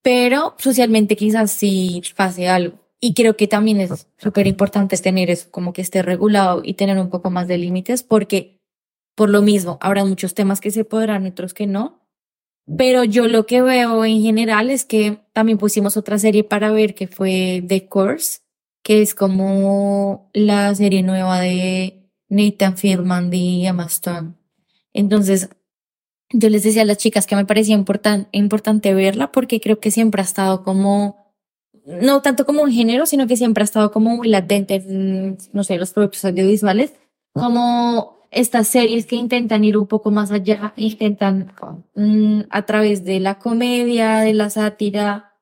pero 0.03 0.55
socialmente 0.59 1.15
quizás 1.15 1.51
sí 1.51 2.03
pase 2.15 2.47
algo. 2.47 2.82
Y 3.05 3.13
creo 3.15 3.35
que 3.35 3.49
también 3.49 3.81
es 3.81 4.07
súper 4.17 4.47
importante 4.47 4.95
tener 4.95 5.29
eso, 5.29 5.51
como 5.51 5.73
que 5.73 5.81
esté 5.81 6.01
regulado 6.03 6.61
y 6.63 6.75
tener 6.75 6.97
un 6.97 7.09
poco 7.09 7.29
más 7.29 7.49
de 7.49 7.57
límites, 7.57 8.01
porque 8.01 8.61
por 9.13 9.29
lo 9.29 9.41
mismo, 9.41 9.77
habrá 9.81 10.05
muchos 10.05 10.33
temas 10.33 10.61
que 10.61 10.71
se 10.71 10.85
podrán, 10.85 11.25
otros 11.25 11.53
que 11.53 11.67
no, 11.67 12.07
pero 12.77 13.03
yo 13.03 13.27
lo 13.27 13.45
que 13.45 13.61
veo 13.61 14.05
en 14.05 14.21
general 14.21 14.69
es 14.69 14.85
que 14.85 15.19
también 15.33 15.57
pusimos 15.57 15.97
otra 15.97 16.17
serie 16.17 16.45
para 16.45 16.71
ver 16.71 16.95
que 16.95 17.07
fue 17.07 17.61
The 17.67 17.89
Course, 17.89 18.39
que 18.83 19.01
es 19.01 19.13
como 19.13 20.29
la 20.31 20.73
serie 20.73 21.03
nueva 21.03 21.41
de 21.41 22.09
Nathan 22.29 22.77
Fielman 22.77 23.33
y 23.33 23.67
Emma 23.67 23.85
Stone. 23.87 24.35
Entonces, 24.93 25.49
yo 26.29 26.47
les 26.47 26.63
decía 26.63 26.83
a 26.83 26.85
las 26.85 26.99
chicas 26.99 27.27
que 27.27 27.35
me 27.35 27.45
parecía 27.45 27.75
importan- 27.75 28.29
importante 28.31 28.93
verla 28.93 29.33
porque 29.33 29.59
creo 29.59 29.81
que 29.81 29.91
siempre 29.91 30.21
ha 30.21 30.25
estado 30.25 30.63
como, 30.63 31.22
no 31.85 32.21
tanto 32.21 32.45
como 32.45 32.61
un 32.63 32.71
género, 32.71 33.05
sino 33.05 33.27
que 33.27 33.37
siempre 33.37 33.63
ha 33.63 33.65
estado 33.65 33.91
como 33.91 34.15
muy 34.17 34.27
latente 34.29 34.75
en, 34.75 35.37
no 35.53 35.63
sé, 35.63 35.77
los 35.77 35.91
propios 35.93 36.23
audiovisuales, 36.25 36.93
como 37.33 38.19
estas 38.31 38.67
series 38.67 39.05
que 39.05 39.15
intentan 39.15 39.63
ir 39.63 39.77
un 39.77 39.87
poco 39.87 40.09
más 40.11 40.31
allá, 40.31 40.73
intentan 40.75 41.53
mm, 41.95 42.41
a 42.49 42.65
través 42.65 43.03
de 43.03 43.19
la 43.19 43.37
comedia, 43.39 44.19
de 44.19 44.33
la 44.33 44.49
sátira 44.49 45.33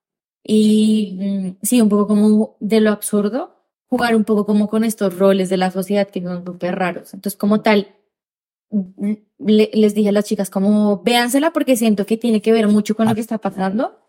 y 0.44 1.18
mm, 1.20 1.58
sí, 1.66 1.82
un 1.82 1.89
poco 1.89 2.08
como 2.08 2.58
de 2.60 2.82
lo 2.82 2.92
absurdo, 2.92 3.56
jugar 3.88 4.16
un 4.16 4.24
poco 4.24 4.46
como 4.46 4.68
con 4.68 4.84
estos 4.84 5.18
roles 5.18 5.50
de 5.50 5.58
la 5.58 5.72
sociedad 5.72 6.08
que 6.10 6.22
son 6.24 6.46
súper 6.46 6.76
raros. 6.76 7.14
Entonces, 7.14 7.38
como 7.38 7.62
tal, 7.62 7.88
le- 9.39 9.70
les 9.74 9.94
dije 9.96 10.10
a 10.10 10.12
las 10.12 10.26
chicas 10.26 10.50
como 10.50 11.02
véansela 11.04 11.52
porque 11.52 11.76
siento 11.76 12.06
que 12.06 12.18
tiene 12.18 12.42
que 12.42 12.52
ver 12.52 12.68
mucho 12.68 12.96
con 12.96 13.08
lo 13.08 13.16
que 13.16 13.22
está 13.22 13.38
pasando, 13.38 14.00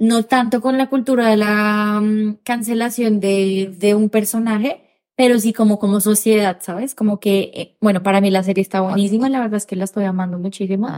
no 0.00 0.24
tanto 0.24 0.60
con 0.60 0.76
la 0.78 0.88
cultura 0.88 1.28
de 1.28 1.36
la 1.36 2.00
mm, 2.02 2.38
cancelación 2.42 3.20
de, 3.20 3.72
de 3.78 3.94
un 3.94 4.08
personaje, 4.10 4.82
pero 5.14 5.38
sí 5.38 5.52
como 5.52 5.78
como 5.78 6.00
sociedad, 6.00 6.58
¿sabes? 6.60 6.94
Como 6.96 7.20
que, 7.20 7.52
eh, 7.54 7.76
bueno, 7.80 8.02
para 8.02 8.20
mí 8.20 8.30
la 8.30 8.42
serie 8.42 8.62
está 8.62 8.80
buenísima, 8.80 9.28
la 9.28 9.38
verdad 9.40 9.58
es 9.58 9.66
que 9.66 9.76
la 9.76 9.84
estoy 9.84 10.04
amando 10.04 10.38
muchísimo 10.38 10.88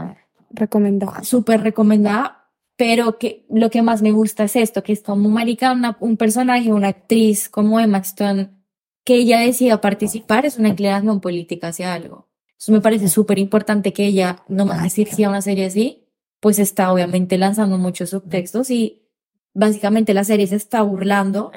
Recomendado. 0.49 1.23
súper 1.23 1.61
recomendada, 1.61 2.49
pero 2.77 3.17
que 3.17 3.45
lo 3.49 3.69
que 3.69 3.81
más 3.81 4.01
me 4.01 4.11
gusta 4.11 4.45
es 4.45 4.55
esto, 4.55 4.81
que 4.83 4.93
es 4.93 5.01
como 5.03 5.29
marica, 5.29 5.73
una- 5.73 5.97
un 5.99 6.15
personaje, 6.17 6.71
una 6.71 6.87
actriz 6.89 7.49
como 7.49 7.79
Emma 7.79 7.97
Stone, 7.99 8.49
que 9.03 9.15
ella 9.15 9.39
decida 9.39 9.81
participar, 9.81 10.45
es 10.45 10.57
una 10.57 10.69
inclinación 10.69 11.19
política 11.19 11.67
hacia 11.67 11.93
algo. 11.93 12.29
Eso 12.57 12.71
me 12.71 12.79
parece 12.81 13.09
súper 13.09 13.39
importante 13.39 13.91
que 13.91 14.05
ella, 14.05 14.37
no 14.47 14.65
más 14.65 14.81
decir 14.81 15.09
si 15.09 15.23
a 15.25 15.29
una 15.29 15.41
serie 15.41 15.65
así, 15.65 16.02
pues 16.43 16.59
está 16.59 16.91
obviamente 16.91 17.37
lanzando 17.37 17.77
muchos 17.77 18.09
subtextos 18.09 18.69
y 18.69 19.07
básicamente 19.53 20.13
la 20.13 20.25
serie 20.25 20.45
se 20.45 20.57
está 20.57 20.81
burlando 20.81 21.53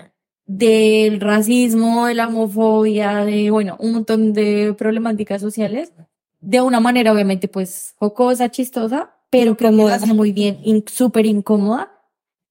del 0.46 1.20
racismo, 1.20 2.06
de 2.06 2.14
la 2.14 2.28
homofobia, 2.28 3.24
de, 3.24 3.50
bueno, 3.50 3.76
un 3.80 3.94
montón 3.94 4.32
de 4.32 4.74
problemáticas 4.78 5.40
sociales, 5.42 5.92
de 6.40 6.60
una 6.60 6.78
manera 6.78 7.12
obviamente 7.12 7.48
pues 7.48 7.94
jocosa, 7.98 8.48
chistosa, 8.52 9.16
pero 9.28 9.56
que 9.56 9.72
lo 9.72 9.88
hace 9.88 10.14
muy 10.14 10.30
bien, 10.30 10.60
in- 10.62 10.84
súper 10.86 11.26
incómoda, 11.26 11.90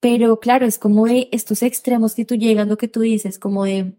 pero 0.02 0.42
claro, 0.42 0.66
es 0.66 0.78
como 0.78 1.06
de 1.06 1.30
estos 1.32 1.64
extremos 1.64 2.16
que 2.16 2.26
tú 2.26 2.36
llegas, 2.36 2.68
lo 2.68 2.78
que 2.78 2.90
tú 2.90 3.00
dices, 3.00 3.40
como 3.40 3.64
de 3.64 3.94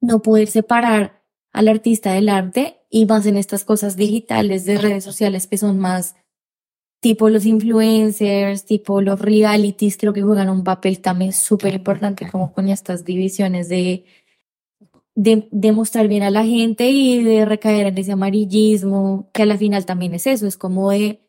no 0.00 0.22
poder 0.22 0.48
separar 0.48 1.22
al 1.52 1.68
artista 1.68 2.12
del 2.14 2.30
arte 2.30 2.78
y 2.88 3.04
más 3.04 3.26
en 3.26 3.36
estas 3.36 3.64
cosas 3.64 3.96
digitales 3.96 4.64
de 4.64 4.78
redes 4.78 5.04
sociales 5.04 5.46
que 5.46 5.58
son 5.58 5.78
más 5.78 6.14
tipo 7.00 7.30
los 7.30 7.46
influencers, 7.46 8.64
tipo 8.66 9.00
los 9.00 9.18
realities, 9.20 9.96
creo 9.96 10.12
que 10.12 10.22
juegan 10.22 10.50
un 10.50 10.64
papel 10.64 11.00
también 11.00 11.32
súper 11.32 11.74
importante 11.74 12.30
como 12.30 12.52
con 12.52 12.68
estas 12.68 13.04
divisiones 13.04 13.68
de, 13.68 14.04
de, 15.14 15.48
de 15.50 15.72
mostrar 15.72 16.08
bien 16.08 16.22
a 16.22 16.30
la 16.30 16.44
gente 16.44 16.90
y 16.90 17.24
de 17.24 17.46
recaer 17.46 17.86
en 17.88 17.98
ese 17.98 18.12
amarillismo, 18.12 19.30
que 19.32 19.42
a 19.42 19.46
la 19.46 19.56
final 19.56 19.86
también 19.86 20.14
es 20.14 20.26
eso, 20.26 20.46
es 20.46 20.58
como 20.58 20.90
de, 20.90 21.22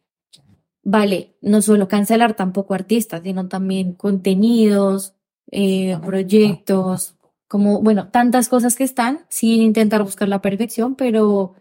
vale, 0.83 1.35
no 1.41 1.61
solo 1.61 1.87
cancelar 1.87 2.35
tampoco 2.35 2.73
artistas, 2.73 3.21
sino 3.23 3.47
también 3.47 3.93
contenidos, 3.93 5.15
eh, 5.51 5.97
proyectos, 6.05 7.15
como, 7.47 7.81
bueno, 7.81 8.09
tantas 8.09 8.49
cosas 8.49 8.75
que 8.75 8.83
están 8.83 9.25
sin 9.29 9.61
intentar 9.61 10.03
buscar 10.03 10.29
la 10.29 10.41
perfección, 10.41 10.95
pero 10.95 11.55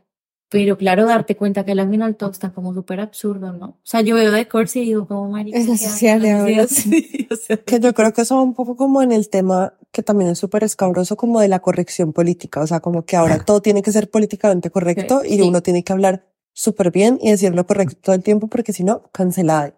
pero 0.50 0.76
claro, 0.76 1.06
darte 1.06 1.36
cuenta 1.36 1.64
que 1.64 1.72
al 1.72 1.88
final 1.88 2.16
todo 2.16 2.30
está 2.32 2.50
como 2.52 2.74
súper 2.74 3.00
absurdo, 3.00 3.52
¿no? 3.52 3.66
O 3.66 3.80
sea, 3.82 4.02
yo 4.02 4.16
veo 4.16 4.30
de 4.32 4.46
Corsi 4.48 4.80
y 4.80 4.84
digo, 4.86 5.06
como 5.06 5.30
marica. 5.30 5.56
Es 5.58 5.66
la 5.66 5.72
¿qué 5.74 5.78
sociedad 5.78 6.20
de 6.20 6.30
ahora. 6.32 6.66
Sí, 6.68 7.26
o 7.30 7.36
sea, 7.36 7.56
Que 7.56 7.80
yo 7.80 7.94
creo 7.94 8.12
que 8.12 8.22
eso 8.22 8.36
va 8.36 8.42
un 8.42 8.54
poco 8.54 8.76
como 8.76 9.00
en 9.00 9.12
el 9.12 9.28
tema 9.30 9.74
que 9.92 10.02
también 10.02 10.30
es 10.30 10.38
súper 10.38 10.62
escabroso, 10.64 11.16
como 11.16 11.40
de 11.40 11.48
la 11.48 11.60
corrección 11.60 12.12
política. 12.12 12.60
O 12.60 12.66
sea, 12.66 12.80
como 12.80 13.04
que 13.04 13.16
ahora 13.16 13.44
todo 13.44 13.62
tiene 13.62 13.80
que 13.82 13.92
ser 13.92 14.10
políticamente 14.10 14.70
correcto 14.70 15.22
y 15.24 15.36
Sí. 15.36 15.42
uno 15.42 15.62
tiene 15.62 15.82
que 15.84 15.92
hablar 15.92 16.26
súper 16.52 16.90
bien 16.90 17.18
y 17.22 17.30
decir 17.30 17.54
lo 17.54 17.66
correcto 17.66 17.96
todo 18.02 18.14
el 18.16 18.22
tiempo 18.22 18.48
porque 18.48 18.72
si 18.72 18.84
no, 18.84 19.02
cancelada. 19.12 19.74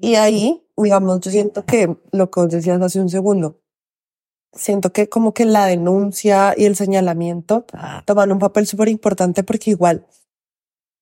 Y 0.00 0.16
ahí, 0.16 0.66
digamos, 0.76 1.20
yo 1.20 1.30
siento 1.30 1.64
que 1.64 1.96
lo 2.12 2.30
que 2.30 2.40
vos 2.40 2.50
decías 2.50 2.80
hace 2.82 3.00
un 3.00 3.08
segundo, 3.08 3.61
siento 4.52 4.92
que 4.92 5.08
como 5.08 5.34
que 5.34 5.44
la 5.44 5.66
denuncia 5.66 6.54
y 6.56 6.64
el 6.64 6.76
señalamiento 6.76 7.66
toman 8.04 8.32
un 8.32 8.38
papel 8.38 8.66
súper 8.66 8.88
importante 8.88 9.42
porque 9.42 9.70
igual, 9.70 10.06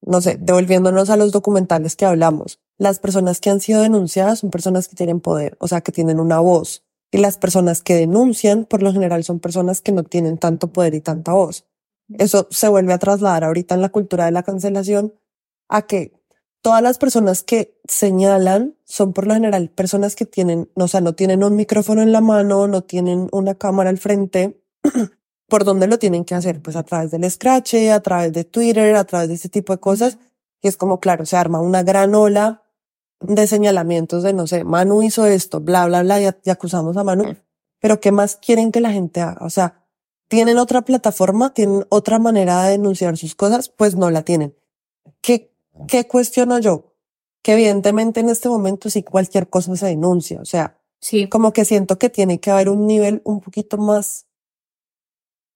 no 0.02 0.20
sé, 0.20 0.38
devolviéndonos 0.40 1.10
a 1.10 1.16
los 1.16 1.32
documentales 1.32 1.96
que 1.96 2.06
hablamos, 2.06 2.60
las 2.78 2.98
personas 2.98 3.40
que 3.40 3.50
han 3.50 3.60
sido 3.60 3.82
denunciadas 3.82 4.40
son 4.40 4.50
personas 4.50 4.88
que 4.88 4.96
tienen 4.96 5.20
poder, 5.20 5.56
o 5.60 5.68
sea, 5.68 5.80
que 5.80 5.92
tienen 5.92 6.20
una 6.20 6.40
voz. 6.40 6.84
Y 7.12 7.18
las 7.18 7.38
personas 7.38 7.82
que 7.82 7.94
denuncian, 7.94 8.64
por 8.64 8.82
lo 8.82 8.92
general, 8.92 9.24
son 9.24 9.40
personas 9.40 9.80
que 9.80 9.90
no 9.92 10.04
tienen 10.04 10.38
tanto 10.38 10.72
poder 10.72 10.94
y 10.94 11.00
tanta 11.00 11.32
voz. 11.32 11.66
Eso 12.18 12.46
se 12.50 12.68
vuelve 12.68 12.92
a 12.92 12.98
trasladar 12.98 13.44
ahorita 13.44 13.74
en 13.74 13.82
la 13.82 13.88
cultura 13.88 14.26
de 14.26 14.30
la 14.30 14.44
cancelación 14.44 15.12
a 15.68 15.82
que 15.82 16.19
todas 16.62 16.82
las 16.82 16.98
personas 16.98 17.42
que 17.42 17.78
señalan 17.88 18.76
son 18.84 19.12
por 19.12 19.26
lo 19.26 19.34
general 19.34 19.70
personas 19.70 20.16
que 20.16 20.26
tienen, 20.26 20.70
o 20.74 20.88
sea, 20.88 21.00
no 21.00 21.14
tienen 21.14 21.42
un 21.44 21.56
micrófono 21.56 22.02
en 22.02 22.12
la 22.12 22.20
mano, 22.20 22.66
no 22.66 22.82
tienen 22.82 23.28
una 23.32 23.54
cámara 23.54 23.90
al 23.90 23.98
frente. 23.98 24.62
¿Por 25.48 25.64
dónde 25.64 25.88
lo 25.88 25.98
tienen 25.98 26.24
que 26.24 26.34
hacer? 26.34 26.62
Pues 26.62 26.76
a 26.76 26.84
través 26.84 27.10
del 27.10 27.28
scratch, 27.28 27.74
a 27.74 28.00
través 28.00 28.32
de 28.32 28.44
Twitter, 28.44 28.94
a 28.94 29.04
través 29.04 29.28
de 29.28 29.34
ese 29.34 29.48
tipo 29.48 29.72
de 29.72 29.80
cosas. 29.80 30.18
Y 30.62 30.68
es 30.68 30.76
como, 30.76 31.00
claro, 31.00 31.26
se 31.26 31.36
arma 31.36 31.60
una 31.60 31.82
gran 31.82 32.14
ola 32.14 32.62
de 33.20 33.46
señalamientos 33.46 34.22
de, 34.22 34.32
no 34.32 34.46
sé, 34.46 34.64
Manu 34.64 35.02
hizo 35.02 35.26
esto, 35.26 35.60
bla, 35.60 35.86
bla, 35.86 36.02
bla, 36.02 36.20
y, 36.20 36.28
y 36.44 36.50
acusamos 36.50 36.96
a 36.96 37.04
Manu. 37.04 37.36
Pero 37.80 38.00
¿qué 38.00 38.12
más 38.12 38.36
quieren 38.36 38.70
que 38.70 38.80
la 38.80 38.92
gente 38.92 39.20
haga? 39.20 39.44
O 39.44 39.50
sea, 39.50 39.86
¿tienen 40.28 40.58
otra 40.58 40.82
plataforma? 40.82 41.52
¿Tienen 41.52 41.84
otra 41.88 42.18
manera 42.18 42.62
de 42.64 42.72
denunciar 42.72 43.16
sus 43.16 43.34
cosas? 43.34 43.68
Pues 43.70 43.96
no 43.96 44.10
la 44.10 44.22
tienen. 44.22 44.54
¿Qué, 45.20 45.49
qué 45.88 46.06
cuestiono 46.06 46.58
yo? 46.58 46.94
Que 47.42 47.54
evidentemente 47.54 48.20
en 48.20 48.28
este 48.28 48.48
momento 48.48 48.90
sí 48.90 49.02
cualquier 49.02 49.48
cosa 49.48 49.76
se 49.76 49.86
denuncia. 49.86 50.40
O 50.40 50.44
sea, 50.44 50.78
sí, 51.00 51.28
como 51.28 51.52
que 51.52 51.64
siento 51.64 51.98
que 51.98 52.10
tiene 52.10 52.40
que 52.40 52.50
haber 52.50 52.68
un 52.68 52.86
nivel 52.86 53.22
un 53.24 53.40
poquito 53.40 53.78
más 53.78 54.26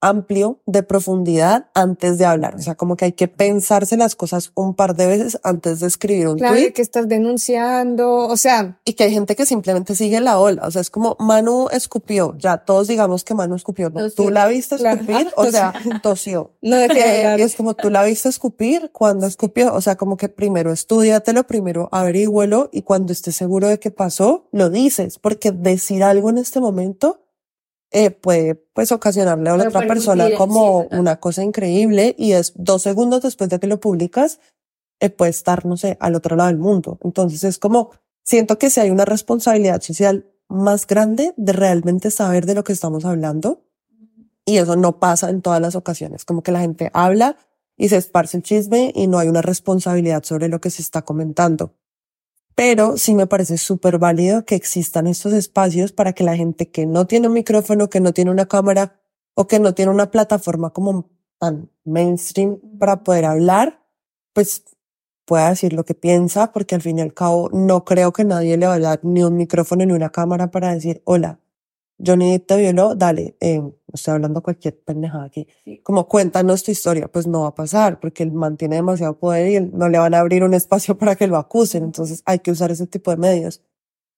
amplio 0.04 0.60
de 0.66 0.82
profundidad 0.82 1.66
antes 1.74 2.18
de 2.18 2.24
hablar. 2.24 2.54
O 2.56 2.60
sea, 2.60 2.74
como 2.74 2.96
que 2.96 3.06
hay 3.06 3.12
que 3.12 3.28
pensarse 3.28 3.96
las 3.96 4.14
cosas 4.16 4.52
un 4.54 4.74
par 4.74 4.94
de 4.96 5.06
veces 5.06 5.38
antes 5.42 5.80
de 5.80 5.86
escribir 5.86 6.28
un 6.28 6.38
Claro, 6.38 6.54
tweet. 6.54 6.72
que 6.72 6.82
estás 6.82 7.08
denunciando, 7.08 8.26
o 8.28 8.36
sea, 8.36 8.78
Y 8.84 8.94
que 8.94 9.04
hay 9.04 9.12
gente 9.12 9.36
que 9.36 9.46
simplemente 9.46 9.94
sigue 9.94 10.20
la 10.20 10.38
ola. 10.38 10.62
O 10.66 10.70
sea, 10.70 10.80
es 10.80 10.90
como 10.90 11.16
Manu 11.18 11.68
escupió. 11.70 12.34
Ya 12.38 12.58
todos 12.58 12.88
digamos 12.88 13.24
que 13.24 13.34
Manu 13.34 13.54
escupió. 13.54 13.90
¿no? 13.90 14.10
Tú 14.10 14.30
la 14.30 14.46
viste 14.48 14.76
Claro. 14.76 15.00
escupir, 15.00 15.28
Ah, 15.28 15.32
o 15.36 15.50
sea, 15.50 15.72
tosió. 16.02 16.52
no 16.62 16.76
de 16.76 16.86
Eh, 16.86 17.36
y 17.38 17.42
es 17.42 17.54
como 17.56 17.74
tú 17.74 17.90
la 17.90 18.04
viste 18.04 18.28
escupir 18.28 18.90
cuando 18.92 19.26
escupió. 19.26 19.74
O 19.74 19.80
sea, 19.80 19.96
como 19.96 20.16
que 20.16 20.28
primero 20.28 20.72
estudiatelo, 20.72 21.46
primero 21.46 21.88
averígüelo 21.92 22.68
y 22.72 22.82
cuando 22.82 23.12
estés 23.12 23.36
seguro 23.36 23.68
de 23.68 23.78
que 23.78 23.90
pasó, 23.90 24.46
lo 24.52 24.70
dices. 24.70 25.18
Porque 25.18 25.50
decir 25.52 26.02
algo 26.04 26.30
en 26.30 26.38
este 26.38 26.60
momento 26.60 27.20
eh, 27.96 28.10
puede 28.10 28.56
pues 28.56 28.90
ocasionarle 28.90 29.50
a 29.50 29.56
la 29.56 29.68
otra 29.68 29.86
persona 29.86 30.26
como 30.36 30.88
sí, 30.90 30.96
una 30.98 31.20
cosa 31.20 31.44
increíble 31.44 32.16
y 32.18 32.32
es 32.32 32.52
dos 32.56 32.82
segundos 32.82 33.22
después 33.22 33.48
de 33.48 33.60
que 33.60 33.68
lo 33.68 33.78
publicas, 33.78 34.40
eh, 34.98 35.10
puede 35.10 35.30
estar, 35.30 35.64
no 35.64 35.76
sé, 35.76 35.96
al 36.00 36.16
otro 36.16 36.34
lado 36.34 36.48
del 36.48 36.58
mundo. 36.58 36.98
Entonces 37.04 37.44
es 37.44 37.58
como, 37.58 37.92
siento 38.24 38.58
que 38.58 38.68
si 38.68 38.80
hay 38.80 38.90
una 38.90 39.04
responsabilidad 39.04 39.80
social 39.80 40.26
más 40.48 40.88
grande 40.88 41.34
de 41.36 41.52
realmente 41.52 42.10
saber 42.10 42.46
de 42.46 42.56
lo 42.56 42.64
que 42.64 42.72
estamos 42.72 43.04
hablando 43.04 43.62
y 44.44 44.56
eso 44.56 44.74
no 44.74 44.98
pasa 44.98 45.30
en 45.30 45.40
todas 45.40 45.60
las 45.60 45.76
ocasiones, 45.76 46.24
como 46.24 46.42
que 46.42 46.50
la 46.50 46.62
gente 46.62 46.90
habla 46.94 47.36
y 47.76 47.90
se 47.90 47.96
esparce 47.96 48.38
el 48.38 48.42
chisme 48.42 48.90
y 48.92 49.06
no 49.06 49.20
hay 49.20 49.28
una 49.28 49.40
responsabilidad 49.40 50.24
sobre 50.24 50.48
lo 50.48 50.60
que 50.60 50.70
se 50.70 50.82
está 50.82 51.02
comentando. 51.02 51.76
Pero 52.54 52.96
sí 52.96 53.14
me 53.14 53.26
parece 53.26 53.58
súper 53.58 53.98
válido 53.98 54.44
que 54.44 54.54
existan 54.54 55.06
estos 55.06 55.32
espacios 55.32 55.92
para 55.92 56.12
que 56.12 56.24
la 56.24 56.36
gente 56.36 56.70
que 56.70 56.86
no 56.86 57.06
tiene 57.06 57.28
un 57.28 57.34
micrófono, 57.34 57.90
que 57.90 58.00
no 58.00 58.12
tiene 58.12 58.30
una 58.30 58.46
cámara 58.46 59.00
o 59.34 59.46
que 59.48 59.58
no 59.58 59.74
tiene 59.74 59.90
una 59.90 60.10
plataforma 60.10 60.70
como 60.70 61.10
tan 61.38 61.68
mainstream 61.84 62.60
para 62.78 63.02
poder 63.02 63.24
hablar, 63.24 63.82
pues 64.32 64.64
pueda 65.24 65.50
decir 65.50 65.72
lo 65.72 65.84
que 65.84 65.94
piensa, 65.94 66.52
porque 66.52 66.74
al 66.74 66.82
fin 66.82 66.98
y 66.98 67.02
al 67.02 67.14
cabo 67.14 67.50
no 67.52 67.84
creo 67.84 68.12
que 68.12 68.24
nadie 68.24 68.56
le 68.56 68.66
vaya 68.66 68.86
a 68.86 68.90
dar 68.90 69.00
ni 69.04 69.22
un 69.24 69.36
micrófono 69.36 69.84
ni 69.84 69.92
una 69.92 70.10
cámara 70.10 70.50
para 70.50 70.72
decir, 70.72 71.02
hola, 71.04 71.40
Johnny 71.98 72.32
Depp 72.32 72.46
te 72.46 72.56
violó, 72.56 72.94
dale, 72.94 73.36
eh, 73.40 73.62
estoy 73.92 74.14
hablando 74.14 74.42
cualquier 74.42 74.78
pendejada 74.80 75.24
aquí. 75.24 75.46
Como 75.82 76.08
cuéntanos 76.08 76.62
tu 76.64 76.70
historia, 76.72 77.08
pues 77.08 77.26
no 77.26 77.42
va 77.42 77.48
a 77.48 77.54
pasar 77.54 78.00
porque 78.00 78.22
él 78.24 78.32
mantiene 78.32 78.76
demasiado 78.76 79.18
poder 79.18 79.48
y 79.50 79.56
él- 79.56 79.70
no 79.74 79.88
le 79.88 79.98
van 79.98 80.14
a 80.14 80.18
abrir 80.20 80.42
un 80.44 80.54
espacio 80.54 80.98
para 80.98 81.14
que 81.16 81.26
lo 81.26 81.36
acusen. 81.36 81.84
Entonces 81.84 82.22
hay 82.26 82.40
que 82.40 82.50
usar 82.50 82.70
ese 82.72 82.86
tipo 82.86 83.10
de 83.10 83.16
medios. 83.16 83.62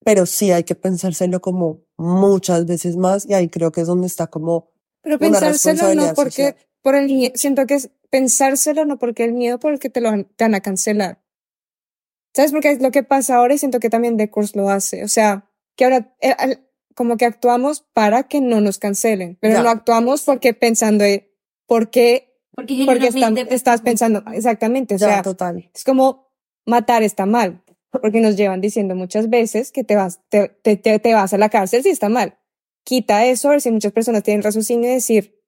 Pero 0.05 0.25
sí 0.27 0.53
hay 0.53 0.65
que 0.65 0.75
pensárselo 0.75 1.41
como 1.41 1.83
muchas 1.97 2.65
veces 2.67 2.97
más 2.97 3.27
y 3.29 3.35
ahí 3.35 3.49
creo 3.49 3.73
que 3.73 3.81
es 3.83 3.87
donde 3.87 4.07
está 4.07 4.27
como 4.29 4.71
Pero 5.03 5.17
una 5.17 5.39
pensárselo 5.41 5.95
no 5.95 6.15
porque 6.15 6.31
social. 6.51 6.57
por 6.83 6.95
el 6.95 7.07
miedo, 7.07 7.33
siento 7.35 7.67
que 7.67 7.75
es 7.75 7.91
pensárselo 8.11 8.85
no 8.85 8.99
porque 8.99 9.25
el 9.25 9.33
miedo 9.33 9.59
por 9.59 9.73
el 9.73 9.79
que 9.81 9.91
te 9.91 10.01
lo 10.01 10.11
te 10.25 10.45
van 10.45 10.55
a 10.55 10.61
cancelar. 10.61 11.21
¿Sabes? 12.35 12.53
Porque 12.53 12.71
es 12.71 12.81
lo 12.83 12.91
que 12.91 13.03
pasa 13.03 13.37
ahora 13.37 13.55
y 13.55 13.59
siento 13.59 13.81
que 13.81 13.91
también 13.91 14.17
Decors 14.17 14.55
lo 14.55 14.69
hace. 14.71 15.03
O 15.05 15.09
sea, 15.09 15.51
que 15.75 15.85
ahora 15.85 16.15
eh, 16.21 16.35
al- 16.39 16.66
como 16.97 17.17
que 17.17 17.25
actuamos 17.27 17.83
para 17.93 18.25
que 18.25 18.41
no 18.41 18.61
nos 18.61 18.79
cancelen, 18.79 19.37
pero 19.41 19.55
Ya. 19.55 19.63
no 19.63 19.69
actuamos 19.69 20.23
porque 20.25 20.53
pensando 20.55 21.05
de 21.05 21.33
por 21.67 21.91
qué, 21.91 22.35
porque, 22.53 22.83
porque 22.87 23.07
están- 23.09 23.13
genuinamente 23.13 23.55
estás 23.55 23.83
pensando 23.83 24.25
exactamente. 24.33 24.95
O 24.97 24.99
ya 24.99 25.07
sea, 25.09 25.23
total. 25.23 25.71
es 25.75 25.85
como 25.85 26.33
matar 26.65 27.03
está 27.05 27.27
mal, 27.27 27.63
porque 27.91 28.21
nos 28.21 28.35
llevan 28.37 28.61
diciendo 28.61 28.95
muchas 28.97 29.29
veces 29.31 29.71
que 29.73 29.85
te 29.85 29.95
vas, 29.95 30.21
te, 30.31 30.49
te, 30.49 30.77
te, 30.77 30.99
te 30.99 31.15
vas 31.15 31.33
a 31.33 31.39
la 31.39 31.49
cárcel 31.51 31.83
si 31.85 31.91
está 31.91 32.09
mal. 32.09 32.39
Quita 32.85 33.25
eso, 33.27 33.49
a 33.49 33.53
ver 33.53 33.61
si 33.61 33.71
muchas 33.71 33.93
personas 33.93 34.23
tienen 34.23 34.43
raciocinio 34.43 34.89
y 34.91 34.95
decir 34.95 35.41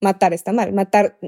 matar 0.00 0.32
está 0.34 0.52
mal. 0.52 0.72
Matar 0.72 1.18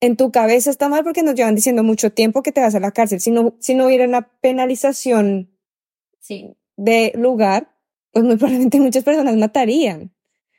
en 0.00 0.16
tu 0.16 0.32
cabeza 0.32 0.70
está 0.70 0.88
mal 0.88 1.04
porque 1.04 1.22
nos 1.22 1.34
llevan 1.34 1.54
diciendo 1.54 1.82
mucho 1.82 2.10
tiempo 2.12 2.42
que 2.42 2.50
te 2.52 2.60
vas 2.60 2.74
a 2.74 2.80
la 2.80 2.92
cárcel. 2.92 3.20
Si 3.20 3.30
no, 3.30 3.54
si 3.60 3.74
no 3.74 3.86
hubiera 3.86 4.04
una 4.06 4.22
penalización 4.40 5.50
Sí. 6.20 6.56
de 6.76 7.12
lugar, 7.16 7.71
pues 8.12 8.24
muy 8.24 8.36
probablemente 8.36 8.78
muchas 8.80 9.04
personas 9.04 9.36
matarían. 9.36 10.14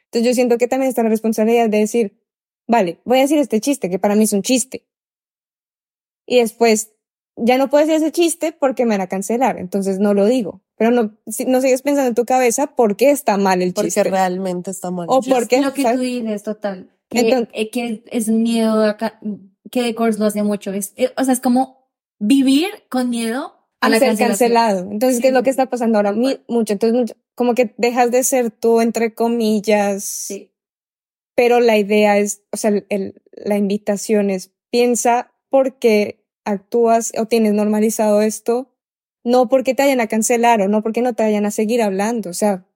Entonces 0.06 0.28
yo 0.28 0.34
siento 0.34 0.58
que 0.58 0.68
también 0.68 0.90
está 0.90 1.04
la 1.04 1.10
responsabilidad 1.10 1.70
de 1.70 1.78
decir, 1.80 2.20
vale, 2.68 3.00
voy 3.06 3.20
a 3.20 3.22
decir 3.22 3.38
este 3.40 3.60
chiste, 3.62 3.90
que 3.90 4.00
para 4.00 4.16
mí 4.16 4.24
es 4.24 4.34
un 4.34 4.42
chiste. 4.42 4.86
Y 6.26 6.38
después, 6.40 6.92
ya 7.36 7.58
no 7.58 7.70
puedo 7.70 7.86
decir 7.86 8.02
ese 8.02 8.12
chiste 8.12 8.52
porque 8.52 8.86
me 8.86 8.92
van 8.96 9.02
a 9.02 9.08
cancelar, 9.08 9.58
entonces 9.58 10.00
no 10.00 10.14
lo 10.14 10.26
digo. 10.26 10.62
Pero 10.78 10.92
no, 10.92 11.18
si, 11.28 11.46
no 11.46 11.62
sigues 11.62 11.82
pensando 11.82 12.10
en 12.10 12.16
tu 12.16 12.26
cabeza 12.26 12.68
por 12.76 12.96
qué 12.96 13.12
está 13.12 13.38
mal 13.38 13.62
el 13.62 13.74
Porque 13.74 13.88
chiste. 13.90 14.04
realmente 14.04 14.72
está 14.72 14.92
mal. 14.92 15.08
O 15.10 15.22
porque, 15.22 15.62
Lo 15.62 15.74
que 15.74 15.84
¿sabes? 15.84 15.98
tú 15.98 16.04
dices, 16.04 16.44
total. 16.44 16.90
Que, 17.10 17.20
Entonces- 17.20 17.50
eh, 17.54 17.70
que 17.70 18.04
es 18.12 18.28
miedo 18.30 18.84
acá, 18.84 19.20
que 19.72 19.82
The 19.84 19.96
Course 19.96 20.20
lo 20.20 20.26
hace 20.26 20.44
mucho. 20.44 20.72
Es, 20.74 20.94
eh, 20.96 21.12
o 21.18 21.24
sea, 21.24 21.34
es 21.34 21.40
como 21.40 21.90
vivir 22.20 22.68
con 22.90 23.10
miedo 23.10 23.54
a 23.82 23.88
a 23.88 23.90
la 23.90 24.00
ser 24.00 24.10
cancelación. 24.10 24.30
cancelado. 24.54 24.92
Entonces, 24.92 25.22
¿qué 25.22 25.28
es 25.28 25.34
lo 25.34 25.44
que 25.44 25.50
está 25.50 25.68
pasando 25.68 25.98
ahora? 26.00 26.12
Mi- 26.14 26.40
mucho. 26.48 26.74
Entonces, 26.74 26.98
mucho- 27.00 27.16
como 27.36 27.56
que 27.56 27.74
dejas 27.78 28.12
de 28.12 28.24
ser 28.24 28.52
tú, 28.52 28.82
entre 28.82 29.14
comillas, 29.14 30.04
Sí. 30.04 30.52
pero 31.36 31.60
la 31.60 31.78
idea 31.78 32.18
es, 32.18 32.44
o 32.52 32.58
sea, 32.58 32.72
el- 32.90 33.22
la 33.32 33.58
invitación 33.58 34.30
es, 34.30 34.52
piensa 34.72 35.34
por 35.50 35.80
qué 35.80 36.24
actúas 36.46 37.12
o 37.18 37.26
tienes 37.26 37.54
normalizado 37.54 38.22
esto, 38.22 38.70
no 39.24 39.48
porque 39.50 39.74
te 39.74 39.84
vayan 39.84 40.02
a 40.02 40.08
cancelar 40.08 40.62
o 40.62 40.68
no 40.68 40.84
porque 40.84 41.02
no 41.02 41.14
te 41.14 41.24
vayan 41.24 41.46
a 41.46 41.52
seguir 41.52 41.82
hablando, 41.82 42.30
o 42.30 42.34
sea, 42.34 42.68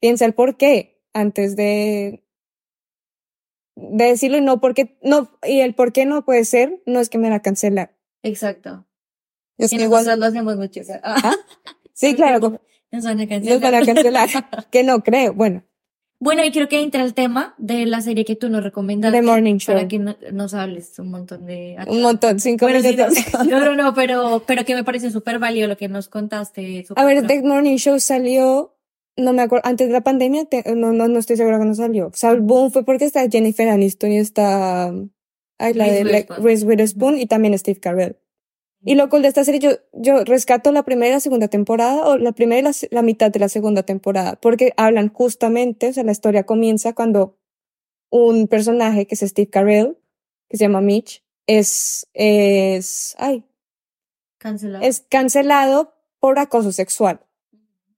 piensa 0.00 0.24
el 0.24 0.34
por 0.34 0.56
qué 0.56 1.02
antes 1.12 1.54
de, 1.56 2.24
de 3.76 4.04
decirlo 4.06 4.38
y 4.38 4.40
no 4.40 4.60
porque, 4.60 4.98
no, 5.02 5.30
y 5.46 5.60
el 5.60 5.74
por 5.74 5.92
qué 5.92 6.04
no 6.06 6.24
puede 6.24 6.44
ser, 6.44 6.82
no 6.86 7.00
es 7.00 7.08
que 7.10 7.18
me 7.18 7.24
van 7.28 7.34
a 7.38 7.42
cancelar. 7.42 7.96
Exacto. 8.22 8.86
Es 9.56 9.72
Y 9.72 9.76
que 9.76 9.84
igual 9.84 10.06
lo 10.18 10.26
hacemos 10.26 10.56
mucho. 10.56 10.80
ah, 11.02 11.34
Sí, 11.92 12.14
claro, 12.14 12.60
como, 12.90 12.96
nos 12.96 13.04
van 13.04 13.20
a 13.20 13.22
nos 13.22 13.28
cancelar. 13.28 13.60
van 13.60 13.74
a 13.74 13.86
cancelar, 13.86 14.28
que 14.70 14.82
no 14.84 15.02
creo, 15.02 15.32
bueno, 15.34 15.62
Bueno, 16.20 16.44
y 16.44 16.50
creo 16.50 16.68
que 16.68 16.80
entra 16.82 17.04
el 17.04 17.14
tema 17.14 17.54
de 17.58 17.86
la 17.86 18.00
serie 18.00 18.24
que 18.24 18.34
tú 18.34 18.48
nos 18.48 18.64
recomendaste. 18.64 19.16
The 19.18 19.22
Morning 19.22 19.58
Show. 19.58 19.74
Para 19.76 19.86
que 19.88 19.98
no- 20.00 20.16
nos 20.32 20.52
hables 20.54 20.98
un 20.98 21.10
montón 21.10 21.46
de... 21.46 21.76
un 21.86 22.02
montón, 22.02 22.40
cinco 22.40 22.64
Bueno, 22.66 22.80
sí, 22.82 22.96
minutos. 22.96 23.14
no, 23.48 23.60
no, 23.64 23.74
no, 23.76 23.94
pero, 23.94 24.42
pero 24.46 24.64
que 24.64 24.74
me 24.74 24.82
parece 24.82 25.10
súper 25.12 25.38
válido 25.38 25.68
lo 25.68 25.76
que 25.76 25.88
nos 25.88 26.08
contaste. 26.08 26.84
A 26.96 27.04
ver. 27.04 27.24
The 27.26 27.42
Morning 27.42 27.76
Show 27.76 28.00
salió, 28.00 28.74
no 29.16 29.32
me 29.32 29.42
acuerdo, 29.42 29.64
antes 29.68 29.86
de 29.86 29.92
la 29.92 30.00
pandemia, 30.00 30.44
te- 30.46 30.64
no, 30.74 30.92
no, 30.92 31.06
no 31.06 31.18
estoy 31.20 31.36
segura 31.36 31.56
cuando 31.58 31.74
salió. 31.76 32.08
O 32.08 32.12
sea, 32.14 32.30
el 32.32 32.40
boom 32.40 32.72
fue 32.72 32.84
porque 32.84 33.04
está 33.04 33.28
Jennifer 33.30 33.68
Aniston 33.68 34.10
y 34.10 34.18
está, 34.18 34.88
ay, 35.58 35.74
la 35.74 35.84
Reese 35.84 35.98
de 35.98 36.04
Witherspoon. 36.04 36.42
Reese 36.44 36.66
Witherspoon 36.66 37.18
y 37.18 37.26
también 37.26 37.56
Steve 37.58 37.78
Carell. 37.78 38.16
Y 38.84 38.94
lo 38.94 39.08
cool 39.08 39.22
de 39.22 39.28
esta 39.28 39.44
serie, 39.44 39.60
yo, 39.60 39.70
yo 39.92 40.24
rescato 40.24 40.70
la 40.70 40.84
primera 40.84 41.10
y 41.10 41.14
la 41.14 41.20
segunda 41.20 41.48
temporada, 41.48 42.06
o 42.08 42.16
la 42.16 42.32
primera 42.32 42.60
y 42.60 42.62
la, 42.62 42.72
la 42.90 43.02
mitad 43.02 43.30
de 43.30 43.40
la 43.40 43.48
segunda 43.48 43.82
temporada, 43.82 44.36
porque 44.40 44.72
hablan 44.76 45.12
justamente, 45.12 45.88
o 45.88 45.92
sea, 45.92 46.04
la 46.04 46.12
historia 46.12 46.44
comienza 46.44 46.94
cuando 46.94 47.36
un 48.10 48.46
personaje 48.48 49.06
que 49.06 49.14
es 49.14 49.20
Steve 49.20 49.50
Carell, 49.50 49.98
que 50.48 50.56
se 50.56 50.64
llama 50.64 50.80
Mitch, 50.80 51.24
es, 51.46 52.06
es, 52.14 53.14
ay, 53.18 53.44
Cancelado. 54.38 54.84
es 54.84 55.00
cancelado 55.08 55.94
por 56.20 56.38
acoso 56.38 56.72
sexual, 56.72 57.26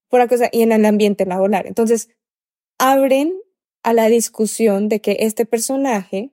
por 0.08 0.20
acoso 0.20 0.44
y 0.50 0.62
en 0.62 0.72
el 0.72 0.84
ambiente 0.86 1.26
laboral. 1.26 1.66
Entonces, 1.66 2.08
abren 2.78 3.34
a 3.82 3.92
la 3.92 4.08
discusión 4.08 4.88
de 4.88 5.00
que 5.00 5.18
este 5.20 5.46
personaje, 5.46 6.32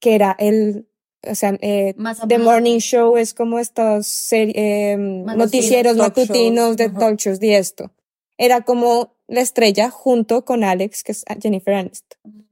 que 0.00 0.14
era 0.14 0.36
el, 0.38 0.87
o 1.22 1.34
sea, 1.34 1.56
eh, 1.60 1.94
Más 1.96 2.20
The. 2.26 2.38
Morning 2.38 2.78
Show 2.78 3.16
es 3.16 3.34
como 3.34 3.58
estos 3.58 4.32
eh, 4.32 4.96
noticieros 4.98 5.96
talk 5.96 6.16
shows, 6.16 6.28
matutinos 6.28 6.76
de 6.76 6.88
talk 6.90 7.16
shows 7.18 7.42
y 7.42 7.52
esto. 7.54 7.92
Era 8.36 8.60
como 8.62 9.16
la 9.26 9.40
estrella 9.40 9.90
junto 9.90 10.44
con 10.44 10.62
Alex, 10.64 11.02
que 11.02 11.12
es 11.12 11.24
Jennifer 11.42 11.74
Aniston. 11.74 12.46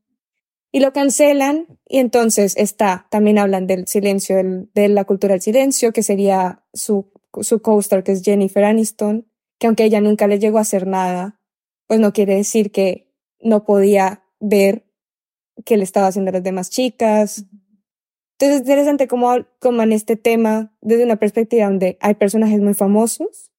Y 0.72 0.80
lo 0.80 0.92
cancelan 0.92 1.66
y 1.88 1.98
entonces 1.98 2.54
está, 2.56 3.06
también 3.10 3.38
hablan 3.38 3.66
del 3.66 3.86
silencio, 3.86 4.36
del- 4.36 4.68
de 4.74 4.88
la 4.88 5.04
cultura 5.04 5.32
del 5.34 5.40
silencio, 5.40 5.92
que 5.92 6.02
sería 6.02 6.64
su, 6.74 7.10
su 7.40 7.62
co-star, 7.62 8.02
que 8.04 8.12
es 8.12 8.22
Jennifer 8.22 8.64
Aniston, 8.64 9.26
que 9.58 9.68
aunque 9.68 9.84
ella 9.84 10.00
nunca 10.02 10.26
le 10.26 10.38
llegó 10.38 10.58
a 10.58 10.62
hacer 10.62 10.86
nada, 10.86 11.40
pues 11.86 11.98
no 12.00 12.12
quiere 12.12 12.34
decir 12.34 12.72
que 12.72 13.10
no 13.40 13.64
podía 13.64 14.24
ver 14.40 14.84
que 15.64 15.78
le 15.78 15.84
estaba 15.84 16.08
haciendo 16.08 16.28
a 16.30 16.32
las 16.32 16.42
demás 16.42 16.68
chicas. 16.68 17.44
Entonces 18.38 18.56
es 18.56 18.60
interesante 18.68 19.08
cómo, 19.08 19.34
cómo 19.60 19.82
en 19.82 19.92
este 19.92 20.16
tema, 20.16 20.72
desde 20.82 21.04
una 21.04 21.16
perspectiva 21.16 21.66
donde 21.66 21.96
hay 22.00 22.14
personajes 22.14 22.60
muy 22.60 22.74
famosos, 22.74 23.50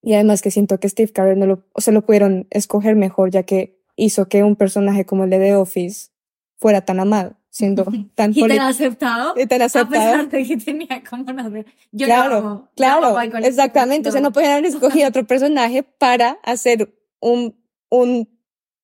y 0.00 0.14
además 0.14 0.42
que 0.42 0.50
siento 0.50 0.78
que 0.80 0.88
Steve 0.88 1.12
Carell 1.12 1.38
no 1.38 1.46
lo, 1.46 1.64
o 1.72 1.80
se 1.80 1.92
lo 1.92 2.04
pudieron 2.04 2.46
escoger 2.50 2.94
mejor, 2.96 3.30
ya 3.30 3.42
que 3.44 3.80
hizo 3.96 4.28
que 4.28 4.42
un 4.42 4.56
personaje 4.56 5.04
como 5.06 5.24
el 5.24 5.30
de 5.30 5.38
The 5.38 5.54
Office 5.56 6.10
fuera 6.56 6.84
tan 6.84 7.00
amado, 7.00 7.36
siendo 7.50 7.84
tan 8.14 8.30
¿Y 8.30 8.34
te 8.34 8.40
poli- 8.40 8.56
lo 8.56 8.62
ha 8.62 8.68
aceptado? 8.68 9.34
y 9.36 9.46
tan 9.46 9.62
A 9.62 9.64
aceptado. 9.66 9.90
pesar 9.90 10.28
de 10.28 10.44
que 10.44 10.56
tenía 10.56 11.02
como. 11.08 11.24
Yo 11.92 12.06
Claro, 12.06 12.36
amo. 12.36 12.48
Yo 12.48 12.54
amo 12.54 12.68
claro, 12.76 13.06
a 13.18 13.20
Michael 13.24 13.44
exactamente. 13.44 14.08
O 14.08 14.12
sea, 14.12 14.20
no 14.20 14.32
podían 14.32 14.52
haber 14.52 14.66
escogido 14.66 15.08
otro 15.08 15.26
personaje 15.26 15.82
para 15.82 16.38
hacer 16.44 16.94
un, 17.20 17.56
un, 17.90 18.28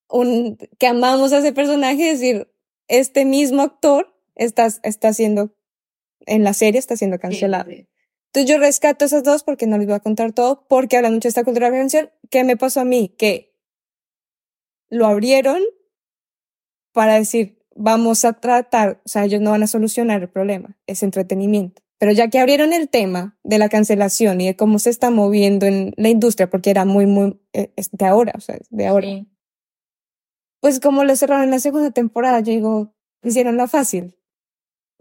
un, 0.09 0.59
que 0.78 0.86
amamos 0.89 1.32
a 1.32 1.39
ese 1.39 1.53
personaje, 1.53 2.11
es 2.11 2.20
decir, 2.20 2.49
este 2.89 3.24
mismo 3.24 3.62
actor 3.62 4.14
está, 4.39 4.68
está 4.82 5.12
siendo, 5.12 5.55
en 6.26 6.45
la 6.45 6.55
serie 6.55 6.78
está 6.78 6.97
siendo 6.97 7.18
cancelado. 7.18 7.70
Sí, 7.70 7.76
sí. 7.76 7.89
Entonces 8.28 8.51
yo 8.51 8.59
rescato 8.59 9.05
esas 9.05 9.22
dos 9.22 9.43
porque 9.43 9.66
no 9.66 9.78
les 9.78 9.86
voy 9.86 9.97
a 9.97 10.01
contar 10.01 10.32
todo, 10.32 10.66
porque 10.68 10.97
hablan 10.97 11.14
mucho 11.14 11.28
de 11.28 11.30
esta 11.30 11.45
cultura 11.45 11.66
de 11.66 11.70
la 11.70 11.74
prevención. 11.74 12.11
¿Qué 12.30 12.45
me 12.45 12.57
pasó 12.57 12.80
a 12.80 12.84
mí? 12.84 13.14
Que 13.18 13.55
lo 14.91 15.07
abrieron 15.07 15.61
para 16.93 17.14
decir, 17.14 17.64
vamos 17.74 18.24
a 18.24 18.34
tratar, 18.34 19.01
o 19.05 19.09
sea, 19.09 19.24
ellos 19.24 19.41
no 19.41 19.51
van 19.51 19.62
a 19.62 19.66
solucionar 19.66 20.22
el 20.22 20.28
problema, 20.28 20.76
es 20.86 21.03
entretenimiento. 21.03 21.82
Pero 21.99 22.12
ya 22.12 22.28
que 22.28 22.39
abrieron 22.39 22.72
el 22.72 22.89
tema 22.89 23.39
de 23.43 23.59
la 23.59 23.68
cancelación 23.68 24.41
y 24.41 24.47
de 24.47 24.57
cómo 24.57 24.78
se 24.78 24.91
está 24.91 25.11
moviendo 25.11 25.66
en 25.66 25.93
la 25.97 26.09
industria, 26.09 26.51
porque 26.51 26.70
era 26.70 26.84
muy, 26.84 27.07
muy, 27.07 27.41
eh, 27.53 27.72
es 27.76 27.91
de 27.93 28.07
ahora, 28.07 28.32
o 28.36 28.41
sea, 28.41 28.57
es 28.57 28.68
de 28.70 28.86
ahora. 28.86 29.07
Sí. 29.07 29.28
Pues 30.61 30.80
como 30.80 31.05
lo 31.05 31.14
cerraron 31.16 31.45
en 31.45 31.51
la 31.51 31.61
segunda 31.61 31.91
temporada, 31.91 32.41
yo 32.41 32.53
digo, 32.53 32.95
hicieron 33.22 33.57
la 33.57 33.68
fácil. 33.68 34.18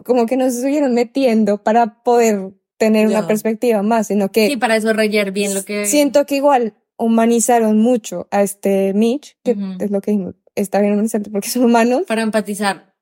Como 0.04 0.26
que 0.26 0.38
nos 0.38 0.54
estuvieron 0.54 0.94
metiendo 0.94 1.64
para 1.64 2.04
poder 2.04 2.54
tener 2.78 3.08
una 3.08 3.26
perspectiva 3.28 3.82
más, 3.82 4.08
sino 4.08 4.32
que 4.32 4.48
Sí, 4.48 4.58
para 4.58 4.76
eso 4.76 4.94
rayar 4.94 5.32
bien 5.32 5.54
lo 5.54 5.64
que... 5.66 5.86
siento 5.86 6.26
que 6.26 6.36
igual 6.36 6.76
humanizaron 6.98 7.80
mucho 7.80 8.28
a 8.32 8.44
este 8.44 8.94
Mitch, 8.94 9.38
que 9.44 9.56
es 9.80 9.92
lo 9.92 10.02
que 10.02 10.12
dijimos, 10.12 10.36
está 10.56 10.80
bien 10.82 10.94
humanizante 10.94 11.30
porque 11.32 11.50
son 11.50 11.64
humanos, 11.66 12.04
Para 12.08 12.22
empatizar. 12.22 12.96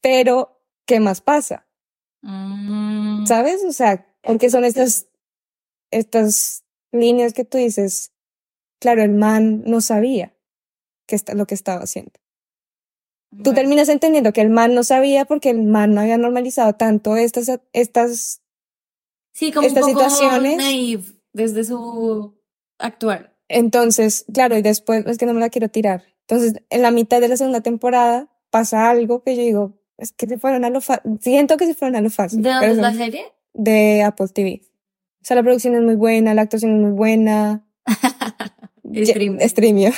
pero 0.00 0.60
¿qué 0.86 1.00
más 1.00 1.20
pasa? 1.20 1.68
Mm, 2.22 3.26
¿Sabes? 3.26 3.62
O 3.64 3.72
sea, 3.72 4.06
porque 4.22 4.50
son 4.50 4.64
estas, 4.64 5.06
estas 5.92 6.64
líneas 6.92 7.32
que 7.32 7.44
tú 7.44 7.58
dices, 7.58 8.12
claro, 8.80 9.02
el 9.02 9.12
man 9.12 9.62
no 9.66 9.80
sabía 9.80 10.34
que 11.06 11.14
está, 11.16 11.34
lo 11.34 11.46
que 11.46 11.54
estaba 11.54 11.82
haciendo. 11.82 12.12
Tú 13.44 13.52
terminas 13.52 13.88
entendiendo 13.88 14.32
que 14.32 14.40
el 14.40 14.48
man 14.50 14.74
no 14.74 14.82
sabía 14.84 15.24
porque 15.26 15.50
el 15.50 15.62
man 15.62 15.94
no 15.94 16.00
había 16.00 16.16
normalizado 16.18 16.72
tanto 16.74 17.16
estas, 17.16 17.50
estas, 17.72 18.40
Sí, 19.32 19.52
como 19.52 19.66
estas 19.66 19.84
un 19.86 19.92
poco 19.92 20.08
situaciones- 20.10 20.56
naive 20.56 21.04
desde 21.32 21.64
su 21.64 22.34
actuar. 22.78 23.36
entonces, 23.48 24.24
claro, 24.32 24.56
y 24.56 24.62
después, 24.62 25.04
es 25.06 25.18
que 25.18 25.26
no 25.26 25.34
me 25.34 25.40
la 25.40 25.50
quiero 25.50 25.68
tirar. 25.68 26.04
Entonces, 26.26 26.54
en 26.70 26.82
la 26.82 26.90
mitad 26.90 27.20
de 27.20 27.28
la 27.28 27.36
segunda 27.36 27.60
temporada 27.60 28.28
pasa 28.50 28.88
algo 28.90 29.22
que 29.22 29.36
yo 29.36 29.42
digo, 29.42 29.72
es 29.98 30.12
que 30.12 30.26
se 30.26 30.38
fueron 30.38 30.64
a 30.64 30.70
lo 30.70 30.80
fácil, 30.80 31.18
siento 31.20 31.56
que 31.58 31.66
se 31.66 31.74
fueron 31.74 31.96
a 31.96 32.00
lo 32.00 32.10
fácil. 32.10 32.42
¿De 32.42 32.50
dónde 32.50 32.70
es 32.70 32.76
la 32.78 32.92
serie? 32.94 33.32
de 33.54 34.02
Apple 34.02 34.28
TV. 34.28 34.62
O 35.20 35.24
sea, 35.24 35.36
la 35.36 35.42
producción 35.42 35.74
es 35.74 35.82
muy 35.82 35.96
buena, 35.96 36.32
la 36.34 36.42
actuación 36.42 36.74
es 36.76 36.80
muy 36.80 36.92
buena. 36.92 37.66
Stream. 38.94 39.38
Je- 39.38 39.48
Streamio. 39.48 39.90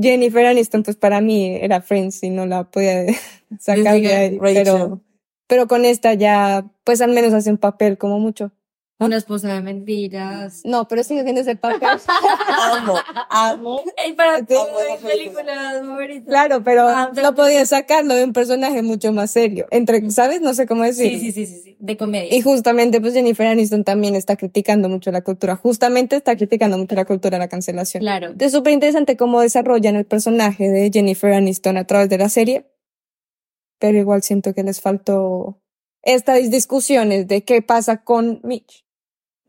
Jennifer 0.00 0.46
Aniston, 0.46 0.82
pues 0.82 0.96
para 0.96 1.20
mí 1.20 1.56
era 1.60 1.80
Friends 1.80 2.22
y 2.22 2.30
no 2.30 2.46
la 2.46 2.64
podía 2.64 3.04
sacar 3.58 4.00
de 4.00 4.14
ahí. 4.14 4.38
Pero, 4.40 5.00
pero 5.46 5.66
con 5.66 5.84
esta 5.84 6.14
ya, 6.14 6.64
pues 6.84 7.00
al 7.00 7.12
menos 7.12 7.32
hace 7.32 7.50
un 7.50 7.58
papel 7.58 7.98
como 7.98 8.18
mucho. 8.18 8.52
Una 9.00 9.16
esposa 9.16 9.54
de 9.54 9.60
mentiras. 9.60 10.62
No, 10.64 10.88
pero 10.88 11.04
sigue 11.04 11.22
siendo 11.22 11.40
ese 11.42 11.54
papel. 11.54 11.88
amo, 12.72 12.94
amo. 13.30 13.82
Ey, 13.96 14.12
para 14.14 14.44
películas 14.44 15.86
favoritas. 15.86 16.26
claro, 16.26 16.64
pero 16.64 16.88
Ah, 16.88 17.12
no 17.14 17.34
podía 17.36 17.64
sacarlo 17.64 18.14
de 18.16 18.24
un 18.24 18.32
personaje 18.32 18.82
mucho 18.82 19.12
más 19.12 19.30
serio. 19.30 19.66
Entre, 19.70 20.10
¿sabes? 20.10 20.40
No 20.40 20.52
sé 20.52 20.66
cómo 20.66 20.82
decirlo. 20.82 21.16
Sí, 21.16 21.30
sí, 21.30 21.32
sí, 21.32 21.46
sí, 21.46 21.60
sí. 21.62 21.76
De 21.78 21.96
comedia. 21.96 22.34
Y 22.34 22.40
justamente, 22.40 23.00
pues 23.00 23.14
Jennifer 23.14 23.46
Aniston 23.46 23.84
también 23.84 24.16
está 24.16 24.34
criticando 24.34 24.88
mucho 24.88 25.12
la 25.12 25.22
cultura. 25.22 25.54
Justamente 25.54 26.16
está 26.16 26.36
criticando 26.36 26.76
mucho 26.76 26.96
la 26.96 27.04
cultura 27.04 27.36
de 27.36 27.44
la 27.44 27.48
cancelación. 27.48 28.00
Claro. 28.00 28.34
Es 28.36 28.50
súper 28.50 28.72
interesante 28.72 29.16
cómo 29.16 29.40
desarrollan 29.40 29.94
el 29.94 30.06
personaje 30.06 30.68
de 30.70 30.90
Jennifer 30.92 31.32
Aniston 31.34 31.76
a 31.76 31.84
través 31.86 32.08
de 32.08 32.18
la 32.18 32.28
serie. 32.28 32.66
pero 33.78 33.96
igual 33.96 34.24
siento 34.24 34.54
que 34.54 34.64
les 34.64 34.80
faltó 34.80 35.60
estas 36.02 36.50
discusiones 36.50 37.28
de 37.28 37.44
qué 37.44 37.62
pasa 37.62 38.02
con 38.02 38.40
Mitch. 38.42 38.84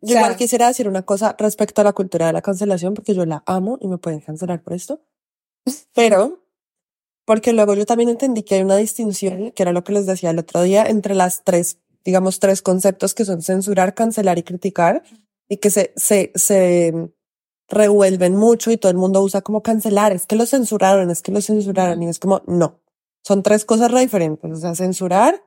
Yo 0.02 0.08
O 0.08 0.10
sea- 0.10 0.22
igual 0.22 0.36
quisiera 0.38 0.68
decir 0.68 0.88
una 0.88 1.04
cosa 1.04 1.36
respecto 1.38 1.82
a 1.82 1.84
la 1.84 1.94
cultura 1.94 2.28
de 2.28 2.34
la 2.34 2.42
cancelación, 2.42 2.94
porque 2.94 3.14
yo 3.14 3.26
la 3.26 3.44
amo 3.46 3.78
y 3.82 3.88
me 3.88 3.98
pueden 3.98 4.22
cancelar 4.22 4.62
por 4.62 4.74
esto. 4.74 5.02
Pero, 5.94 6.44
porque 7.26 7.54
luego 7.54 7.76
yo 7.76 7.86
también 7.86 8.10
entendí 8.10 8.44
que 8.44 8.56
hay 8.56 8.62
una 8.62 8.78
distinción, 8.78 9.52
que 9.52 9.64
era 9.64 9.72
lo 9.74 9.84
que 9.84 9.94
les 9.94 10.06
decía 10.06 10.32
el 10.32 10.40
otro 10.40 10.62
día, 10.64 10.86
entre 10.86 11.16
las 11.16 11.44
tres, 11.44 11.78
digamos, 12.04 12.40
tres 12.40 12.62
conceptos 12.62 13.14
que 13.14 13.26
son 13.26 13.42
censurar, 13.42 13.94
cancelar 13.94 14.38
y 14.38 14.44
criticar, 14.44 15.04
y 15.48 15.58
que 15.58 15.70
se, 15.70 15.94
se, 15.96 16.32
se 16.36 17.12
revuelven 17.68 18.36
mucho 18.36 18.72
y 18.72 18.78
todo 18.78 18.92
el 18.92 18.98
mundo 18.98 19.22
usa 19.22 19.42
como 19.42 19.62
cancelar, 19.62 20.12
es 20.12 20.26
que 20.26 20.36
lo 20.36 20.46
censuraron, 20.46 21.10
es 21.12 21.22
que 21.22 21.32
lo 21.32 21.42
censuraron, 21.42 22.02
y 22.02 22.08
es 22.08 22.20
como, 22.20 22.42
no, 22.48 22.80
son 23.24 23.44
tres 23.44 23.66
cosas 23.66 23.92
re 23.92 24.02
diferentes. 24.02 24.52
O 24.52 24.56
sea, 24.56 24.74
censurar 24.76 25.44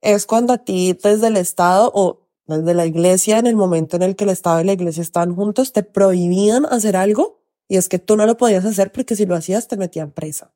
es 0.00 0.26
cuando 0.26 0.52
a 0.54 0.58
ti 0.58 0.98
desde 1.00 1.26
el 1.28 1.36
Estado 1.36 1.90
o 1.94 2.19
desde 2.58 2.74
la 2.74 2.86
iglesia, 2.86 3.38
en 3.38 3.46
el 3.46 3.56
momento 3.56 3.96
en 3.96 4.02
el 4.02 4.16
que 4.16 4.24
el 4.24 4.30
Estado 4.30 4.60
y 4.60 4.64
la 4.64 4.72
iglesia 4.72 5.02
estaban 5.02 5.34
juntos, 5.34 5.72
te 5.72 5.82
prohibían 5.82 6.66
hacer 6.66 6.96
algo 6.96 7.42
y 7.68 7.76
es 7.76 7.88
que 7.88 7.98
tú 7.98 8.16
no 8.16 8.26
lo 8.26 8.36
podías 8.36 8.64
hacer 8.64 8.92
porque 8.92 9.16
si 9.16 9.26
lo 9.26 9.34
hacías 9.34 9.68
te 9.68 9.76
metían 9.76 10.10
presa. 10.10 10.52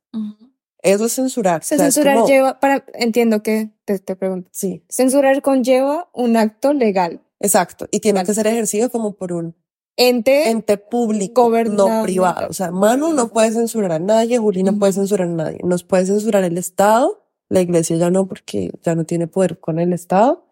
Eso 0.81 1.05
es 1.05 1.13
censurar. 1.13 1.63
Se 1.63 1.75
O 1.75 1.77
sea, 1.77 1.85
censurar 1.87 2.15
como- 2.17 2.27
lleva, 2.27 2.59
para, 2.59 2.85
entiendo 2.93 3.41
que 3.41 3.71
te, 3.85 3.97
te 3.99 4.15
pregunto, 4.15 4.49
Sí, 4.53 4.83
censurar 4.89 5.41
conlleva 5.41 6.09
un 6.13 6.37
acto 6.37 6.73
legal. 6.73 7.21
exacto. 7.39 7.87
Y 7.91 7.99
tiene 8.01 8.23
que 8.23 8.33
ser 8.33 8.47
ejercido 8.47 8.89
como 8.91 9.13
por 9.13 9.33
un 9.33 9.55
Ente, 9.97 10.49
ente 10.49 10.77
público, 10.77 11.49
no 11.69 12.03
privado. 12.03 12.47
O 12.49 12.53
sea, 12.53 12.69
Manu 12.69 13.13
no 13.13 13.29
puede 13.29 13.51
censurar 13.51 13.93
a 13.93 13.99
nadie, 13.99 14.37
Juli 14.37 14.61
no 14.61 14.77
puede 14.77 14.91
censurar 14.91 15.27
a 15.29 15.31
nadie. 15.31 15.59
Nos 15.63 15.85
puede 15.85 16.05
censurar 16.05 16.43
el 16.43 16.57
Estado, 16.57 17.25
la 17.47 17.61
iglesia 17.61 17.95
ya 17.95 18.09
no, 18.11 18.27
porque 18.27 18.71
ya 18.83 18.93
no 18.93 19.05
tiene 19.05 19.27
poder 19.27 19.57
con 19.61 19.79
el 19.79 19.93
Estado. 19.93 20.45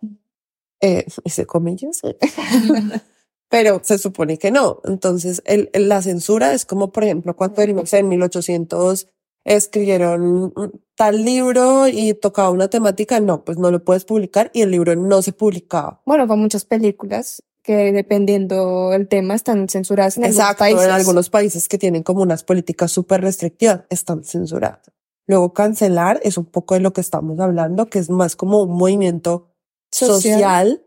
Eh, 0.81 1.05
hice 1.23 1.45
comillas. 1.45 2.01
Pero 3.49 3.81
se 3.83 3.97
supone 3.99 4.37
que 4.39 4.49
no. 4.51 4.81
Entonces, 4.85 5.43
el, 5.45 5.69
el- 5.73 5.87
la 5.89 6.01
censura 6.01 6.53
es 6.53 6.65
como, 6.65 6.91
por 6.91 7.03
ejemplo, 7.03 7.35
cuando 7.35 7.65
no 7.67 7.85
sé, 7.85 7.99
en 7.99 8.09
1800 8.09 9.07
escribieron 9.45 10.53
tal 10.95 11.23
libro 11.25 11.87
y 11.87 12.13
tocaba 12.13 12.49
una 12.49 12.69
temática, 12.69 13.19
no, 13.19 13.43
pues 13.43 13.57
no 13.57 13.71
lo 13.71 13.83
puedes 13.83 14.05
publicar 14.05 14.49
y 14.53 14.61
el 14.61 14.71
libro 14.71 14.95
no 14.95 15.21
se 15.21 15.33
publicaba. 15.33 16.01
bueno, 16.05 16.27
con 16.27 16.39
muchas 16.39 16.63
películas 16.65 17.43
que 17.61 17.91
dependiendo 17.93 18.89
del 18.89 19.07
tema 19.07 19.35
están 19.35 19.67
censuradas 19.69 20.17
en 20.17 20.23
algunos 20.25 20.41
Exacto, 20.41 20.59
países. 20.59 20.83
en 20.85 20.91
algunos 20.91 21.29
países 21.29 21.67
que 21.69 21.77
tienen 21.77 22.03
como 22.03 22.21
unas 22.21 22.43
políticas 22.43 22.91
súper 22.91 23.21
restrictivas 23.21 23.81
están 23.89 24.23
censuradas. 24.23 24.91
Luego 25.27 25.53
cancelar 25.53 26.19
es 26.23 26.37
un 26.37 26.45
poco 26.45 26.73
de 26.75 26.81
lo 26.81 26.91
que 26.93 26.99
estamos 27.01 27.39
hablando, 27.39 27.87
que 27.87 27.99
es 27.99 28.09
más 28.09 28.35
como 28.35 28.63
un 28.63 28.77
movimiento 28.77 29.52
social, 29.93 30.19
Social. 30.19 30.85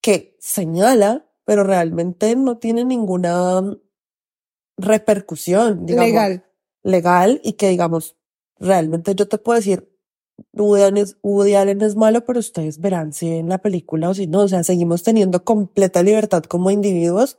que 0.00 0.36
señala, 0.40 1.26
pero 1.44 1.64
realmente 1.64 2.36
no 2.36 2.58
tiene 2.58 2.84
ninguna 2.84 3.60
mm, 3.60 3.76
repercusión 4.76 5.86
digamos, 5.86 6.08
legal. 6.08 6.44
legal 6.82 7.40
y 7.44 7.54
que 7.54 7.68
digamos, 7.68 8.16
realmente 8.58 9.14
yo 9.14 9.28
te 9.28 9.38
puedo 9.38 9.56
decir, 9.56 9.90
Woody 10.52 10.82
Allen, 10.82 10.96
es, 10.96 11.16
Woody 11.22 11.54
Allen 11.54 11.82
es 11.82 11.96
malo, 11.96 12.24
pero 12.24 12.40
ustedes 12.40 12.78
verán 12.78 13.12
si 13.12 13.28
en 13.28 13.48
la 13.48 13.58
película 13.58 14.08
o 14.08 14.14
si 14.14 14.26
no, 14.26 14.40
o 14.40 14.48
sea, 14.48 14.64
seguimos 14.64 15.02
teniendo 15.02 15.44
completa 15.44 16.02
libertad 16.02 16.42
como 16.44 16.70
individuos 16.70 17.38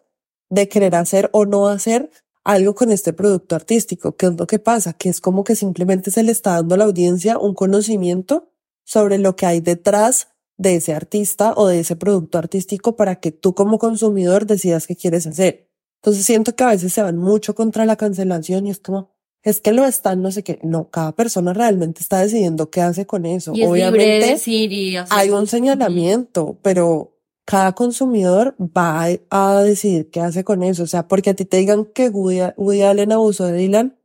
de 0.49 0.69
querer 0.69 0.95
hacer 0.95 1.29
o 1.33 1.45
no 1.45 1.67
hacer 1.67 2.09
algo 2.43 2.75
con 2.75 2.91
este 2.91 3.11
producto 3.11 3.55
artístico. 3.55 4.15
¿Qué 4.15 4.27
es 4.27 4.33
lo 4.37 4.47
que 4.47 4.59
pasa? 4.59 4.93
Que 4.93 5.09
es 5.09 5.19
como 5.19 5.43
que 5.43 5.55
simplemente 5.55 6.11
se 6.11 6.23
le 6.23 6.31
está 6.31 6.51
dando 6.51 6.75
a 6.75 6.77
la 6.77 6.85
audiencia 6.85 7.37
un 7.39 7.55
conocimiento 7.55 8.51
sobre 8.83 9.17
lo 9.17 9.35
que 9.35 9.47
hay 9.47 9.61
detrás 9.61 10.29
de 10.57 10.75
ese 10.75 10.93
artista 10.93 11.53
o 11.55 11.67
de 11.67 11.79
ese 11.79 11.95
producto 11.95 12.37
artístico 12.37 12.95
para 12.95 13.17
que 13.19 13.31
tú 13.31 13.53
como 13.53 13.77
consumidor 13.77 14.45
decidas 14.45 14.87
qué 14.87 14.95
quieres 14.95 15.27
hacer. 15.27 15.69
Entonces 16.01 16.25
siento 16.25 16.55
que 16.55 16.63
a 16.63 16.67
veces 16.69 16.93
se 16.93 17.01
van 17.01 17.17
mucho 17.17 17.55
contra 17.55 17.85
la 17.85 17.95
cancelación 17.95 18.67
y 18.67 18.71
es 18.71 18.79
como, 18.79 19.09
es 19.41 19.59
que 19.59 19.73
lo 19.73 19.85
están, 19.85 20.21
no 20.21 20.31
sé 20.31 20.43
qué. 20.43 20.59
No, 20.63 20.89
cada 20.89 21.13
persona 21.13 21.53
realmente 21.53 22.01
está 22.01 22.19
decidiendo 22.19 22.69
qué 22.69 22.81
hace 22.81 23.05
con 23.05 23.25
eso. 23.25 23.53
Y 23.53 23.63
es 23.63 23.71
libre 23.71 23.81
de 23.81 23.87
Obviamente 23.89 24.27
decir 24.27 24.71
y 24.71 24.95
hacer. 24.97 25.17
hay 25.17 25.29
un 25.31 25.47
señalamiento, 25.47 26.57
pero 26.61 27.17
cada 27.45 27.73
consumidor 27.73 28.55
va 28.59 29.05
a, 29.29 29.57
a 29.57 29.63
decidir 29.63 30.09
qué 30.09 30.21
hace 30.21 30.43
con 30.43 30.63
eso. 30.63 30.83
O 30.83 30.87
sea, 30.87 31.07
porque 31.07 31.31
a 31.31 31.33
ti 31.33 31.45
te 31.45 31.57
digan 31.57 31.85
que 31.85 32.09
Woody, 32.09 32.53
Woody 32.55 32.81
Allen 32.83 33.11
abusó 33.11 33.45
de 33.45 33.53
Dylan, 33.53 33.97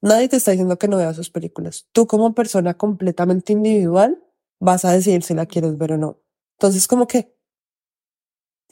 nadie 0.00 0.28
te 0.28 0.36
está 0.36 0.50
diciendo 0.50 0.78
que 0.78 0.88
no 0.88 0.96
veas 0.96 1.16
sus 1.16 1.30
películas. 1.30 1.86
Tú 1.92 2.06
como 2.06 2.34
persona 2.34 2.74
completamente 2.74 3.52
individual 3.52 4.22
vas 4.64 4.84
a 4.84 4.92
decidir 4.92 5.22
si 5.22 5.34
la 5.34 5.46
quieres 5.46 5.76
ver 5.78 5.92
o 5.92 5.98
no. 5.98 6.20
Entonces, 6.58 6.86
como 6.88 7.06
que 7.06 7.34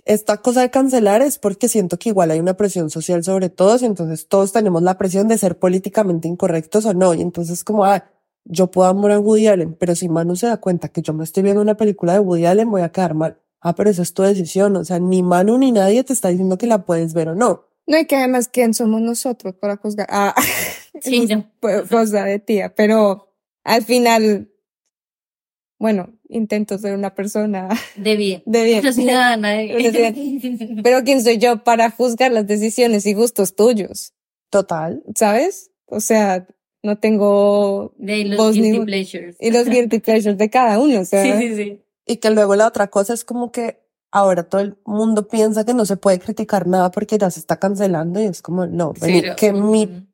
esta 0.05 0.39
cosa 0.39 0.63
de 0.63 0.71
cancelar 0.71 1.23
es 1.23 1.39
porque 1.39 1.69
siento 1.69 1.99
que 1.99 2.09
igual 2.09 2.31
hay 2.31 2.41
una 2.41 2.57
presión 2.57 2.91
social 2.91 3.23
sobre 3.23 3.51
todos 3.51 3.83
y 3.83 3.87
entonces 3.87 4.27
todos 4.27 4.53
tenemos 4.53 4.83
la 4.83 4.99
presión 4.99 5.29
de 5.29 5.39
ser 5.39 5.59
políticamente 5.59 6.27
incorrectos 6.27 6.87
o 6.87 6.95
no. 6.95 7.15
Y 7.15 7.21
entonces 7.21 7.63
como, 7.63 7.85
ah, 7.85 8.05
yo 8.45 8.71
puedo 8.71 8.89
amar 8.89 9.13
a 9.13 9.21
Woody 9.21 9.47
Allen, 9.47 9.75
pero 9.75 9.95
si 9.95 10.09
Manu 10.09 10.35
se 10.35 10.49
da 10.49 10.57
cuenta 10.57 10.89
que 10.89 11.03
yo 11.03 11.13
me 11.13 11.23
estoy 11.23 11.45
viendo 11.45 11.63
una 11.63 11.77
película 11.77 12.15
de 12.15 12.19
Woody 12.19 12.47
Allen, 12.47 12.71
voy 12.71 12.83
a 12.83 12.91
quedar 12.91 13.15
mal. 13.15 13.39
Ah, 13.61 13.75
pero 13.77 13.91
esa 13.91 14.03
es 14.03 14.13
tu 14.13 14.23
decisión. 14.23 14.75
O 14.77 14.85
sea, 14.85 14.99
ni 14.99 15.23
Manu 15.23 15.57
ni 15.59 15.71
nadie 15.71 16.03
te 16.03 16.13
está 16.13 16.29
diciendo 16.29 16.59
que 16.59 16.67
la 16.67 16.85
puedes 16.85 17.15
ver 17.15 17.29
o 17.29 17.35
no. 17.37 17.67
No, 17.87 17.99
y 17.99 18.07
que 18.07 18.17
además, 18.17 18.49
¿quién 18.49 18.75
somos 18.75 19.01
nosotros 19.01 19.55
para 19.55 19.77
juzgar? 19.77 20.09
Ah, 20.11 20.35
Sí, 21.01 21.27
no. 21.31 21.45
pues, 21.61 21.89
cosa 21.89 22.25
de 22.25 22.39
tía, 22.39 22.75
pero 22.75 23.29
al 23.65 23.85
final, 23.85 24.52
bueno, 25.83 26.11
intento 26.29 26.79
ser 26.79 26.95
una 26.95 27.13
persona 27.15 27.69
De 27.97 28.15
bien. 28.17 28.43
de 28.47 28.63
bien. 28.65 28.81
Una 28.81 28.93
ciudadana 28.93 29.51
de 29.51 30.63
Una 30.75 30.83
Pero 30.83 31.03
¿quién 31.03 31.23
soy 31.23 31.39
yo 31.39 31.65
para 31.65 31.91
juzgar 31.91 32.31
las 32.31 32.47
decisiones 32.47 33.05
y 33.05 33.15
gustos 33.15 33.57
tuyos? 33.57 34.13
Total. 34.49 35.03
¿Sabes? 35.17 35.73
O 35.87 35.99
sea, 35.99 36.47
no 36.85 36.99
tengo 36.99 37.95
De 37.99 38.25
los 38.25 38.57
ni 38.57 38.71
guilty 38.71 38.85
pleasures. 38.87 39.37
y 39.41 39.51
los 39.51 39.69
guilty 39.69 39.99
pleasures 40.07 40.39
de 40.39 40.49
cada 40.51 40.79
uno, 40.79 41.01
o 41.01 41.05
sea, 41.05 41.25
Sí, 41.25 41.33
sí, 41.49 41.57
sí. 41.57 41.83
Y 42.07 42.17
que 42.19 42.31
luego 42.31 42.55
la 42.55 42.69
otra 42.69 42.87
cosa 42.87 43.13
es 43.15 43.25
como 43.25 43.51
que 43.51 43.81
ahora 44.13 44.45
todo 44.45 44.61
el 44.61 44.77
mundo 44.85 45.27
piensa 45.27 45.65
que 45.65 45.75
no 45.75 45.85
se 45.85 45.97
puede 45.97 46.21
criticar 46.21 46.67
nada 46.69 46.91
porque 46.93 47.19
ya 47.19 47.29
se 47.31 47.41
está 47.41 47.59
cancelando 47.59 48.21
y 48.21 48.25
es 48.27 48.41
como, 48.41 48.67
no, 48.67 48.93
que 49.37 49.53
mi 49.53 49.87
Mm. 49.87 50.07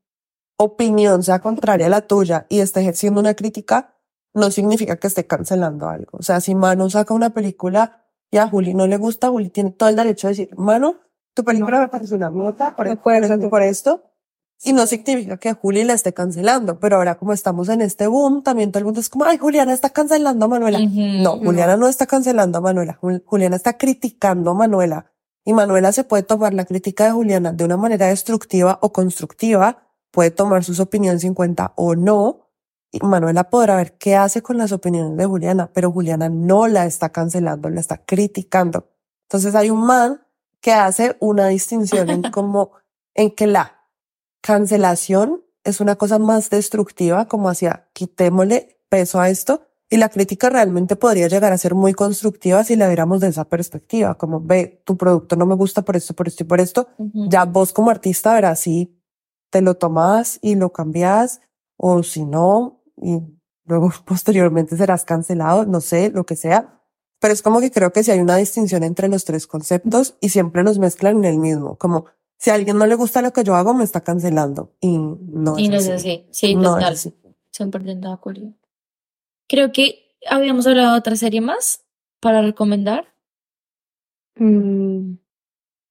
opinión 0.59 1.23
sea 1.23 1.41
contraria 1.41 1.87
a 1.87 1.91
la 1.91 2.01
tuya 2.07 2.47
y 2.49 2.61
esté 2.61 2.81
ejerciendo 2.81 3.21
una 3.21 3.35
crítica, 3.35 3.95
no 4.35 4.51
significa 4.51 4.97
que 4.97 5.07
esté 5.07 5.27
cancelando 5.27 5.89
algo. 5.89 6.11
O 6.19 6.23
sea, 6.23 6.41
si 6.41 6.55
Manu 6.55 6.91
saca 6.91 7.15
una 7.15 7.31
película 7.31 8.05
y 8.31 8.37
a 8.39 8.49
Juli 8.49 8.75
no 8.75 8.87
le 8.87 8.97
gusta, 8.97 9.29
Juli 9.31 9.49
tiene 9.51 9.71
todo 9.71 9.89
el 9.89 9.97
derecho 9.97 10.27
a 10.27 10.31
decir, 10.31 10.51
Manu, 10.57 10.97
tu 11.35 11.45
película 11.45 11.81
me 11.81 11.89
parece 11.89 12.15
una 12.15 12.31
nota 12.31 12.75
por, 12.77 12.87
No 12.89 13.01
puedes 13.03 13.29
por 13.31 13.51
por 13.51 13.63
esto. 13.63 14.03
Y 14.65 14.73
no 14.73 14.87
significa 14.89 15.37
que 15.37 15.53
Juli 15.53 15.85
la 15.85 15.93
esté 15.93 16.13
cancelando, 16.13 16.81
pero 16.81 16.97
ahora 16.97 17.15
como 17.17 17.33
estamos 17.33 17.69
en 17.69 17.81
este 17.81 18.09
boom, 18.09 18.43
también 18.43 18.73
todo 18.73 18.81
el 18.81 18.87
mundo 18.87 18.99
es 19.01 19.09
como, 19.09 19.25
ay, 19.25 19.39
Juliana 19.39 19.73
está 19.73 19.91
cancelando 19.91 20.47
a 20.47 20.49
Manuela. 20.49 20.81
Ujú. 20.81 21.01
No, 21.23 21.39
Juliana 21.39 21.77
no 21.77 21.87
está 21.87 22.07
cancelando 22.07 22.59
a 22.59 22.61
Manuela. 22.61 22.99
Jul- 23.01 23.23
Juliana 23.25 23.55
está 23.55 23.79
criticando 23.79 24.51
a 24.51 24.55
Manuela. 24.55 25.13
Y 25.45 25.53
Manuela 25.53 25.93
se 25.93 26.03
puede 26.03 26.25
tomar 26.25 26.55
la 26.55 26.65
crítica 26.65 27.05
de 27.05 27.13
Juliana 27.13 27.53
de 27.53 27.65
una 27.65 27.77
manera 27.77 28.07
destructiva 28.09 28.79
o 28.83 28.93
constructiva. 28.93 29.87
Puede 30.11 30.33
tomar 30.33 30.65
sus 30.65 30.81
opiniones 30.81 31.23
en 31.23 31.35
cuenta 31.35 31.73
o 31.77 31.95
no. 31.95 32.48
Y 32.91 33.01
Manuela 33.01 33.51
podrá 33.51 33.77
ver 33.77 33.99
qué 33.99 34.17
hace 34.17 34.43
con 34.43 34.57
las 34.57 34.73
opiniones 34.73 35.17
de 35.17 35.27
Juliana, 35.27 35.71
pero 35.73 35.93
Juliana 35.93 36.29
no 36.29 36.67
la 36.69 36.87
está 36.87 37.11
cancelando, 37.11 37.69
la 37.69 37.81
está 37.81 38.05
criticando. 38.05 38.89
Entonces 39.29 39.55
hay 39.55 39.71
un 39.71 39.85
man 39.85 40.23
que 40.61 40.73
hace 40.73 41.17
una 41.21 41.49
distinción 41.49 42.09
en 42.09 42.23
como, 42.33 42.73
en 43.15 43.31
que 43.31 43.47
la 43.47 43.85
cancelación 44.41 45.45
es 45.65 45.81
una 45.81 45.97
cosa 45.97 46.19
más 46.19 46.49
destructiva, 46.49 47.27
como 47.29 47.51
hacia 47.51 47.89
quitémosle 47.93 48.81
peso 48.89 49.21
a 49.21 49.29
esto, 49.29 49.63
y 49.91 49.97
la 49.97 50.09
crítica 50.09 50.51
realmente 50.51 50.97
podría 50.97 51.29
llegar 51.29 51.53
a 51.53 51.59
ser 51.59 51.75
muy 51.75 51.95
constructiva 51.95 52.63
si 52.63 52.77
la 52.77 52.89
viéramos 52.89 53.21
de 53.21 53.29
esa 53.29 53.45
perspectiva, 53.45 54.17
como 54.17 54.41
ve, 54.41 54.83
tu 54.85 54.97
producto 54.97 55.35
no 55.37 55.47
me 55.47 55.55
gusta 55.55 55.83
por 55.83 55.97
esto, 55.97 56.15
por 56.15 56.29
esto 56.29 56.45
y 56.45 56.47
por 56.47 56.61
esto. 56.61 56.89
Ujú. 56.99 57.29
Ya 57.29 57.45
vos 57.45 57.73
como 57.73 57.91
artista 57.91 58.35
verás 58.35 58.61
si 58.61 58.99
te 59.51 59.63
lo 59.63 59.77
tomas 59.77 60.39
y 60.43 60.57
lo 60.57 60.73
cambias 60.73 61.41
o 61.79 62.03
si 62.03 62.25
no, 62.25 62.78
y 63.03 63.21
luego 63.65 63.91
posteriormente 64.07 64.77
serás 64.77 65.05
cancelado, 65.05 65.65
no 65.67 65.81
sé, 65.81 66.11
lo 66.11 66.25
que 66.25 66.37
sea. 66.37 66.75
Pero 67.21 67.33
es 67.35 67.43
como 67.43 67.61
que 67.61 67.71
creo 67.73 67.93
que 67.93 68.05
si 68.05 68.11
hay 68.13 68.21
una 68.21 68.37
distinción 68.37 68.85
entre 68.85 69.09
los 69.09 69.25
tres 69.25 69.47
conceptos 69.49 70.17
y 70.21 70.29
siempre 70.29 70.63
los 70.63 70.79
mezclan 70.79 71.17
en 71.19 71.25
el 71.25 71.39
mismo, 71.39 71.77
como 71.77 72.07
si 72.39 72.51
a 72.51 72.55
alguien 72.55 72.79
no 72.79 72.87
le 72.87 72.95
gusta 72.95 73.23
lo 73.23 73.33
que 73.33 73.43
yo 73.43 73.57
hago, 73.57 73.75
me 73.75 73.83
está 73.83 74.03
cancelando. 74.03 74.77
Y 74.81 74.97
no 74.99 75.59
Y 75.59 75.65
es 75.65 75.71
no 75.71 75.77
es 75.79 75.89
así. 75.89 75.93
así. 76.11 76.27
Sí, 76.31 76.55
No 76.55 76.61
es 76.63 76.69
total. 76.77 76.93
así. 76.93 77.15
100% 77.51 78.01
de 78.09 78.13
acuerdo. 78.13 78.53
Creo 79.49 79.73
que 79.73 80.17
habíamos 80.31 80.67
hablado 80.69 80.93
de 80.93 80.99
otra 81.01 81.17
serie 81.17 81.41
más 81.41 81.85
para 82.21 82.41
recomendar. 82.43 83.13
mm, 84.37 85.15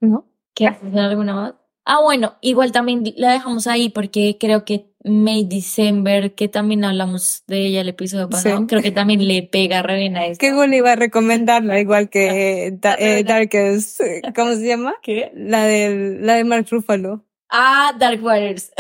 ¿no? 0.02 0.26
¿Quieres 0.54 0.78
hacer 0.82 1.00
alguna 1.00 1.36
más? 1.36 1.54
Ah, 1.90 2.02
bueno, 2.04 2.36
igual 2.42 2.74
también 2.74 3.02
la 3.16 3.32
dejamos 3.32 3.66
ahí 3.66 3.88
porque 3.88 4.36
creo 4.38 4.66
que 4.66 4.88
May 5.06 5.46
December, 5.46 6.36
que 6.36 6.50
también 6.50 6.84
hablamos 6.84 7.44
de 7.48 7.66
ella 7.66 7.80
el 7.80 7.88
episodio 7.88 8.30
pasado, 8.30 8.58
Sí. 8.60 8.66
creo 8.68 8.82
que 8.82 8.92
también 8.92 9.26
le 9.26 9.42
pega 9.44 9.82
re 9.84 9.96
bien 9.98 10.18
a 10.18 10.26
esto. 10.28 10.40
Qué 10.42 10.54
bueno 10.54 10.76
iba 10.76 10.92
a 10.92 10.96
recomendarla, 10.98 11.80
igual 11.80 12.10
que 12.10 12.74
Da- 12.82 12.96
eh, 13.00 13.22
Otra. 13.22 13.36
Darkest, 13.36 14.02
eh, 14.02 14.22
¿cómo 14.36 14.54
se 14.56 14.68
llama? 14.68 14.96
¿Qué? 15.02 15.32
La 15.34 15.64
de, 15.64 16.18
la 16.20 16.36
de 16.36 16.44
Mark 16.44 16.68
Ruffalo. 16.70 17.24
Ah, 17.50 17.94
Dark 17.98 18.22
Waters. 18.22 18.74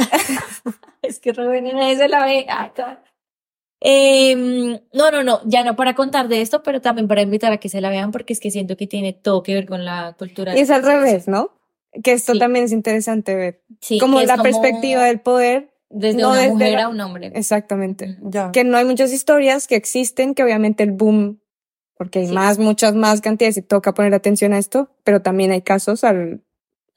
es 1.01 1.19
que 1.21 1.31
nadie 1.31 1.95
se 1.95 2.09
la 2.09 2.25
ve. 2.25 2.45
Ah. 2.49 2.73
Em, 3.79 4.79
no, 4.93 5.11
no, 5.11 5.23
no, 5.23 5.39
ya 5.45 5.63
no 5.63 5.75
para 5.77 5.93
contar 5.95 6.27
de 6.27 6.41
esto, 6.41 6.61
pero 6.63 6.81
también 6.81 7.07
para 7.07 7.21
invitar 7.21 7.53
a 7.53 7.57
que 7.57 7.69
se 7.69 7.79
la 7.79 7.89
vean 7.89 8.11
porque 8.11 8.33
es 8.33 8.39
que 8.41 8.51
siento 8.51 8.75
que 8.75 8.87
tiene 8.87 9.13
todo 9.13 9.43
que 9.43 9.53
ver 9.53 9.65
con 9.67 9.85
la 9.85 10.13
cultura. 10.17 10.57
Y 10.57 10.59
es 10.61 10.71
al 10.71 10.83
revés, 10.83 11.27
¿no? 11.29 11.51
Que 12.03 12.11
esto 12.13 12.33
Sí. 12.33 12.39
también 12.39 12.65
es 12.65 12.71
interesante 12.71 13.35
ver. 13.35 13.63
Sí, 13.81 13.99
como 13.99 14.21
la 14.21 14.37
perspectiva 14.37 15.03
del 15.05 15.19
poder. 15.19 15.73
desde 15.89 16.21
no 16.21 16.29
una 16.31 16.39
desde 16.39 16.53
mujer 16.53 16.73
la- 16.73 16.83
a 16.83 16.89
un 16.89 16.99
hombre. 16.99 17.31
Exactamente. 17.33 18.17
Ya. 18.21 18.51
Que 18.51 18.63
no 18.65 18.75
hay 18.77 18.83
muchas 18.85 19.11
historias 19.13 19.67
que 19.67 19.75
existen, 19.75 20.35
que 20.35 20.43
obviamente 20.43 20.83
el 20.83 20.91
boom, 20.91 21.39
porque 21.95 22.19
hay 22.19 22.27
Sí. 22.27 22.33
más, 22.33 22.59
muchas 22.59 22.93
más 22.93 23.21
cantidades 23.21 23.55
y 23.57 23.61
toca 23.61 23.93
poner 23.93 24.13
atención 24.13 24.51
a 24.53 24.57
esto, 24.57 24.89
pero 25.05 25.21
también 25.21 25.51
hay 25.51 25.61
casos 25.61 26.03
al 26.03 26.43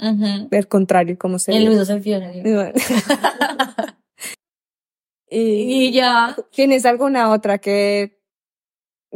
Ujú. 0.00 0.48
del 0.50 0.66
contrario, 0.66 1.16
como 1.18 1.38
se 1.38 1.52
El 1.56 1.68
uso 1.68 2.00
fiona. 2.00 2.32
y, 5.30 5.38
Y 5.86 5.92
ya. 5.92 6.36
¿Tienes 6.52 6.84
alguna 6.84 7.30
otra 7.30 7.58
que, 7.58 8.18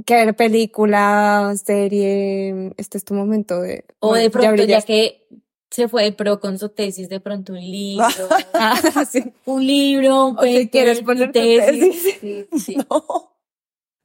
que 0.06 0.14
ver 0.14 0.36
película, 0.36 1.52
serie? 1.62 2.72
Este 2.76 2.98
es 2.98 3.04
tu 3.04 3.14
momento 3.14 3.60
de... 3.60 3.84
O 3.98 4.10
bueno, 4.10 4.22
de 4.22 4.30
pronto, 4.30 4.62
ya, 4.64 4.80
que 4.82 5.26
se 5.74 5.88
fue 5.88 6.12
pro 6.12 6.38
con 6.40 6.58
su 6.58 6.68
tesis, 6.68 7.08
de 7.08 7.20
pronto 7.20 7.52
un 7.52 7.60
libro. 7.60 8.06
Ah, 8.54 9.04
sí. 9.10 9.32
un 9.46 9.66
libro, 9.66 10.26
un 10.26 10.38
O 10.38 10.42
si 10.42 10.48
paper, 10.54 10.70
quieres 10.70 11.00
poner 11.02 11.32
tesis. 11.32 11.92
tesis. 11.92 12.14
Sí, 12.20 12.46
sí. 12.58 12.76
No. 12.90 13.30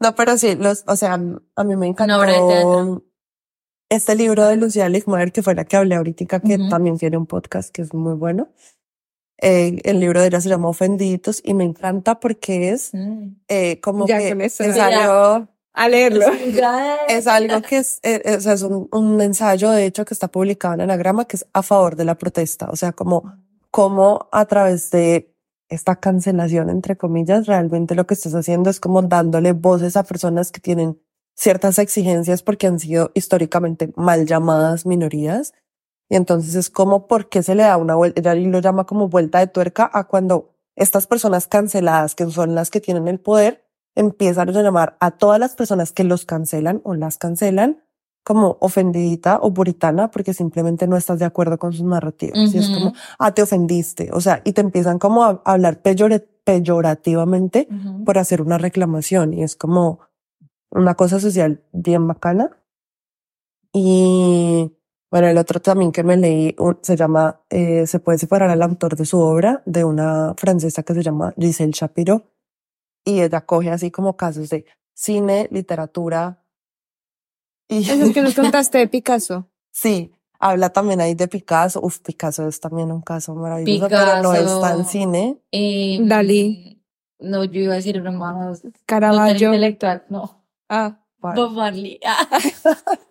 No, 0.02 0.16
pero 0.16 0.38
sí, 0.38 0.56
los, 0.56 0.84
o 0.88 0.96
sea, 0.96 1.14
a 1.14 1.64
mí 1.64 1.76
me 1.76 1.86
de 1.86 1.88
encantó 1.88 2.22
teatro. 2.26 3.04
este 3.90 4.16
libro 4.16 4.46
de 4.48 4.56
Lucía 4.56 4.88
Ligmaer, 4.88 5.32
que 5.34 5.44
fue 5.44 5.56
la 5.56 5.66
que 5.66 5.76
hablé 5.76 5.96
ahorita, 5.96 6.40
que 6.40 6.58
también 6.70 6.98
tiene 6.98 7.18
un 7.18 7.26
podcast 7.26 7.70
que 7.70 7.82
es 7.82 7.94
muy 7.94 8.14
bueno. 8.14 8.48
Eh, 9.42 9.80
el 9.84 10.00
libro 10.00 10.22
de 10.22 10.28
ella 10.28 10.40
se 10.42 10.50
llama 10.50 10.70
Ofendiditos 10.70 11.42
y 11.44 11.54
me 11.54 11.64
encanta 11.66 12.20
porque 12.20 12.70
es 12.72 12.94
Mm. 12.94 13.36
eh, 13.50 13.80
como 13.82 14.08
Ya 14.08 14.20
que 14.20 14.30
con 14.30 14.42
eso, 14.42 14.64
es 14.64 14.76
ya. 14.76 14.88
algo, 14.88 15.48
A 15.74 15.88
leerlo. 15.88 16.26
es 17.08 17.28
algo 17.28 17.62
que 17.62 17.78
es, 17.78 18.00
eh, 18.04 18.22
eh, 18.26 18.42
sea, 18.42 18.54
es 18.54 18.64
un, 18.64 18.90
un 18.92 19.22
ensayo 19.22 19.72
de 19.72 19.86
hecho 19.86 20.06
que 20.06 20.14
está 20.14 20.28
publicado 20.28 20.76
en 20.76 20.82
Anagrama 20.82 21.26
que 21.26 21.38
es 21.38 21.46
a 21.54 21.64
favor 21.64 21.96
de 21.96 22.06
la 22.06 22.16
protesta, 22.16 22.70
o 22.70 22.76
sea, 22.76 22.92
como, 22.92 23.32
como 23.72 24.28
a 24.32 24.46
través 24.46 24.92
de 24.92 25.34
esta 25.70 25.96
cancelación, 25.98 26.70
entre 26.70 26.98
comillas, 26.98 27.46
realmente 27.46 27.96
lo 27.96 28.08
que 28.08 28.16
estás 28.16 28.34
haciendo 28.34 28.70
es 28.70 28.80
como 28.80 29.04
dándole 29.04 29.54
voces 29.54 29.96
a 29.96 30.04
personas 30.04 30.52
que 30.52 30.60
tienen 30.60 31.00
ciertas 31.36 31.80
exigencias 31.80 32.44
porque 32.44 32.68
han 32.68 32.80
sido 32.80 33.12
históricamente 33.14 33.94
mal 33.96 34.26
llamadas 34.26 34.86
minorías. 34.86 35.54
Y 36.10 36.16
entonces 36.16 36.56
es 36.56 36.70
como, 36.70 37.08
¿por 37.08 37.30
qué 37.30 37.44
se 37.44 37.56
le 37.56 37.64
da 37.64 37.78
una 37.78 37.96
vuelta? 37.96 38.32
Ahí 38.32 38.46
lo 38.46 38.60
llama 38.60 38.86
como 38.86 39.08
vuelta 39.08 39.40
de 39.40 39.48
tuerca 39.48 39.90
a 39.94 40.06
cuando 40.06 40.56
estas 40.76 41.08
personas 41.08 41.48
canceladas, 41.48 42.16
que 42.16 42.26
son 42.26 42.56
las 42.56 42.72
que 42.72 42.82
tienen 42.82 43.08
el 43.08 43.20
poder, 43.20 43.64
empiezan 43.96 44.50
a 44.50 44.62
llamar 44.62 44.98
a 45.00 45.12
todas 45.12 45.40
las 45.40 45.56
personas 45.56 45.92
que 45.92 46.04
los 46.04 46.26
cancelan 46.26 46.82
o 46.84 46.94
las 46.96 47.18
cancelan 47.18 47.84
como 48.24 48.58
ofendidita 48.62 49.40
o 49.42 49.54
puritana 49.54 50.12
porque 50.12 50.34
simplemente 50.34 50.88
no 50.88 50.98
estás 50.98 51.20
de 51.20 51.26
acuerdo 51.26 51.58
con 51.58 51.74
sus 51.74 51.86
narrativas. 51.86 52.54
Y 52.54 52.58
es 52.60 52.70
como, 52.70 52.94
ah, 53.18 53.34
te 53.34 53.42
ofendiste. 53.42 54.10
O 54.14 54.22
sea, 54.22 54.42
y 54.46 54.54
te 54.54 54.62
empiezan 54.62 55.00
como 55.00 55.24
a 55.24 55.42
hablar 55.46 55.82
peyore- 55.82 56.28
peyorativamente 56.44 57.68
ujú. 57.72 58.04
por 58.04 58.18
hacer 58.18 58.42
una 58.42 58.58
reclamación 58.58 59.34
y 59.34 59.44
es 59.44 59.56
como 59.56 60.00
una 60.72 60.96
cosa 60.96 61.20
social 61.20 61.64
bien 61.72 62.08
bacana. 62.08 62.52
Y 63.74 64.72
bueno, 65.12 65.28
el 65.28 65.38
otro 65.38 65.60
también 65.60 65.92
que 65.92 66.04
me 66.04 66.18
leí 66.18 66.56
se 66.82 66.96
llama 66.96 67.42
eh, 67.50 67.88
Se 67.88 68.00
puede 68.00 68.18
separar 68.18 68.50
al 68.50 68.62
autor 68.62 68.96
de 68.96 69.06
su 69.06 69.20
obra, 69.20 69.64
de 69.66 69.84
una 69.84 70.34
francesa 70.38 70.84
que 70.84 70.94
se 70.94 71.04
llama 71.04 71.34
Giselle 71.38 71.72
Shapiro. 71.74 72.24
Y 73.10 73.22
ella 73.22 73.42
coge 73.42 73.70
así 73.72 73.92
como 73.92 74.16
casos 74.16 74.50
de 74.50 74.66
cine, 74.94 75.48
literatura. 75.52 76.44
Y 77.68 77.90
Eso 77.90 78.14
que 78.14 78.22
nos 78.22 78.36
contaste 78.36 78.78
de 78.80 78.88
Picasso. 78.88 79.48
sí, 79.72 80.12
habla 80.40 80.70
también 80.70 81.02
ahí 81.02 81.14
de 81.16 81.28
Picasso. 81.28 81.80
Uf, 81.82 82.00
Picasso 82.00 82.48
es 82.48 82.60
también 82.60 82.92
un 82.92 83.02
caso 83.02 83.36
maravilloso, 83.36 83.88
pero 83.90 84.22
no 84.24 84.32
Picasso. 84.32 84.56
está 84.56 84.74
en 84.76 84.86
cine. 84.86 85.38
Eh, 85.52 86.00
Dalí. 86.02 86.82
No, 87.20 87.44
yo 87.44 87.60
iba 87.62 87.74
a 87.74 87.76
decir 87.76 88.02
más. 88.12 88.62
Caravaggio. 88.86 89.50
intelectual, 89.54 90.06
no. 90.10 90.46
Ah. 90.70 91.00
Bob 91.22 91.52
Marley. 91.52 92.00
Ah, 92.06 92.28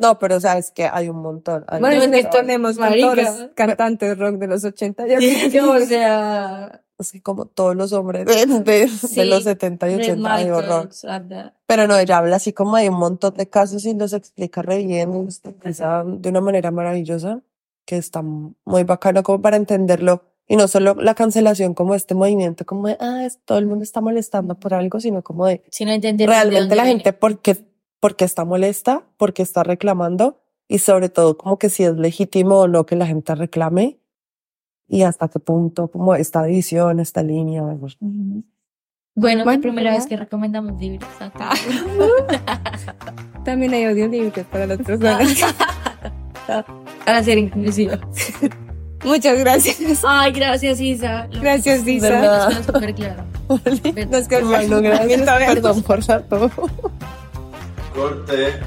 No, 0.00 0.18
pero 0.18 0.36
o 0.36 0.40
sea, 0.40 0.58
es 0.58 0.70
que 0.70 0.88
hay 0.90 1.08
un 1.08 1.20
montón. 1.22 1.64
hay 1.68 1.80
Bueno, 1.80 2.04
un 2.04 2.10
montón. 2.10 2.30
tenemos 2.30 2.76
Marica. 2.78 3.06
autores, 3.06 3.50
cantantes 3.54 4.18
rock 4.18 4.36
de 4.36 4.46
los 4.46 4.64
80. 4.64 5.06
Ya 5.06 5.18
yo, 5.48 5.72
o 5.72 5.80
sea, 5.80 6.82
Es 6.98 7.12
que 7.12 7.22
como 7.22 7.46
todos 7.46 7.76
los 7.76 7.92
hombres 7.92 8.26
de, 8.26 8.46
de, 8.60 8.88
Sí, 8.88 9.16
de 9.16 9.24
los 9.26 9.44
70 9.44 9.88
y 9.90 9.94
Bret 9.96 10.10
80 10.10 10.34
hay 10.34 10.50
horror. 10.50 10.88
Pero 11.66 11.86
no, 11.86 11.96
ella 11.98 12.18
habla 12.18 12.36
así 12.36 12.52
como 12.52 12.76
de 12.76 12.88
un 12.88 12.98
montón 12.98 13.34
de 13.34 13.48
casos 13.48 13.84
y 13.84 13.94
los 13.94 14.12
explica 14.12 14.62
re 14.62 14.78
bien, 14.84 15.14
y 15.14 15.24
los 15.24 15.44
explica 15.44 16.04
de 16.04 16.28
una 16.28 16.40
manera 16.40 16.70
maravillosa, 16.70 17.40
que 17.84 17.96
está 17.96 18.22
muy 18.22 18.84
bacano 18.84 19.22
como 19.22 19.40
para 19.40 19.56
entenderlo. 19.56 20.22
Y 20.50 20.56
no 20.56 20.66
solo 20.66 20.94
la 20.94 21.14
cancelación 21.14 21.74
como 21.74 21.94
este 21.94 22.14
movimiento, 22.14 22.64
como 22.64 22.88
de, 22.88 22.96
ah, 23.00 23.28
todo 23.44 23.58
el 23.58 23.66
mundo 23.66 23.82
está 23.82 24.00
molestando 24.00 24.54
por 24.54 24.72
algo, 24.72 24.98
sino 24.98 25.22
como 25.22 25.46
de, 25.46 25.62
Si 25.70 25.84
no 25.84 25.90
de 25.92 26.26
realmente 26.26 26.60
dónde 26.60 26.74
la 26.76 26.86
gente 26.86 27.12
por 27.12 27.40
qué, 27.98 28.00
por 28.00 28.16
qué 28.16 28.24
está 28.24 28.44
molesta, 28.44 29.02
por 29.16 29.32
qué 29.32 29.42
está 29.42 29.62
reclamando 29.62 30.40
y 30.68 30.78
sobre 30.78 31.08
todo 31.08 31.36
como 31.38 31.58
que 31.58 31.68
si 31.68 31.84
es 31.84 31.94
legítimo 31.96 32.58
o 32.60 32.68
no 32.68 32.84
que 32.86 32.96
la 32.96 33.06
gente 33.06 33.34
reclame 33.34 33.98
y 34.86 35.02
hasta 35.02 35.28
qué 35.28 35.38
punto 35.38 35.88
como 35.88 36.14
esta 36.14 36.42
división, 36.44 37.00
esta 37.00 37.22
línea. 37.22 37.62
Bueno, 37.62 38.42
Bueno, 39.14 39.44
la 39.44 39.58
primera 39.58 39.90
ya. 39.90 39.96
vez 39.96 40.06
que 40.06 40.16
recomendamos 40.16 40.80
libros. 40.80 41.08
Ah. 41.20 41.54
También 43.44 43.72
hay 43.74 43.84
audiolibros 43.84 44.46
para 44.46 44.66
las 44.66 44.78
personas. 44.82 45.28
Para 47.04 47.22
ser 47.22 47.38
inclusiva. 47.38 47.98
Muchas 49.04 49.38
gracias. 49.38 50.02
Ay, 50.06 50.32
gracias, 50.32 50.80
Isa. 50.80 51.26
Lo- 51.28 51.40
Gracias, 51.40 51.86
Isa. 51.86 52.08
verdad. 52.10 52.50
Está 52.50 52.72
súper 52.72 52.94
claro. 52.94 53.24
Nos 54.10 54.28
quedamos 54.28 54.48
Bueno, 54.50 54.80
gracias. 54.82 55.20
Perdón 55.22 55.82
por 55.82 56.04
todo. 56.04 56.50
Corte. 57.98 58.60